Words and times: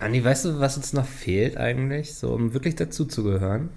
Andi, 0.00 0.24
weißt 0.24 0.46
du, 0.46 0.60
was 0.60 0.78
uns 0.78 0.94
noch 0.94 1.04
fehlt 1.04 1.58
eigentlich, 1.58 2.14
so 2.14 2.32
um 2.32 2.54
wirklich 2.54 2.74
dazuzugehören? 2.74 3.68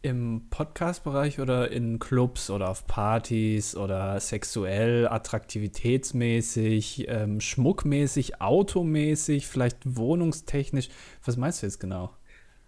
Im 0.00 0.42
Podcast-Bereich 0.50 1.40
oder 1.40 1.72
in 1.72 1.98
Clubs 1.98 2.48
oder 2.48 2.68
auf 2.68 2.86
Partys 2.86 3.76
oder 3.76 4.20
sexuell, 4.20 5.08
attraktivitätsmäßig, 5.08 7.06
ähm, 7.08 7.40
schmuckmäßig, 7.40 8.40
automäßig, 8.40 9.48
vielleicht 9.48 9.78
wohnungstechnisch. 9.84 10.88
Was 11.24 11.36
meinst 11.36 11.62
du 11.62 11.66
jetzt 11.66 11.80
genau? 11.80 12.10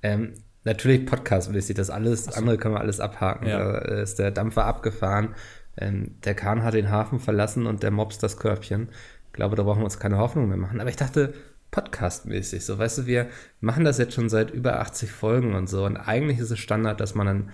Ähm, 0.02 0.34
natürlich 0.64 1.06
podcastmäßig, 1.06 1.76
das 1.76 1.90
alles, 1.90 2.24
so. 2.24 2.32
andere 2.32 2.58
können 2.58 2.74
wir 2.74 2.80
alles 2.80 2.98
abhaken. 2.98 3.46
Ja. 3.46 3.58
Da 3.58 3.78
ist 4.00 4.18
der 4.18 4.32
Dampfer 4.32 4.64
abgefahren, 4.64 5.36
ähm, 5.76 6.16
der 6.24 6.34
Kahn 6.34 6.64
hat 6.64 6.74
den 6.74 6.90
Hafen 6.90 7.20
verlassen 7.20 7.66
und 7.66 7.84
der 7.84 7.92
Mops 7.92 8.18
das 8.18 8.36
Körbchen. 8.36 8.88
Ich 9.26 9.32
glaube, 9.32 9.54
da 9.54 9.62
brauchen 9.62 9.80
wir 9.80 9.84
uns 9.84 10.00
keine 10.00 10.18
Hoffnung 10.18 10.48
mehr 10.48 10.56
machen. 10.56 10.80
Aber 10.80 10.90
ich 10.90 10.96
dachte, 10.96 11.34
podcastmäßig, 11.74 12.64
so 12.64 12.78
weißt 12.78 12.98
du, 12.98 13.06
wir 13.06 13.26
machen 13.60 13.84
das 13.84 13.98
jetzt 13.98 14.14
schon 14.14 14.28
seit 14.28 14.52
über 14.52 14.78
80 14.78 15.10
Folgen 15.10 15.54
und 15.54 15.68
so. 15.68 15.84
Und 15.84 15.96
eigentlich 15.96 16.38
ist 16.38 16.52
es 16.52 16.60
Standard, 16.60 17.00
dass 17.00 17.16
man 17.16 17.26
dann 17.26 17.50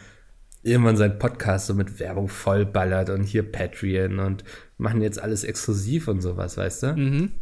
irgendwann 0.63 0.99
seinen 0.99 1.19
Podcast 1.19 1.69
so 1.69 1.75
mit 1.75 1.99
Werbung 1.99 2.29
vollballert 2.29 3.09
und 3.09 3.23
hier 3.23 3.51
Patreon 3.51 4.19
und 4.19 4.45
machen 4.77 5.01
jetzt 5.01 5.19
alles 5.23 5.43
exklusiv 5.43 6.07
und 6.07 6.21
sowas, 6.21 6.59
weißt 6.59 6.83
du? 6.83 6.97
Mhm. 6.97 7.33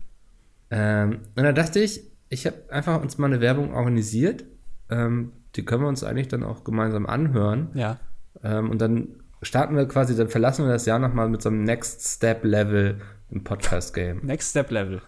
Ähm, 0.71 1.19
und 1.35 1.43
da 1.43 1.53
dachte 1.53 1.81
ich, 1.81 2.05
ich 2.29 2.47
habe 2.47 2.57
einfach 2.69 3.03
uns 3.03 3.19
mal 3.19 3.27
eine 3.27 3.41
Werbung 3.41 3.75
organisiert. 3.75 4.45
Ähm, 4.89 5.33
die 5.57 5.65
können 5.65 5.83
wir 5.83 5.89
uns 5.89 6.05
eigentlich 6.05 6.29
dann 6.29 6.45
auch 6.45 6.63
gemeinsam 6.63 7.07
anhören. 7.07 7.71
Ja. 7.75 7.99
Ähm, 8.45 8.71
und 8.71 8.81
dann 8.81 9.09
starten 9.43 9.75
wir 9.75 9.89
quasi, 9.89 10.15
dann 10.15 10.29
verlassen 10.29 10.65
wir 10.65 10.73
das 10.73 10.87
Jahr 10.87 11.01
nochmal 11.01 11.29
mit 11.29 11.43
so 11.43 11.49
einem 11.49 11.65
Next 11.65 12.07
Step 12.07 12.45
Level 12.45 13.01
im 13.31 13.43
Podcast-Game. 13.43 14.21
Next 14.25 14.51
Step 14.51 14.71
Level. 14.71 15.03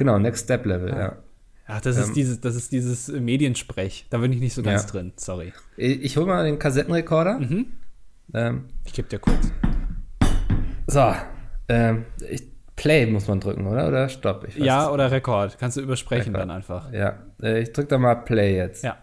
Genau, 0.00 0.18
Next 0.18 0.44
Step 0.44 0.64
Level, 0.64 0.88
ja. 0.88 1.16
Ach, 1.66 1.80
das 1.82 1.96
Ähm. 1.98 2.02
ist 2.04 2.16
dieses, 2.16 2.40
das 2.40 2.56
ist 2.56 2.72
dieses 2.72 3.08
Mediensprech. 3.08 4.06
Da 4.08 4.16
bin 4.18 4.32
ich 4.32 4.40
nicht 4.40 4.54
so 4.54 4.62
ganz 4.62 4.82
Ja. 4.84 4.88
drin. 4.88 5.12
Sorry. 5.16 5.52
Ich, 5.76 6.00
ich 6.02 6.16
hole 6.16 6.26
mal 6.26 6.44
den 6.44 6.58
Kassettenrekorder. 6.58 7.38
Mhm. 7.38 7.66
Ähm, 8.32 8.64
Ich 8.86 8.94
gebe 8.94 9.08
dir 9.08 9.18
kurz. 9.18 9.52
so, 10.86 11.14
ähm, 11.68 12.06
ich, 12.28 12.42
Play 12.76 13.04
muss 13.06 13.28
man 13.28 13.40
drücken, 13.40 13.66
oder? 13.66 13.88
Oder 13.88 14.08
Stopp? 14.08 14.46
Ich 14.48 14.58
weiß 14.58 14.64
Ja, 14.66 14.90
oder 14.90 15.10
Rekord. 15.10 15.58
Kannst 15.58 15.76
du 15.76 15.82
übersprechen 15.82 16.34
Rekord. 16.34 16.40
dann 16.40 16.50
einfach. 16.50 16.90
Ja, 16.92 17.18
äh, 17.42 17.60
ich 17.60 17.72
drücke 17.72 17.88
da 17.88 17.98
mal 17.98 18.14
Play 18.14 18.56
jetzt. 18.56 18.82
Ja. 18.82 18.96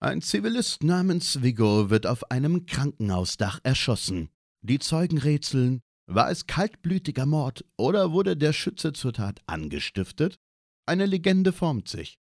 Ein 0.00 0.20
Zivilist 0.20 0.82
namens 0.82 1.42
Vigo 1.42 1.88
wird 1.90 2.06
auf 2.08 2.30
einem 2.32 2.66
Krankenhausdach 2.66 3.60
erschossen. 3.62 4.30
Die 4.62 4.78
Zeugen 4.80 5.18
rätseln, 5.18 5.80
war 6.06 6.30
es 6.30 6.46
kaltblütiger 6.46 7.26
Mord 7.26 7.64
oder 7.76 8.12
wurde 8.12 8.36
der 8.36 8.52
Schütze 8.52 8.92
zur 8.92 9.12
Tat 9.12 9.40
angestiftet? 9.46 10.38
Eine 10.86 11.06
Legende 11.06 11.52
formt 11.52 11.88
sich. 11.88 12.18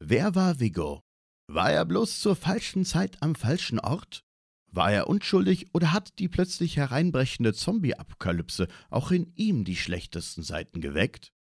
Wer 0.00 0.34
war 0.34 0.60
Vigo? 0.60 1.02
War 1.48 1.70
er 1.70 1.84
bloß 1.84 2.20
zur 2.20 2.36
falschen 2.36 2.84
Zeit 2.84 3.22
am 3.22 3.34
falschen 3.34 3.78
Ort? 3.78 4.24
War 4.70 4.90
er 4.90 5.08
unschuldig 5.08 5.74
oder 5.74 5.92
hat 5.92 6.18
die 6.18 6.28
plötzlich 6.28 6.76
hereinbrechende 6.76 7.52
Zombie-Apokalypse 7.52 8.68
auch 8.88 9.10
in 9.10 9.32
ihm 9.34 9.64
die 9.64 9.76
schlechtesten 9.76 10.42
Seiten 10.42 10.80
geweckt? 10.80 11.32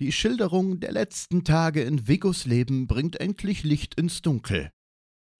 Die 0.00 0.12
Schilderung 0.12 0.80
der 0.80 0.92
letzten 0.92 1.44
Tage 1.44 1.82
in 1.82 2.08
Vigos 2.08 2.46
Leben 2.46 2.86
bringt 2.86 3.20
endlich 3.20 3.62
Licht 3.62 3.94
ins 3.94 4.22
Dunkel 4.22 4.70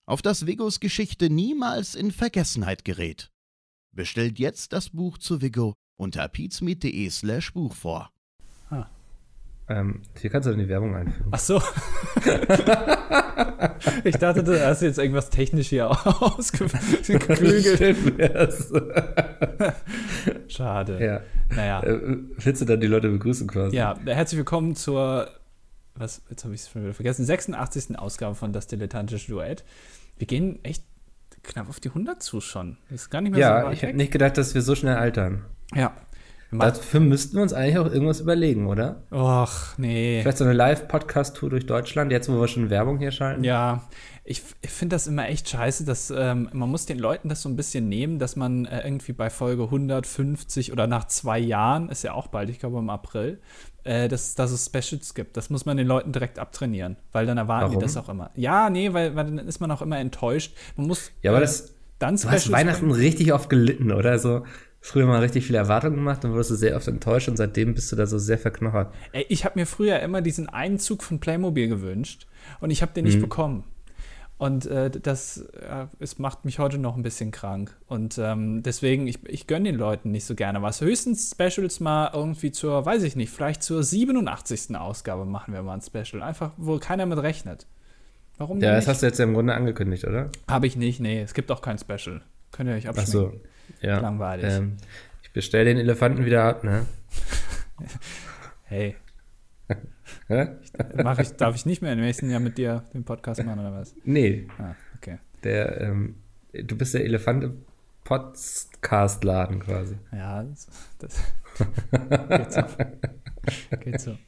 auf 0.09 0.23
das 0.23 0.47
Vigos 0.47 0.81
Geschichte 0.81 1.29
niemals 1.29 1.95
in 1.95 2.11
Vergessenheit 2.13 2.85
gerät. 2.85 3.31
Bestellt 3.99 4.39
jetzt 4.39 4.73
das 4.73 4.91
Buch 4.91 5.19
zu 5.19 5.43
Vigo 5.43 5.75
unter 5.97 6.29
pizmeet.de 6.29 7.11
slash 7.11 7.53
Buch 7.53 7.75
vor. 7.75 8.13
Ähm, 9.69 10.03
hier 10.21 10.31
kannst 10.31 10.47
du 10.47 10.51
dann 10.51 10.61
die 10.61 10.69
Werbung 10.69 10.95
einfügen. 10.95 11.31
Ach 11.33 11.39
so. 11.41 11.57
ich 14.05 14.15
dachte, 14.15 14.45
du 14.45 14.65
hast 14.65 14.83
jetzt 14.83 15.01
irgendwas 15.01 15.31
technisch 15.31 15.71
hier 15.71 15.91
ausgeklügelt. 16.23 17.97
Schade. 20.47 21.05
ja. 21.05 21.21
Naja. 21.57 21.83
Äh, 21.83 22.19
willst 22.37 22.63
du 22.63 22.67
dann 22.67 22.81
die 22.81 22.87
Leute 22.87 23.09
begrüßen 23.09 23.49
quasi? 23.49 23.75
Ja, 23.75 23.99
herzlich 24.07 24.39
willkommen 24.39 24.77
zur, 24.77 25.29
was, 25.97 26.23
jetzt 26.31 26.45
habe 26.45 26.55
ich 26.55 26.61
es 26.61 26.71
schon 26.71 26.83
wieder 26.83 26.95
vergessen, 26.95 27.25
86. 27.25 27.99
Ausgabe 27.99 28.37
von 28.37 28.53
Das 28.53 28.69
Dilettantische 28.69 29.33
Duett. 29.33 29.65
Wir 30.19 30.29
gehen 30.29 30.65
echt 30.65 30.85
knapp 31.43 31.69
auf 31.69 31.81
die 31.81 31.89
100 31.89 32.23
zu 32.23 32.41
schon. 32.41 32.79
Ist 32.91 33.11
gar 33.11 33.21
nicht 33.21 33.33
mehr 33.33 33.39
so 33.39 33.55
Ja, 33.55 33.65
weit 33.67 33.75
ich 33.75 33.83
hätte 33.83 33.97
nicht 33.97 34.13
gedacht, 34.13 34.37
dass 34.37 34.55
wir 34.55 34.63
so 34.63 34.75
schnell 34.75 34.97
altern. 34.97 35.45
Ja. 35.75 35.95
Dafür 36.51 37.01
müssten 37.01 37.37
wir 37.37 37.43
uns 37.43 37.53
eigentlich 37.53 37.77
auch 37.77 37.93
irgendwas 37.93 38.21
überlegen, 38.21 38.69
oder? 38.69 39.03
Och, 39.13 39.77
nee. 39.77 40.23
Vielleicht 40.23 40.39
so 40.39 40.45
eine 40.45 40.55
Live-Podcast-Tour 40.55 41.51
durch 41.51 41.67
Deutschland, 41.67 42.11
jetzt 42.11 42.31
wo 42.31 42.41
wir 42.41 42.49
schon 42.49 42.71
Werbung 42.71 42.99
hier 42.99 43.11
schalten. 43.11 43.45
Ja, 43.45 43.83
ich, 44.25 44.43
ich 44.63 44.71
finde 44.71 44.97
das 44.97 45.07
immer 45.07 45.29
echt 45.29 45.49
scheiße, 45.49 45.85
dass 45.85 46.11
ähm, 46.11 46.49
man 46.53 46.71
muss 46.71 46.87
den 46.87 46.99
Leuten 46.99 47.29
das 47.29 47.43
so 47.43 47.51
ein 47.51 47.57
bisschen 47.57 47.91
nehmen, 47.91 48.19
dass 48.19 48.35
man 48.35 48.65
äh, 48.65 48.83
irgendwie 48.83 49.13
bei 49.13 49.29
Folge 49.29 49.65
150 49.65 50.73
oder 50.73 50.87
nach 50.87 51.07
zwei 51.07 51.39
Jahren, 51.39 51.91
ist 51.91 52.03
ja 52.03 52.15
auch 52.15 52.29
bald, 52.29 52.49
ich 52.49 52.59
glaube 52.59 52.79
im 52.79 52.89
April, 52.89 53.41
äh, 53.85 54.09
dass, 54.09 54.35
dass 54.35 54.51
es 54.51 54.67
Specials 54.67 55.15
gibt. 55.15 55.37
Das 55.37 55.51
muss 55.51 55.65
man 55.67 55.77
den 55.77 55.87
Leuten 55.87 56.13
direkt 56.13 56.39
abtrainieren, 56.39 56.97
weil 57.13 57.27
dann 57.27 57.39
erwarten 57.39 57.67
Warum? 57.71 57.79
die 57.79 57.85
das 57.85 57.97
auch 57.97 58.09
immer. 58.09 58.31
Ja, 58.35 58.71
nee, 58.71 58.93
weil, 58.93 59.15
weil 59.17 59.25
dann 59.27 59.39
ist 59.49 59.61
man 59.61 59.71
auch 59.71 59.83
immer 59.83 59.99
enttäuscht. 59.99 60.55
Man 60.77 60.87
muss 60.87 61.11
Ja, 61.23 61.31
aber 61.31 61.39
äh, 61.39 61.43
das- 61.43 61.75
dann 61.99 62.15
Du 62.17 62.31
hast 62.31 62.53
Weihnachten 62.53 62.91
richtig 62.93 63.33
oft 63.33 63.51
gelitten, 63.51 63.91
oder? 63.91 64.19
So 64.21 64.45
früher 64.81 65.07
mal 65.07 65.19
richtig 65.21 65.45
viele 65.47 65.59
Erwartungen 65.59 65.97
gemacht 65.97 66.25
und 66.25 66.31
wurdest 66.31 66.51
du 66.53 66.55
sehr 66.55 66.77
oft 66.77 66.87
enttäuscht 66.87 67.29
und 67.29 67.37
seitdem 67.37 67.75
bist 67.75 67.91
du 67.91 67.97
da 67.97 68.07
so 68.07 68.19
sehr 68.19 68.39
verknochert. 68.39 68.95
Ey, 69.11 69.27
ich 69.29 69.45
habe 69.45 69.59
mir 69.59 69.67
früher 69.67 69.99
immer 70.01 70.23
diesen 70.23 70.49
einen 70.49 70.79
Zug 70.79 71.03
von 71.03 71.19
Playmobil 71.19 71.67
gewünscht 71.69 72.29
und 72.61 72.71
ich 72.71 72.83
habe 72.83 72.93
den 72.93 73.05
nicht 73.05 73.17
Mhm. 73.17 73.23
bekommen. 73.23 73.65
Und 74.39 74.67
äh, 74.67 74.89
das 74.91 75.39
äh, 75.39 75.87
es 75.99 76.19
macht 76.21 76.45
mich 76.45 76.61
heute 76.61 76.79
noch 76.79 76.97
ein 76.97 77.03
bisschen 77.03 77.33
krank. 77.33 77.77
Und 77.89 78.19
ähm, 78.19 78.63
deswegen, 78.63 79.09
ich, 79.09 79.19
ich 79.29 79.49
gönne 79.49 79.65
den 79.73 79.75
Leuten 79.79 80.13
nicht 80.13 80.25
so 80.27 80.37
gerne 80.37 80.63
was. 80.63 80.81
Höchstens 80.81 81.31
Specials 81.35 81.81
mal 81.81 82.11
irgendwie 82.15 82.53
zur, 82.53 82.87
weiß 82.87 83.03
ich 83.03 83.17
nicht, 83.17 83.31
vielleicht 83.31 83.65
zur 83.65 83.83
87. 83.83 84.77
Ausgabe 84.77 85.25
machen 85.25 85.53
wir 85.55 85.63
mal 85.63 85.75
ein 85.75 85.83
Special. 85.83 86.23
Einfach, 86.23 86.53
wo 86.57 86.79
keiner 86.79 87.05
mit 87.07 87.19
rechnet. 87.19 87.67
Warum 88.37 88.61
Ja, 88.61 88.71
das 88.71 88.85
nicht? 88.85 88.89
hast 88.89 89.03
du 89.03 89.07
jetzt 89.07 89.19
ja 89.19 89.25
im 89.25 89.35
Grunde 89.35 89.55
angekündigt, 89.55 90.05
oder? 90.05 90.31
Habe 90.49 90.69
ich 90.69 90.77
nicht, 90.77 91.01
nee. 91.01 91.21
Es 91.21 91.35
gibt 91.35 91.51
auch 91.51 91.61
kein 91.61 91.77
Special. 91.79 92.21
Könnt 92.53 92.69
ihr 92.71 92.77
euch 92.77 92.87
Ach 92.89 92.97
abschminken. 92.97 93.41
so. 93.81 93.87
Ja. 93.87 93.99
Langweilig. 93.99 94.45
Ähm, 94.53 94.77
ich 95.25 95.33
bestelle 95.33 95.65
den 95.65 95.79
Elefanten 95.79 96.25
wieder 96.25 96.45
ab, 96.45 96.63
ne? 96.63 96.87
Hey? 98.65 98.95
mach 101.03 101.19
ich, 101.19 101.31
darf 101.33 101.55
ich 101.55 101.65
nicht 101.67 101.81
mehr 101.83 101.93
im 101.93 102.01
nächsten 102.01 102.31
Jahr 102.31 102.41
mit 102.41 102.59
dir 102.59 102.85
den 102.95 103.05
Podcast 103.05 103.43
machen 103.45 103.59
oder 103.61 103.73
was? 103.73 103.95
Nee, 104.05 104.47
Ah, 104.59 104.75
okay. 104.97 105.19
der, 105.45 105.81
ähm, 105.81 106.17
du 106.53 106.77
bist 106.77 106.95
der 106.95 107.05
Elefant 107.05 107.45
im 107.45 107.65
Podcast-Laden 108.05 109.61
quasi. 109.61 109.97
Ja, 110.13 110.43
das, 110.43 110.69
das 110.99 111.23
geht 112.29 112.53
so. 112.53 112.63
Geht 113.81 114.01
so. 114.01 114.19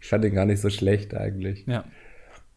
Ich 0.00 0.08
fand 0.08 0.24
den 0.24 0.34
gar 0.34 0.46
nicht 0.46 0.60
so 0.60 0.70
schlecht 0.70 1.14
eigentlich. 1.14 1.66
Ja. 1.66 1.84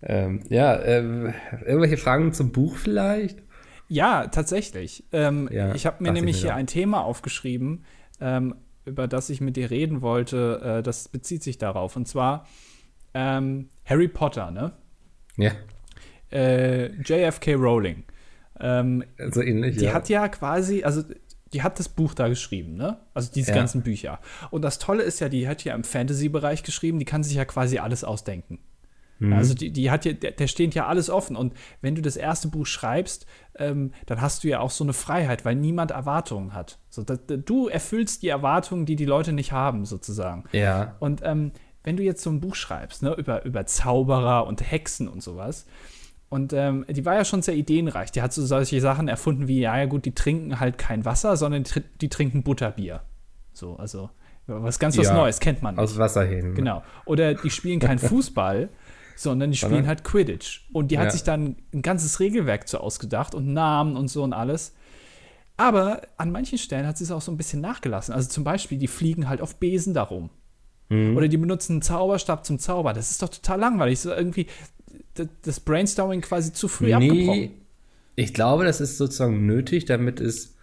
Ähm, 0.01 0.41
ja, 0.49 0.81
ähm, 0.83 1.33
irgendwelche 1.65 1.97
Fragen 1.97 2.33
zum 2.33 2.51
Buch 2.51 2.75
vielleicht? 2.77 3.41
Ja, 3.87 4.27
tatsächlich. 4.27 5.03
Ähm, 5.11 5.49
Ja, 5.51 5.73
ich 5.75 5.85
habe 5.85 6.01
mir 6.03 6.11
nämlich 6.11 6.37
mir 6.37 6.41
hier 6.49 6.55
ein 6.55 6.67
Thema 6.67 7.03
aufgeschrieben, 7.03 7.83
ähm, 8.19 8.55
über 8.85 9.07
das 9.07 9.29
ich 9.29 9.41
mit 9.41 9.55
dir 9.57 9.69
reden 9.71 10.01
wollte. 10.01 10.61
Äh, 10.79 10.83
das 10.83 11.07
bezieht 11.09 11.43
sich 11.43 11.57
darauf. 11.57 11.95
Und 11.95 12.07
zwar 12.07 12.47
ähm, 13.13 13.69
Harry 13.85 14.07
Potter, 14.07 14.51
ne? 14.51 14.73
Ja, 15.37 15.51
Äh, 16.31 16.87
JFK 17.01 17.53
Rowling. 17.55 18.03
Ähm, 18.59 19.03
so 19.31 19.41
ähnlich. 19.41 19.77
die 19.77 19.85
ja. 19.85 19.93
hat 19.93 20.09
ja 20.09 20.27
quasi, 20.27 20.83
also 20.83 21.03
die 21.53 21.61
hat 21.61 21.77
das 21.79 21.89
Buch 21.89 22.13
da 22.15 22.27
geschrieben, 22.27 22.75
ne? 22.75 22.97
Also 23.13 23.31
diese 23.33 23.51
Ja. 23.51 23.55
ganzen 23.57 23.81
Bücher. 23.83 24.19
Und 24.49 24.63
das 24.63 24.79
Tolle 24.79 25.03
ist 25.03 25.19
ja, 25.19 25.29
die 25.29 25.47
hat 25.47 25.63
ja 25.63 25.75
im 25.75 25.83
Fantasy-Bereich 25.83 26.63
geschrieben, 26.63 26.97
die 26.99 27.05
kann 27.05 27.23
sich 27.23 27.35
ja 27.35 27.45
quasi 27.45 27.77
alles 27.77 28.03
ausdenken. 28.03 28.59
Mhm. 29.19 29.33
Also 29.33 29.53
die, 29.53 29.71
die 29.71 29.91
hat 29.91 30.05
ja, 30.05 30.13
der, 30.13 30.31
der 30.31 30.47
steht 30.47 30.75
ja 30.75 30.87
alles 30.87 31.09
offen. 31.09 31.35
Und 31.35 31.53
wenn 31.81 31.95
du 31.95 32.01
das 32.01 32.17
erste 32.17 32.47
Buch 32.47 32.65
schreibst, 32.65 33.25
ähm, 33.55 33.91
dann 34.05 34.21
hast 34.21 34.43
du 34.43 34.47
ja 34.47 34.59
auch 34.59 34.71
so 34.71 34.83
eine 34.83 34.93
Freiheit, 34.93 35.45
weil 35.45 35.55
niemand 35.55 35.91
Erwartungen 35.91 36.53
hat. 36.53 36.79
So, 36.89 37.03
da, 37.03 37.15
du 37.15 37.67
erfüllst 37.67 38.23
die 38.23 38.29
Erwartungen, 38.29 38.85
die 38.85 38.95
die 38.95 39.05
Leute 39.05 39.33
nicht 39.33 39.51
haben, 39.51 39.85
sozusagen. 39.85 40.45
ja, 40.51 40.95
Und 40.99 41.21
ähm, 41.23 41.51
wenn 41.83 41.97
du 41.97 42.03
jetzt 42.03 42.23
so 42.23 42.29
ein 42.29 42.39
Buch 42.39 42.55
schreibst, 42.55 43.03
ne, 43.03 43.13
über, 43.13 43.45
über 43.45 43.65
Zauberer 43.65 44.47
und 44.47 44.69
Hexen 44.71 45.07
und 45.07 45.21
sowas, 45.21 45.65
und 46.29 46.51
ähm, 46.51 46.83
die 46.89 47.05
war 47.05 47.13
ja 47.13 47.25
schon 47.25 47.43
sehr 47.43 47.53
ideenreich. 47.53 48.11
Die 48.11 48.23
hat 48.23 48.33
so 48.33 48.43
solche 48.43 48.81
Sachen 48.81 49.07
erfunden 49.07 49.47
wie, 49.47 49.59
ja, 49.59 49.77
ja 49.77 49.85
gut, 49.85 50.05
die 50.05 50.15
trinken 50.15 50.59
halt 50.59 50.79
kein 50.79 51.05
Wasser, 51.05 51.37
sondern 51.37 51.63
die, 51.63 51.83
die 52.01 52.09
trinken 52.09 52.41
Butterbier. 52.41 53.01
So, 53.51 53.75
also 53.75 54.09
was 54.47 54.79
ganz 54.79 54.97
was 54.97 55.07
Ja, 55.07 55.13
Neues, 55.13 55.39
kennt 55.39 55.61
man 55.61 55.77
aus 55.77 55.91
nicht. 55.91 55.99
Wasserhähnen. 55.99 56.55
Genau. 56.55 56.83
Oder 57.05 57.35
die 57.35 57.51
spielen 57.51 57.79
kein 57.79 57.99
Fußball, 58.09 58.69
sondern 59.15 59.51
die 59.51 59.57
spielen 59.57 59.87
halt 59.87 60.03
Quidditch. 60.03 60.67
Und 60.73 60.91
die 60.91 60.97
hat 60.97 61.05
Ja. 61.05 61.11
sich 61.11 61.23
dann 61.23 61.55
ein 61.73 61.81
ganzes 61.81 62.19
Regelwerk 62.19 62.67
zu 62.67 62.79
ausgedacht 62.79 63.35
und 63.35 63.53
Namen 63.53 63.95
und 63.95 64.07
so 64.07 64.23
und 64.23 64.33
alles. 64.33 64.73
Aber 65.57 66.01
an 66.17 66.31
manchen 66.31 66.57
Stellen 66.57 66.87
hat 66.87 66.97
sie 66.97 67.03
es 67.03 67.11
auch 67.11 67.21
so 67.21 67.31
ein 67.31 67.37
bisschen 67.37 67.61
nachgelassen. 67.61 68.13
Also 68.13 68.29
zum 68.29 68.43
Beispiel, 68.43 68.77
die 68.77 68.87
fliegen 68.87 69.29
halt 69.29 69.41
auf 69.41 69.55
Besen 69.57 69.93
darum. 69.93 70.29
Mhm. 70.89 71.15
Oder 71.15 71.27
die 71.27 71.37
benutzen 71.37 71.73
einen 71.73 71.81
Zauberstab 71.81 72.45
zum 72.45 72.59
Zauber. 72.59 72.93
Das 72.93 73.11
ist 73.11 73.21
doch 73.21 73.29
total 73.29 73.59
langweilig. 73.59 73.99
So 73.99 74.11
irgendwie 74.11 74.47
das 75.43 75.59
Brainstorming 75.59 76.21
quasi 76.21 76.53
zu 76.53 76.67
früh 76.67 76.85
nee, 76.87 76.93
abgebrochen. 76.93 77.51
Ich 78.15 78.33
glaube, 78.33 78.65
das 78.65 78.81
ist 78.81 78.97
sozusagen 78.97 79.45
nötig, 79.45 79.85
damit 79.85 80.19
es 80.19 80.55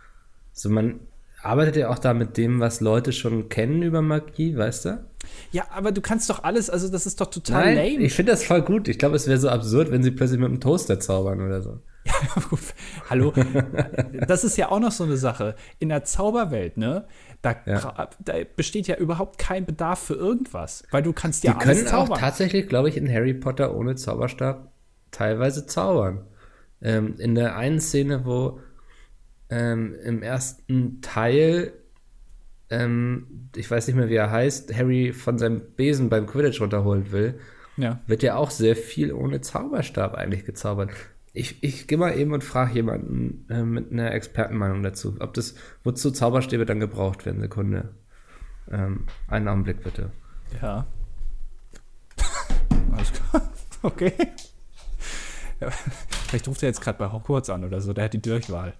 so 0.52 0.68
man 0.68 1.00
arbeitet 1.42 1.76
ja 1.76 1.88
auch 1.88 1.98
da 1.98 2.12
mit 2.12 2.36
dem, 2.36 2.60
was 2.60 2.80
Leute 2.80 3.12
schon 3.12 3.48
kennen 3.48 3.82
über 3.82 4.02
Magie, 4.02 4.56
weißt 4.56 4.84
du? 4.86 5.04
Ja, 5.52 5.64
aber 5.70 5.92
du 5.92 6.00
kannst 6.00 6.30
doch 6.30 6.44
alles, 6.44 6.70
also 6.70 6.88
das 6.88 7.06
ist 7.06 7.20
doch 7.20 7.30
total 7.30 7.74
Nein, 7.74 7.92
lame. 7.92 8.04
Ich 8.04 8.14
finde 8.14 8.32
das 8.32 8.44
voll 8.44 8.62
gut. 8.62 8.88
Ich 8.88 8.98
glaube, 8.98 9.16
es 9.16 9.26
wäre 9.26 9.38
so 9.38 9.48
absurd, 9.48 9.90
wenn 9.90 10.02
sie 10.02 10.10
plötzlich 10.10 10.38
mit 10.38 10.48
einem 10.48 10.60
Toaster 10.60 11.00
zaubern 11.00 11.40
oder 11.40 11.62
so. 11.62 11.80
Ja, 12.04 12.42
hallo. 13.10 13.32
das 14.26 14.44
ist 14.44 14.56
ja 14.56 14.70
auch 14.70 14.80
noch 14.80 14.92
so 14.92 15.04
eine 15.04 15.16
Sache. 15.16 15.54
In 15.78 15.90
der 15.90 16.04
Zauberwelt, 16.04 16.76
ne? 16.76 17.06
Da, 17.42 17.56
ja. 17.66 18.08
da, 18.20 18.34
besteht 18.56 18.86
ja 18.86 18.96
überhaupt 18.96 19.38
kein 19.38 19.64
Bedarf 19.66 19.98
für 19.98 20.14
irgendwas, 20.14 20.82
weil 20.90 21.02
du 21.02 21.12
kannst 21.12 21.44
ja 21.44 21.52
Die 21.52 21.58
alles 21.58 21.84
können 21.84 21.94
auch 21.94 22.18
tatsächlich, 22.18 22.68
glaube 22.68 22.88
ich, 22.88 22.96
in 22.96 23.10
Harry 23.10 23.34
Potter 23.34 23.74
ohne 23.74 23.96
Zauberstab 23.96 24.70
teilweise 25.10 25.66
zaubern. 25.66 26.26
Ähm, 26.82 27.16
in 27.18 27.34
der 27.34 27.56
einen 27.56 27.80
Szene, 27.80 28.24
wo 28.24 28.60
ähm, 29.50 29.94
im 30.02 30.22
ersten 30.22 31.00
Teil, 31.02 31.72
ähm, 32.70 33.48
ich 33.54 33.70
weiß 33.70 33.86
nicht 33.86 33.96
mehr, 33.96 34.08
wie 34.08 34.14
er 34.14 34.30
heißt, 34.30 34.74
Harry 34.76 35.12
von 35.12 35.38
seinem 35.38 35.60
Besen 35.76 36.08
beim 36.08 36.26
Quidditch 36.26 36.60
runterholen 36.60 37.12
will, 37.12 37.38
ja. 37.76 38.00
wird 38.06 38.22
ja 38.22 38.36
auch 38.36 38.50
sehr 38.50 38.76
viel 38.76 39.12
ohne 39.12 39.40
Zauberstab 39.40 40.14
eigentlich 40.14 40.44
gezaubert. 40.44 40.90
Ich, 41.32 41.62
ich 41.62 41.86
gehe 41.86 41.98
mal 41.98 42.16
eben 42.18 42.32
und 42.32 42.42
frage 42.42 42.74
jemanden 42.74 43.46
äh, 43.50 43.62
mit 43.62 43.92
einer 43.92 44.12
Expertenmeinung 44.12 44.82
dazu, 44.82 45.16
ob 45.20 45.34
das, 45.34 45.54
wozu 45.84 46.10
Zauberstäbe 46.10 46.66
dann 46.66 46.80
gebraucht 46.80 47.26
werden. 47.26 47.40
Sekunde. 47.40 47.90
Ähm, 48.70 49.06
einen 49.28 49.48
Augenblick 49.48 49.82
bitte. 49.82 50.10
Ja. 50.60 50.86
Alles 52.92 53.12
klar. 53.12 53.50
Okay. 53.82 54.12
Ja, 55.60 55.70
vielleicht 56.28 56.48
ruft 56.48 56.62
er 56.62 56.68
jetzt 56.68 56.80
gerade 56.80 56.98
bei 56.98 57.10
Hogwarts 57.10 57.50
an 57.50 57.64
oder 57.64 57.80
so, 57.80 57.92
der 57.92 58.04
hat 58.04 58.12
die 58.12 58.22
Durchwahl 58.22 58.74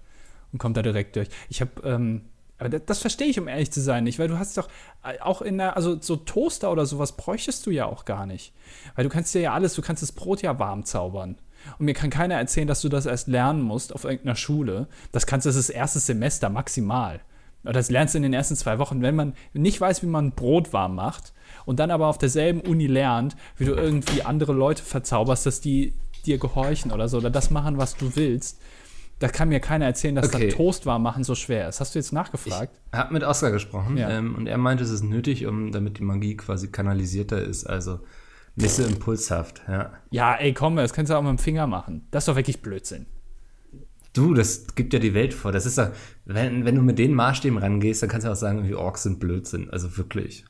und 0.51 0.59
kommt 0.59 0.77
da 0.77 0.81
direkt 0.81 1.15
durch. 1.15 1.29
Ich 1.49 1.61
habe, 1.61 1.71
ähm, 1.83 2.21
aber 2.61 2.69
das, 2.69 2.81
das 2.85 2.99
verstehe 2.99 3.27
ich, 3.27 3.39
um 3.39 3.47
ehrlich 3.47 3.71
zu 3.71 3.81
sein, 3.81 4.03
nicht, 4.03 4.19
weil 4.19 4.27
du 4.27 4.37
hast 4.37 4.55
doch 4.55 4.69
äh, 5.03 5.19
auch 5.19 5.41
in 5.41 5.57
der, 5.57 5.75
also 5.75 5.99
so 5.99 6.15
Toaster 6.15 6.71
oder 6.71 6.85
sowas 6.85 7.13
bräuchtest 7.17 7.65
du 7.65 7.71
ja 7.71 7.87
auch 7.87 8.05
gar 8.05 8.27
nicht. 8.27 8.53
Weil 8.95 9.03
du 9.03 9.09
kannst 9.09 9.33
dir 9.33 9.41
ja 9.41 9.53
alles, 9.53 9.73
du 9.73 9.81
kannst 9.81 10.03
das 10.03 10.11
Brot 10.11 10.43
ja 10.43 10.59
warm 10.59 10.85
zaubern. 10.85 11.37
Und 11.79 11.85
mir 11.85 11.95
kann 11.95 12.11
keiner 12.11 12.35
erzählen, 12.35 12.67
dass 12.67 12.81
du 12.81 12.89
das 12.89 13.07
erst 13.07 13.27
lernen 13.27 13.63
musst 13.63 13.95
auf 13.95 14.03
irgendeiner 14.03 14.35
Schule. 14.35 14.87
Das 15.11 15.25
kannst 15.25 15.45
du 15.45 15.49
das, 15.49 15.55
das 15.55 15.71
erste 15.71 15.97
Semester 15.97 16.49
maximal. 16.49 17.21
Das 17.63 17.89
lernst 17.89 18.13
du 18.13 18.17
in 18.17 18.23
den 18.23 18.33
ersten 18.33 18.55
zwei 18.55 18.77
Wochen, 18.77 19.01
wenn 19.01 19.15
man 19.15 19.33
nicht 19.53 19.81
weiß, 19.81 20.03
wie 20.03 20.07
man 20.07 20.33
Brot 20.33 20.71
warm 20.71 20.93
macht 20.93 21.33
und 21.65 21.79
dann 21.79 21.89
aber 21.89 22.07
auf 22.07 22.19
derselben 22.19 22.61
Uni 22.61 22.85
lernt, 22.85 23.35
wie 23.57 23.65
du 23.65 23.73
irgendwie 23.73 24.21
andere 24.21 24.53
Leute 24.53 24.83
verzauberst, 24.83 25.47
dass 25.47 25.61
die 25.61 25.95
dir 26.27 26.37
gehorchen 26.37 26.91
oder 26.91 27.07
so 27.09 27.17
oder 27.17 27.31
das 27.31 27.49
machen, 27.49 27.79
was 27.79 27.97
du 27.97 28.15
willst. 28.15 28.59
Da 29.21 29.27
kann 29.27 29.49
mir 29.49 29.59
keiner 29.59 29.85
erzählen, 29.85 30.15
dass 30.15 30.33
okay. 30.33 30.47
das 30.47 30.55
Toast 30.55 30.87
warm 30.87 31.03
machen 31.03 31.23
so 31.23 31.35
schwer 31.35 31.69
ist. 31.69 31.79
Hast 31.79 31.93
du 31.93 31.99
jetzt 31.99 32.11
nachgefragt? 32.11 32.75
Ich 32.91 32.97
habe 32.97 33.13
mit 33.13 33.23
Oscar 33.23 33.51
gesprochen 33.51 33.95
ja. 33.95 34.09
ähm, 34.09 34.33
und 34.33 34.47
er 34.47 34.57
meinte, 34.57 34.83
es 34.83 34.89
ist 34.89 35.03
nötig, 35.03 35.45
um 35.45 35.71
damit 35.71 35.99
die 35.99 36.03
Magie 36.03 36.35
quasi 36.35 36.69
kanalisierter 36.69 37.39
ist. 37.39 37.65
Also 37.65 37.99
nicht 38.55 38.71
so 38.71 38.83
impulshaft, 38.83 39.61
ja. 39.67 39.93
Ja, 40.09 40.33
ey, 40.35 40.53
komm, 40.53 40.75
das 40.75 40.91
kannst 40.91 41.11
du 41.11 41.15
auch 41.15 41.21
mit 41.21 41.29
dem 41.29 41.37
Finger 41.37 41.67
machen. 41.67 42.07
Das 42.09 42.23
ist 42.23 42.29
doch 42.29 42.35
wirklich 42.35 42.63
Blödsinn. 42.63 43.05
Du, 44.13 44.33
das 44.33 44.65
gibt 44.73 44.91
ja 44.91 44.99
die 44.99 45.13
Welt 45.13 45.35
vor. 45.35 45.51
Das 45.51 45.67
ist 45.67 45.77
doch, 45.77 45.91
wenn, 46.25 46.65
wenn 46.65 46.75
du 46.75 46.81
mit 46.81 46.97
den 46.97 47.13
Maßstäben 47.13 47.59
rangehst, 47.59 48.01
dann 48.01 48.09
kannst 48.09 48.25
du 48.25 48.31
auch 48.31 48.35
sagen, 48.35 48.67
wie 48.67 48.73
Orks 48.73 49.03
sind 49.03 49.19
Blödsinn. 49.19 49.69
Also 49.69 49.97
wirklich. 49.97 50.45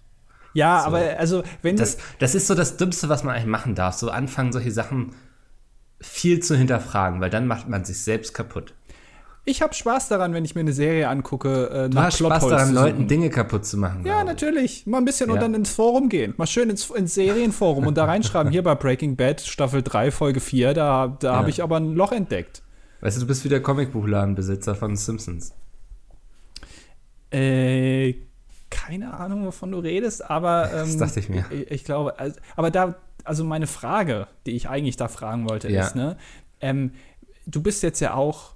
Ja, 0.53 0.79
so. 0.79 0.87
aber 0.87 1.19
also, 1.19 1.43
wenn 1.61 1.75
das, 1.75 1.97
das 2.19 2.35
ist 2.35 2.47
so 2.47 2.55
das 2.55 2.77
Dümmste, 2.77 3.09
was 3.09 3.25
man 3.25 3.35
eigentlich 3.35 3.47
machen 3.47 3.75
darf. 3.75 3.95
So 3.95 4.09
anfangen, 4.09 4.53
solche 4.53 4.71
Sachen 4.71 5.13
viel 6.01 6.41
zu 6.41 6.55
hinterfragen, 6.55 7.21
weil 7.21 7.29
dann 7.29 7.47
macht 7.47 7.69
man 7.69 7.85
sich 7.85 8.01
selbst 8.01 8.33
kaputt. 8.33 8.73
Ich 9.43 9.63
habe 9.63 9.73
Spaß 9.73 10.07
daran, 10.07 10.33
wenn 10.35 10.45
ich 10.45 10.53
mir 10.53 10.61
eine 10.61 10.73
Serie 10.73 11.09
angucke. 11.09 11.69
Äh, 11.69 11.89
du 11.89 11.99
hast 11.99 12.19
Spaß 12.19 12.47
daran, 12.47 12.73
Leuten 12.73 13.07
Dinge 13.07 13.31
kaputt 13.31 13.65
zu 13.65 13.77
machen. 13.77 14.05
Ja, 14.05 14.23
natürlich. 14.23 14.85
Mal 14.85 14.99
ein 14.99 15.05
bisschen 15.05 15.29
ja. 15.29 15.33
und 15.33 15.41
dann 15.41 15.55
ins 15.55 15.71
Forum 15.71 16.09
gehen. 16.09 16.35
Mal 16.37 16.45
schön 16.45 16.69
ins, 16.69 16.91
ins 16.91 17.15
Serienforum 17.15 17.87
und 17.87 17.97
da 17.97 18.05
reinschreiben. 18.05 18.51
Hier 18.51 18.61
bei 18.61 18.75
Breaking 18.75 19.15
Bad, 19.15 19.41
Staffel 19.41 19.81
3, 19.81 20.11
Folge 20.11 20.39
4, 20.39 20.75
da, 20.75 21.17
da 21.19 21.31
ja. 21.31 21.35
habe 21.37 21.49
ich 21.49 21.63
aber 21.63 21.77
ein 21.77 21.95
Loch 21.95 22.11
entdeckt. 22.11 22.61
Weißt 23.01 23.17
du, 23.17 23.21
du 23.21 23.27
bist 23.27 23.43
wieder 23.43 23.59
Comicbuchladenbesitzer 23.59 24.75
von 24.75 24.95
Simpsons. 24.95 25.53
Äh, 27.31 28.13
keine 28.71 29.13
Ahnung, 29.13 29.45
wovon 29.45 29.71
du 29.71 29.79
redest, 29.79 30.27
aber. 30.27 30.71
Ähm, 30.73 30.87
das 30.87 30.97
dachte 30.97 31.19
ich 31.19 31.29
mir. 31.29 31.45
Ich, 31.51 31.69
ich 31.69 31.83
glaube, 31.83 32.17
also, 32.17 32.39
aber 32.55 32.71
da, 32.71 32.95
also 33.23 33.43
meine 33.43 33.67
Frage, 33.67 34.27
die 34.47 34.51
ich 34.51 34.67
eigentlich 34.67 34.97
da 34.97 35.07
fragen 35.07 35.47
wollte, 35.47 35.69
ja. 35.69 35.85
ist, 35.85 35.95
ne? 35.95 36.17
Ähm, 36.59 36.93
du 37.45 37.61
bist 37.61 37.83
jetzt 37.83 37.99
ja 37.99 38.15
auch 38.15 38.55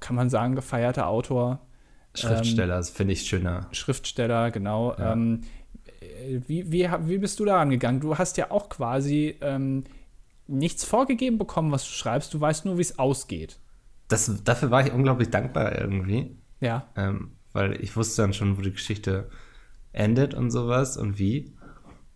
kann 0.00 0.16
man 0.16 0.30
sagen, 0.30 0.54
gefeierter 0.54 1.06
Autor. 1.06 1.60
Schriftsteller, 2.14 2.78
ähm, 2.78 2.84
finde 2.84 3.12
ich 3.12 3.22
schöner. 3.22 3.68
Schriftsteller, 3.72 4.50
genau. 4.50 4.94
Ja. 4.98 5.12
Ähm, 5.12 5.42
wie, 6.46 6.70
wie, 6.70 6.88
wie 7.06 7.18
bist 7.18 7.38
du 7.40 7.44
da 7.44 7.60
angegangen? 7.60 8.00
Du 8.00 8.18
hast 8.18 8.36
ja 8.36 8.50
auch 8.50 8.68
quasi 8.68 9.36
ähm, 9.40 9.84
nichts 10.46 10.84
vorgegeben 10.84 11.38
bekommen, 11.38 11.70
was 11.72 11.84
du 11.84 11.90
schreibst. 11.90 12.32
Du 12.34 12.40
weißt 12.40 12.64
nur, 12.64 12.78
wie 12.78 12.82
es 12.82 12.98
ausgeht. 12.98 13.58
Das, 14.08 14.42
dafür 14.44 14.70
war 14.70 14.86
ich 14.86 14.92
unglaublich 14.92 15.30
dankbar 15.30 15.78
irgendwie. 15.78 16.36
Ja. 16.60 16.86
Ähm, 16.96 17.32
weil 17.52 17.82
ich 17.82 17.96
wusste 17.96 18.22
dann 18.22 18.32
schon, 18.32 18.56
wo 18.56 18.62
die 18.62 18.72
Geschichte 18.72 19.28
endet 19.98 20.34
und 20.34 20.50
sowas 20.50 20.96
und 20.96 21.18
wie. 21.18 21.52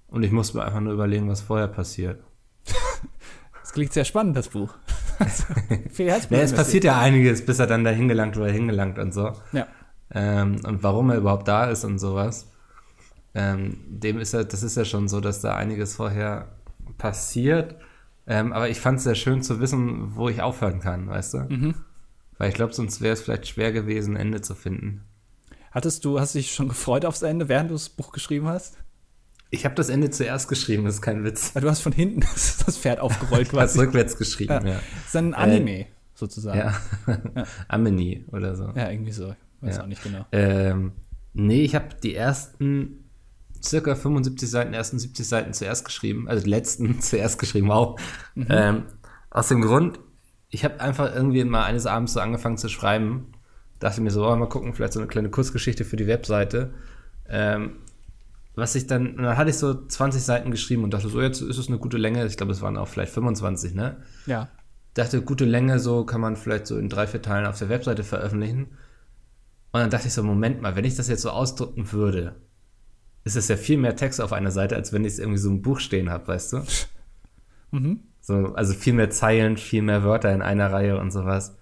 Und 0.06 0.22
ich 0.22 0.30
musste 0.30 0.56
mir 0.56 0.64
einfach 0.64 0.80
nur 0.80 0.92
überlegen, 0.92 1.28
was 1.28 1.40
vorher 1.40 1.68
passiert. 1.68 2.22
das 3.60 3.72
klingt 3.72 3.92
sehr 3.92 4.04
spannend, 4.04 4.36
das 4.36 4.48
Buch. 4.48 4.74
Also, 5.18 5.44
ja, 6.02 6.16
es 6.16 6.52
passiert 6.52 6.82
ja 6.82 6.98
einiges, 6.98 7.46
bis 7.46 7.60
er 7.60 7.68
dann 7.68 7.84
da 7.84 7.90
hingelangt 7.90 8.36
oder 8.36 8.50
hingelangt 8.50 8.98
und 8.98 9.14
so. 9.14 9.34
Ja. 9.52 9.68
Ähm, 10.10 10.56
und 10.66 10.82
warum 10.82 11.10
er 11.10 11.18
überhaupt 11.18 11.46
da 11.46 11.66
ist 11.66 11.84
und 11.84 12.00
sowas. 12.00 12.50
Ähm, 13.32 13.76
dem 13.86 14.18
ist 14.18 14.32
ja, 14.32 14.42
das 14.42 14.64
ist 14.64 14.76
ja 14.76 14.84
schon 14.84 15.06
so, 15.06 15.20
dass 15.20 15.40
da 15.40 15.54
einiges 15.54 15.94
vorher 15.94 16.56
passiert. 16.98 17.76
Ähm, 18.26 18.52
aber 18.52 18.68
ich 18.68 18.80
fand 18.80 18.98
es 18.98 19.04
sehr 19.04 19.14
schön 19.14 19.42
zu 19.42 19.60
wissen, 19.60 20.16
wo 20.16 20.28
ich 20.28 20.42
aufhören 20.42 20.80
kann, 20.80 21.08
weißt 21.08 21.34
du? 21.34 21.38
Mhm. 21.48 21.74
Weil 22.38 22.48
ich 22.48 22.54
glaube, 22.56 22.72
sonst 22.72 23.00
wäre 23.00 23.12
es 23.12 23.22
vielleicht 23.22 23.46
schwer 23.46 23.70
gewesen, 23.70 24.16
ein 24.16 24.22
Ende 24.22 24.40
zu 24.40 24.56
finden. 24.56 25.04
Hattest 25.72 26.04
du, 26.04 26.20
hast 26.20 26.34
du 26.34 26.38
dich 26.38 26.54
schon 26.54 26.68
gefreut 26.68 27.04
aufs 27.04 27.22
Ende, 27.22 27.48
während 27.48 27.70
du 27.70 27.74
das 27.74 27.88
Buch 27.88 28.12
geschrieben 28.12 28.46
hast? 28.46 28.76
Ich 29.50 29.64
habe 29.64 29.74
das 29.74 29.88
Ende 29.88 30.10
zuerst 30.10 30.48
geschrieben, 30.48 30.84
das 30.84 30.96
ist 30.96 31.02
kein 31.02 31.24
Witz. 31.24 31.52
Du 31.52 31.68
hast 31.68 31.80
von 31.80 31.92
hinten 31.92 32.20
das 32.66 32.78
Pferd 32.78 33.00
aufgerollt 33.00 33.48
quasi. 33.50 33.74
Ich 33.74 33.78
habe 33.78 33.86
rückwärts 33.88 34.16
geschrieben, 34.16 34.66
ja. 34.66 34.74
ja. 34.74 34.74
Das 34.74 35.06
ist 35.08 35.16
ein 35.16 35.34
Anime, 35.34 35.80
äh, 35.80 35.86
sozusagen. 36.14 36.58
Ja. 36.58 36.74
ja. 37.06 37.44
Amini 37.68 38.24
oder 38.32 38.54
so. 38.54 38.70
Ja, 38.74 38.90
irgendwie 38.90 39.12
so. 39.12 39.34
Weiß 39.60 39.76
ja. 39.76 39.82
auch 39.82 39.86
nicht 39.86 40.02
genau. 40.02 40.26
Ähm, 40.32 40.92
nee, 41.32 41.62
ich 41.62 41.74
habe 41.74 41.88
die 42.02 42.14
ersten 42.14 43.10
circa 43.62 43.94
75 43.94 44.50
Seiten, 44.50 44.74
ersten 44.74 44.98
70 44.98 45.26
Seiten 45.26 45.52
zuerst 45.52 45.84
geschrieben, 45.84 46.28
also 46.28 46.44
die 46.44 46.50
letzten 46.50 47.00
zuerst 47.00 47.38
geschrieben 47.38 47.70
auch. 47.70 47.98
Mhm. 48.34 48.46
Ähm, 48.50 48.82
aus 49.30 49.48
dem 49.48 49.62
Grund, 49.62 50.00
ich 50.48 50.64
habe 50.64 50.80
einfach 50.80 51.14
irgendwie 51.14 51.44
mal 51.44 51.64
eines 51.64 51.86
Abends 51.86 52.12
so 52.12 52.20
angefangen 52.20 52.58
zu 52.58 52.68
schreiben. 52.68 53.32
Dachte 53.82 54.00
mir 54.00 54.12
so, 54.12 54.24
oh, 54.24 54.36
mal 54.36 54.48
gucken, 54.48 54.74
vielleicht 54.74 54.92
so 54.92 55.00
eine 55.00 55.08
kleine 55.08 55.28
Kurzgeschichte 55.28 55.84
für 55.84 55.96
die 55.96 56.06
Webseite. 56.06 56.72
Ähm, 57.28 57.78
was 58.54 58.76
ich 58.76 58.86
dann, 58.86 59.16
dann 59.16 59.36
hatte 59.36 59.50
ich 59.50 59.58
so 59.58 59.74
20 59.74 60.22
Seiten 60.22 60.52
geschrieben 60.52 60.84
und 60.84 60.94
dachte 60.94 61.08
so, 61.08 61.20
jetzt 61.20 61.40
ist 61.40 61.58
es 61.58 61.66
eine 61.66 61.78
gute 61.78 61.96
Länge. 61.96 62.24
Ich 62.26 62.36
glaube, 62.36 62.52
es 62.52 62.62
waren 62.62 62.76
auch 62.76 62.86
vielleicht 62.86 63.12
25, 63.12 63.74
ne? 63.74 63.96
Ja. 64.26 64.50
Dachte, 64.94 65.20
gute 65.22 65.46
Länge, 65.46 65.80
so 65.80 66.04
kann 66.04 66.20
man 66.20 66.36
vielleicht 66.36 66.68
so 66.68 66.78
in 66.78 66.88
drei, 66.88 67.08
vier 67.08 67.22
Teilen 67.22 67.44
auf 67.44 67.58
der 67.58 67.70
Webseite 67.70 68.04
veröffentlichen. 68.04 68.66
Und 69.72 69.80
dann 69.80 69.90
dachte 69.90 70.06
ich 70.06 70.14
so, 70.14 70.22
Moment 70.22 70.62
mal, 70.62 70.76
wenn 70.76 70.84
ich 70.84 70.94
das 70.94 71.08
jetzt 71.08 71.22
so 71.22 71.30
ausdrucken 71.30 71.90
würde, 71.90 72.36
ist 73.24 73.34
es 73.34 73.48
ja 73.48 73.56
viel 73.56 73.78
mehr 73.78 73.96
Text 73.96 74.20
auf 74.20 74.32
einer 74.32 74.52
Seite, 74.52 74.76
als 74.76 74.92
wenn 74.92 75.04
ich 75.04 75.14
es 75.14 75.18
irgendwie 75.18 75.40
so 75.40 75.50
im 75.50 75.60
Buch 75.60 75.80
stehen 75.80 76.08
habe, 76.08 76.28
weißt 76.28 76.52
du? 76.52 76.62
Mhm. 77.74 78.00
So, 78.20 78.52
also 78.54 78.74
viel 78.74 78.92
mehr 78.92 79.08
Zeilen, 79.08 79.56
viel 79.56 79.80
mehr 79.80 80.04
Wörter 80.04 80.30
in 80.34 80.42
einer 80.42 80.70
Reihe 80.70 81.00
und 81.00 81.10
sowas. 81.10 81.56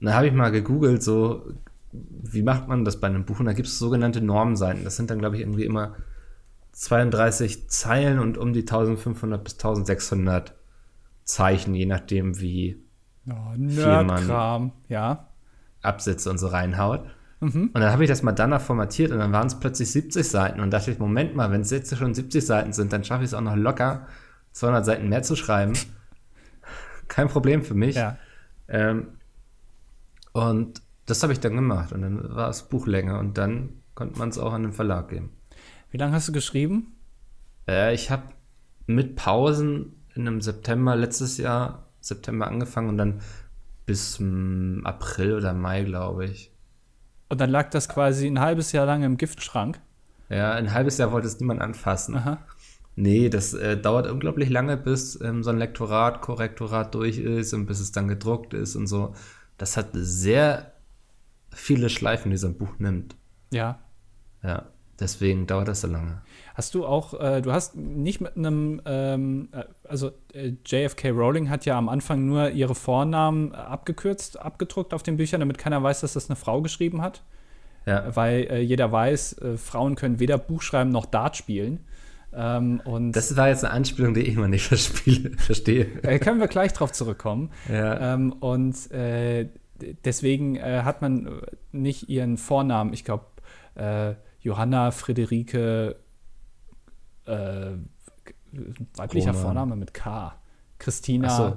Und 0.00 0.06
dann 0.06 0.14
habe 0.14 0.26
ich 0.26 0.32
mal 0.32 0.50
gegoogelt, 0.50 1.02
so 1.02 1.52
wie 1.92 2.42
macht 2.42 2.68
man 2.68 2.84
das 2.84 3.00
bei 3.00 3.08
einem 3.08 3.24
Buch? 3.24 3.40
Und 3.40 3.46
da 3.46 3.52
gibt 3.52 3.68
es 3.68 3.78
sogenannte 3.78 4.20
Normseiten. 4.20 4.84
Das 4.84 4.96
sind 4.96 5.10
dann, 5.10 5.18
glaube 5.18 5.36
ich, 5.36 5.42
irgendwie 5.42 5.64
immer 5.64 5.96
32 6.72 7.68
Zeilen 7.68 8.18
und 8.18 8.38
um 8.38 8.52
die 8.52 8.60
1500 8.60 9.42
bis 9.42 9.54
1600 9.54 10.54
Zeichen, 11.24 11.74
je 11.74 11.86
nachdem, 11.86 12.40
wie 12.40 12.82
oh, 13.28 13.54
viel 13.56 14.04
man 14.04 14.72
ja. 14.88 15.28
Absätze 15.82 16.30
und 16.30 16.38
so 16.38 16.48
reinhaut. 16.48 17.04
Mhm. 17.40 17.70
Und 17.72 17.80
dann 17.80 17.92
habe 17.92 18.04
ich 18.04 18.08
das 18.08 18.22
mal 18.22 18.32
danach 18.32 18.60
formatiert 18.60 19.10
und 19.12 19.18
dann 19.18 19.32
waren 19.32 19.46
es 19.46 19.58
plötzlich 19.58 19.90
70 19.90 20.28
Seiten 20.28 20.60
und 20.60 20.70
dachte 20.70 20.90
ich, 20.90 20.98
Moment 20.98 21.34
mal, 21.34 21.50
wenn 21.50 21.62
es 21.62 21.70
jetzt 21.70 21.96
schon 21.96 22.14
70 22.14 22.44
Seiten 22.44 22.72
sind, 22.72 22.92
dann 22.92 23.02
schaffe 23.02 23.24
ich 23.24 23.30
es 23.30 23.34
auch 23.34 23.40
noch 23.40 23.56
locker, 23.56 24.06
200 24.52 24.84
Seiten 24.84 25.08
mehr 25.08 25.22
zu 25.22 25.36
schreiben. 25.36 25.72
Kein 27.08 27.28
Problem 27.28 27.62
für 27.62 27.74
mich. 27.74 27.96
Ja. 27.96 28.18
Ähm, 28.68 29.08
und 30.32 30.82
das 31.06 31.22
habe 31.22 31.32
ich 31.32 31.40
dann 31.40 31.56
gemacht 31.56 31.92
und 31.92 32.02
dann 32.02 32.34
war 32.34 32.48
es 32.48 32.62
Buchlänge 32.68 33.18
und 33.18 33.36
dann 33.36 33.82
konnte 33.94 34.18
man 34.18 34.28
es 34.28 34.38
auch 34.38 34.52
an 34.52 34.62
den 34.62 34.72
Verlag 34.72 35.08
geben. 35.08 35.30
Wie 35.90 35.96
lange 35.96 36.12
hast 36.12 36.28
du 36.28 36.32
geschrieben? 36.32 36.94
Äh, 37.66 37.94
ich 37.94 38.10
habe 38.10 38.22
mit 38.86 39.16
Pausen 39.16 40.04
in 40.14 40.26
einem 40.26 40.40
September 40.40 40.96
letztes 40.96 41.38
Jahr, 41.38 41.88
September 42.00 42.46
angefangen 42.46 42.88
und 42.88 42.98
dann 42.98 43.20
bis 43.86 44.20
mm, 44.20 44.82
April 44.84 45.34
oder 45.34 45.52
Mai, 45.52 45.82
glaube 45.82 46.26
ich. 46.26 46.52
Und 47.28 47.40
dann 47.40 47.50
lag 47.50 47.70
das 47.70 47.88
quasi 47.88 48.26
ein 48.26 48.40
halbes 48.40 48.72
Jahr 48.72 48.86
lang 48.86 49.02
im 49.02 49.16
Giftschrank. 49.16 49.80
Ja, 50.28 50.52
ein 50.52 50.72
halbes 50.72 50.98
Jahr 50.98 51.12
wollte 51.12 51.26
es 51.26 51.40
niemand 51.40 51.60
anfassen. 51.60 52.16
Aha. 52.16 52.38
Nee, 52.96 53.28
das 53.28 53.54
äh, 53.54 53.76
dauert 53.76 54.08
unglaublich 54.08 54.48
lange, 54.48 54.76
bis 54.76 55.20
ähm, 55.20 55.42
so 55.42 55.50
ein 55.50 55.58
Lektorat, 55.58 56.20
Korrektorat 56.20 56.94
durch 56.94 57.18
ist 57.18 57.54
und 57.54 57.66
bis 57.66 57.80
es 57.80 57.92
dann 57.92 58.08
gedruckt 58.08 58.52
ist 58.54 58.76
und 58.76 58.86
so. 58.86 59.14
Das 59.60 59.76
hat 59.76 59.88
sehr 59.92 60.72
viele 61.52 61.90
Schleifen, 61.90 62.30
die 62.30 62.38
so 62.38 62.46
ein 62.46 62.56
Buch 62.56 62.78
nimmt. 62.78 63.14
Ja. 63.52 63.78
Ja, 64.42 64.68
deswegen 64.98 65.46
dauert 65.46 65.68
das 65.68 65.82
so 65.82 65.86
lange. 65.86 66.22
Hast 66.54 66.74
du 66.74 66.86
auch, 66.86 67.12
äh, 67.20 67.42
du 67.42 67.52
hast 67.52 67.76
nicht 67.76 68.22
mit 68.22 68.38
einem, 68.38 68.80
ähm, 68.86 69.50
äh, 69.52 69.64
also 69.86 70.12
äh, 70.32 70.52
JFK 70.64 71.10
Rowling 71.10 71.50
hat 71.50 71.66
ja 71.66 71.76
am 71.76 71.90
Anfang 71.90 72.24
nur 72.24 72.48
ihre 72.52 72.74
Vornamen 72.74 73.52
äh, 73.52 73.56
abgekürzt, 73.56 74.40
abgedruckt 74.40 74.94
auf 74.94 75.02
den 75.02 75.18
Büchern, 75.18 75.40
damit 75.40 75.58
keiner 75.58 75.82
weiß, 75.82 76.00
dass 76.00 76.14
das 76.14 76.30
eine 76.30 76.36
Frau 76.36 76.62
geschrieben 76.62 77.02
hat. 77.02 77.22
Ja, 77.84 78.16
Weil 78.16 78.46
äh, 78.50 78.60
jeder 78.60 78.90
weiß, 78.90 79.42
äh, 79.42 79.56
Frauen 79.58 79.94
können 79.94 80.20
weder 80.20 80.38
Buch 80.38 80.62
schreiben 80.62 80.88
noch 80.88 81.04
Dart 81.04 81.36
spielen. 81.36 81.84
Ähm, 82.32 82.80
und 82.84 83.12
das 83.12 83.36
war 83.36 83.48
jetzt 83.48 83.64
eine 83.64 83.72
Anspielung, 83.74 84.14
die 84.14 84.20
ich 84.20 84.34
immer 84.36 84.48
nicht 84.48 84.64
verspiele, 84.68 85.36
verstehe. 85.36 85.86
äh, 86.02 86.18
können 86.18 86.40
wir 86.40 86.48
gleich 86.48 86.72
drauf 86.72 86.92
zurückkommen. 86.92 87.50
Ja, 87.68 88.14
Ähm, 88.14 88.32
und 88.32 88.90
äh, 88.92 89.48
deswegen 90.04 90.56
äh, 90.56 90.82
hat 90.84 91.02
man 91.02 91.40
nicht 91.72 92.08
ihren 92.08 92.36
Vornamen, 92.36 92.92
ich 92.92 93.04
glaube, 93.04 93.24
äh, 93.74 94.14
Johanna 94.40 94.90
Friederike, 94.90 95.96
äh, 97.26 97.70
weiblicher 98.96 99.30
Roman. 99.30 99.42
Vorname 99.42 99.76
mit 99.76 99.94
K. 99.94 100.34
Christina 100.78 101.28
so. 101.30 101.56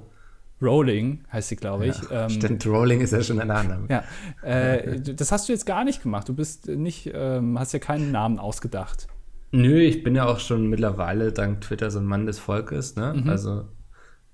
Rowling 0.61 1.23
heißt 1.31 1.49
sie, 1.49 1.55
glaube 1.55 1.87
ich. 1.87 2.01
ja. 2.09 2.23
Ähm, 2.25 2.29
Stimmt, 2.29 2.65
Rolling 2.65 3.01
ist 3.01 3.11
ja 3.11 3.21
schon 3.21 3.39
ein 3.39 3.47
Name. 3.47 3.87
ja, 3.89 4.03
äh, 4.47 4.99
das 5.01 5.31
hast 5.31 5.47
du 5.49 5.53
jetzt 5.53 5.65
gar 5.65 5.83
nicht 5.83 6.01
gemacht. 6.03 6.29
Du 6.29 6.33
bist 6.33 6.67
nicht, 6.67 7.11
ähm, 7.13 7.59
hast 7.59 7.73
ja 7.73 7.79
keinen 7.79 8.11
Namen 8.11 8.39
ausgedacht. 8.39 9.07
Nö, 9.53 9.79
ich 9.79 10.03
bin 10.03 10.15
ja 10.15 10.25
auch 10.25 10.39
schon 10.39 10.67
mittlerweile 10.67 11.31
dank 11.31 11.61
Twitter 11.61 11.91
so 11.91 11.99
ein 11.99 12.05
Mann 12.05 12.25
des 12.25 12.39
Volkes, 12.39 12.95
ne? 12.95 13.13
Mhm. 13.15 13.29
Also 13.29 13.65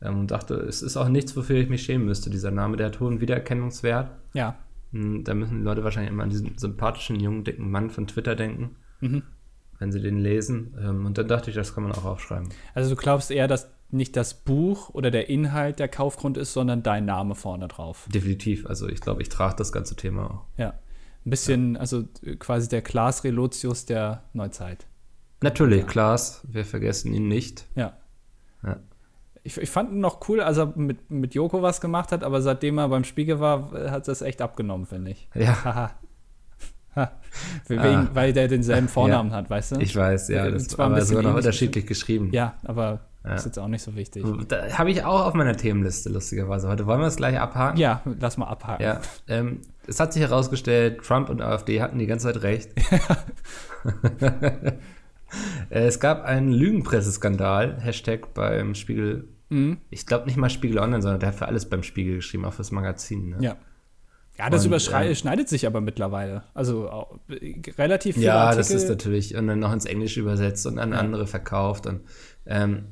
ähm, 0.01 0.21
und 0.21 0.31
dachte, 0.31 0.55
es 0.55 0.81
ist 0.81 0.95
auch 0.97 1.09
nichts, 1.09 1.35
wofür 1.35 1.57
ich 1.57 1.69
mich 1.69 1.83
schämen 1.83 2.05
müsste. 2.05 2.29
Dieser 2.29 2.51
Name, 2.51 2.77
der 2.77 2.87
hat 2.87 2.99
hohen 3.01 3.19
Wiedererkennungswert. 3.19 4.11
Ja. 4.33 4.55
Hm, 4.93 5.23
Da 5.25 5.33
müssen 5.33 5.57
die 5.59 5.63
Leute 5.63 5.83
wahrscheinlich 5.83 6.11
immer 6.11 6.23
an 6.23 6.29
diesen 6.29 6.57
sympathischen, 6.57 7.19
jungen, 7.19 7.43
dicken 7.43 7.69
Mann 7.69 7.89
von 7.89 8.07
Twitter 8.07 8.35
denken, 8.35 8.77
Mhm. 9.01 9.23
wenn 9.77 9.91
sie 9.91 9.99
den 10.01 10.17
lesen. 10.19 10.73
Ähm, 10.81 11.05
Und 11.05 11.17
dann 11.17 11.27
dachte 11.27 11.49
ich, 11.49 11.55
das 11.55 11.75
kann 11.75 11.83
man 11.83 11.91
auch 11.91 12.05
aufschreiben. 12.05 12.47
Also 12.73 12.89
du 12.89 12.95
glaubst 12.95 13.29
eher, 13.29 13.47
dass 13.49 13.69
nicht 13.91 14.15
das 14.15 14.33
Buch 14.35 14.89
oder 14.91 15.11
der 15.11 15.29
Inhalt 15.29 15.79
der 15.79 15.87
Kaufgrund 15.89 16.37
ist, 16.37 16.53
sondern 16.53 16.81
dein 16.83 17.05
Name 17.05 17.35
vorne 17.35 17.67
drauf. 17.67 18.07
Definitiv. 18.13 18.67
Also 18.67 18.87
ich 18.87 19.01
glaube, 19.01 19.21
ich 19.21 19.29
trage 19.29 19.55
das 19.57 19.71
ganze 19.73 19.95
Thema 19.95 20.31
auch. 20.31 20.45
Ja. 20.57 20.75
Ein 21.25 21.29
bisschen, 21.31 21.75
also 21.75 22.03
äh, 22.23 22.35
quasi 22.37 22.69
der 22.69 22.81
Klaas 22.83 23.23
Relotius 23.25 23.85
der 23.85 24.23
Neuzeit. 24.33 24.85
Natürlich, 25.41 25.87
Klaas, 25.87 26.41
wir 26.49 26.65
vergessen 26.65 27.13
ihn 27.13 27.27
nicht. 27.27 27.65
Ja. 27.75 27.93
Ja. 28.63 28.77
Ich, 29.43 29.57
ich 29.57 29.69
fand 29.69 29.91
ihn 29.93 29.99
noch 30.01 30.27
cool, 30.29 30.41
als 30.41 30.57
er 30.57 30.73
mit, 30.75 31.09
mit 31.09 31.33
Joko 31.33 31.61
was 31.61 31.79
gemacht 31.79 32.11
hat, 32.11 32.23
aber 32.23 32.41
seitdem 32.41 32.77
er 32.77 32.89
beim 32.89 33.03
Spiegel 33.05 33.39
war, 33.39 33.71
hat 33.89 34.07
das 34.07 34.21
echt 34.21 34.41
abgenommen, 34.41 34.85
finde 34.85 35.11
ich. 35.11 35.29
Ja. 35.33 35.91
Wegen, 37.67 37.79
Ah. 37.81 38.09
weil 38.13 38.33
der 38.33 38.47
denselben 38.49 38.89
Vornamen 38.89 39.31
hat, 39.31 39.49
weißt 39.49 39.73
du? 39.73 39.79
ich 39.79 39.95
weiß, 39.95 40.27
ja. 40.29 40.47
Äh, 40.47 40.51
Das 40.51 40.67
zwar 40.67 40.87
ein 40.87 40.91
aber 40.91 40.95
bisschen 40.99 41.15
sogar 41.17 41.31
noch 41.31 41.37
unterschiedlich 41.37 41.85
geschrieben. 41.85 42.31
Ja, 42.33 42.55
aber 42.65 43.01
Ja. 43.23 43.35
ist 43.35 43.45
jetzt 43.45 43.57
auch 43.59 43.67
nicht 43.69 43.83
so 43.83 43.95
wichtig. 43.95 44.25
Habe 44.77 44.91
ich 44.91 45.05
auch 45.05 45.25
auf 45.27 45.33
meiner 45.35 45.55
Themenliste, 45.55 46.09
lustigerweise. 46.09 46.67
Heute 46.67 46.85
wollen 46.87 46.99
wir 46.99 47.07
es 47.07 47.15
gleich 47.15 47.39
abhaken. 47.39 47.79
Ja, 47.79 48.01
lass 48.19 48.37
mal 48.37 48.47
abhaken. 48.47 48.83
Ja, 48.83 48.99
ähm, 49.29 49.61
es 49.87 49.99
hat 50.01 50.11
sich 50.11 50.21
herausgestellt, 50.23 51.01
Trump 51.03 51.29
und 51.29 51.41
AfD 51.41 51.81
hatten 51.81 51.97
die 51.99 52.07
ganze 52.07 52.33
Zeit 52.33 52.43
recht. 52.43 52.71
Äh, 52.75 52.99
es 55.69 55.99
gab 55.99 56.23
einen 56.23 56.51
Lügenpresseskandal, 56.51 57.79
Hashtag 57.81 58.33
beim 58.33 58.75
Spiegel. 58.75 59.27
Mhm. 59.49 59.77
Ich 59.89 60.05
glaube 60.05 60.25
nicht 60.25 60.37
mal 60.37 60.49
Spiegel 60.49 60.79
Online, 60.79 61.01
sondern 61.01 61.19
der 61.19 61.29
hat 61.29 61.35
für 61.35 61.47
alles 61.47 61.67
beim 61.69 61.83
Spiegel 61.83 62.17
geschrieben, 62.17 62.45
auch 62.45 62.53
fürs 62.53 62.71
Magazin. 62.71 63.29
Ne? 63.29 63.37
Ja. 63.41 63.55
Ja, 64.37 64.49
das 64.49 64.63
Und, 64.65 64.71
überschrei- 64.71 65.09
ähm, 65.09 65.15
schneidet 65.15 65.49
sich 65.49 65.67
aber 65.67 65.81
mittlerweile. 65.81 66.43
Also 66.53 67.09
äh, 67.29 67.59
relativ 67.77 68.15
viele 68.15 68.27
Ja, 68.27 68.35
Artikel. 68.45 68.57
das 68.59 68.71
ist 68.71 68.87
natürlich. 68.89 69.35
Und 69.35 69.47
dann 69.47 69.59
noch 69.59 69.73
ins 69.73 69.83
Englische 69.85 70.21
übersetzt 70.21 70.65
und 70.65 70.79
an 70.79 70.93
Ja. 70.93 70.99
andere 70.99 71.27
verkauft. 71.27 71.85
Und 71.87 72.01
ähm, 72.45 72.85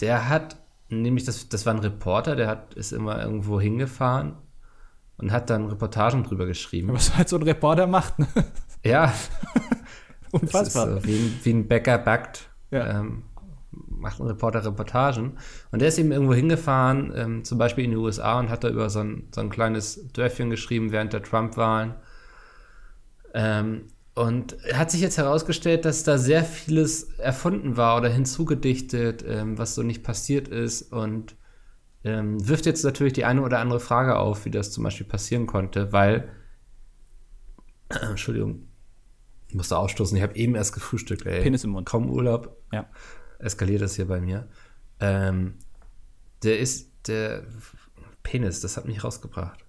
der 0.00 0.28
hat, 0.28 0.58
nämlich, 0.90 1.24
das, 1.24 1.48
das 1.48 1.64
war 1.64 1.72
ein 1.72 1.80
Reporter, 1.80 2.36
der 2.36 2.48
hat, 2.48 2.74
ist 2.74 2.92
immer 2.92 3.22
irgendwo 3.22 3.58
hingefahren 3.58 4.34
und 5.16 5.32
hat 5.32 5.48
dann 5.48 5.66
Reportagen 5.68 6.22
drüber 6.22 6.44
geschrieben. 6.44 6.92
was 6.92 7.16
halt 7.16 7.30
so 7.30 7.36
ein 7.36 7.42
Reporter 7.44 7.86
macht. 7.86 8.18
Ne? 8.18 8.26
Ja, 8.84 9.14
Das 10.52 10.68
ist 10.68 10.76
Unfassbar. 10.76 11.00
so, 11.00 11.04
wie, 11.04 11.14
ein, 11.16 11.40
wie 11.42 11.50
ein 11.52 11.68
Bäcker 11.68 11.98
backt, 11.98 12.50
Ja. 12.70 13.00
ähm, 13.00 13.24
macht 13.72 14.20
ein 14.20 14.26
Reporter 14.26 14.64
Reportagen. 14.64 15.38
Und 15.70 15.80
der 15.80 15.88
ist 15.88 15.98
eben 15.98 16.12
irgendwo 16.12 16.34
hingefahren, 16.34 17.12
ähm, 17.14 17.44
zum 17.44 17.58
Beispiel 17.58 17.84
in 17.84 17.90
die 17.92 17.96
USA, 17.96 18.38
und 18.38 18.48
hat 18.50 18.64
da 18.64 18.68
über 18.68 18.90
so 18.90 19.00
ein, 19.00 19.28
so 19.34 19.40
ein 19.40 19.50
kleines 19.50 20.08
Dörfchen 20.12 20.50
geschrieben 20.50 20.90
während 20.92 21.12
der 21.12 21.22
Trump-Wahlen. 21.22 21.94
Ähm, 23.34 23.86
und 24.14 24.56
hat 24.74 24.90
sich 24.90 25.00
jetzt 25.00 25.18
herausgestellt, 25.18 25.84
dass 25.84 26.02
da 26.02 26.18
sehr 26.18 26.44
vieles 26.44 27.04
erfunden 27.18 27.76
war 27.76 27.96
oder 27.96 28.08
hinzugedichtet, 28.08 29.24
ähm, 29.26 29.56
was 29.56 29.74
so 29.76 29.82
nicht 29.82 30.02
passiert 30.02 30.48
ist. 30.48 30.92
Und 30.92 31.36
ähm, 32.02 32.46
wirft 32.48 32.66
jetzt 32.66 32.84
natürlich 32.84 33.12
die 33.12 33.24
eine 33.24 33.42
oder 33.42 33.60
andere 33.60 33.78
Frage 33.80 34.16
auf, 34.18 34.44
wie 34.44 34.50
das 34.50 34.72
zum 34.72 34.84
Beispiel 34.84 35.06
passieren 35.06 35.46
konnte, 35.46 35.92
weil, 35.92 36.28
Entschuldigung, 37.88 38.68
musste 39.54 39.76
ausstoßen, 39.78 40.16
ich 40.16 40.22
habe 40.22 40.36
eben 40.36 40.54
erst 40.54 40.72
gefrühstückt, 40.74 41.26
ey. 41.26 41.42
Penis 41.42 41.64
im 41.64 41.70
Mund. 41.70 41.86
Kaum 41.88 42.10
Urlaub, 42.10 42.56
Ja. 42.72 42.86
eskaliert 43.38 43.82
das 43.82 43.96
hier 43.96 44.06
bei 44.08 44.20
mir. 44.20 44.48
Ähm, 45.00 45.54
der 46.42 46.58
ist, 46.58 46.90
der 47.08 47.44
Penis, 48.22 48.60
das 48.60 48.76
hat 48.76 48.86
mich 48.86 49.02
rausgebracht. 49.02 49.64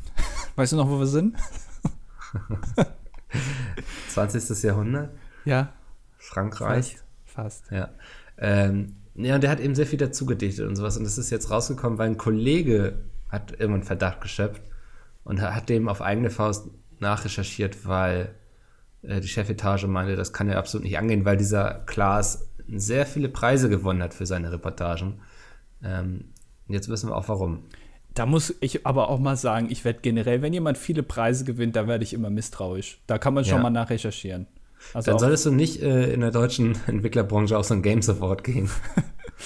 Weißt 0.56 0.72
du 0.72 0.76
noch, 0.76 0.88
wo 0.88 0.98
wir 0.98 1.06
sind? 1.06 1.36
20. 4.10 4.62
Jahrhundert, 4.62 5.10
Ja. 5.44 5.72
Frankreich. 6.18 6.96
Fast. 7.24 7.64
Fast. 7.64 7.70
Ja. 7.70 7.90
Ähm, 8.38 8.96
ja, 9.14 9.34
und 9.34 9.42
der 9.42 9.50
hat 9.50 9.60
eben 9.60 9.74
sehr 9.74 9.86
viel 9.86 9.98
dazu 9.98 10.26
gedichtet 10.26 10.66
und 10.68 10.76
sowas. 10.76 10.96
Und 10.96 11.04
das 11.04 11.18
ist 11.18 11.30
jetzt 11.30 11.50
rausgekommen, 11.50 11.98
weil 11.98 12.08
ein 12.10 12.16
Kollege 12.18 13.04
hat 13.30 13.52
irgendwann 13.58 13.82
Verdacht 13.82 14.20
geschöpft 14.20 14.62
und 15.24 15.40
ha- 15.40 15.54
hat 15.54 15.68
dem 15.68 15.88
auf 15.88 16.02
eigene 16.02 16.30
Faust 16.30 16.68
nachrecherchiert, 17.00 17.86
weil 17.86 18.34
die 19.02 19.28
Chefetage 19.28 19.86
meinte, 19.86 20.16
das 20.16 20.32
kann 20.32 20.48
ja 20.48 20.58
absolut 20.58 20.84
nicht 20.84 20.98
angehen, 20.98 21.24
weil 21.24 21.36
dieser 21.36 21.82
Klaas 21.86 22.48
sehr 22.68 23.04
viele 23.06 23.28
Preise 23.28 23.68
gewonnen 23.68 24.02
hat 24.02 24.14
für 24.14 24.26
seine 24.26 24.52
Reportagen. 24.52 25.20
Ähm, 25.82 26.26
jetzt 26.68 26.88
wissen 26.88 27.08
wir 27.10 27.16
auch 27.16 27.28
warum. 27.28 27.64
Da 28.14 28.26
muss 28.26 28.54
ich 28.60 28.86
aber 28.86 29.08
auch 29.08 29.18
mal 29.18 29.36
sagen, 29.36 29.68
ich 29.70 29.84
werde 29.84 30.00
generell, 30.02 30.42
wenn 30.42 30.52
jemand 30.52 30.78
viele 30.78 31.02
Preise 31.02 31.44
gewinnt, 31.44 31.74
da 31.76 31.86
werde 31.88 32.04
ich 32.04 32.12
immer 32.14 32.30
misstrauisch. 32.30 33.00
Da 33.06 33.18
kann 33.18 33.34
man 33.34 33.44
schon 33.44 33.56
Ja. 33.56 33.62
mal 33.62 33.70
nachrecherchieren. 33.70 34.46
Also 34.94 35.10
Dann 35.12 35.18
solltest 35.18 35.46
du 35.46 35.50
nicht 35.52 35.80
äh, 35.82 36.12
in 36.12 36.20
der 36.20 36.30
deutschen 36.30 36.76
Entwicklerbranche 36.86 37.56
auf 37.56 37.66
so 37.66 37.74
ein 37.74 37.82
Games 37.82 38.08
Award 38.10 38.44
gehen. 38.44 38.68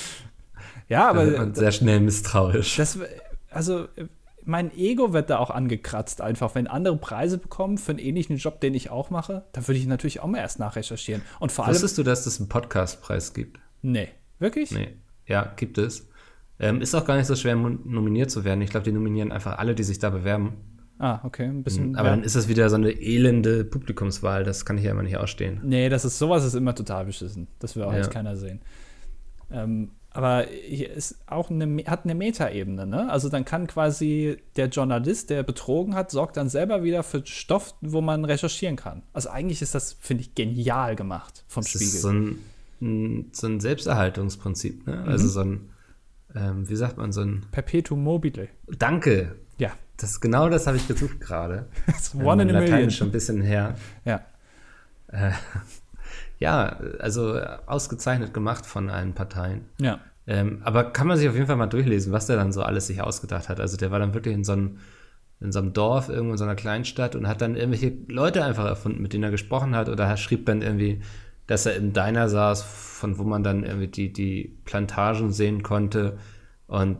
ja, 0.89 1.13
Da 1.13 1.25
wird 1.25 1.37
aber 1.37 1.47
man 1.47 1.55
sehr 1.55 1.73
schnell 1.73 2.01
misstrauisch. 2.01 2.77
das, 2.77 2.99
also 3.51 3.85
äh, 3.97 4.07
mein 4.47 4.75
Ego 4.77 5.13
wird 5.13 5.29
da 5.29 5.39
auch 5.39 5.51
angekratzt 5.51 6.21
einfach. 6.21 6.55
Wenn 6.55 6.67
andere 6.67 6.97
Preise 6.97 7.37
bekommen 7.39 7.77
für 7.79 7.91
einen 7.93 7.99
ähnlichen 7.99 8.37
Job, 8.39 8.61
den 8.61 8.75
ich 8.75 8.91
auch 8.91 9.11
mache, 9.11 9.45
dann 9.53 9.67
würde 9.69 9.79
ich 9.79 9.87
natürlich 9.87 10.21
auch 10.21 10.27
mal 10.29 10.39
erst 10.39 10.59
nachrecherchieren. 10.59 11.23
Und 11.41 11.53
vor 11.53 11.67
allem, 11.67 11.75
Wusstest 11.75 11.99
du, 11.99 12.03
dass 12.03 12.25
es 12.27 12.41
einen 12.41 12.49
Podcastpreis 12.49 13.35
gibt? 13.35 13.61
nee, 13.83 14.09
wirklich? 14.39 14.71
Nee. 14.71 14.97
Ja, 15.27 15.53
gibt 15.57 15.77
es. 15.79 16.09
Ähm, 16.59 16.81
ist 16.81 16.95
auch 16.95 17.05
gar 17.05 17.17
nicht 17.17 17.27
so 17.27 17.35
schwer, 17.35 17.57
nominiert 17.57 18.31
zu 18.31 18.45
werden. 18.45 18.61
Ich 18.63 18.71
glaube, 18.71 18.85
die 18.85 18.93
nominieren 18.93 19.33
einfach 19.33 19.59
alle, 19.59 19.75
die 19.75 19.83
sich 19.83 19.99
da 19.99 20.11
bewerben. 20.11 20.55
Ah, 20.99 21.21
okay, 21.25 21.45
ein 21.45 21.63
bisschen. 21.63 21.97
Aber 21.97 22.09
ja. 22.09 22.15
dann 22.15 22.25
ist 22.25 22.37
das 22.37 22.49
wieder 22.49 22.71
so 22.71 22.77
eine 22.77 22.91
elende 22.91 23.65
Publikumswahl. 23.65 24.45
Das 24.45 24.65
kann 24.65 24.79
ich 24.79 24.85
ja 24.85 24.93
immer 24.93 25.03
nicht 25.03 25.17
ausstehen. 25.19 25.61
Nee, 25.65 25.89
das 25.91 26.05
ist 26.07 26.19
sowas 26.19 26.45
ist 26.45 26.55
immer 26.55 26.75
total 26.75 27.05
beschissen. 27.05 27.49
Das 27.59 27.77
will 27.77 27.83
auch 27.83 27.93
Ja. 27.93 27.99
jetzt 27.99 28.11
keiner 28.11 28.37
sehen. 28.37 28.61
Ähm, 29.51 29.91
aber 30.17 30.47
hier 30.65 30.91
ist 30.93 31.19
auch 31.27 31.51
eine, 31.51 31.85
hat 31.87 32.05
eine 32.05 32.15
Metaebene, 32.15 32.87
ne? 32.87 33.11
Also 33.11 33.29
dann 33.29 33.45
kann 33.45 33.67
quasi 33.67 34.39
der 34.57 34.69
Journalist, 34.69 35.31
der 35.31 35.43
betrogen 35.43 35.95
hat, 35.95 36.11
sorgt 36.11 36.37
dann 36.37 36.49
selber 36.49 36.83
wieder 36.83 37.03
für 37.03 37.25
Stoff, 37.27 37.75
wo 37.81 38.01
man 38.01 38.25
recherchieren 38.25 38.77
kann. 38.77 39.03
Also 39.13 39.29
eigentlich 39.31 39.63
ist 39.63 39.75
das, 39.75 39.93
finde 40.01 40.23
ich, 40.23 40.35
genial 40.35 40.97
gemacht 40.97 41.45
vom 41.49 41.63
Das 41.63 41.71
Spiegel. 41.71 41.87
ist 41.87 42.01
so 42.03 42.09
ein, 42.11 42.39
ein, 42.81 43.29
so 43.33 43.47
ein 43.47 43.61
Selbsterhaltungsprinzip. 43.61 44.87
Ne? 44.87 44.97
Mhm. 44.97 45.09
Also 45.09 45.29
so 45.29 45.41
ein, 45.41 45.71
ähm, 46.35 46.69
wie 46.69 46.77
sagt 46.77 46.97
man, 46.99 47.13
so 47.13 47.21
ein 47.23 47.45
Perpetuum 47.53 48.03
mobile. 48.03 48.49
Danke. 48.79 49.37
Ja, 49.59 49.73
Das, 49.97 50.21
genau 50.21 50.49
das 50.49 50.67
habe 50.67 50.77
ich 50.77 50.87
gesucht 50.89 51.21
gerade. 51.21 51.67
das 51.87 52.09
ist 52.09 52.15
Ähm, 52.15 52.27
one 52.27 52.43
in 52.43 52.51
a 52.51 52.53
Latein 52.55 52.71
million. 52.73 52.91
schon 52.91 53.09
ein 53.09 53.13
bisschen 53.13 53.41
her. 53.43 53.75
Ja, 54.05 54.21
ja, 56.39 56.79
also 56.99 57.41
ausgezeichnet 57.67 58.35
gemacht 58.35 58.67
von 58.67 58.91
allen 58.91 59.15
Parteien. 59.15 59.67
Ja. 59.81 60.01
Ähm, 60.27 60.61
aber 60.65 60.85
kann 60.85 61.07
man 61.07 61.17
sich 61.17 61.29
auf 61.29 61.35
jeden 61.35 61.47
Fall 61.47 61.57
mal 61.57 61.67
durchlesen, 61.67 62.13
was 62.13 62.27
der 62.27 62.37
dann 62.37 62.53
so 62.53 62.63
alles 62.63 62.89
sich 62.89 63.01
ausgedacht 63.01 63.49
hat. 63.49 63.61
Also 63.61 63.77
der 63.77 63.91
war 63.91 63.99
dann 63.99 64.13
wirklich 64.13 64.35
in 64.35 64.45
so 64.45 64.53
einem, 64.53 64.79
in 65.41 65.53
so 65.53 65.61
einem 65.61 65.73
Dorf, 65.73 66.09
irgendwo 66.09 66.33
in 66.33 66.39
so 66.39 66.45
einer 66.45 66.57
Kleinstadt 66.57 67.15
und 67.15 67.29
hat 67.29 67.41
dann 67.41 67.57
irgendwelche 67.57 67.93
Leute 68.09 68.45
einfach 68.45 68.67
erfunden, 68.67 69.03
mit 69.03 69.13
denen 69.13 69.25
er 69.25 69.31
gesprochen 69.31 69.77
hat. 69.77 69.89
Oder 69.89 70.05
er 70.05 70.17
schrieb 70.17 70.47
dann 70.47 70.63
irgendwie, 70.63 71.01
dass 71.47 71.65
er 71.65 71.77
im 71.77 71.93
Diner 71.93 72.29
saß, 72.29 72.63
von 72.63 73.19
wo 73.19 73.25
man 73.25 73.45
dann 73.45 73.63
irgendwie 73.65 73.89
die, 73.89 74.13
die 74.13 74.59
Plantagen 74.65 75.33
sehen 75.33 75.63
konnte. 75.63 76.19
Und 76.67 76.99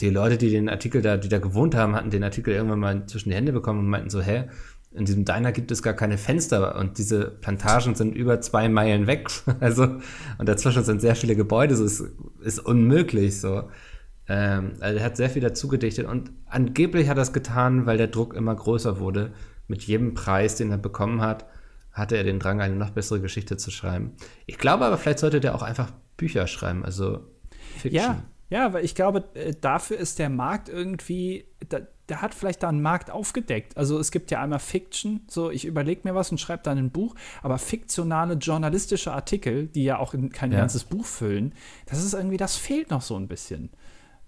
die 0.00 0.10
Leute, 0.10 0.36
die 0.36 0.50
den 0.50 0.68
Artikel 0.68 1.00
da, 1.00 1.16
die 1.16 1.28
da 1.28 1.38
gewohnt 1.38 1.74
haben, 1.74 1.94
hatten 1.94 2.10
den 2.10 2.24
Artikel 2.24 2.52
irgendwann 2.52 2.80
mal 2.80 3.06
zwischen 3.06 3.30
die 3.30 3.36
Hände 3.36 3.52
bekommen 3.52 3.78
und 3.80 3.88
meinten 3.88 4.10
so, 4.10 4.20
hä, 4.20 4.48
in 4.94 5.04
diesem 5.04 5.24
Diner 5.24 5.50
gibt 5.50 5.72
es 5.72 5.82
gar 5.82 5.94
keine 5.94 6.18
Fenster 6.18 6.76
und 6.76 6.98
diese 6.98 7.26
Plantagen 7.26 7.96
sind 7.96 8.14
über 8.14 8.40
zwei 8.40 8.68
Meilen 8.68 9.06
weg. 9.06 9.28
Also, 9.60 9.84
und 10.38 10.48
dazwischen 10.48 10.84
sind 10.84 11.00
sehr 11.00 11.16
viele 11.16 11.36
Gebäude, 11.36 11.76
so 11.76 11.84
ist, 11.84 12.04
ist 12.42 12.60
unmöglich 12.60 13.40
so. 13.40 13.68
Ähm, 14.28 14.74
also 14.80 14.98
er 14.98 15.04
hat 15.04 15.16
sehr 15.16 15.30
viel 15.30 15.42
dazu 15.42 15.68
gedichtet 15.68 16.06
und 16.06 16.30
angeblich 16.46 17.08
hat 17.08 17.18
er 17.18 17.22
es 17.22 17.32
getan, 17.32 17.86
weil 17.86 17.98
der 17.98 18.06
Druck 18.06 18.34
immer 18.34 18.54
größer 18.54 18.98
wurde. 19.00 19.32
Mit 19.66 19.82
jedem 19.82 20.14
Preis, 20.14 20.56
den 20.56 20.70
er 20.70 20.78
bekommen 20.78 21.22
hat, 21.22 21.46
hatte 21.90 22.16
er 22.16 22.24
den 22.24 22.38
Drang, 22.38 22.60
eine 22.60 22.76
noch 22.76 22.90
bessere 22.90 23.20
Geschichte 23.20 23.56
zu 23.56 23.70
schreiben. 23.70 24.12
Ich 24.46 24.58
glaube 24.58 24.84
aber, 24.84 24.98
vielleicht 24.98 25.20
sollte 25.20 25.40
der 25.40 25.54
auch 25.54 25.62
einfach 25.62 25.90
Bücher 26.16 26.46
schreiben, 26.46 26.84
also 26.84 27.20
Fiction. 27.78 28.02
Ja, 28.02 28.22
ja, 28.50 28.72
weil 28.72 28.84
ich 28.84 28.94
glaube, 28.94 29.24
äh, 29.34 29.54
dafür 29.58 29.96
ist 29.96 30.18
der 30.18 30.28
Markt 30.28 30.68
irgendwie, 30.68 31.46
der 32.08 32.20
hat 32.20 32.34
vielleicht 32.34 32.62
da 32.62 32.68
einen 32.68 32.82
Markt 32.82 33.10
aufgedeckt. 33.10 33.76
Also 33.76 33.98
es 33.98 34.10
gibt 34.10 34.30
ja 34.30 34.42
einmal 34.42 34.58
Fiction, 34.58 35.20
so 35.28 35.50
ich 35.50 35.64
überlege 35.64 36.02
mir 36.04 36.14
was 36.14 36.30
und 36.30 36.38
schreibe 36.38 36.62
dann 36.62 36.78
ein 36.78 36.90
Buch, 36.90 37.14
aber 37.42 37.58
fiktionale 37.58 38.34
journalistische 38.34 39.12
Artikel, 39.12 39.68
die 39.68 39.84
ja 39.84 39.98
auch 39.98 40.14
kein 40.32 40.52
ja. 40.52 40.58
ganzes 40.58 40.84
Buch 40.84 41.06
füllen, 41.06 41.54
das 41.86 42.04
ist 42.04 42.14
irgendwie, 42.14 42.36
das 42.36 42.56
fehlt 42.56 42.90
noch 42.90 43.02
so 43.02 43.16
ein 43.16 43.28
bisschen. 43.28 43.70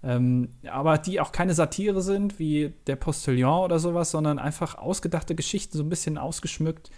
Ähm, 0.03 0.49
aber 0.69 0.97
die 0.97 1.19
auch 1.19 1.31
keine 1.31 1.53
Satire 1.53 2.01
sind, 2.01 2.39
wie 2.39 2.73
der 2.85 2.95
Postillon 2.95 3.63
oder 3.63 3.79
sowas, 3.79 4.11
sondern 4.11 4.39
einfach 4.39 4.77
ausgedachte 4.77 5.35
Geschichten, 5.35 5.77
so 5.77 5.83
ein 5.83 5.89
bisschen 5.89 6.17
ausgeschmückt. 6.17 6.91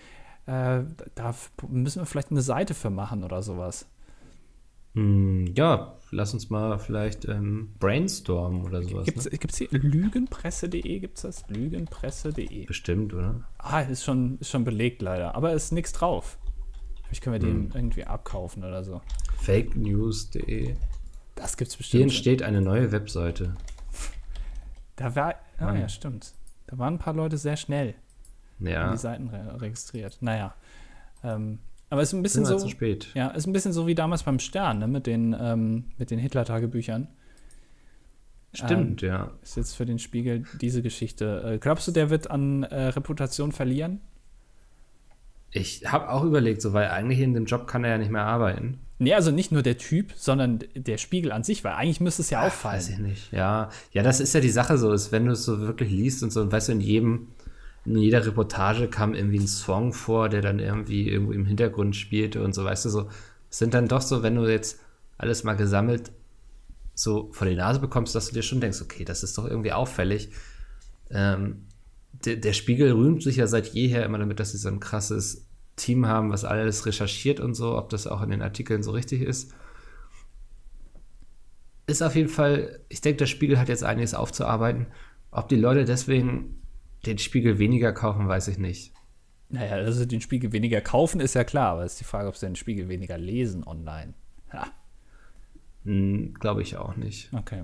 Äh, 0.45 0.81
da 1.15 1.35
müssen 1.67 2.01
wir 2.01 2.05
vielleicht 2.05 2.31
eine 2.31 2.41
Seite 2.41 2.73
für 2.73 2.89
machen 2.89 3.23
oder 3.23 3.41
sowas. 3.41 3.87
Hm, 4.99 5.53
ja, 5.55 5.95
lass 6.11 6.33
uns 6.33 6.49
mal 6.49 6.77
vielleicht 6.77 7.25
ähm, 7.25 7.73
brainstormen 7.79 8.63
oder 8.63 8.83
sowas. 8.83 9.05
Gibt 9.05 9.19
es 9.19 9.61
ne? 9.61 9.67
hier 9.69 9.79
lügenpresse.de? 9.79 10.99
Gibt 10.99 11.17
es 11.17 11.21
das? 11.21 11.47
Lügenpresse.de. 11.47 12.65
Bestimmt, 12.65 13.13
oder? 13.13 13.45
Ah, 13.59 13.79
ist 13.79 14.03
schon, 14.03 14.37
ist 14.39 14.49
schon 14.49 14.65
belegt 14.65 15.01
leider. 15.01 15.35
Aber 15.35 15.53
ist 15.53 15.71
nichts 15.71 15.93
drauf. 15.93 16.37
Ich 17.11 17.21
können 17.21 17.41
wir 17.41 17.47
hm. 17.47 17.69
den 17.69 17.75
irgendwie 17.75 18.03
abkaufen 18.03 18.65
oder 18.65 18.83
so. 18.83 19.01
Fake 19.37 19.77
News.de. 19.77 20.75
Das 21.35 21.55
gibt's 21.55 21.77
bestimmt. 21.77 21.99
Hier 21.99 22.03
entsteht 22.03 22.43
eine 22.43 22.61
neue 22.61 22.91
Webseite. 22.91 23.55
Da 24.97 25.15
war. 25.15 25.35
Ah, 25.59 25.75
ja, 25.75 25.87
stimmt. 25.87 26.33
Da 26.67 26.77
waren 26.77 26.95
ein 26.95 26.99
paar 26.99 27.13
Leute 27.13 27.37
sehr 27.37 27.55
schnell. 27.55 27.95
Ja. 28.59 28.91
Die 28.91 28.97
Seiten 28.97 29.29
re 29.29 29.61
registriert. 29.61 30.17
Naja. 30.19 30.53
Ähm, 31.23 31.59
aber 31.89 32.01
es 32.01 32.09
ist 32.09 32.13
ein 32.13 32.23
bisschen 32.23 32.45
so. 32.45 32.57
Zu 32.57 32.69
spät. 32.69 33.07
Ja, 33.13 33.29
ist 33.29 33.47
ein 33.47 33.53
bisschen 33.53 33.73
so 33.73 33.87
wie 33.87 33.95
damals 33.95 34.23
beim 34.23 34.39
Stern, 34.39 34.79
ne, 34.79 34.87
mit 34.87 35.07
den, 35.07 35.35
ähm, 35.39 35.85
den 35.97 36.19
Hitler-Tagebüchern. 36.19 37.07
Stimmt, 38.53 39.03
ähm, 39.03 39.09
ja. 39.09 39.31
Ist 39.43 39.57
jetzt 39.57 39.75
für 39.75 39.85
den 39.85 39.99
Spiegel 39.99 40.43
diese 40.59 40.81
Geschichte. 40.81 41.43
Äh, 41.45 41.57
glaubst 41.59 41.87
du, 41.87 41.91
der 41.91 42.09
wird 42.09 42.31
an 42.31 42.63
äh, 42.63 42.87
Reputation 42.87 43.51
verlieren? 43.51 44.01
Ich 45.51 45.83
habe 45.85 46.09
auch 46.09 46.23
überlegt, 46.23 46.61
so, 46.61 46.73
weil 46.73 46.89
eigentlich 46.89 47.19
in 47.19 47.33
dem 47.33 47.45
Job 47.45 47.67
kann 47.67 47.83
er 47.83 47.91
ja 47.91 47.97
nicht 47.97 48.11
mehr 48.11 48.23
arbeiten. 48.23 48.79
Nee, 48.99 49.13
also 49.13 49.31
nicht 49.31 49.51
nur 49.51 49.63
der 49.63 49.77
Typ, 49.77 50.11
sondern 50.15 50.59
der 50.75 50.97
Spiegel 50.97 51.31
an 51.31 51.43
sich, 51.43 51.63
weil 51.63 51.73
eigentlich 51.73 52.01
müsste 52.01 52.21
es 52.21 52.29
ja 52.29 52.45
auffallen. 52.45 52.77
Weiß 52.77 52.89
ich 52.89 52.99
nicht, 52.99 53.31
ja. 53.31 53.69
Ja, 53.91 54.03
das 54.03 54.19
ist 54.19 54.33
ja 54.33 54.41
die 54.41 54.49
Sache 54.49 54.77
so, 54.77 54.91
ist, 54.91 55.11
wenn 55.11 55.25
du 55.25 55.31
es 55.31 55.45
so 55.45 55.59
wirklich 55.61 55.89
liest 55.89 56.21
und 56.21 56.31
so, 56.31 56.41
und 56.41 56.51
weißt 56.51 56.67
du, 56.67 56.73
in 56.73 56.81
jedem 56.81 57.27
in 57.85 57.97
jeder 57.97 58.25
Reportage 58.25 58.87
kam 58.87 59.13
irgendwie 59.13 59.39
ein 59.39 59.47
Song 59.47 59.93
vor, 59.93 60.29
der 60.29 60.41
dann 60.41 60.59
irgendwie 60.59 61.09
irgendwo 61.09 61.31
im 61.31 61.45
Hintergrund 61.45 61.95
spielte 61.95 62.43
und 62.43 62.53
so, 62.53 62.63
weißt 62.63 62.85
du, 62.85 62.89
so, 62.89 63.09
sind 63.49 63.73
dann 63.73 63.87
doch 63.87 64.01
so, 64.01 64.21
wenn 64.23 64.35
du 64.35 64.47
jetzt 64.47 64.79
alles 65.17 65.43
mal 65.43 65.55
gesammelt 65.55 66.11
so 66.99 67.29
vor 67.31 67.47
die 67.47 67.55
Nase 67.55 67.79
bekommst, 67.79 68.13
dass 68.13 68.27
du 68.27 68.33
dir 68.33 68.41
schon 68.41 68.59
denkst, 68.59 68.81
okay, 68.81 69.05
das 69.05 69.23
ist 69.23 69.37
doch 69.37 69.45
irgendwie 69.45 69.71
auffällig. 69.71 70.29
Ähm, 71.09 71.65
der, 72.25 72.35
der, 72.35 72.53
Spiegel 72.53 72.91
rühmt 72.91 73.23
sich 73.23 73.37
ja 73.37 73.47
seit 73.47 73.67
jeher 73.67 74.05
immer 74.05 74.17
damit, 74.17 74.39
dass 74.39 74.51
sie 74.51 74.57
so 74.57 74.67
ein 74.67 74.81
krasses 74.81 75.47
Team 75.77 76.07
haben, 76.07 76.29
was 76.31 76.43
alles 76.43 76.85
recherchiert 76.85 77.39
und 77.39 77.53
so, 77.53 77.77
ob 77.77 77.89
das 77.89 78.05
auch 78.05 78.21
in 78.21 78.31
den 78.31 78.41
Artikeln 78.41 78.83
so 78.83 78.91
richtig 78.91 79.21
ist. 79.21 79.53
Ist 81.87 82.03
auf 82.03 82.15
jeden 82.15 82.29
Fall, 82.29 82.81
ich 82.89 82.99
denke, 82.99 83.17
der 83.17 83.25
Spiegel 83.27 83.57
hat 83.57 83.69
jetzt 83.69 83.83
einiges 83.83 84.13
aufzuarbeiten. 84.13 84.87
Ob 85.31 85.47
die 85.47 85.55
Leute 85.55 85.85
deswegen 85.85 86.58
den 87.05 87.17
Spiegel 87.17 87.59
weniger 87.59 87.93
kaufen, 87.93 88.27
weiß 88.27 88.47
ich 88.49 88.57
nicht. 88.57 88.93
Naja, 89.49 89.73
also 89.75 90.05
den 90.05 90.21
Spiegel 90.21 90.51
weniger 90.51 90.81
kaufen 90.81 91.19
ist 91.19 91.33
ja 91.33 91.43
klar, 91.43 91.71
aber 91.71 91.83
es 91.83 91.93
ist 91.93 92.01
die 92.01 92.05
Frage, 92.05 92.27
ob 92.27 92.37
sie 92.37 92.45
den 92.45 92.55
Spiegel 92.55 92.87
weniger 92.87 93.17
lesen 93.17 93.65
online. 93.65 94.13
Ja. 94.53 94.67
Hm, 95.85 96.35
Glaube 96.35 96.61
ich 96.61 96.77
auch 96.77 96.95
nicht. 96.95 97.33
Okay. 97.33 97.63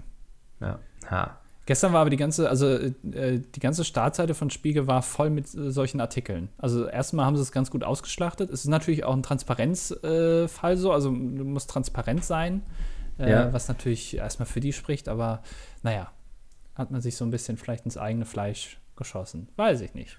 Ja. 0.59 0.79
Ha. 1.09 1.39
Gestern 1.67 1.93
war 1.93 2.01
aber 2.01 2.11
die 2.11 2.17
ganze, 2.17 2.47
also 2.49 2.67
äh, 2.67 2.91
die 3.39 3.59
ganze 3.59 3.83
Startseite 3.83 4.35
von 4.35 4.51
Spiegel 4.51 4.85
war 4.85 5.01
voll 5.01 5.31
mit 5.31 5.53
äh, 5.55 5.71
solchen 5.71 5.99
Artikeln. 5.99 6.49
Also 6.57 6.87
erstmal 6.87 7.25
haben 7.25 7.35
sie 7.35 7.41
es 7.41 7.51
ganz 7.51 7.71
gut 7.71 7.83
ausgeschlachtet. 7.83 8.51
Es 8.51 8.61
ist 8.61 8.69
natürlich 8.69 9.03
auch 9.03 9.13
ein 9.13 9.23
Transparenzfall 9.23 10.73
äh, 10.73 10.77
so, 10.77 10.91
also 10.91 11.09
du 11.09 11.43
musst 11.43 11.69
transparent 11.69 12.23
sein, 12.23 12.61
äh, 13.17 13.31
ja. 13.31 13.53
was 13.53 13.67
natürlich 13.67 14.15
erstmal 14.15 14.45
für 14.45 14.59
die 14.59 14.73
spricht, 14.73 15.07
aber 15.07 15.41
naja, 15.81 16.11
hat 16.75 16.91
man 16.91 17.01
sich 17.01 17.15
so 17.15 17.25
ein 17.25 17.31
bisschen 17.31 17.57
vielleicht 17.57 17.85
ins 17.85 17.97
eigene 17.97 18.25
Fleisch 18.25 18.79
geschossen. 18.95 19.49
Weiß 19.55 19.81
ich 19.81 19.93
nicht. 19.93 20.17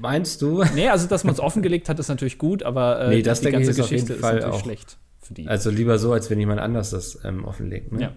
Meinst 0.00 0.42
du? 0.42 0.64
Nee, 0.74 0.88
also 0.88 1.06
dass 1.06 1.24
man 1.24 1.34
es 1.34 1.40
offengelegt 1.40 1.88
hat, 1.88 1.98
ist 1.98 2.08
natürlich 2.08 2.38
gut, 2.38 2.62
aber 2.62 3.00
äh, 3.00 3.08
nee, 3.08 3.22
das 3.22 3.40
die 3.40 3.50
ganze 3.50 3.74
Geschichte 3.74 4.14
ist 4.14 4.22
natürlich 4.22 4.44
auch 4.44 4.60
schlecht 4.60 4.98
für 5.20 5.34
die. 5.34 5.46
Also 5.46 5.70
lieber 5.70 5.98
so, 5.98 6.12
als 6.12 6.30
wenn 6.30 6.38
jemand 6.38 6.60
anders 6.60 6.90
das 6.90 7.18
ähm, 7.24 7.44
offenlegt. 7.44 7.92
Ne? 7.92 8.00
Ja. 8.00 8.12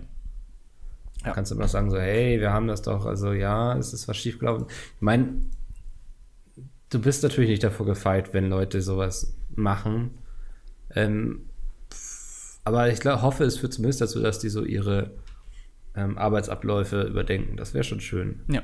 ja. 1.26 1.34
Kannst 1.34 1.52
du 1.52 1.56
immer 1.56 1.66
noch 1.66 1.70
sagen, 1.70 1.90
so, 1.90 1.98
hey, 1.98 2.40
wir 2.40 2.52
haben 2.52 2.68
das 2.68 2.82
doch, 2.82 3.06
also 3.06 3.34
ja, 3.34 3.78
es 3.78 3.94
ist 3.94 4.08
was 4.08 4.18
schiefgelaufen. 4.18 4.68
Ich 4.70 5.02
meine, 5.02 5.42
du 6.90 7.00
bist 7.00 7.24
natürlich 7.24 7.50
nicht 7.50 7.64
davor 7.64 7.86
gefeit, 7.86 8.34
wenn 8.34 8.50
Leute 8.50 8.82
sowas 8.82 9.36
machen. 9.54 10.12
Ähm, 10.96 11.50
aber 12.64 12.90
ich 12.90 13.00
glaub, 13.00 13.22
hoffe, 13.22 13.44
es 13.44 13.58
führt 13.58 13.74
zumindest 13.74 14.02
dazu, 14.02 14.22
dass 14.22 14.40
die 14.40 14.50
so 14.50 14.64
ihre 14.64 15.12
ähm, 15.96 16.18
Arbeitsabläufe 16.18 17.02
überdenken. 17.02 17.58
Das 17.58 17.74
wäre 17.74 17.84
schon 17.84 18.00
schön. 18.00 18.42
Ja. 18.48 18.64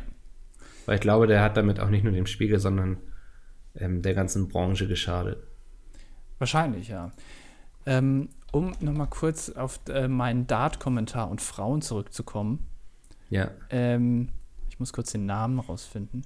Weil 0.86 0.96
ich 0.96 1.02
glaube, 1.02 1.28
der 1.28 1.42
hat 1.42 1.58
damit 1.58 1.80
auch 1.80 1.90
nicht 1.90 2.04
nur 2.04 2.14
dem 2.14 2.26
Spiegel, 2.26 2.60
sondern 2.60 2.98
ähm, 3.76 4.02
der 4.02 4.14
ganzen 4.14 4.48
Branche 4.48 4.88
geschadet. 4.88 5.38
Wahrscheinlich, 6.38 6.90
ja. 6.90 7.12
Ähm, 7.86 8.30
um 8.52 8.74
nochmal 8.80 9.08
kurz 9.08 9.50
auf 9.50 9.80
äh, 9.90 10.08
meinen 10.08 10.48
Dart-Kommentar 10.48 11.30
und 11.30 11.42
Frauen 11.42 11.82
zurückzukommen. 11.82 12.66
Ja. 13.30 13.52
Ähm, 13.70 14.30
ich 14.70 14.80
muss 14.80 14.94
kurz 14.94 15.12
den 15.12 15.26
Namen 15.26 15.60
rausfinden. 15.60 16.26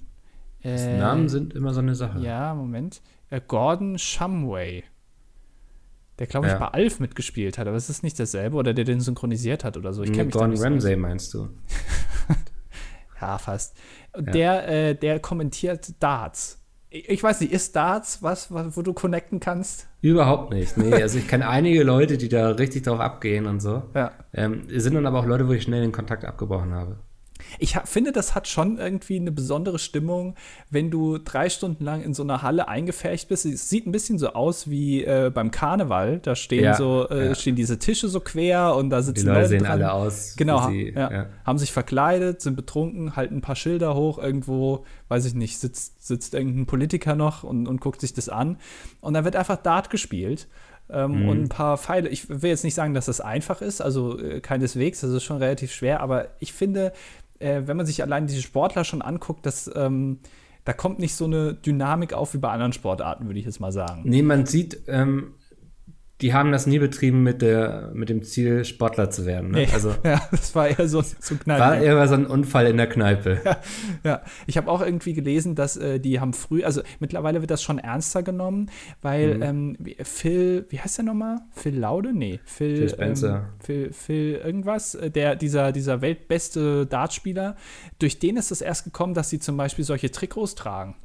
Äh, 0.62 0.98
Namen 0.98 1.28
sind 1.28 1.54
immer 1.54 1.72
so 1.72 1.80
eine 1.80 1.94
Sache. 1.94 2.20
Ja, 2.20 2.54
Moment. 2.54 3.00
Äh, 3.30 3.40
Gordon 3.46 3.98
Shumway. 3.98 4.84
Der, 6.18 6.26
glaube 6.26 6.48
ich, 6.48 6.52
ja. 6.52 6.58
bei 6.58 6.68
Alf 6.68 7.00
mitgespielt 7.00 7.56
hat, 7.56 7.66
aber 7.66 7.76
es 7.76 7.88
ist 7.88 8.02
nicht 8.02 8.18
dasselbe 8.20 8.56
oder 8.56 8.74
der 8.74 8.84
den 8.84 9.00
synchronisiert 9.00 9.64
hat 9.64 9.78
oder 9.78 9.94
so. 9.94 10.02
Ich 10.02 10.12
kenne 10.12 10.28
Gordon 10.28 10.58
Ramsay 10.58 10.94
meinst 10.96 11.32
du? 11.32 11.48
ja, 13.20 13.38
fast. 13.38 13.74
Ja. 14.14 14.22
Der, 14.22 14.68
äh, 14.68 14.94
der 14.94 15.20
kommentiert 15.20 15.94
Darts. 16.00 16.58
Ich 16.90 17.22
weiß 17.22 17.40
nicht, 17.40 17.52
ist 17.52 17.76
Darts 17.76 18.20
was, 18.20 18.48
wo 18.50 18.82
du 18.82 18.92
connecten 18.92 19.38
kannst? 19.38 19.86
Überhaupt 20.00 20.52
nicht. 20.52 20.76
Nee, 20.76 20.94
also 20.94 21.18
ich 21.18 21.28
kenne 21.28 21.48
einige 21.48 21.84
Leute, 21.84 22.18
die 22.18 22.28
da 22.28 22.48
richtig 22.50 22.82
drauf 22.82 22.98
abgehen 22.98 23.46
und 23.46 23.60
so. 23.60 23.84
Ja. 23.94 24.10
Ähm, 24.32 24.64
sind 24.68 24.94
dann 24.94 25.06
aber 25.06 25.20
auch 25.20 25.26
Leute, 25.26 25.46
wo 25.46 25.52
ich 25.52 25.62
schnell 25.62 25.82
den 25.82 25.92
Kontakt 25.92 26.24
abgebrochen 26.24 26.72
habe. 26.72 26.98
Ich 27.58 27.76
finde, 27.84 28.12
das 28.12 28.34
hat 28.34 28.48
schon 28.48 28.78
irgendwie 28.78 29.16
eine 29.16 29.32
besondere 29.32 29.78
Stimmung, 29.78 30.34
wenn 30.70 30.90
du 30.90 31.18
drei 31.18 31.48
Stunden 31.48 31.84
lang 31.84 32.02
in 32.02 32.14
so 32.14 32.22
einer 32.22 32.42
Halle 32.42 32.68
eingefärcht 32.68 33.28
bist. 33.28 33.46
Es 33.46 33.68
sieht 33.68 33.86
ein 33.86 33.92
bisschen 33.92 34.18
so 34.18 34.34
aus 34.34 34.70
wie 34.70 35.04
äh, 35.04 35.30
beim 35.32 35.50
Karneval. 35.50 36.18
Da 36.20 36.36
stehen 36.36 36.64
ja, 36.64 36.74
so 36.74 37.08
äh, 37.08 37.26
ja. 37.26 37.34
stehen 37.34 37.56
diese 37.56 37.78
Tische 37.78 38.08
so 38.08 38.20
quer 38.20 38.74
und 38.74 38.90
da 38.90 39.02
sitzen 39.02 39.26
Die 39.26 39.32
Leute, 39.32 39.48
sehen 39.48 39.64
dran. 39.64 39.72
alle 39.72 39.92
aus. 39.92 40.34
Genau, 40.36 40.68
sie, 40.68 40.92
ja. 40.94 41.26
haben 41.44 41.58
sich 41.58 41.72
verkleidet, 41.72 42.40
sind 42.40 42.56
betrunken, 42.56 43.16
halten 43.16 43.36
ein 43.36 43.40
paar 43.42 43.56
Schilder 43.56 43.94
hoch 43.94 44.18
irgendwo, 44.18 44.84
weiß 45.08 45.24
ich 45.26 45.34
nicht, 45.34 45.58
sitzt, 45.58 46.06
sitzt 46.06 46.34
irgendein 46.34 46.66
Politiker 46.66 47.14
noch 47.14 47.42
und, 47.42 47.66
und 47.66 47.80
guckt 47.80 48.00
sich 48.00 48.14
das 48.14 48.28
an. 48.28 48.58
Und 49.00 49.14
da 49.14 49.24
wird 49.24 49.36
einfach 49.36 49.56
Dart 49.56 49.90
gespielt. 49.90 50.48
Ähm, 50.92 51.22
mhm. 51.22 51.28
und 51.28 51.42
ein 51.42 51.48
paar 51.48 51.78
Pfeile. 51.78 52.08
Ich 52.08 52.28
will 52.28 52.50
jetzt 52.50 52.64
nicht 52.64 52.74
sagen, 52.74 52.94
dass 52.94 53.06
das 53.06 53.20
einfach 53.20 53.60
ist, 53.60 53.80
also 53.80 54.18
äh, 54.18 54.40
keineswegs, 54.40 55.00
das 55.02 55.10
ist 55.10 55.22
schon 55.22 55.36
relativ 55.36 55.72
schwer, 55.72 56.00
aber 56.00 56.30
ich 56.40 56.52
finde, 56.52 56.92
äh, 57.40 57.62
wenn 57.66 57.76
man 57.76 57.86
sich 57.86 58.02
allein 58.02 58.26
diese 58.26 58.42
Sportler 58.42 58.84
schon 58.84 59.02
anguckt, 59.02 59.44
dass 59.44 59.70
ähm, 59.74 60.20
da 60.64 60.72
kommt 60.72 60.98
nicht 60.98 61.14
so 61.14 61.24
eine 61.24 61.54
Dynamik 61.54 62.12
auf 62.12 62.34
wie 62.34 62.38
bei 62.38 62.50
anderen 62.50 62.72
Sportarten, 62.72 63.26
würde 63.26 63.38
ich 63.38 63.46
jetzt 63.46 63.60
mal 63.60 63.72
sagen. 63.72 64.02
Nee, 64.04 64.22
man 64.22 64.46
sieht, 64.46 64.82
ähm, 64.86 65.34
die 66.22 66.34
haben 66.34 66.52
das 66.52 66.66
nie 66.66 66.78
betrieben 66.78 67.22
mit, 67.22 67.42
der, 67.42 67.90
mit 67.94 68.08
dem 68.08 68.22
Ziel, 68.22 68.64
Sportler 68.64 69.10
zu 69.10 69.26
werden. 69.26 69.50
Ne? 69.50 69.58
Nee, 69.62 69.68
Also 69.72 69.94
ja, 70.04 70.20
das 70.30 70.54
war 70.54 70.68
eher 70.68 70.88
so 70.88 71.02
zu 71.02 71.36
knallen. 71.36 71.60
war 71.60 71.76
eher 71.78 72.06
so 72.08 72.14
ein 72.14 72.26
Unfall 72.26 72.66
in 72.66 72.76
der 72.76 72.86
Kneipe. 72.86 73.40
Ja, 73.44 73.56
ja. 74.04 74.22
ich 74.46 74.56
habe 74.56 74.70
auch 74.70 74.80
irgendwie 74.82 75.14
gelesen, 75.14 75.54
dass 75.54 75.76
äh, 75.76 75.98
die 76.00 76.20
haben 76.20 76.32
früh, 76.32 76.62
also 76.64 76.82
mittlerweile 76.98 77.40
wird 77.40 77.50
das 77.50 77.62
schon 77.62 77.78
ernster 77.78 78.22
genommen, 78.22 78.70
weil 79.02 79.34
Mhm. 79.36 79.42
ähm, 79.42 79.76
Phil, 80.02 80.66
wie 80.70 80.80
heißt 80.80 80.98
der 80.98 81.04
nochmal? 81.04 81.38
Phil 81.52 81.78
Laude? 81.78 82.12
Nee, 82.12 82.40
Phil, 82.44 82.76
Phil 82.76 82.88
Spencer. 82.88 83.36
Ähm, 83.36 83.42
Phil, 83.64 83.92
Phil 83.92 84.34
irgendwas, 84.44 84.94
äh, 84.94 85.10
der, 85.10 85.36
dieser, 85.36 85.72
dieser 85.72 86.00
weltbeste 86.02 86.86
Dartspieler, 86.86 87.56
durch 87.98 88.18
den 88.18 88.36
ist 88.36 88.50
es 88.50 88.60
erst 88.60 88.84
gekommen, 88.84 89.14
dass 89.14 89.30
sie 89.30 89.38
zum 89.38 89.56
Beispiel 89.56 89.84
solche 89.84 90.10
Trikots 90.10 90.54
tragen. 90.54 90.96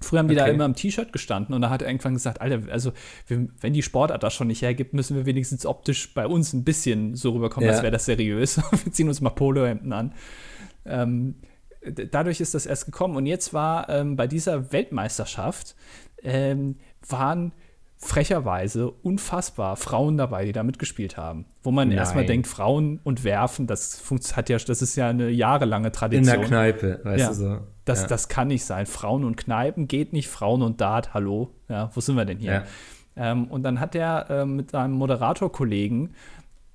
Früher 0.00 0.18
haben 0.18 0.28
die 0.28 0.34
da 0.34 0.42
Okay. 0.42 0.52
immer 0.54 0.64
im 0.66 0.74
T-Shirt 0.74 1.12
gestanden 1.12 1.54
und 1.54 1.62
da 1.62 1.70
hat 1.70 1.80
er 1.82 1.88
irgendwann 1.88 2.14
gesagt, 2.14 2.40
Alter, 2.40 2.70
also 2.70 2.92
wir, 3.26 3.48
wenn 3.60 3.72
die 3.72 3.82
Sportart 3.82 4.22
das 4.22 4.34
schon 4.34 4.48
nicht 4.48 4.60
hergibt, 4.62 4.92
müssen 4.92 5.16
wir 5.16 5.24
wenigstens 5.26 5.64
optisch 5.64 6.12
bei 6.12 6.26
uns 6.26 6.52
ein 6.52 6.62
bisschen 6.64 7.14
so 7.14 7.30
rüberkommen, 7.30 7.68
Ja. 7.68 7.74
als 7.74 7.82
wäre 7.82 7.92
das 7.92 8.04
seriös. 8.04 8.58
wir 8.84 8.92
ziehen 8.92 9.08
uns 9.08 9.20
mal 9.20 9.30
Polohemden 9.30 9.92
an. 9.92 10.12
Ähm, 10.84 11.36
dadurch 12.10 12.40
ist 12.40 12.54
das 12.54 12.66
erst 12.66 12.86
gekommen. 12.86 13.16
Und 13.16 13.26
jetzt 13.26 13.54
war 13.54 13.88
ähm, 13.88 14.16
bei 14.16 14.26
dieser 14.26 14.72
Weltmeisterschaft 14.72 15.74
ähm, 16.22 16.76
waren 17.08 17.52
frecherweise 18.04 18.90
unfassbar 18.90 19.76
Frauen 19.76 20.16
dabei, 20.16 20.44
die 20.44 20.52
da 20.52 20.62
mitgespielt 20.62 21.16
haben. 21.16 21.46
Wo 21.62 21.70
man 21.70 21.88
Nein. 21.88 21.98
erstmal 21.98 22.26
denkt, 22.26 22.46
Frauen 22.46 23.00
und 23.02 23.24
Werfen, 23.24 23.66
das 23.66 24.02
hat 24.36 24.48
ja, 24.48 24.58
das 24.58 24.82
ist 24.82 24.96
ja 24.96 25.08
eine 25.08 25.30
jahrelange 25.30 25.88
In 25.88 25.92
Tradition. 25.92 26.38
der 26.40 26.46
Kneipe, 26.46 27.00
weißt 27.02 27.20
Ja. 27.20 27.28
du 27.28 27.34
so. 27.34 27.58
Das, 27.84 28.02
ja. 28.02 28.06
das 28.08 28.28
kann 28.28 28.48
nicht 28.48 28.64
sein. 28.64 28.86
Frauen 28.86 29.24
und 29.24 29.36
Kneipen 29.36 29.88
geht 29.88 30.12
nicht. 30.12 30.28
Frauen 30.28 30.62
und 30.62 30.80
Dart, 30.80 31.14
hallo. 31.14 31.50
Ja, 31.68 31.90
wo 31.94 32.00
sind 32.00 32.16
wir 32.16 32.24
denn 32.24 32.38
hier? 32.38 32.52
Ja. 32.52 32.64
Ähm, 33.16 33.46
und 33.46 33.62
dann 33.62 33.80
hat 33.80 33.94
er 33.94 34.26
ähm, 34.30 34.56
mit 34.56 34.70
seinem 34.70 34.92
Moderatorkollegen 34.92 36.14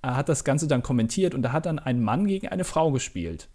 er 0.02 0.16
hat 0.16 0.30
das 0.30 0.44
Ganze 0.44 0.68
dann 0.68 0.82
kommentiert 0.82 1.36
und 1.36 1.42
da 1.42 1.52
hat 1.52 1.66
dann 1.66 1.78
ein 1.80 2.02
Mann 2.02 2.26
gegen 2.26 2.48
eine 2.48 2.64
Frau 2.64 2.92
gespielt. 2.92 3.50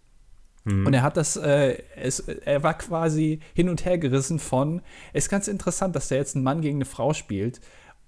Mhm. 0.65 0.85
Und 0.85 0.93
er 0.93 1.03
hat 1.03 1.15
das, 1.15 1.37
äh, 1.37 1.77
es, 1.95 2.19
er 2.19 2.63
war 2.63 2.77
quasi 2.77 3.39
hin 3.53 3.69
und 3.69 3.85
her 3.85 3.97
gerissen 3.97 4.39
von, 4.39 4.81
es 5.13 5.25
ist 5.25 5.29
ganz 5.29 5.47
interessant, 5.47 5.95
dass 5.95 6.09
der 6.09 6.17
jetzt 6.17 6.35
ein 6.35 6.43
Mann 6.43 6.61
gegen 6.61 6.77
eine 6.77 6.85
Frau 6.85 7.13
spielt 7.13 7.61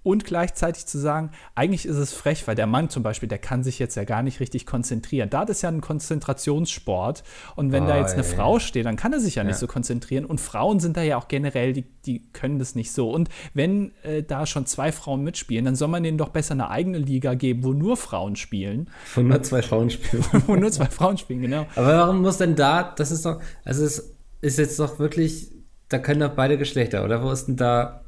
und 0.07 0.23
gleichzeitig 0.23 0.85
zu 0.85 0.97
sagen, 0.97 1.31
eigentlich 1.53 1.85
ist 1.85 1.97
es 1.97 2.13
frech, 2.13 2.47
weil 2.47 2.55
der 2.55 2.65
Mann 2.65 2.89
zum 2.89 3.03
Beispiel, 3.03 3.27
der 3.27 3.39
kann 3.39 3.61
sich 3.63 3.77
jetzt 3.77 3.95
ja 3.95 4.05
gar 4.05 4.23
nicht 4.23 4.39
richtig 4.39 4.65
konzentrieren. 4.65 5.29
Dart 5.29 5.49
ist 5.49 5.61
ja 5.63 5.69
ein 5.69 5.81
Konzentrationssport 5.81 7.23
und 7.55 7.71
wenn 7.71 7.87
da 7.87 7.95
Oh, 7.95 7.99
jetzt 7.99 8.13
eine 8.13 8.23
ey. 8.23 8.35
Frau 8.35 8.59
steht, 8.59 8.85
dann 8.85 8.95
kann 8.95 9.11
er 9.13 9.19
sich 9.19 9.35
ja 9.35 9.43
nicht 9.43 9.55
Ja. 9.55 9.59
so 9.59 9.67
konzentrieren 9.67 10.25
und 10.25 10.39
Frauen 10.39 10.79
sind 10.79 10.97
da 10.97 11.01
ja 11.01 11.17
auch 11.17 11.27
generell, 11.27 11.73
die, 11.73 11.83
die 12.05 12.31
können 12.31 12.59
das 12.59 12.75
nicht 12.75 12.91
so. 12.91 13.09
Und 13.11 13.29
wenn 13.53 13.91
äh, 14.03 14.23
da 14.23 14.45
schon 14.45 14.65
zwei 14.65 14.91
Frauen 14.91 15.23
mitspielen, 15.23 15.65
dann 15.65 15.75
soll 15.75 15.87
man 15.89 16.03
denen 16.03 16.17
doch 16.17 16.29
besser 16.29 16.53
eine 16.53 16.69
eigene 16.69 16.97
Liga 16.99 17.33
geben, 17.33 17.63
wo 17.63 17.73
nur 17.73 17.97
Frauen 17.97 18.35
spielen, 18.35 18.89
Von 19.05 19.27
nur 19.27 19.41
zwei 19.43 19.61
Frauen 19.61 19.89
spielen. 19.89 20.23
wo 20.47 20.55
nur 20.55 20.71
zwei 20.71 20.85
Frauen 20.85 21.17
spielen, 21.17 21.41
genau. 21.41 21.65
Aber 21.75 21.87
warum 21.97 22.21
muss 22.21 22.37
denn 22.37 22.55
da, 22.55 22.83
das 22.95 23.11
ist 23.11 23.25
doch, 23.25 23.41
also 23.65 23.83
es 23.83 24.15
ist 24.41 24.57
jetzt 24.57 24.79
doch 24.79 24.99
wirklich, 24.99 25.51
da 25.89 25.99
können 25.99 26.21
doch 26.21 26.35
beide 26.35 26.57
Geschlechter, 26.57 27.03
oder 27.03 27.23
wo 27.23 27.31
ist 27.31 27.47
denn 27.47 27.55
da 27.57 28.03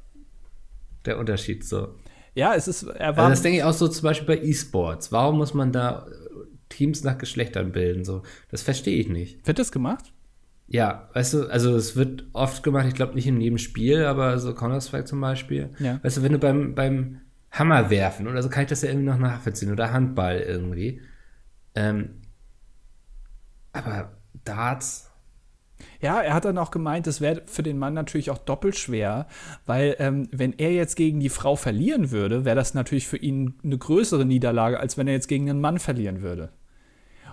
der 1.09 1.19
Unterschied 1.19 1.65
so? 1.65 1.95
Ja, 2.35 2.55
es 2.55 2.67
ist, 2.67 2.83
er 2.83 3.17
war 3.17 3.25
Also 3.25 3.29
das 3.31 3.41
denke 3.41 3.57
ich 3.57 3.63
auch 3.63 3.73
so 3.73 3.87
zum 3.87 4.03
Beispiel 4.03 4.27
bei 4.27 4.43
E-Sports. 4.43 5.11
Warum 5.11 5.37
muss 5.37 5.53
man 5.53 5.71
da 5.71 6.07
Teams 6.69 7.03
nach 7.03 7.17
Geschlechtern 7.17 7.71
bilden? 7.71 8.05
So, 8.05 8.23
das 8.49 8.61
verstehe 8.61 8.97
ich 8.97 9.09
nicht. 9.09 9.45
Wird 9.45 9.59
das 9.59 9.71
gemacht? 9.71 10.13
Ja, 10.67 11.09
weißt 11.13 11.33
du, 11.33 11.47
also 11.47 11.75
es 11.75 11.95
wird 11.95 12.25
oft 12.33 12.61
gemacht, 12.61 12.85
ich 12.87 12.93
glaube 12.93 13.15
nicht 13.15 13.25
in 13.25 13.41
jedem 13.41 13.57
Spiel, 13.57 14.05
aber 14.05 14.37
so 14.37 14.53
Counter-Strike 14.53 15.05
zum 15.05 15.19
Beispiel. 15.19 15.71
Ja. 15.79 15.99
Weißt 16.03 16.17
du, 16.17 16.23
wenn 16.23 16.31
du 16.31 16.37
beim, 16.37 16.75
beim 16.75 17.21
Hammer 17.51 17.89
werfen 17.89 18.27
oder 18.27 18.43
so 18.43 18.49
kann 18.49 18.63
ich 18.63 18.69
das 18.69 18.83
ja 18.83 18.89
irgendwie 18.89 19.07
noch 19.07 19.17
nachvollziehen 19.17 19.71
oder 19.71 19.91
Handball 19.91 20.39
irgendwie. 20.39 21.01
Ähm, 21.73 22.21
aber 23.73 24.11
Darts, 24.43 25.08
Ja, 26.01 26.21
er 26.21 26.33
hat 26.33 26.45
dann 26.45 26.57
auch 26.57 26.71
gemeint, 26.71 27.07
es 27.07 27.19
wäre 27.19 27.41
für 27.45 27.63
den 27.63 27.77
Mann 27.77 27.93
natürlich 27.93 28.31
auch 28.31 28.37
doppelt 28.37 28.77
schwer, 28.77 29.27
weil 29.65 29.95
ähm, 29.99 30.29
wenn 30.31 30.53
er 30.57 30.71
jetzt 30.71 30.95
gegen 30.95 31.19
die 31.19 31.29
Frau 31.29 31.55
verlieren 31.57 32.11
würde, 32.11 32.45
wäre 32.45 32.55
das 32.55 32.73
natürlich 32.73 33.07
für 33.07 33.17
ihn 33.17 33.55
eine 33.63 33.77
größere 33.77 34.25
Niederlage, 34.25 34.79
als 34.79 34.97
wenn 34.97 35.07
er 35.07 35.13
jetzt 35.13 35.27
gegen 35.27 35.49
einen 35.49 35.61
Mann 35.61 35.77
verlieren 35.79 36.21
würde. 36.21 36.49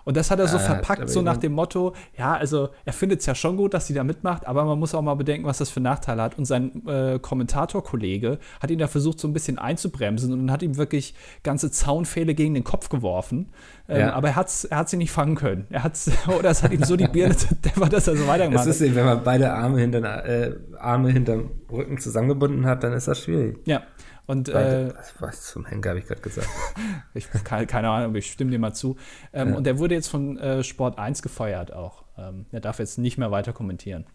Und 0.07 0.17
das 0.17 0.31
hat 0.31 0.39
er 0.39 0.47
so 0.49 0.57
Äh, 0.57 0.61
verpackt, 0.61 1.11
so 1.11 1.21
nach 1.21 1.37
dem 1.37 1.53
Motto, 1.53 1.93
ja, 2.17 2.35
also 2.35 2.69
er 2.85 2.93
findet 2.93 3.21
es 3.21 3.27
ja 3.27 3.35
schon 3.35 3.57
gut, 3.57 3.75
dass 3.75 3.87
sie 3.89 3.93
da 3.93 4.05
mitmacht, 4.05 4.47
aber 4.47 4.65
man 4.65 4.79
muss 4.79 4.95
auch 4.95 5.03
mal 5.03 5.15
bedenken, 5.17 5.47
was 5.47 5.59
das 5.59 5.69
für 5.69 5.81
Nachteile 5.81 6.23
hat. 6.23 6.39
Und 6.39 6.45
sein 6.45 6.87
äh, 6.87 7.19
Kommentatorkollege 7.67 8.39
hat 8.61 8.71
ihn 8.71 8.79
da 8.79 8.87
versucht, 8.87 9.19
so 9.21 9.27
ein 9.29 9.33
bisschen 9.33 9.59
einzubremsen 9.59 10.33
und 10.33 10.51
hat 10.51 10.63
ihm 10.63 10.77
wirklich 10.77 11.15
ganze 11.43 11.71
Zaunpfähle 11.71 12.35
gegen 12.35 12.55
den 12.55 12.65
Kopf 12.65 12.89
geworfen. 12.89 13.49
Ähm, 13.89 14.01
Ja. 14.01 14.13
Aber 14.15 14.29
er, 14.29 14.37
hat's, 14.37 14.65
er 14.65 14.79
hat 14.79 14.89
sie 14.89 14.97
nicht 14.97 15.11
fangen 15.11 15.35
können. 15.35 15.67
Er 15.71 15.83
hat's, 15.83 16.11
oder 16.39 16.51
es 16.51 16.63
hat 16.63 16.73
ihm 16.73 16.85
so 16.85 16.97
die 16.97 17.09
Birne 17.09 17.37
zerdeppert, 17.37 17.93
dass 17.93 18.07
er 18.09 18.17
so 18.17 18.27
weitergemacht 18.29 18.61
das 18.67 18.67
hat. 18.77 18.81
ist 18.81 18.83
eben, 18.83 18.95
wenn 18.95 19.05
man 19.07 19.25
beide 19.25 19.53
Arme 19.53 19.81
hinter 19.81 20.25
äh, 20.25 20.55
Arme 20.79 21.11
hinterm 21.11 21.51
Rücken 21.71 21.99
zusammengebunden 21.99 22.65
hat, 22.67 22.85
dann 22.85 22.93
ist 22.93 23.09
das 23.09 23.19
schwierig. 23.21 23.59
Ja, 23.67 23.83
und 24.27 24.49
äh, 24.49 24.93
was 25.21 25.47
zum 25.47 25.67
Henker 25.67 25.91
habe 25.91 26.01
ich 26.01 26.07
gerade 26.07 26.21
gesagt. 26.21 26.49
ich 27.15 27.29
keine, 27.45 27.67
keine 27.67 27.91
Ahnung, 27.91 28.11
aber 28.11 28.19
ich 28.19 28.33
stimme 28.33 28.51
dir 28.51 28.59
mal 28.59 28.75
zu. 28.75 28.97
Ähm, 29.33 29.55
Und 29.55 29.65
der 29.65 29.79
wurde 29.79 29.95
jetzt 29.95 30.09
von 30.09 30.37
äh, 30.39 30.65
Sport 30.65 30.99
1 30.99 31.23
gefeuert 31.23 31.73
auch. 31.73 32.05
Ähm, 32.19 32.47
er 32.51 32.61
darf 32.61 32.79
jetzt 32.81 32.99
nicht 32.99 33.19
mehr 33.19 33.31
weiter 33.31 33.53
kommentieren. 33.53 34.07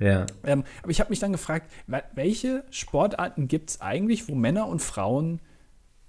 Ja. 0.00 0.26
Ähm, 0.44 0.64
aber 0.82 0.90
ich 0.90 1.00
habe 1.00 1.10
mich 1.10 1.20
dann 1.20 1.32
gefragt, 1.32 1.70
welche 2.14 2.64
Sportarten 2.70 3.48
gibt 3.48 3.70
es 3.70 3.80
eigentlich, 3.80 4.28
wo 4.28 4.34
Männer 4.34 4.66
und 4.66 4.80
Frauen 4.80 5.40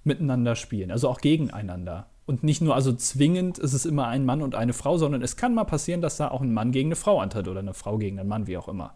miteinander 0.02 0.56
spielen, 0.56 0.90
also 0.90 1.08
auch 1.08 1.20
gegeneinander? 1.20 2.08
Und 2.24 2.42
nicht 2.42 2.62
nur, 2.62 2.74
also 2.74 2.92
zwingend 2.92 3.58
ist 3.58 3.74
es 3.74 3.84
immer 3.84 4.06
ein 4.06 4.24
Mann 4.24 4.42
und 4.42 4.54
eine 4.54 4.72
Frau, 4.72 4.96
sondern 4.96 5.22
es 5.22 5.36
kann 5.36 5.54
mal 5.54 5.64
passieren, 5.64 6.00
dass 6.00 6.16
da 6.16 6.28
auch 6.28 6.40
ein 6.40 6.54
Mann 6.54 6.72
gegen 6.72 6.88
eine 6.88 6.96
Frau 6.96 7.20
antritt 7.20 7.48
oder 7.48 7.60
eine 7.60 7.74
Frau 7.74 7.98
gegen 7.98 8.18
einen 8.18 8.28
Mann, 8.28 8.46
wie 8.46 8.56
auch 8.56 8.68
immer. 8.68 8.94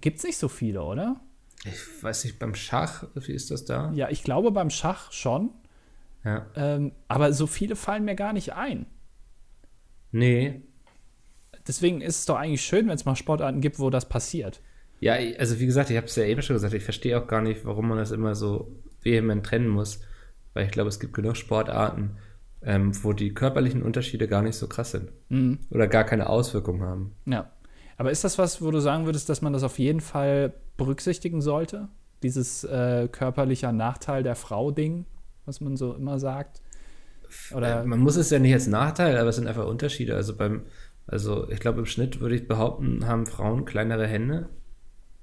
Gibt 0.00 0.18
es 0.18 0.24
nicht 0.24 0.38
so 0.38 0.48
viele, 0.48 0.82
oder? 0.82 1.16
Ich 1.64 2.02
weiß 2.02 2.24
nicht, 2.24 2.38
beim 2.38 2.54
Schach, 2.54 3.04
wie 3.14 3.32
ist 3.32 3.50
das 3.50 3.64
da? 3.64 3.90
Ja, 3.92 4.08
ich 4.10 4.22
glaube 4.22 4.50
beim 4.52 4.70
Schach 4.70 5.12
schon, 5.12 5.50
Ja. 6.24 6.46
ähm, 6.54 6.92
aber 7.08 7.32
so 7.32 7.46
viele 7.46 7.74
fallen 7.76 8.04
mir 8.04 8.14
gar 8.14 8.32
nicht 8.32 8.54
ein. 8.54 8.86
Nee. 10.12 10.62
Deswegen 11.66 12.00
ist 12.00 12.20
es 12.20 12.26
doch 12.26 12.36
eigentlich 12.36 12.62
schön, 12.62 12.86
wenn 12.88 12.94
es 12.94 13.04
mal 13.04 13.16
Sportarten 13.16 13.60
gibt, 13.60 13.78
wo 13.78 13.90
das 13.90 14.08
passiert. 14.08 14.60
Ja, 15.00 15.14
also 15.38 15.60
wie 15.60 15.66
gesagt, 15.66 15.90
ich 15.90 15.96
habe 15.96 16.06
es 16.06 16.16
ja 16.16 16.24
eben 16.24 16.42
schon 16.42 16.54
gesagt, 16.54 16.74
ich 16.74 16.82
verstehe 16.82 17.20
auch 17.20 17.26
gar 17.28 17.42
nicht, 17.42 17.64
warum 17.64 17.88
man 17.88 17.98
das 17.98 18.10
immer 18.10 18.34
so 18.34 18.72
vehement 19.02 19.44
trennen 19.44 19.68
muss. 19.68 20.00
Weil 20.54 20.64
ich 20.66 20.72
glaube, 20.72 20.88
es 20.88 20.98
gibt 20.98 21.12
genug 21.12 21.36
Sportarten, 21.36 22.16
ähm, 22.62 22.92
wo 23.04 23.12
die 23.12 23.34
körperlichen 23.34 23.82
Unterschiede 23.82 24.26
gar 24.28 24.42
nicht 24.42 24.56
so 24.56 24.66
krass 24.66 24.92
sind. 24.92 25.12
Mhm. 25.28 25.58
Oder 25.70 25.86
gar 25.88 26.04
keine 26.04 26.28
Auswirkungen 26.28 26.82
haben. 26.82 27.14
Ja. 27.26 27.50
Aber 27.98 28.10
ist 28.12 28.24
das 28.24 28.38
was, 28.38 28.62
wo 28.62 28.70
du 28.70 28.80
sagen 28.80 29.04
würdest, 29.04 29.28
dass 29.28 29.42
man 29.42 29.52
das 29.52 29.64
auf 29.64 29.78
jeden 29.78 30.00
Fall 30.00 30.54
berücksichtigen 30.76 31.42
sollte? 31.42 31.88
Dieses 32.22 32.64
äh, 32.64 33.08
körperlicher 33.10 33.72
Nachteil 33.72 34.22
der 34.22 34.36
Frau-Ding, 34.36 35.04
was 35.44 35.60
man 35.60 35.76
so 35.76 35.94
immer 35.94 36.18
sagt? 36.18 36.62
Oder 37.52 37.82
Äh, 37.82 37.86
man 37.86 37.98
muss 37.98 38.16
es 38.16 38.30
ja 38.30 38.38
nicht 38.38 38.54
als 38.54 38.68
Nachteil, 38.68 39.18
aber 39.18 39.28
es 39.28 39.36
sind 39.36 39.48
einfach 39.48 39.66
Unterschiede. 39.66 40.14
Also 40.14 40.36
beim, 40.36 40.62
also 41.06 41.48
ich 41.50 41.58
glaube, 41.60 41.80
im 41.80 41.86
Schnitt 41.86 42.20
würde 42.20 42.36
ich 42.36 42.46
behaupten, 42.46 43.06
haben 43.06 43.26
Frauen 43.26 43.64
kleinere 43.64 44.06
Hände. 44.06 44.48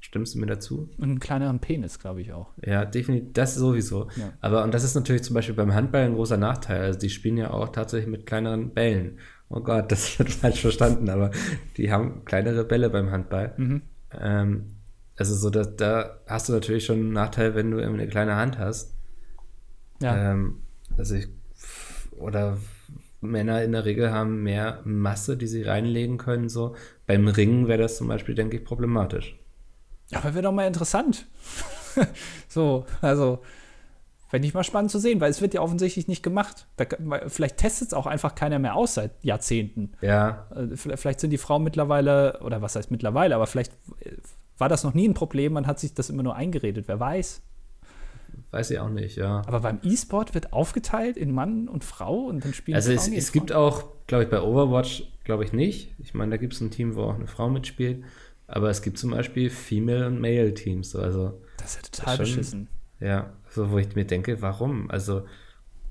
Stimmst 0.01 0.35
du 0.35 0.39
mir 0.39 0.45
dazu? 0.45 0.89
einen 1.01 1.19
kleineren 1.19 1.59
Penis, 1.59 1.97
glaube 1.97 2.21
ich 2.21 2.31
auch. 2.31 2.51
Ja, 2.63 2.85
definitiv, 2.85 3.33
das 3.33 3.55
sowieso. 3.55 4.09
Ja. 4.17 4.33
Aber, 4.39 4.63
und 4.63 4.73
das 4.73 4.83
ist 4.83 4.93
natürlich 4.95 5.23
zum 5.23 5.33
Beispiel 5.33 5.55
beim 5.55 5.73
Handball 5.73 6.03
ein 6.03 6.13
großer 6.13 6.37
Nachteil. 6.37 6.81
Also 6.81 6.99
die 6.99 7.09
spielen 7.09 7.37
ja 7.37 7.51
auch 7.51 7.69
tatsächlich 7.69 8.09
mit 8.09 8.25
kleineren 8.27 8.71
Bällen. 8.71 9.17
Oh 9.49 9.61
Gott, 9.61 9.91
das 9.91 10.17
wird 10.19 10.31
falsch 10.31 10.61
verstanden, 10.61 11.09
aber 11.09 11.31
die 11.77 11.91
haben 11.91 12.25
kleinere 12.25 12.63
Bälle 12.63 12.89
beim 12.89 13.11
Handball. 13.11 13.53
Mhm. 13.57 13.81
Ähm, 14.19 14.75
also 15.17 15.35
so, 15.35 15.49
da, 15.49 15.63
da 15.63 16.19
hast 16.27 16.49
du 16.49 16.53
natürlich 16.53 16.85
schon 16.85 16.99
einen 16.99 17.13
Nachteil, 17.13 17.55
wenn 17.55 17.71
du 17.71 17.79
eine 17.79 18.07
kleine 18.07 18.35
Hand 18.35 18.57
hast. 18.57 18.93
Ja. 20.01 20.33
Ähm, 20.33 20.61
also 20.97 21.15
ich, 21.15 21.27
oder 22.17 22.57
Männer 23.21 23.63
in 23.63 23.71
der 23.71 23.85
Regel 23.85 24.11
haben 24.11 24.43
mehr 24.43 24.81
Masse, 24.83 25.37
die 25.37 25.47
sie 25.47 25.63
reinlegen 25.63 26.17
können. 26.17 26.49
So 26.49 26.75
beim 27.07 27.27
Ringen 27.27 27.67
wäre 27.67 27.81
das 27.81 27.97
zum 27.97 28.07
Beispiel, 28.07 28.35
denke 28.35 28.57
ich, 28.57 28.65
problematisch. 28.65 29.37
Aber 30.13 30.33
wäre 30.33 30.43
doch 30.43 30.51
mal 30.51 30.67
interessant. 30.67 31.25
so, 32.47 32.85
also, 33.01 33.41
fände 34.35 34.47
ich 34.49 34.53
mal 34.53 34.65
spannend 34.65 34.91
zu 34.91 34.99
sehen, 34.99 35.21
weil 35.21 35.31
es 35.31 35.41
wird 35.41 35.53
ja 35.53 35.61
offensichtlich 35.61 36.09
nicht 36.09 36.21
gemacht. 36.23 36.67
Da, 36.75 36.85
vielleicht 37.27 37.55
testet 37.57 37.87
es 37.89 37.93
auch 37.93 38.05
einfach 38.05 38.35
keiner 38.35 38.59
mehr 38.59 38.75
aus 38.75 38.95
seit 38.95 39.11
Jahrzehnten. 39.23 39.93
Ja, 40.01 40.47
Äh, 40.53 40.75
vielleicht 40.75 41.21
sind 41.21 41.29
die 41.29 41.37
Frauen 41.37 41.63
mittlerweile, 41.63 42.41
oder 42.43 42.61
was 42.61 42.75
heißt 42.75 42.91
mittlerweile, 42.91 43.35
aber 43.35 43.47
vielleicht 43.47 43.71
äh, 44.01 44.11
war 44.57 44.67
das 44.67 44.83
noch 44.83 44.93
nie 44.93 45.07
ein 45.07 45.13
Problem, 45.13 45.53
man 45.53 45.67
hat 45.67 45.79
sich 45.79 45.93
das 45.93 46.09
immer 46.09 46.21
nur 46.23 46.35
eingeredet, 46.35 46.89
wer 46.89 46.99
weiß. 46.99 47.41
weiß 48.51 48.71
ich 48.71 48.79
auch 48.79 48.89
nicht, 48.89 49.15
ja. 49.15 49.41
Aber 49.47 49.61
beim 49.61 49.79
E-Sport 49.83 50.33
wird 50.33 50.51
aufgeteilt 50.51 51.15
in 51.15 51.31
Mann 51.31 51.69
und 51.69 51.85
Frau 51.85 52.25
und 52.25 52.43
dann 52.43 52.53
spielen 52.53 52.75
Also 52.75 52.91
es, 52.91 53.07
es 53.07 53.31
gibt 53.31 53.53
auch, 53.53 53.85
glaube 54.07 54.25
ich, 54.25 54.29
bei 54.29 54.41
Overwatch, 54.41 55.03
glaube 55.23 55.45
ich 55.45 55.53
nicht. 55.53 55.93
Ich 55.99 56.13
meine, 56.13 56.31
da 56.31 56.37
gibt 56.37 56.53
es 56.53 56.59
ein 56.61 56.71
Team, 56.71 56.95
wo 56.95 57.03
auch 57.03 57.15
eine 57.15 57.27
Frau 57.27 57.47
mitspielt. 57.49 58.03
Aber 58.47 58.69
es 58.69 58.81
gibt 58.81 58.97
zum 58.97 59.11
Beispiel 59.11 59.49
Female- 59.49 60.07
und 60.07 60.19
Male-Teams. 60.19 60.95
Also 60.95 61.39
Das 61.57 61.75
ist 61.75 61.75
ja 61.77 61.81
total 62.03 62.15
schon- 62.17 62.25
beschissen. 62.25 62.67
Ja, 62.99 63.33
so 63.49 63.71
wo 63.71 63.77
ich 63.77 63.95
mir 63.95 64.05
denke, 64.05 64.41
warum? 64.41 64.89
Also, 64.89 65.25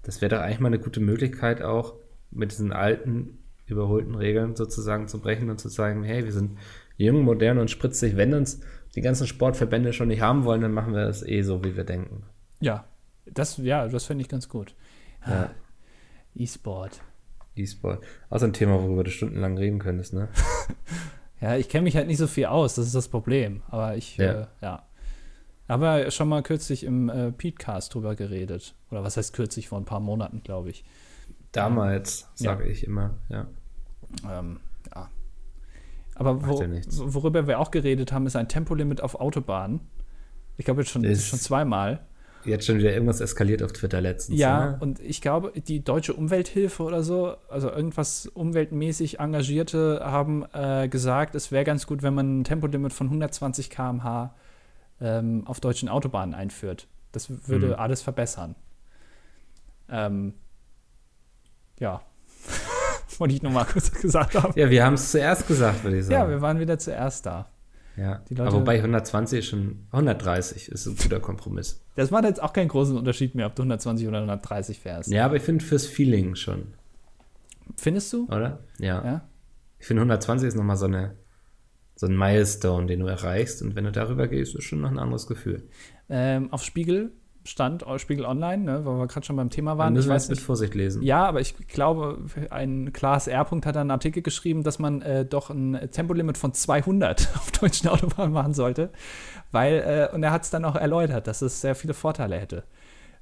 das 0.02 0.20
wäre 0.20 0.34
doch 0.36 0.42
eigentlich 0.42 0.60
mal 0.60 0.68
eine 0.68 0.78
gute 0.78 1.00
Möglichkeit, 1.00 1.62
auch 1.62 1.94
mit 2.30 2.50
diesen 2.52 2.72
alten, 2.72 3.38
überholten 3.66 4.14
Regeln 4.14 4.56
sozusagen 4.56 5.08
zu 5.08 5.20
brechen 5.20 5.50
und 5.50 5.58
zu 5.58 5.68
sagen, 5.68 6.02
hey, 6.02 6.24
wir 6.24 6.32
sind 6.32 6.58
jung, 6.96 7.22
modern 7.22 7.58
und 7.58 7.70
spritzig. 7.70 8.16
Wenn 8.16 8.34
uns 8.34 8.60
die 8.94 9.00
ganzen 9.00 9.26
Sportverbände 9.26 9.92
schon 9.92 10.08
nicht 10.08 10.20
haben 10.20 10.44
wollen, 10.44 10.60
dann 10.60 10.72
machen 10.72 10.94
wir 10.94 11.06
das 11.06 11.22
eh 11.26 11.42
so, 11.42 11.64
wie 11.64 11.76
wir 11.76 11.84
denken. 11.84 12.24
Ja, 12.60 12.84
das, 13.26 13.56
ja, 13.58 13.88
das 13.88 14.04
finde 14.04 14.22
ich 14.22 14.28
ganz 14.28 14.48
gut. 14.48 14.74
Ja. 15.26 15.50
E-Sport. 16.34 17.00
E-Sport. 17.56 18.04
Auch 18.30 18.38
so 18.38 18.46
ein 18.46 18.52
Thema, 18.52 18.82
worüber 18.82 19.04
du 19.04 19.10
stundenlang 19.10 19.56
reden 19.56 19.78
könntest, 19.78 20.12
ne? 20.14 20.28
Ja, 21.40 21.56
ich 21.56 21.68
kenne 21.68 21.82
mich 21.84 21.94
halt 21.96 22.06
nicht 22.06 22.16
so 22.18 22.26
viel 22.26 22.46
aus, 22.46 22.76
das 22.76 22.86
ist 22.86 22.94
das 22.94 23.08
Problem. 23.08 23.60
Aber 23.68 23.96
ich, 23.96 24.16
Ja. 24.16 24.24
äh, 24.42 24.46
ja. 24.62 24.86
Aber 25.66 26.10
schon 26.10 26.28
mal 26.28 26.42
kürzlich 26.42 26.84
im 26.84 27.08
äh, 27.08 27.32
Petecast 27.32 27.94
drüber 27.94 28.14
geredet. 28.14 28.74
Oder 28.90 29.02
was 29.02 29.16
heißt 29.16 29.32
kürzlich, 29.32 29.68
vor 29.68 29.78
ein 29.78 29.86
paar 29.86 30.00
Monaten, 30.00 30.42
glaube 30.42 30.70
ich. 30.70 30.84
Damals, 31.52 32.28
sage 32.34 32.64
ich 32.64 32.84
immer, 32.84 33.14
ja. 33.28 33.46
Ähm, 34.30 34.60
ja. 34.94 35.08
Aber 36.16 36.46
wo, 36.46 36.60
ja 36.60 36.68
worüber 36.90 37.46
wir 37.46 37.58
auch 37.58 37.70
geredet 37.70 38.12
haben, 38.12 38.26
ist 38.26 38.36
ein 38.36 38.48
Tempolimit 38.48 39.00
auf 39.00 39.14
Autobahnen. 39.14 39.80
Ich 40.56 40.64
glaube 40.64 40.82
jetzt 40.82 40.90
schon, 40.90 41.04
Ist- 41.04 41.26
schon 41.26 41.38
zweimal. 41.38 42.06
Jetzt 42.44 42.66
schon 42.66 42.76
wieder 42.76 42.92
irgendwas 42.92 43.22
eskaliert 43.22 43.62
auf 43.62 43.72
Twitter 43.72 44.02
letztens. 44.02 44.38
Ja, 44.38 44.72
ne? 44.72 44.76
und 44.80 45.00
ich 45.00 45.22
glaube, 45.22 45.52
die 45.58 45.82
Deutsche 45.82 46.12
Umwelthilfe 46.12 46.82
oder 46.82 47.02
so, 47.02 47.36
also 47.48 47.70
irgendwas 47.70 48.26
umweltmäßig 48.26 49.18
Engagierte, 49.18 50.00
haben 50.04 50.44
äh, 50.52 50.88
gesagt, 50.88 51.34
es 51.34 51.52
wäre 51.52 51.64
ganz 51.64 51.86
gut, 51.86 52.02
wenn 52.02 52.12
man 52.12 52.40
ein 52.40 52.44
Tempolimit 52.44 52.92
von 52.92 53.06
120 53.06 53.70
km/h 53.70 54.34
ähm, 55.04 55.46
auf 55.46 55.60
deutschen 55.60 55.88
Autobahnen 55.90 56.34
einführt. 56.34 56.88
Das 57.12 57.28
würde 57.48 57.68
Hm. 57.68 57.74
alles 57.78 58.00
verbessern. 58.02 58.54
Ähm, 59.88 60.32
ja. 61.78 62.00
Wollte 63.18 63.34
ich 63.34 63.42
nur 63.42 63.52
mal 63.52 63.64
kurz 63.64 63.92
gesagt 63.92 64.34
haben. 64.34 64.54
Ja, 64.56 64.70
wir 64.70 64.84
haben 64.84 64.94
es 64.94 65.10
zuerst 65.12 65.46
gesagt, 65.46 65.84
würde 65.84 65.98
ich 65.98 66.06
sagen. 66.06 66.14
Ja, 66.14 66.28
wir 66.28 66.40
waren 66.40 66.58
wieder 66.58 66.78
zuerst 66.78 67.26
da. 67.26 67.48
Ja, 67.96 68.22
aber 68.38 68.52
wobei 68.52 68.78
120 68.78 69.38
ist 69.38 69.46
schon 69.46 69.86
130 69.92 70.68
ist 70.68 70.86
ein 70.86 70.96
guter 70.96 71.20
Kompromiss. 71.20 71.80
Das 71.94 72.10
macht 72.10 72.24
jetzt 72.24 72.42
auch 72.42 72.52
keinen 72.52 72.66
großen 72.66 72.96
Unterschied 72.96 73.36
mehr, 73.36 73.46
ob 73.46 73.54
du 73.54 73.62
120 73.62 74.08
oder 74.08 74.16
130 74.18 74.80
fährst. 74.80 75.10
Ja, 75.10 75.26
aber 75.26 75.36
ich 75.36 75.42
finde 75.44 75.64
fürs 75.64 75.86
Feeling 75.86 76.34
schon, 76.34 76.74
Findest 77.76 78.12
du? 78.12 78.26
oder? 78.26 78.58
Ja. 78.78 79.04
Ja. 79.04 79.28
Ich 79.78 79.86
finde 79.86 80.00
120 80.00 80.48
ist 80.48 80.56
nochmal 80.56 80.76
so 80.76 80.86
eine 80.86 81.14
so 81.96 82.06
ein 82.06 82.16
Milestone, 82.16 82.86
den 82.86 83.00
du 83.00 83.06
erreichst 83.06 83.62
und 83.62 83.76
wenn 83.76 83.84
du 83.84 83.92
darüber 83.92 84.28
gehst, 84.28 84.54
ist 84.54 84.64
schon 84.64 84.80
noch 84.80 84.90
ein 84.90 84.98
anderes 84.98 85.26
Gefühl. 85.26 85.68
Ähm, 86.08 86.52
auf 86.52 86.62
Spiegel 86.62 87.12
stand, 87.44 87.86
äh, 87.86 87.98
Spiegel 87.98 88.24
Online, 88.24 88.64
ne, 88.64 88.84
weil 88.84 88.98
wir 88.98 89.06
gerade 89.06 89.24
schon 89.24 89.36
beim 89.36 89.50
Thema 89.50 89.72
Dann 89.72 89.78
waren. 89.78 89.92
müssen 89.92 90.08
Ich 90.08 90.14
weiß 90.14 90.28
mit 90.28 90.38
nicht. 90.38 90.46
Vorsicht 90.46 90.74
lesen. 90.74 91.02
Ja, 91.02 91.24
aber 91.24 91.40
ich 91.40 91.54
glaube, 91.68 92.18
ein 92.50 92.92
Klaas 92.92 93.26
R. 93.26 93.44
Punkt 93.44 93.66
hat 93.66 93.76
einen 93.76 93.90
Artikel 93.90 94.22
geschrieben, 94.22 94.62
dass 94.62 94.78
man 94.78 95.02
äh, 95.02 95.24
doch 95.24 95.50
ein 95.50 95.78
Tempolimit 95.90 96.38
von 96.38 96.52
200 96.52 97.28
auf 97.36 97.52
deutschen 97.52 97.88
Autobahnen 97.88 98.32
machen 98.32 98.54
sollte, 98.54 98.90
weil 99.52 100.08
äh, 100.10 100.14
und 100.14 100.22
er 100.22 100.32
hat 100.32 100.42
es 100.42 100.50
dann 100.50 100.64
auch 100.64 100.76
erläutert, 100.76 101.26
dass 101.26 101.42
es 101.42 101.60
sehr 101.60 101.74
viele 101.74 101.94
Vorteile 101.94 102.36
hätte. 102.36 102.64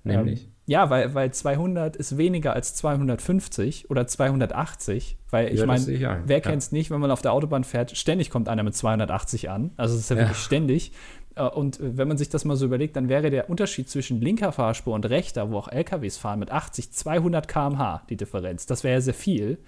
Nämlich. 0.04 0.44
Ähm, 0.44 0.48
ja, 0.66 0.90
weil, 0.90 1.12
weil 1.14 1.32
200 1.32 1.96
ist 1.96 2.16
weniger 2.16 2.52
als 2.54 2.74
250 2.76 3.90
oder 3.90 4.06
280, 4.06 5.18
weil 5.30 5.52
ich 5.52 5.60
Ja, 5.60 5.66
meine, 5.66 5.86
wer 5.86 6.36
Ja. 6.36 6.40
kennt 6.40 6.62
es 6.62 6.72
nicht, 6.72 6.90
wenn 6.90 7.00
man 7.00 7.10
auf 7.10 7.22
der 7.22 7.32
Autobahn 7.32 7.64
fährt, 7.64 7.96
ständig 7.96 8.30
kommt 8.30 8.48
einer 8.48 8.62
mit 8.62 8.74
280 8.74 9.50
an, 9.50 9.72
also 9.76 9.94
es 9.94 10.00
ist 10.02 10.10
ja, 10.10 10.16
Ja. 10.16 10.22
wirklich 10.22 10.38
ständig. 10.38 10.92
Äh, 11.34 11.42
Und 11.44 11.80
äh, 11.80 11.96
wenn 11.96 12.08
man 12.08 12.16
sich 12.18 12.28
das 12.28 12.44
mal 12.44 12.56
so 12.56 12.66
überlegt, 12.66 12.94
dann 12.96 13.08
wäre 13.08 13.30
der 13.30 13.48
Unterschied 13.50 13.88
zwischen 13.88 14.20
linker 14.20 14.52
Fahrspur 14.52 14.94
und 14.94 15.08
rechter, 15.08 15.50
wo 15.50 15.58
auch 15.58 15.68
LKWs 15.68 16.16
fahren, 16.18 16.38
mit 16.38 16.50
80, 16.50 16.92
200 16.92 17.48
km/h 17.48 18.02
die 18.10 18.16
Differenz. 18.16 18.66
Das 18.66 18.84
wäre 18.84 18.94
ja 18.94 19.00
sehr 19.00 19.14
viel. 19.14 19.58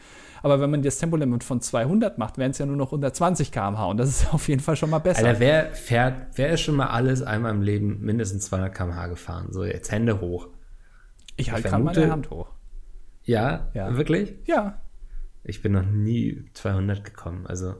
Aber 0.44 0.61
wenn 0.61 0.70
man 0.70 0.83
das 0.83 0.98
Tempolimit 0.98 1.42
von 1.42 1.61
200 1.62 2.18
macht, 2.18 2.37
wären 2.37 2.50
es 2.50 2.59
ja 2.59 2.66
nur 2.66 2.76
noch 2.76 2.88
120 2.88 3.50
km/h 3.50 3.87
und 3.87 3.96
das 3.96 4.09
ist 4.11 4.26
auf 4.35 4.46
jeden 4.46 4.61
Fall 4.61 4.76
schon 4.76 4.90
mal 4.90 4.98
besser. 4.98 5.26
Alter, 5.26 5.40
wer 5.40 5.70
fährt, 5.72 6.26
wer 6.37 6.50
ist 6.50 6.61
schon 6.61 6.76
mal 6.76 6.88
alles 6.88 7.22
einmal 7.22 7.50
im 7.52 7.62
Leben 7.62 8.00
mindestens 8.02 8.44
200 8.46 8.74
km/h 8.74 9.07
gefahren? 9.09 9.48
So, 9.52 9.64
jetzt 9.64 9.90
Hände 9.90 10.20
hoch. 10.20 10.48
ich 11.37 11.50
halte 11.50 11.68
gerade 11.70 11.83
meine 11.83 12.11
Hand 12.11 12.28
hoch. 12.30 12.50
Ja, 13.22 13.70
Ja. 13.72 13.96
wirklich? 13.96 14.35
Ja, 14.46 14.80
Ich 15.44 15.62
bin 15.62 15.72
noch 15.72 15.85
nie 15.87 16.44
200 16.54 17.04
gekommen. 17.04 17.46
Also, 17.46 17.74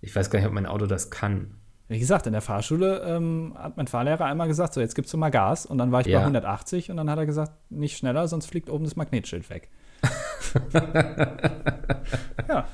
ich 0.00 0.14
weiß 0.16 0.30
gar 0.30 0.38
nicht, 0.38 0.48
ob 0.48 0.54
mein 0.54 0.66
Auto 0.66 0.86
das 0.86 1.10
kann. 1.10 1.56
Wie 1.88 1.98
gesagt, 1.98 2.26
in 2.26 2.32
der 2.32 2.40
Fahrschule 2.42 3.02
ähm, 3.04 3.54
hat 3.58 3.76
mein 3.76 3.86
Fahrlehrer 3.88 4.24
einmal 4.24 4.46
gesagt, 4.48 4.72
so 4.74 4.80
jetzt 4.80 4.94
gibst 4.94 5.12
du 5.12 5.18
mal 5.18 5.30
Gas. 5.30 5.66
Und 5.66 5.78
dann 5.78 5.92
war 5.92 6.00
ich 6.02 6.06
Ja. 6.06 6.18
bei 6.20 6.24
180 6.24 6.90
und 6.90 6.96
dann 6.96 7.10
hat 7.10 7.18
er 7.18 7.26
gesagt, 7.26 7.52
nicht 7.70 7.96
schneller, 7.96 8.26
sonst 8.28 8.46
fliegt 8.46 8.70
oben 8.70 8.84
das 8.84 8.96
Magnetschild 8.96 9.50
weg. 9.50 9.70
ja. 12.48 12.66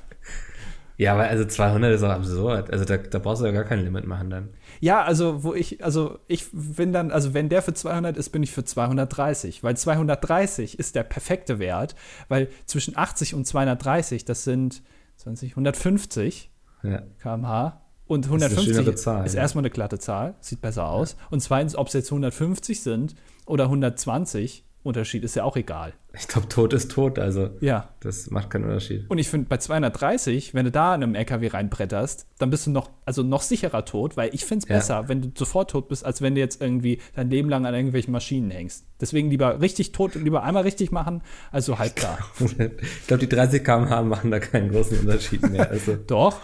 Ja, 0.98 1.12
aber 1.12 1.24
also 1.24 1.44
200 1.44 1.92
ist 1.94 2.02
auch 2.02 2.08
absurd. 2.10 2.72
Also, 2.72 2.86
da, 2.86 2.96
da 2.96 3.18
brauchst 3.18 3.42
du 3.42 3.46
ja 3.46 3.52
gar 3.52 3.64
kein 3.64 3.80
Limit 3.84 4.06
machen 4.06 4.30
dann. 4.30 4.48
Ja, 4.80 5.02
also 5.02 5.44
wo 5.44 5.52
ich, 5.52 5.84
also 5.84 6.18
ich 6.26 6.46
bin 6.52 6.92
dann, 6.92 7.10
also 7.10 7.34
wenn 7.34 7.50
der 7.50 7.60
für 7.60 7.74
200 7.74 8.16
ist, 8.16 8.30
bin 8.30 8.42
ich 8.42 8.50
für 8.50 8.64
230, 8.64 9.62
weil 9.62 9.76
230 9.76 10.78
ist 10.78 10.94
der 10.94 11.02
perfekte 11.02 11.58
Wert, 11.58 11.96
weil 12.28 12.48
zwischen 12.64 12.96
80 12.96 13.34
und 13.34 13.46
230, 13.46 14.24
das 14.24 14.44
sind 14.44 14.82
20, 15.16 15.50
150 15.52 16.50
Ja. 16.82 17.02
km/h 17.20 17.82
und 18.06 18.24
ist 18.26 18.32
eine 18.32 18.44
150 18.44 18.74
schönere 18.74 18.94
ist, 18.94 19.02
Zahl, 19.02 19.26
ja. 19.26 19.34
erstmal 19.34 19.62
eine 19.62 19.70
glatte 19.70 19.98
Zahl, 19.98 20.34
sieht 20.40 20.60
besser 20.62 20.88
aus. 20.88 21.16
Und 21.30 21.40
zweitens, 21.40 21.76
ob 21.76 21.88
es 21.88 21.92
jetzt 21.92 22.10
150 22.10 22.82
sind 22.82 23.14
oder 23.44 23.64
120, 23.64 24.64
Unterschied 24.86 25.24
ist 25.24 25.34
ja 25.36 25.44
auch 25.44 25.56
egal. 25.56 25.92
Ich 26.18 26.28
glaube, 26.28 26.48
tot 26.48 26.72
ist 26.72 26.90
tot. 26.92 27.18
Also, 27.18 27.50
Ja. 27.60 27.90
das 28.00 28.30
macht 28.30 28.48
keinen 28.50 28.64
Unterschied. 28.64 29.04
Und 29.10 29.18
ich 29.18 29.28
finde, 29.28 29.48
bei 29.48 29.58
230, 29.58 30.54
wenn 30.54 30.64
du 30.64 30.70
da 30.70 30.94
in 30.94 31.02
einem 31.02 31.14
LKW 31.14 31.48
reinbretterst, 31.48 32.26
dann 32.38 32.48
bist 32.50 32.66
du 32.66 32.70
noch, 32.70 32.90
also 33.04 33.22
noch 33.22 33.42
sicherer 33.42 33.84
tot, 33.84 34.16
weil 34.16 34.34
ich 34.34 34.44
finde 34.46 34.64
es 34.64 34.68
Ja. 34.68 34.76
besser, 34.76 35.08
wenn 35.08 35.20
du 35.20 35.30
sofort 35.36 35.70
tot 35.70 35.88
bist, 35.88 36.04
als 36.06 36.22
wenn 36.22 36.34
du 36.34 36.40
jetzt 36.40 36.62
irgendwie 36.62 37.00
dein 37.14 37.28
Leben 37.28 37.48
lang 37.50 37.66
an 37.66 37.74
irgendwelchen 37.74 38.12
Maschinen 38.12 38.50
hängst. 38.50 38.86
Deswegen 39.00 39.28
lieber 39.30 39.60
richtig 39.60 39.92
tot, 39.92 40.14
lieber 40.14 40.42
einmal 40.42 40.62
richtig 40.62 40.90
machen, 40.92 41.22
als 41.52 41.66
so 41.66 41.78
halb 41.78 41.96
da. 42.00 42.18
Ich 42.40 43.06
glaube, 43.06 43.26
die 43.26 43.28
30 43.28 43.62
km/h 43.62 44.02
machen 44.02 44.30
da 44.30 44.38
keinen 44.38 44.70
großen 44.70 45.00
Unterschied 45.00 45.42
mehr. 45.50 45.70
Also, 45.70 45.96
Doch, 46.06 46.38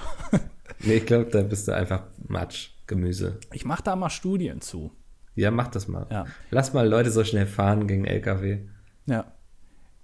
nee, 0.80 0.96
ich 0.96 1.06
glaube, 1.06 1.30
da 1.30 1.42
bist 1.42 1.66
du 1.68 1.72
einfach 1.72 2.02
Matsch, 2.28 2.70
Gemüse. 2.86 3.38
ich 3.52 3.64
mache 3.64 3.82
da 3.82 3.96
mal 3.96 4.10
Studien 4.10 4.60
zu. 4.60 4.90
Ja, 5.34 5.50
mach 5.50 5.68
das 5.68 5.88
mal. 5.88 6.06
Ja. 6.10 6.26
Lass 6.50 6.72
mal 6.74 6.86
Leute 6.88 7.10
so 7.10 7.24
schnell 7.24 7.46
fahren 7.46 7.86
gegen 7.86 8.04
LKW. 8.04 8.60
Ja. 9.06 9.24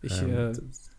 Ich, 0.00 0.22
Ähm, 0.22 0.30
äh, 0.30 0.52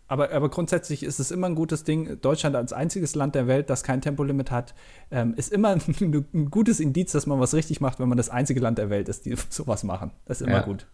aber, 0.06 0.32
aber 0.32 0.48
grundsätzlich 0.50 1.02
ist 1.04 1.20
es 1.20 1.30
immer 1.30 1.46
ein 1.48 1.54
gutes 1.54 1.84
Ding. 1.84 2.20
Deutschland 2.20 2.56
als 2.56 2.72
einziges 2.72 3.14
Land 3.14 3.34
der 3.36 3.46
Welt, 3.46 3.70
das 3.70 3.82
kein 3.84 4.00
Tempolimit 4.00 4.50
hat, 4.50 4.74
ähm, 5.10 5.34
ist 5.34 5.52
immer 5.52 5.68
ein, 5.70 5.80
ein 6.34 6.50
gutes 6.50 6.80
Indiz, 6.80 7.12
dass 7.12 7.26
man 7.26 7.38
was 7.40 7.54
richtig 7.54 7.80
macht, 7.80 7.98
wenn 8.00 8.08
man 8.08 8.18
das 8.18 8.28
einzige 8.28 8.60
Land 8.60 8.78
der 8.78 8.90
Welt 8.90 9.08
ist, 9.08 9.24
die 9.26 9.36
sowas 9.48 9.84
machen. 9.84 10.10
Das 10.26 10.40
ist 10.40 10.46
immer 10.46 10.58
Ja. 10.58 10.64
gut. 10.64 10.86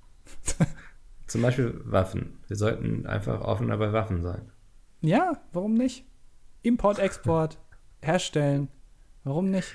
Zum 1.26 1.42
Beispiel 1.42 1.80
Waffen. 1.84 2.38
Wir 2.46 2.56
sollten 2.56 3.06
einfach 3.06 3.40
offener 3.40 3.76
bei 3.78 3.92
Waffen 3.92 4.22
sein. 4.22 4.42
Ja, 5.00 5.40
warum 5.52 5.74
nicht? 5.74 6.04
Import, 6.62 6.98
Export, 6.98 7.58
herstellen. 8.02 8.68
Warum 9.24 9.50
nicht? 9.50 9.68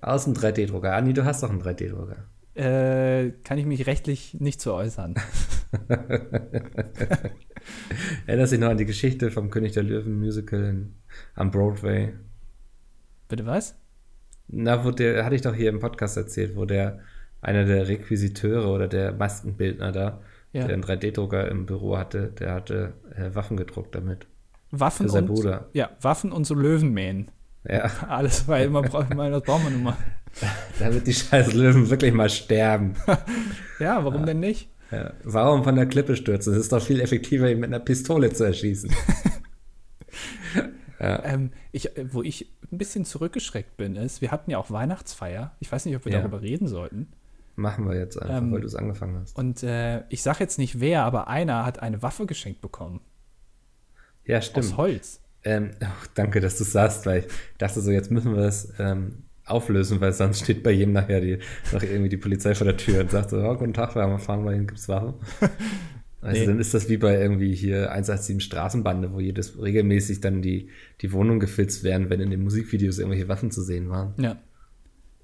Aus 0.00 0.24
dem 0.24 0.34
3D-Drucker. 0.34 0.94
Anni, 0.94 1.12
du 1.12 1.24
hast 1.24 1.42
doch 1.42 1.50
einen 1.50 1.60
3D-Drucker. 1.62 2.24
Äh, 2.58 3.30
kann 3.44 3.58
ich 3.58 3.66
mich 3.66 3.86
rechtlich 3.86 4.34
nicht 4.40 4.60
zu 4.60 4.74
äußern. 4.74 5.14
Erinnerst 8.26 8.52
dich 8.52 8.60
noch 8.60 8.68
an 8.70 8.78
die 8.78 8.84
Geschichte 8.86 9.30
vom 9.30 9.50
König 9.50 9.72
der 9.72 9.82
Löwen 9.82 10.18
Musical 10.18 10.64
in, 10.64 10.94
am 11.34 11.50
Broadway? 11.50 12.14
Bitte 13.28 13.46
was? 13.46 13.76
Na, 14.48 14.84
wo 14.84 14.90
der, 14.90 15.24
hatte 15.24 15.34
ich 15.36 15.42
doch 15.42 15.54
hier 15.54 15.68
im 15.68 15.78
Podcast 15.80 16.16
erzählt, 16.16 16.56
wo 16.56 16.64
der, 16.64 17.00
einer 17.42 17.64
der 17.64 17.86
Requisiteure 17.88 18.68
oder 18.68 18.88
der 18.88 19.12
Maskenbildner 19.12 19.92
da, 19.92 20.20
Ja. 20.52 20.64
der 20.66 20.74
einen 20.74 20.82
3D-Drucker 20.84 21.48
im 21.48 21.66
Büro 21.66 21.98
hatte, 21.98 22.28
der 22.38 22.54
hatte 22.54 22.94
äh, 23.14 23.34
Waffen 23.34 23.56
gedruckt 23.56 23.94
damit. 23.94 24.26
Waffen 24.70 25.08
Für 25.08 25.18
und 25.18 25.26
Bruder. 25.26 25.68
ja, 25.74 25.90
Waffen 26.00 26.32
und 26.32 26.44
so 26.44 26.54
Löwenmähen. 26.54 27.30
Ja, 27.64 27.90
Alles, 28.08 28.48
weil 28.48 28.66
immer 28.66 28.82
braucht 28.82 29.10
man, 29.14 29.30
das 29.32 29.42
braucht 29.42 29.64
man 29.64 29.74
immer. 29.74 29.96
Damit 30.78 31.06
die 31.06 31.14
scheiß 31.14 31.52
Löwen 31.54 31.90
wirklich 31.90 32.12
mal 32.12 32.30
sterben. 32.30 32.94
Ja, 33.80 34.04
warum 34.04 34.26
denn 34.26 34.40
nicht? 34.40 34.68
Ja. 34.90 35.12
Warum 35.22 35.62
von 35.62 35.76
der 35.76 35.86
Klippe 35.86 36.16
stürzen? 36.16 36.52
Es 36.52 36.58
ist 36.58 36.72
doch 36.72 36.82
viel 36.82 37.00
effektiver, 37.00 37.48
ihn 37.48 37.60
mit 37.60 37.68
einer 37.68 37.78
Pistole 37.78 38.32
zu 38.32 38.42
erschießen. 38.44 38.90
Ähm, 41.00 41.52
ich, 41.70 41.96
äh, 41.96 42.12
wo 42.12 42.22
ich 42.24 42.50
ein 42.72 42.78
bisschen 42.78 43.04
zurückgeschreckt 43.04 43.76
bin, 43.76 43.94
ist, 43.94 44.20
wir 44.20 44.32
hatten 44.32 44.50
ja 44.50 44.58
auch 44.58 44.72
Weihnachtsfeier. 44.72 45.54
Ich 45.60 45.70
weiß 45.70 45.84
nicht, 45.86 45.94
ob 45.94 46.04
wir 46.04 46.10
Ja. 46.12 46.18
darüber 46.18 46.42
reden 46.42 46.66
sollten. 46.66 47.06
Machen 47.54 47.88
wir 47.88 47.96
jetzt 47.96 48.20
einfach, 48.20 48.38
Ähm, 48.38 48.50
weil 48.52 48.62
du 48.62 48.66
es 48.66 48.74
angefangen 48.74 49.16
hast. 49.20 49.38
Und 49.38 49.62
äh, 49.62 50.02
ich 50.08 50.22
sage 50.22 50.38
jetzt 50.40 50.58
nicht 50.58 50.80
wer, 50.80 51.04
aber 51.04 51.28
einer 51.28 51.64
hat 51.64 51.80
eine 51.80 52.02
Waffe 52.02 52.26
geschenkt 52.26 52.60
bekommen. 52.60 53.00
Ja, 54.24 54.38
Aus 54.38 54.46
stimmt. 54.46 54.76
Holz. 54.76 55.20
Ähm, 55.44 55.70
ach, 55.80 56.08
danke, 56.14 56.40
dass 56.40 56.56
du 56.58 56.64
es 56.64 56.72
sagst, 56.72 57.06
weil 57.06 57.20
ich 57.20 57.32
dachte 57.58 57.80
so, 57.80 57.92
jetzt 57.92 58.10
müssen 58.10 58.34
wir 58.34 58.42
es 58.42 58.72
ähm, 58.80 59.22
auflösen, 59.50 60.00
weil 60.00 60.12
sonst 60.12 60.40
steht 60.40 60.62
bei 60.62 60.70
jedem 60.72 60.92
nachher 60.92 61.20
die, 61.20 61.38
noch 61.72 61.82
irgendwie 61.82 62.08
die 62.08 62.16
Polizei 62.16 62.54
vor 62.54 62.66
der 62.66 62.76
Tür 62.76 63.00
und 63.00 63.10
sagt 63.10 63.30
so, 63.30 63.38
oh, 63.38 63.54
guten 63.56 63.74
Tag, 63.74 63.94
wir 63.94 64.18
fahren 64.18 64.44
mal 64.44 64.54
hin, 64.54 64.66
gibt's 64.66 64.88
Waffen. 64.88 65.14
Also 65.40 65.50
Nee. 66.40 66.46
dann 66.46 66.58
ist 66.58 66.74
das 66.74 66.88
wie 66.88 66.96
bei 66.96 67.20
irgendwie 67.20 67.54
hier 67.54 67.92
187 67.92 68.42
Straßenbande, 68.42 69.12
wo 69.12 69.20
jedes 69.20 69.60
regelmäßig 69.60 70.20
dann 70.20 70.42
die, 70.42 70.68
die 71.00 71.12
Wohnung 71.12 71.38
gefilzt 71.38 71.84
werden, 71.84 72.10
wenn 72.10 72.20
in 72.20 72.30
den 72.30 72.42
Musikvideos 72.42 72.98
irgendwelche 72.98 73.28
Waffen 73.28 73.50
zu 73.50 73.62
sehen 73.62 73.88
waren. 73.88 74.14
Ja. 74.18 74.36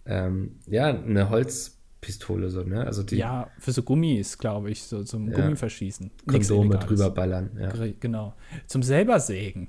Ähm, 0.06 0.56
ja, 0.66 0.86
eine 0.96 1.30
Holzpistole 1.30 2.50
so, 2.50 2.62
ne? 2.62 2.86
Also 2.86 3.02
die 3.02 3.16
ja, 3.16 3.48
für 3.58 3.72
so 3.72 3.82
Gummis, 3.82 4.38
glaube 4.38 4.70
ich, 4.70 4.82
so 4.82 5.02
zum 5.02 5.30
Ja. 5.32 5.40
Gummiverschießen. 5.40 6.10
Kondome 6.26 6.78
drüber 6.78 7.10
ballern. 7.10 7.50
Ja. 7.58 7.72
Genau. 7.98 8.34
Zum 8.66 8.82
selber 8.82 9.18
sägen. 9.18 9.68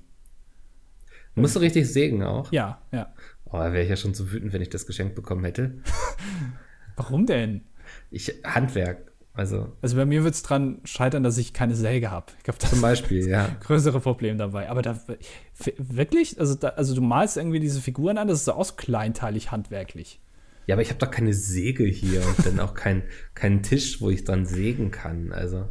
Musst 1.35 1.55
du 1.55 1.59
richtig 1.59 1.91
sägen 1.91 2.23
auch? 2.23 2.51
Ja, 2.51 2.81
ja. 2.91 3.13
Oh, 3.55 3.59
da 3.59 3.71
wäre 3.71 3.83
ich 3.83 3.89
ja 3.89 3.95
schon 3.95 4.13
so 4.13 4.31
wütend, 4.31 4.51
wenn 4.53 4.61
ich 4.61 4.69
das 4.69 4.85
geschenkt 4.85 5.15
bekommen 5.15 5.45
hätte. 5.45 5.75
Warum 6.97 7.25
denn? 7.25 7.61
Ich, 8.11 8.33
Handwerk, 8.43 9.11
also 9.33 9.73
Also 9.81 9.95
bei 9.95 10.05
mir 10.05 10.23
wird 10.23 10.33
es 10.33 10.43
dran 10.43 10.79
scheitern, 10.83 11.23
dass 11.23 11.37
ich 11.37 11.53
keine 11.53 11.75
Säge 11.75 12.11
habe. 12.11 12.27
Ich 12.37 12.43
glaube, 12.43 12.59
das 12.59 12.69
zum 12.69 12.79
ist 12.79 12.81
Beispiel, 12.81 13.27
ja. 13.27 13.47
das 13.47 13.65
größere 13.65 13.99
Problem 13.99 14.37
dabei. 14.37 14.69
Aber 14.69 14.81
da 14.81 14.99
wirklich, 15.77 16.39
also, 16.39 16.55
da, 16.55 16.69
also 16.69 16.95
du 16.95 17.01
malst 17.01 17.37
irgendwie 17.37 17.59
diese 17.59 17.81
Figuren 17.81 18.17
an, 18.17 18.27
das 18.27 18.39
ist 18.39 18.45
so 18.45 18.53
aus 18.53 18.77
kleinteilig 18.77 19.51
handwerklich. 19.51 20.21
Ja, 20.67 20.75
aber 20.75 20.81
ich 20.81 20.89
habe 20.89 20.99
doch 20.99 21.11
keine 21.11 21.33
Säge 21.33 21.85
hier 21.85 22.21
und 22.25 22.45
dann 22.45 22.59
auch 22.59 22.73
kein, 22.73 23.03
keinen 23.35 23.61
Tisch, 23.61 24.01
wo 24.01 24.09
ich 24.09 24.23
dran 24.23 24.45
sägen 24.45 24.91
kann. 24.91 25.31
Also, 25.31 25.67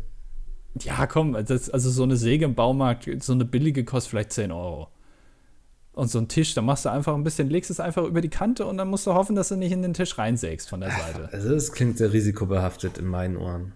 Ja, 0.80 1.06
komm, 1.06 1.32
das, 1.32 1.68
also 1.70 1.90
so 1.90 2.02
eine 2.02 2.16
Säge 2.16 2.44
im 2.44 2.54
Baumarkt, 2.54 3.08
so 3.22 3.32
eine 3.32 3.44
billige 3.44 3.84
kostet 3.84 4.10
vielleicht 4.10 4.32
10 4.32 4.52
Euro. 4.52 4.88
Und 5.94 6.08
so 6.08 6.18
ein 6.18 6.26
Tisch, 6.28 6.54
da 6.54 6.62
machst 6.62 6.84
du 6.84 6.88
einfach 6.90 7.14
ein 7.14 7.22
bisschen, 7.22 7.48
legst 7.48 7.70
es 7.70 7.78
einfach 7.78 8.02
über 8.04 8.20
die 8.20 8.28
Kante 8.28 8.66
und 8.66 8.76
dann 8.78 8.88
musst 8.88 9.06
du 9.06 9.14
hoffen, 9.14 9.36
dass 9.36 9.48
du 9.48 9.56
nicht 9.56 9.70
in 9.72 9.82
den 9.82 9.94
Tisch 9.94 10.18
reinsägst 10.18 10.68
von 10.68 10.80
der 10.80 10.90
Seite. 10.90 11.28
also 11.32 11.50
das 11.50 11.70
klingt 11.72 11.98
sehr 11.98 12.12
risikobehaftet 12.12 12.98
in 12.98 13.06
meinen 13.06 13.36
Ohren. 13.36 13.72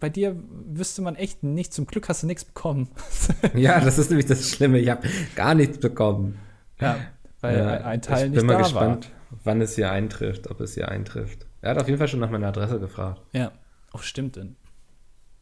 Bei 0.00 0.08
dir 0.10 0.36
wüsste 0.48 1.02
man 1.02 1.16
echt 1.16 1.42
nicht, 1.42 1.72
zum 1.72 1.86
Glück 1.86 2.08
hast 2.08 2.22
du 2.22 2.26
nichts 2.26 2.44
bekommen. 2.44 2.88
Ja, 3.54 3.80
das 3.80 3.98
ist 3.98 4.10
nämlich 4.10 4.26
das 4.26 4.48
Schlimme. 4.50 4.78
Ich 4.78 4.88
habe 4.88 5.08
gar 5.34 5.54
nichts 5.54 5.78
bekommen. 5.78 6.38
ja, 6.80 6.98
weil 7.40 7.58
Ja, 7.58 7.68
ein 7.84 8.00
Teil 8.02 8.26
ich 8.26 8.30
nicht 8.30 8.38
bin 8.38 8.46
mal 8.46 8.54
da 8.54 8.58
gespannt, 8.60 9.10
wann 9.42 9.60
es 9.60 9.74
hier 9.74 9.90
eintrifft, 9.90 10.50
ob 10.50 10.60
es 10.60 10.74
hier 10.74 10.88
eintrifft. 10.88 11.46
Er 11.62 11.70
hat 11.70 11.80
auf 11.80 11.86
jeden 11.88 11.98
Fall 11.98 12.08
schon 12.08 12.20
nach 12.20 12.30
meiner 12.30 12.48
Adresse 12.48 12.78
gefragt. 12.78 13.20
war. 13.32 13.40
Ja. 13.40 13.52
Oh, 13.92 13.98
stimmt 13.98 14.36
denn. 14.36 14.56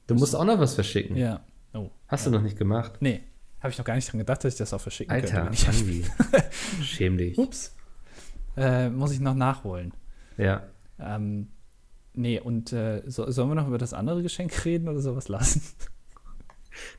Du 0.07 0.15
musst 0.15 0.35
auch 0.37 0.45
noch 0.45 0.59
was 0.59 0.75
verschicken. 0.75 1.17
Ja. 1.17 1.41
Oh. 1.75 1.91
Hast 2.09 2.27
du 2.27 2.31
noch 2.31 2.43
nicht 2.43 2.57
gemacht? 2.59 2.93
Nee, 3.01 3.23
habe 3.62 3.70
ich 3.70 3.79
noch 3.79 3.85
gar 3.85 3.94
nicht 3.94 4.11
dran 4.11 4.18
gedacht, 4.18 4.44
dass 4.44 4.55
ich 4.55 4.59
das 4.59 4.72
auch 4.72 4.81
verschicken 4.81 5.12
Alter, 5.12 5.44
könnte. 5.44 5.68
Andi. 5.68 6.05
Schäm 6.83 7.16
dich. 7.16 7.33
Ich, 7.33 7.38
ups. 7.38 7.77
Äh, 8.57 8.90
muss 8.90 9.12
ich 9.12 9.20
noch 9.20 9.35
nachholen. 9.35 9.94
Ja. 10.37 10.64
Ähm, 10.98 11.48
nee, 12.12 12.40
und 12.40 12.72
äh, 12.72 13.03
so, 13.07 13.31
sollen 13.31 13.51
wir 13.51 13.55
noch 13.55 13.68
über 13.68 13.79
das 13.79 13.94
andere 13.94 14.22
Geschenk 14.22 14.64
reden 14.64 14.88
oder 14.88 15.01
sowas 15.01 15.29
lassen? 15.29 15.62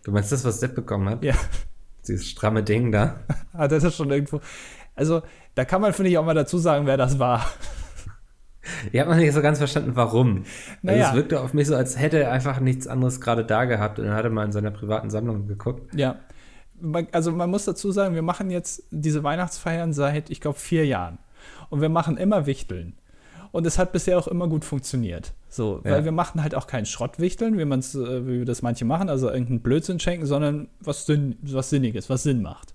Du 0.04 0.12
meinst 0.12 0.32
das, 0.32 0.46
was 0.46 0.60
Sepp 0.60 0.76
bekommen 0.76 1.10
hat? 1.10 1.24
ja. 1.24 1.36
Dieses 2.08 2.30
stramme 2.30 2.64
Ding 2.64 2.92
da? 2.92 3.22
Hat 3.54 3.72
er 3.72 3.80
das 3.80 3.96
schon 3.96 4.12
irgendwo. 4.12 4.42
Also, 4.96 5.22
da 5.56 5.66
kann 5.66 5.82
man, 5.82 5.94
finde 5.94 6.12
ich, 6.12 6.18
auch 6.18 6.26
mal 6.26 6.36
dazu 6.36 6.58
sagen, 6.58 6.86
wer 6.86 6.98
das 6.98 7.18
war. 7.18 7.46
Ich 8.92 9.00
habe 9.00 9.10
noch 9.10 9.18
nicht 9.18 9.34
so 9.34 9.42
ganz 9.42 9.58
verstanden, 9.58 9.96
warum. 9.96 10.44
Naja. 10.82 11.08
Also 11.08 11.10
es 11.10 11.16
wirkte 11.16 11.42
auf 11.42 11.54
mich 11.54 11.68
so, 11.68 11.76
als 11.76 12.00
hätte 12.00 12.20
er 12.20 12.32
einfach 12.32 12.60
nichts 12.60 12.88
anderes 12.88 13.20
gerade 13.20 13.44
da 13.44 13.66
gehabt 13.66 14.00
und 14.00 14.06
dann 14.06 14.16
hat 14.16 14.24
er 14.24 14.32
mal 14.32 14.46
in 14.46 14.52
seiner 14.52 14.72
privaten 14.72 15.10
Sammlung 15.10 15.48
geguckt. 15.48 15.94
Ja. 15.96 16.16
Man- 16.80 17.08
Also, 17.12 17.32
man 17.32 17.50
muss 17.50 17.66
dazu 17.66 17.92
sagen, 17.92 18.16
wir 18.16 18.22
machen 18.22 18.50
jetzt 18.50 18.84
diese 18.92 19.24
Weihnachtsfeiern 19.24 19.94
seit, 19.94 20.30
ich 20.30 20.42
glaube, 20.42 20.60
vier 20.60 20.86
Jahren. 20.86 21.18
Und 21.70 21.82
wir 21.82 21.90
machen 21.90 22.18
immer 22.18 22.46
Wichteln. 22.46 22.94
Und 23.52 23.68
es 23.68 23.78
hat 23.78 23.92
bisher 23.92 24.18
auch 24.18 24.28
immer 24.28 24.48
gut 24.48 24.66
funktioniert. 24.66 25.34
So, 25.48 25.80
weil 25.84 26.00
Ja. 26.00 26.06
wir 26.06 26.12
machen 26.12 26.42
halt 26.42 26.56
auch 26.56 26.66
kein 26.66 26.86
Schrottwichteln, 26.88 27.58
wie, 27.60 27.66
man's, 27.66 27.94
äh, 27.94 28.26
wie 28.28 28.46
das 28.46 28.64
manche 28.64 28.84
machen, 28.86 29.10
also 29.10 29.30
irgendeinen 29.30 29.60
Blödsinn 29.62 30.00
schenken, 30.00 30.26
sondern 30.26 30.70
was, 30.80 31.06
Sinn, 31.06 31.38
was 31.44 31.70
Sinniges, 31.70 32.10
was 32.10 32.24
Sinn 32.24 32.42
macht. 32.42 32.74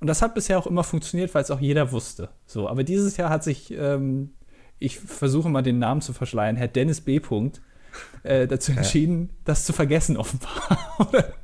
Und 0.00 0.06
das 0.06 0.22
hat 0.22 0.34
bisher 0.34 0.58
auch 0.58 0.66
immer 0.68 0.84
funktioniert, 0.84 1.34
weil 1.34 1.42
es 1.42 1.50
auch 1.50 1.60
jeder 1.60 1.90
wusste. 1.90 2.28
So, 2.46 2.68
aber 2.68 2.84
dieses 2.84 3.16
Jahr 3.16 3.30
hat 3.30 3.42
sich, 3.42 3.72
ähm, 3.76 4.30
ich 4.78 4.98
versuche 5.00 5.48
mal 5.48 5.62
den 5.62 5.78
Namen 5.80 6.00
zu 6.00 6.12
verschleiern, 6.12 6.54
Herr 6.56 6.68
Dennis 6.68 7.00
B. 7.00 7.18
Punkt, 7.18 7.60
äh, 8.22 8.46
dazu 8.46 8.72
entschieden, 8.72 9.30
das 9.44 9.64
zu 9.64 9.72
vergessen 9.72 10.16
offenbar. 10.16 10.78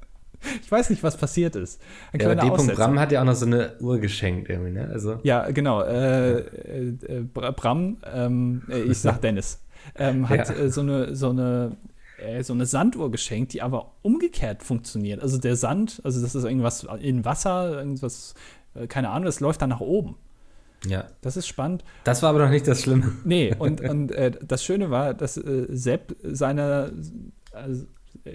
ich 0.62 0.70
weiß 0.70 0.90
nicht, 0.90 1.02
was 1.02 1.16
passiert 1.16 1.56
ist. 1.56 1.80
Ein 2.12 2.20
Ja, 2.20 2.30
aber 2.32 2.56
D. 2.56 2.72
Bram 2.74 2.98
hat 3.00 3.12
ja 3.12 3.20
auch 3.20 3.24
noch 3.26 3.34
so 3.34 3.46
eine 3.46 3.72
Uhr 3.80 3.98
geschenkt 3.98 4.48
irgendwie, 4.48 4.72
ne? 4.72 4.88
Also, 4.92 5.18
Ja, 5.22 5.50
genau. 5.50 5.82
Äh, 5.82 6.38
äh, 6.38 7.20
Bra- 7.32 7.50
Bram, 7.52 7.96
ähm, 8.12 8.62
äh, 8.68 8.80
ich 8.82 8.98
sag 8.98 9.20
Dennis, 9.22 9.60
ähm, 9.96 10.28
hat 10.28 10.48
Ja. 10.48 10.54
äh, 10.54 10.70
so 10.70 10.80
eine, 10.82 11.14
so 11.14 11.30
eine, 11.30 11.76
äh, 12.18 12.42
so 12.42 12.52
eine 12.52 12.66
Sanduhr 12.66 13.10
geschenkt, 13.10 13.52
die 13.52 13.62
aber 13.62 13.92
umgekehrt 14.02 14.62
funktioniert. 14.62 15.22
Also 15.22 15.38
der 15.38 15.56
Sand, 15.56 16.00
also 16.04 16.20
das 16.20 16.34
ist 16.34 16.44
irgendwas 16.44 16.86
in 17.00 17.24
Wasser, 17.24 17.78
irgendwas, 17.78 18.34
äh, 18.74 18.86
keine 18.86 19.10
Ahnung, 19.10 19.24
das 19.26 19.40
läuft 19.40 19.62
dann 19.62 19.70
nach 19.70 19.80
oben. 19.80 20.16
ja. 20.86 21.04
Das 21.22 21.36
ist 21.36 21.46
spannend. 21.48 21.84
Das 22.04 22.22
war 22.22 22.30
aber 22.30 22.38
noch 22.40 22.50
nicht 22.50 22.66
das 22.68 22.82
Schlimme. 22.82 23.12
Nee, 23.24 23.54
und, 23.58 23.80
und 23.88 24.12
äh, 24.12 24.30
das 24.42 24.62
Schöne 24.64 24.90
war, 24.90 25.14
dass 25.14 25.36
äh, 25.36 25.66
Sepp 25.70 26.16
seine, 26.22 26.92
also, 27.52 27.84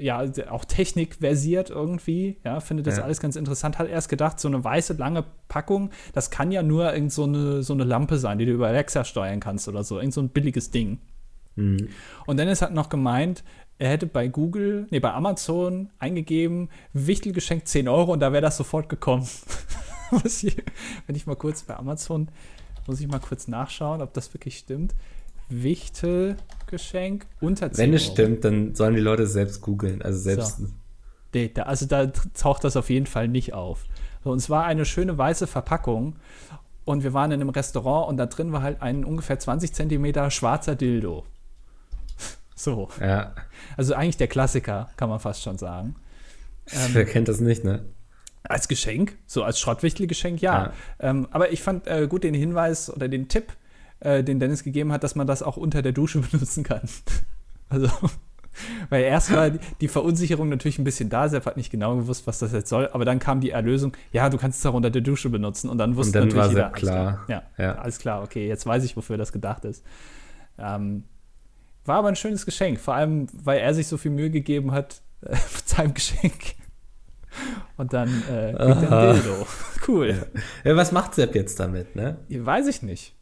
ja, 0.02 0.24
auch 0.50 0.66
Technik 0.66 1.16
versiert 1.16 1.70
irgendwie, 1.70 2.38
ja, 2.44 2.60
findet 2.60 2.88
das 2.88 2.98
Ja. 2.98 3.04
alles 3.04 3.20
ganz 3.20 3.36
interessant. 3.36 3.80
Hat 3.80 3.88
erst 3.88 4.10
gedacht, 4.10 4.40
so 4.40 4.48
eine 4.48 4.64
weiße, 4.64 4.94
lange 4.94 5.26
Packung, 5.48 5.92
das 6.14 6.32
kann 6.32 6.52
ja 6.52 6.64
nur 6.64 6.94
irgend 6.94 7.12
so 7.12 7.24
eine, 7.24 7.64
so 7.64 7.74
eine 7.74 7.84
Lampe 7.84 8.18
sein, 8.18 8.38
die 8.38 8.46
du 8.46 8.52
über 8.52 8.68
Alexa 8.68 9.04
steuern 9.04 9.40
kannst 9.40 9.68
oder 9.68 9.84
so, 9.84 9.98
irgend 9.98 10.14
so 10.14 10.22
ein 10.22 10.30
billiges 10.30 10.72
Ding. 10.72 11.00
Mhm. 11.56 11.90
Und 12.26 12.38
Dennis 12.38 12.62
hat 12.62 12.74
noch 12.74 12.90
gemeint, 12.90 13.44
er 13.80 13.90
hätte 13.90 14.06
bei 14.08 14.28
Google, 14.28 14.88
nee, 14.92 15.00
bei 15.00 15.12
Amazon 15.14 15.90
eingegeben, 16.00 16.70
Wichtelgeschenk 16.94 17.68
10 17.68 17.88
Euro 17.88 18.14
und 18.14 18.20
da 18.20 18.32
wäre 18.32 18.42
das 18.42 18.58
sofort 18.58 18.88
gekommen. 18.90 19.28
Wenn 20.12 21.16
ich 21.16 21.26
mal 21.26 21.36
kurz 21.36 21.64
bei 21.64 21.76
Amazon, 21.76 22.30
muss 22.88 23.00
ich 23.00 23.08
mal 23.08 23.20
kurz 23.20 23.48
nachschauen, 23.48 24.02
ob 24.02 24.14
das 24.14 24.34
wirklich 24.34 24.58
stimmt. 24.58 24.94
Wichtelgeschenk 25.50 27.26
unter 27.42 27.72
10 27.72 27.78
Wenn 27.78 27.94
es 27.94 28.04
Euro. 28.06 28.14
stimmt, 28.14 28.46
dann 28.46 28.76
sollen 28.76 28.96
die 28.96 29.02
Leute 29.02 29.28
selbst 29.28 29.62
googeln. 29.62 30.02
Also 30.02 30.20
selbst. 30.20 30.58
So. 30.58 30.68
Also 31.64 31.86
da 31.88 32.08
taucht 32.08 32.64
das 32.64 32.78
auf 32.78 32.90
jeden 32.90 33.08
Fall 33.08 33.28
nicht 33.28 33.54
auf. 33.54 33.86
Und 34.24 34.38
es 34.38 34.50
war 34.50 34.66
eine 34.66 34.86
schöne 34.86 35.18
weiße 35.18 35.48
Verpackung 35.48 36.16
und 36.86 37.04
wir 37.04 37.14
waren 37.14 37.32
in 37.32 37.42
einem 37.42 37.50
Restaurant 37.50 38.10
und 38.10 38.18
da 38.18 38.26
drin 38.26 38.52
war 38.52 38.62
halt 38.62 38.82
ein 38.82 39.04
ungefähr 39.04 39.40
20 39.40 39.74
Zentimeter 39.74 40.30
schwarzer 40.32 40.76
Dildo. 40.76 41.26
So. 42.56 42.88
Ja. 43.02 43.34
Also 43.78 43.96
eigentlich 43.96 44.18
der 44.18 44.28
Klassiker, 44.28 44.90
kann 44.96 45.10
man 45.10 45.20
fast 45.20 45.42
schon 45.42 45.58
sagen. 45.58 45.96
Wer 46.94 47.04
kennt 47.04 47.28
das 47.28 47.40
nicht, 47.40 47.64
ne? 47.64 47.84
Als 48.44 48.68
Geschenk, 48.68 49.18
so 49.26 49.44
als 49.44 49.60
Schrottwichtelgeschenk, 49.60 50.40
ja. 50.40 50.72
Ähm, 51.00 51.28
aber 51.32 51.52
ich 51.52 51.64
fand 51.64 51.88
äh, 51.88 52.08
gut 52.08 52.24
den 52.24 52.36
Hinweis 52.36 52.94
oder 52.94 53.10
den 53.10 53.28
Tipp, 53.28 53.54
äh, 54.04 54.24
den 54.24 54.40
Dennis 54.40 54.64
gegeben 54.64 54.92
hat, 54.92 55.04
dass 55.04 55.16
man 55.16 55.28
das 55.28 55.44
auch 55.44 55.58
unter 55.58 55.82
der 55.82 55.92
Dusche 55.92 56.20
benutzen 56.32 56.64
kann. 56.64 56.82
also, 57.70 57.88
weil 58.90 59.04
erst 59.04 59.34
war 59.34 59.50
die, 59.50 59.88
Verunsicherung 59.88 60.50
natürlich 60.50 60.78
ein 60.78 60.84
bisschen 60.84 61.10
da, 61.10 61.28
Sepp 61.28 61.46
hat 61.46 61.58
nicht 61.58 61.72
genau 61.72 61.96
gewusst, 61.96 62.28
was 62.28 62.40
das 62.40 62.52
jetzt 62.52 62.70
soll, 62.70 62.90
aber 62.94 63.04
dann 63.06 63.18
kam 63.20 63.42
die 63.42 63.50
Erlösung, 63.50 63.98
ja, 64.12 64.30
du 64.30 64.38
kannst 64.38 64.60
es 64.60 64.66
auch 64.66 64.76
unter 64.76 64.92
der 64.92 65.02
Dusche 65.02 65.30
benutzen 65.30 65.70
und 65.70 65.78
dann 65.80 65.96
wusste 65.96 66.20
dann 66.20 66.28
natürlich 66.28 66.44
war 66.44 66.50
jeder, 66.50 66.68
alles 66.68 66.80
klar. 66.80 67.26
Ja, 67.28 67.44
Ja. 67.58 67.76
alles 67.76 67.98
klar, 68.00 68.22
okay, 68.22 68.48
jetzt 68.48 68.66
weiß 68.66 68.84
ich, 68.84 68.96
wofür 68.96 69.18
das 69.18 69.32
gedacht 69.32 69.66
ist. 69.66 69.84
Ähm, 70.60 71.06
war 71.86 71.98
aber 71.98 72.10
ein 72.10 72.16
schönes 72.16 72.46
Geschenk, 72.46 72.80
vor 72.80 72.94
allem, 72.94 73.28
weil 73.34 73.60
er 73.60 73.74
sich 73.74 73.88
so 73.88 73.98
viel 73.98 74.12
Mühe 74.12 74.30
gegeben 74.30 74.72
hat 74.72 75.02
äh, 75.22 75.30
mit 75.56 75.68
seinem 75.68 75.94
Geschenk. 75.96 76.56
Und 77.78 77.94
dann 77.94 78.10
äh, 78.32 78.54
kriegt 78.54 78.84
er 78.84 78.92
ein 78.92 79.14
Dildo. 79.16 79.48
Cool. 79.88 80.28
Ja, 80.64 80.76
was 80.78 80.92
macht 80.94 81.16
Sepp 81.16 81.36
jetzt 81.36 81.60
damit, 81.60 81.96
ne? 81.96 82.18
Weiß 82.30 82.68
ich 82.68 82.84
nicht. 82.84 83.16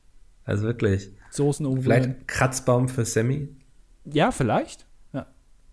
Also 0.43 0.63
wirklich. 0.63 1.11
Soßen 1.31 1.65
umrühren. 1.65 1.83
Vielleicht 1.83 2.27
Kratzbaum 2.27 2.89
für 2.89 3.05
Sammy? 3.05 3.49
Ja, 4.05 4.31
vielleicht. 4.31 4.85
Ja. 5.13 5.27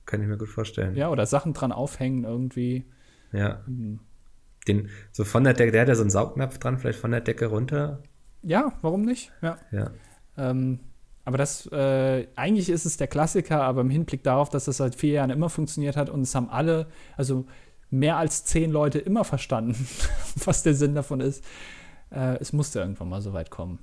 Kann 0.06 0.22
ich 0.22 0.28
mir 0.28 0.38
gut 0.38 0.48
vorstellen. 0.48 0.94
ja, 0.96 1.10
oder 1.10 1.26
Sachen 1.26 1.52
dran 1.52 1.72
aufhängen 1.72 2.24
irgendwie. 2.24 2.84
Ja. 3.32 3.64
Hm. 3.66 4.00
Den, 4.66 4.88
so 5.12 5.24
von 5.24 5.44
der 5.44 5.54
Decke, 5.54 5.72
der 5.72 5.82
hat 5.82 5.88
ja 5.88 5.94
so 5.94 6.02
einen 6.02 6.10
Saugnapf 6.10 6.58
dran, 6.58 6.78
vielleicht 6.78 6.98
von 6.98 7.10
der 7.10 7.22
Decke 7.22 7.46
runter. 7.46 8.02
Ja, 8.42 8.72
warum 8.82 9.02
nicht? 9.02 9.32
Ja. 9.40 9.56
Ja. 9.72 9.90
Ähm, 10.36 10.80
aber 11.24 11.36
das, 11.38 11.66
äh, 11.72 12.26
eigentlich 12.36 12.70
ist 12.70 12.86
es 12.86 12.96
der 12.96 13.06
Klassiker, 13.06 13.62
aber 13.62 13.80
im 13.80 13.90
Hinblick 13.90 14.22
darauf, 14.22 14.48
dass 14.48 14.66
das 14.66 14.78
seit 14.78 14.94
vier 14.94 15.12
Jahren 15.12 15.30
immer 15.30 15.50
funktioniert 15.50 15.96
hat 15.96 16.08
und 16.08 16.22
es 16.22 16.34
haben 16.34 16.48
alle, 16.48 16.86
also 17.16 17.46
mehr 17.90 18.16
als 18.16 18.44
zehn 18.44 18.70
Leute 18.70 18.98
immer 18.98 19.24
verstanden, 19.24 19.86
was 20.44 20.62
der 20.62 20.74
Sinn 20.74 20.94
davon 20.94 21.20
ist. 21.20 21.44
Äh, 22.10 22.38
es 22.40 22.52
musste 22.52 22.80
irgendwann 22.80 23.08
mal 23.08 23.20
so 23.20 23.32
weit 23.32 23.50
kommen. 23.50 23.78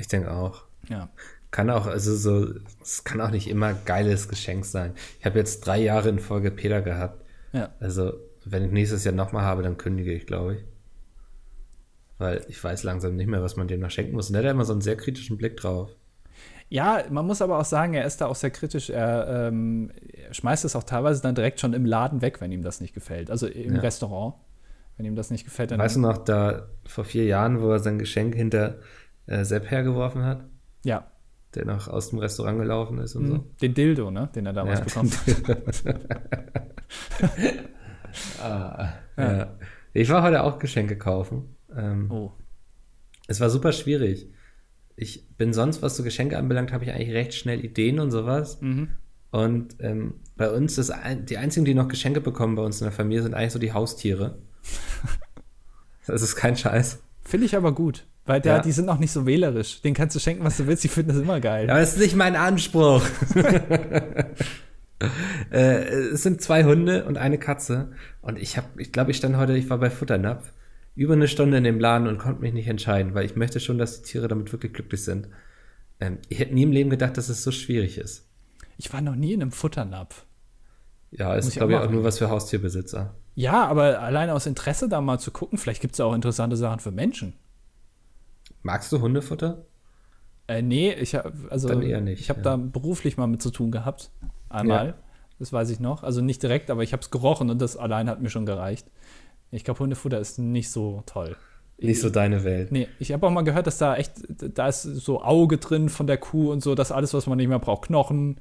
Ich 0.00 0.08
denke 0.08 0.32
auch. 0.32 0.64
Ja. 0.88 1.08
Kann 1.50 1.68
auch, 1.70 1.86
also 1.86 2.14
so, 2.16 2.54
es 2.82 3.04
kann 3.04 3.20
auch 3.20 3.30
nicht 3.30 3.48
immer 3.48 3.74
geiles 3.74 4.28
Geschenk 4.28 4.64
sein. 4.64 4.94
Ich 5.18 5.26
habe 5.26 5.38
jetzt 5.38 5.60
drei 5.66 5.78
Jahre 5.80 6.08
in 6.08 6.18
Folge 6.18 6.50
Peter 6.50 6.80
gehabt. 6.80 7.24
Ja. 7.52 7.70
Also, 7.80 8.12
wenn 8.44 8.64
ich 8.64 8.70
nächstes 8.72 9.04
Jahr 9.04 9.14
nochmal 9.14 9.44
habe, 9.44 9.62
dann 9.62 9.76
kündige 9.76 10.12
ich, 10.12 10.26
glaube 10.26 10.54
ich. 10.56 10.64
weil 12.18 12.44
ich 12.48 12.62
weiß 12.62 12.82
langsam 12.82 13.16
nicht 13.16 13.26
mehr, 13.28 13.42
was 13.42 13.56
man 13.56 13.66
dem 13.68 13.80
noch 13.80 13.90
schenken 13.90 14.12
muss. 14.12 14.28
Und 14.28 14.34
der 14.34 14.44
hat 14.44 14.50
immer 14.50 14.64
so 14.64 14.72
einen 14.72 14.82
sehr 14.82 14.96
kritischen 14.96 15.36
Blick 15.38 15.56
drauf. 15.56 15.90
Ja, 16.68 17.02
man 17.10 17.26
muss 17.26 17.42
aber 17.42 17.58
auch 17.58 17.64
sagen, 17.64 17.94
er 17.94 18.04
ist 18.04 18.20
da 18.20 18.26
auch 18.26 18.36
sehr 18.36 18.50
kritisch. 18.50 18.90
Er, 18.90 19.48
ähm, 19.48 19.90
schmeißt 20.30 20.64
es 20.64 20.76
auch 20.76 20.84
teilweise 20.84 21.20
dann 21.20 21.34
direkt 21.34 21.58
schon 21.60 21.72
im 21.72 21.84
Laden 21.84 22.22
weg, 22.22 22.40
wenn 22.40 22.52
ihm 22.52 22.62
das 22.62 22.80
nicht 22.80 22.94
gefällt. 22.94 23.30
Also 23.30 23.46
im 23.48 23.74
Ja. 23.76 23.80
Restaurant. 23.80 24.34
Wenn 24.96 25.06
ihm 25.06 25.16
das 25.16 25.30
nicht 25.30 25.44
gefällt, 25.44 25.70
dann. 25.70 25.80
Weißt 25.80 25.96
du 25.96 26.00
noch, 26.00 26.18
da 26.18 26.68
vor 26.86 27.04
vier 27.04 27.24
Jahren, 27.24 27.60
wo 27.62 27.70
er 27.70 27.78
sein 27.80 27.98
Geschenk 27.98 28.34
hinter 28.34 28.76
äh, 29.30 29.44
Sepp 29.44 29.70
hergeworfen 29.70 30.24
hat, 30.24 30.44
ja. 30.84 31.10
der 31.54 31.64
noch 31.64 31.88
aus 31.88 32.10
dem 32.10 32.18
Restaurant 32.18 32.58
gelaufen 32.58 32.98
ist 32.98 33.14
und 33.16 33.28
Mhm. 33.28 33.44
Den 33.62 33.74
Dildo, 33.74 34.10
ne? 34.10 34.28
Den 34.34 34.46
er 34.46 34.52
damals 34.52 34.80
Ja. 34.80 34.84
bekommen 34.84 35.10
hat. 35.12 35.74
so. 35.74 35.90
ah, 38.42 38.92
ja. 39.16 39.56
Ich 39.92 40.08
war 40.08 40.22
heute 40.22 40.42
auch 40.42 40.58
Geschenke 40.58 40.96
kaufen. 40.96 41.56
Ähm, 41.74 42.10
Oh. 42.10 42.32
Es 43.28 43.40
war 43.40 43.50
super 43.50 43.72
schwierig. 43.72 44.28
Ich 44.96 45.28
bin 45.36 45.52
sonst, 45.52 45.82
was 45.82 45.96
so 45.96 46.02
Geschenke 46.02 46.36
anbelangt, 46.36 46.72
habe 46.72 46.84
ich 46.84 46.90
eigentlich 46.92 47.12
recht 47.12 47.34
schnell 47.34 47.64
Ideen 47.64 48.00
und 48.00 48.10
sowas. 48.10 48.60
Mhm. 48.60 48.88
Und 49.30 49.76
ähm, 49.78 50.14
bei 50.36 50.50
uns, 50.50 50.74
das 50.74 50.92
die 51.28 51.38
einzigen, 51.38 51.64
die 51.64 51.74
noch 51.74 51.86
Geschenke 51.88 52.20
bekommen 52.20 52.56
bei 52.56 52.62
uns 52.62 52.80
in 52.80 52.86
der 52.86 52.92
Familie, 52.92 53.22
sind 53.22 53.34
eigentlich 53.34 53.52
so 53.52 53.58
die 53.58 53.72
Haustiere. 53.72 54.38
Das 56.06 56.22
ist 56.22 56.34
kein 56.34 56.56
Scheiß. 56.56 57.00
Finde 57.22 57.46
ich 57.46 57.54
aber 57.54 57.72
gut. 57.72 58.06
Weil 58.30 58.40
der, 58.40 58.56
Ja. 58.56 58.62
die 58.62 58.70
sind 58.70 58.88
auch 58.88 58.98
nicht 58.98 59.10
so 59.10 59.26
wählerisch. 59.26 59.82
Den 59.82 59.92
kannst 59.92 60.14
du 60.14 60.20
schenken, 60.20 60.44
was 60.44 60.56
du 60.56 60.68
willst. 60.68 60.84
Die 60.84 60.88
finden 60.88 61.10
das 61.10 61.20
immer 61.20 61.40
geil. 61.40 61.68
Aber 61.68 61.80
das 61.80 61.94
ist 61.94 61.98
nicht 61.98 62.14
mein 62.14 62.36
Anspruch. 62.36 63.02
äh, 65.50 65.82
es 66.12 66.22
sind 66.22 66.40
zwei 66.40 66.62
Hunde 66.62 67.06
und 67.06 67.18
eine 67.18 67.38
Katze. 67.38 67.90
Und 68.22 68.38
ich 68.38 68.56
habe, 68.56 68.68
ich 68.78 68.92
glaube, 68.92 69.10
ich 69.10 69.16
stand 69.16 69.36
heute, 69.36 69.56
ich 69.56 69.68
war 69.68 69.78
bei 69.78 69.90
Futternapf, 69.90 70.52
über 70.94 71.14
eine 71.14 71.26
Stunde 71.26 71.58
in 71.58 71.64
dem 71.64 71.80
Laden 71.80 72.06
und 72.06 72.18
konnte 72.18 72.40
mich 72.40 72.52
nicht 72.52 72.68
entscheiden, 72.68 73.14
weil 73.14 73.24
ich 73.24 73.34
möchte 73.34 73.58
schon, 73.58 73.78
dass 73.78 74.02
die 74.02 74.12
Tiere 74.12 74.28
damit 74.28 74.52
wirklich 74.52 74.74
glücklich 74.74 75.02
sind. 75.02 75.26
Ähm, 75.98 76.18
ich 76.28 76.38
hätte 76.38 76.54
nie 76.54 76.62
im 76.62 76.70
Leben 76.70 76.90
gedacht, 76.90 77.16
dass 77.16 77.30
es 77.30 77.42
so 77.42 77.50
schwierig 77.50 77.98
ist. 77.98 78.28
Ich 78.78 78.92
war 78.92 79.00
noch 79.00 79.16
nie 79.16 79.32
in 79.32 79.42
einem 79.42 79.50
Futternapf. 79.50 80.24
Ja, 81.10 81.34
ist, 81.34 81.48
ich 81.48 81.56
glaube 81.56 81.72
ich, 81.72 81.78
auch 81.78 81.82
auch 81.82 81.86
mal 81.86 81.94
nur 81.94 82.04
was 82.04 82.18
für 82.18 82.30
Haustierbesitzer. 82.30 83.12
Ja, 83.34 83.66
aber 83.66 84.00
allein 84.00 84.30
aus 84.30 84.46
Interesse 84.46 84.88
da 84.88 85.00
mal 85.00 85.18
zu 85.18 85.32
gucken, 85.32 85.58
vielleicht 85.58 85.80
gibt 85.80 85.94
es 85.94 85.98
ja 85.98 86.04
auch 86.04 86.14
interessante 86.14 86.56
Sachen 86.56 86.78
für 86.78 86.92
Menschen. 86.92 87.32
Magst 88.62 88.92
du 88.92 89.00
Hundefutter? 89.00 89.64
Äh, 90.46 90.62
nee, 90.62 90.92
ich 90.92 91.14
habe 91.14 91.32
also 91.50 91.68
Dann 91.68 91.82
eher 91.82 92.00
nicht, 92.00 92.20
ich 92.20 92.28
habe 92.28 92.40
ja. 92.40 92.44
da 92.44 92.56
beruflich 92.56 93.16
mal 93.16 93.26
mit 93.26 93.40
zu 93.40 93.50
tun 93.50 93.70
gehabt. 93.70 94.10
Einmal. 94.48 94.86
Ja. 94.86 94.94
Das 95.38 95.52
weiß 95.52 95.70
ich 95.70 95.80
noch. 95.80 96.02
Also 96.02 96.20
nicht 96.20 96.42
direkt, 96.42 96.70
aber 96.70 96.82
ich 96.82 96.92
habe 96.92 97.02
es 97.02 97.10
gerochen 97.10 97.50
und 97.50 97.62
das 97.62 97.76
allein 97.76 98.10
hat 98.10 98.20
mir 98.20 98.30
schon 98.30 98.46
gereicht. 98.46 98.86
Ich 99.50 99.64
glaube, 99.64 99.80
Hundefutter 99.80 100.20
ist 100.20 100.38
nicht 100.38 100.70
so 100.70 101.02
toll. 101.06 101.36
Nicht 101.78 102.00
so 102.00 102.10
deine 102.10 102.44
Welt. 102.44 102.72
Nee, 102.72 102.88
ich 102.98 103.12
habe 103.12 103.26
auch 103.26 103.30
mal 103.30 103.42
gehört, 103.42 103.66
dass 103.66 103.78
da 103.78 103.96
echt, 103.96 104.12
da 104.28 104.68
ist 104.68 104.82
so 104.82 105.22
Auge 105.22 105.56
drin 105.56 105.88
von 105.88 106.06
der 106.06 106.18
Kuh 106.18 106.52
und 106.52 106.62
so, 106.62 106.74
das 106.74 106.92
alles, 106.92 107.14
was 107.14 107.26
man 107.26 107.38
nicht 107.38 107.48
mehr 107.48 107.58
braucht. 107.58 107.86
Knochen, 107.86 108.38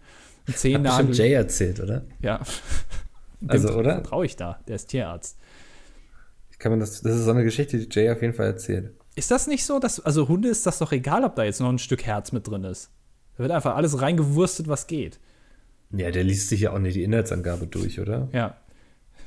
ein 0.47 0.88
Hat 0.88 1.15
Jay 1.15 1.32
erzählt, 1.32 1.80
oder? 1.80 2.03
Ja. 2.22 2.41
Dem 3.41 3.49
Also, 3.49 3.74
oder? 3.76 3.93
Vertraue 3.93 4.26
ich 4.26 4.36
da. 4.36 4.59
Der 4.67 4.76
ist 4.76 4.88
Tierarzt. 4.88 5.38
Ich 6.51 6.59
kann 6.59 6.74
mir 6.74 6.80
das, 6.80 7.01
das 7.01 7.15
ist 7.15 7.24
so 7.26 7.32
eine 7.32 7.45
Geschichte, 7.45 7.78
die 7.78 7.88
Jay 7.89 8.09
auf 8.09 8.22
jeden 8.22 8.34
Fall 8.34 8.47
erzählt. 8.47 8.91
Ist 9.16 9.32
das 9.32 9.47
nicht 9.47 9.66
so, 9.66 9.80
dass, 9.80 9.99
also 9.99 10.28
Hunde 10.28 10.49
ist 10.49 10.66
das 10.66 10.80
doch 10.80 10.91
egal, 10.91 11.24
ob 11.24 11.36
da 11.36 11.43
jetzt 11.43 11.60
noch 11.60 11.70
ein 11.70 11.80
Stück 11.80 12.05
Herz 12.05 12.32
mit 12.32 12.47
drin 12.47 12.64
ist. 12.64 12.91
Da 13.36 13.43
wird 13.43 13.51
einfach 13.51 13.76
alles 13.76 14.01
reingewurstet, 14.01 14.68
was 14.68 14.88
geht. 14.88 15.20
Ja, 15.91 16.12
der 16.12 16.24
liest 16.24 16.49
sich 16.49 16.62
ja 16.62 16.72
auch 16.72 16.80
nicht 16.80 16.95
die 16.95 17.03
Inhaltsangabe 17.03 17.68
durch, 17.68 17.99
oder? 17.99 18.30
Ja. 18.32 18.57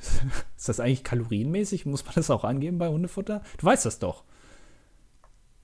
Ist 0.56 0.68
das 0.68 0.80
eigentlich 0.80 1.04
kalorienmäßig? 1.04 1.86
Muss 1.86 2.04
man 2.04 2.14
das 2.14 2.30
auch 2.30 2.44
angeben 2.44 2.78
bei 2.78 2.88
Hundefutter? 2.88 3.42
Du 3.58 3.66
weißt 3.66 3.84
das 3.86 3.98
doch. 3.98 4.24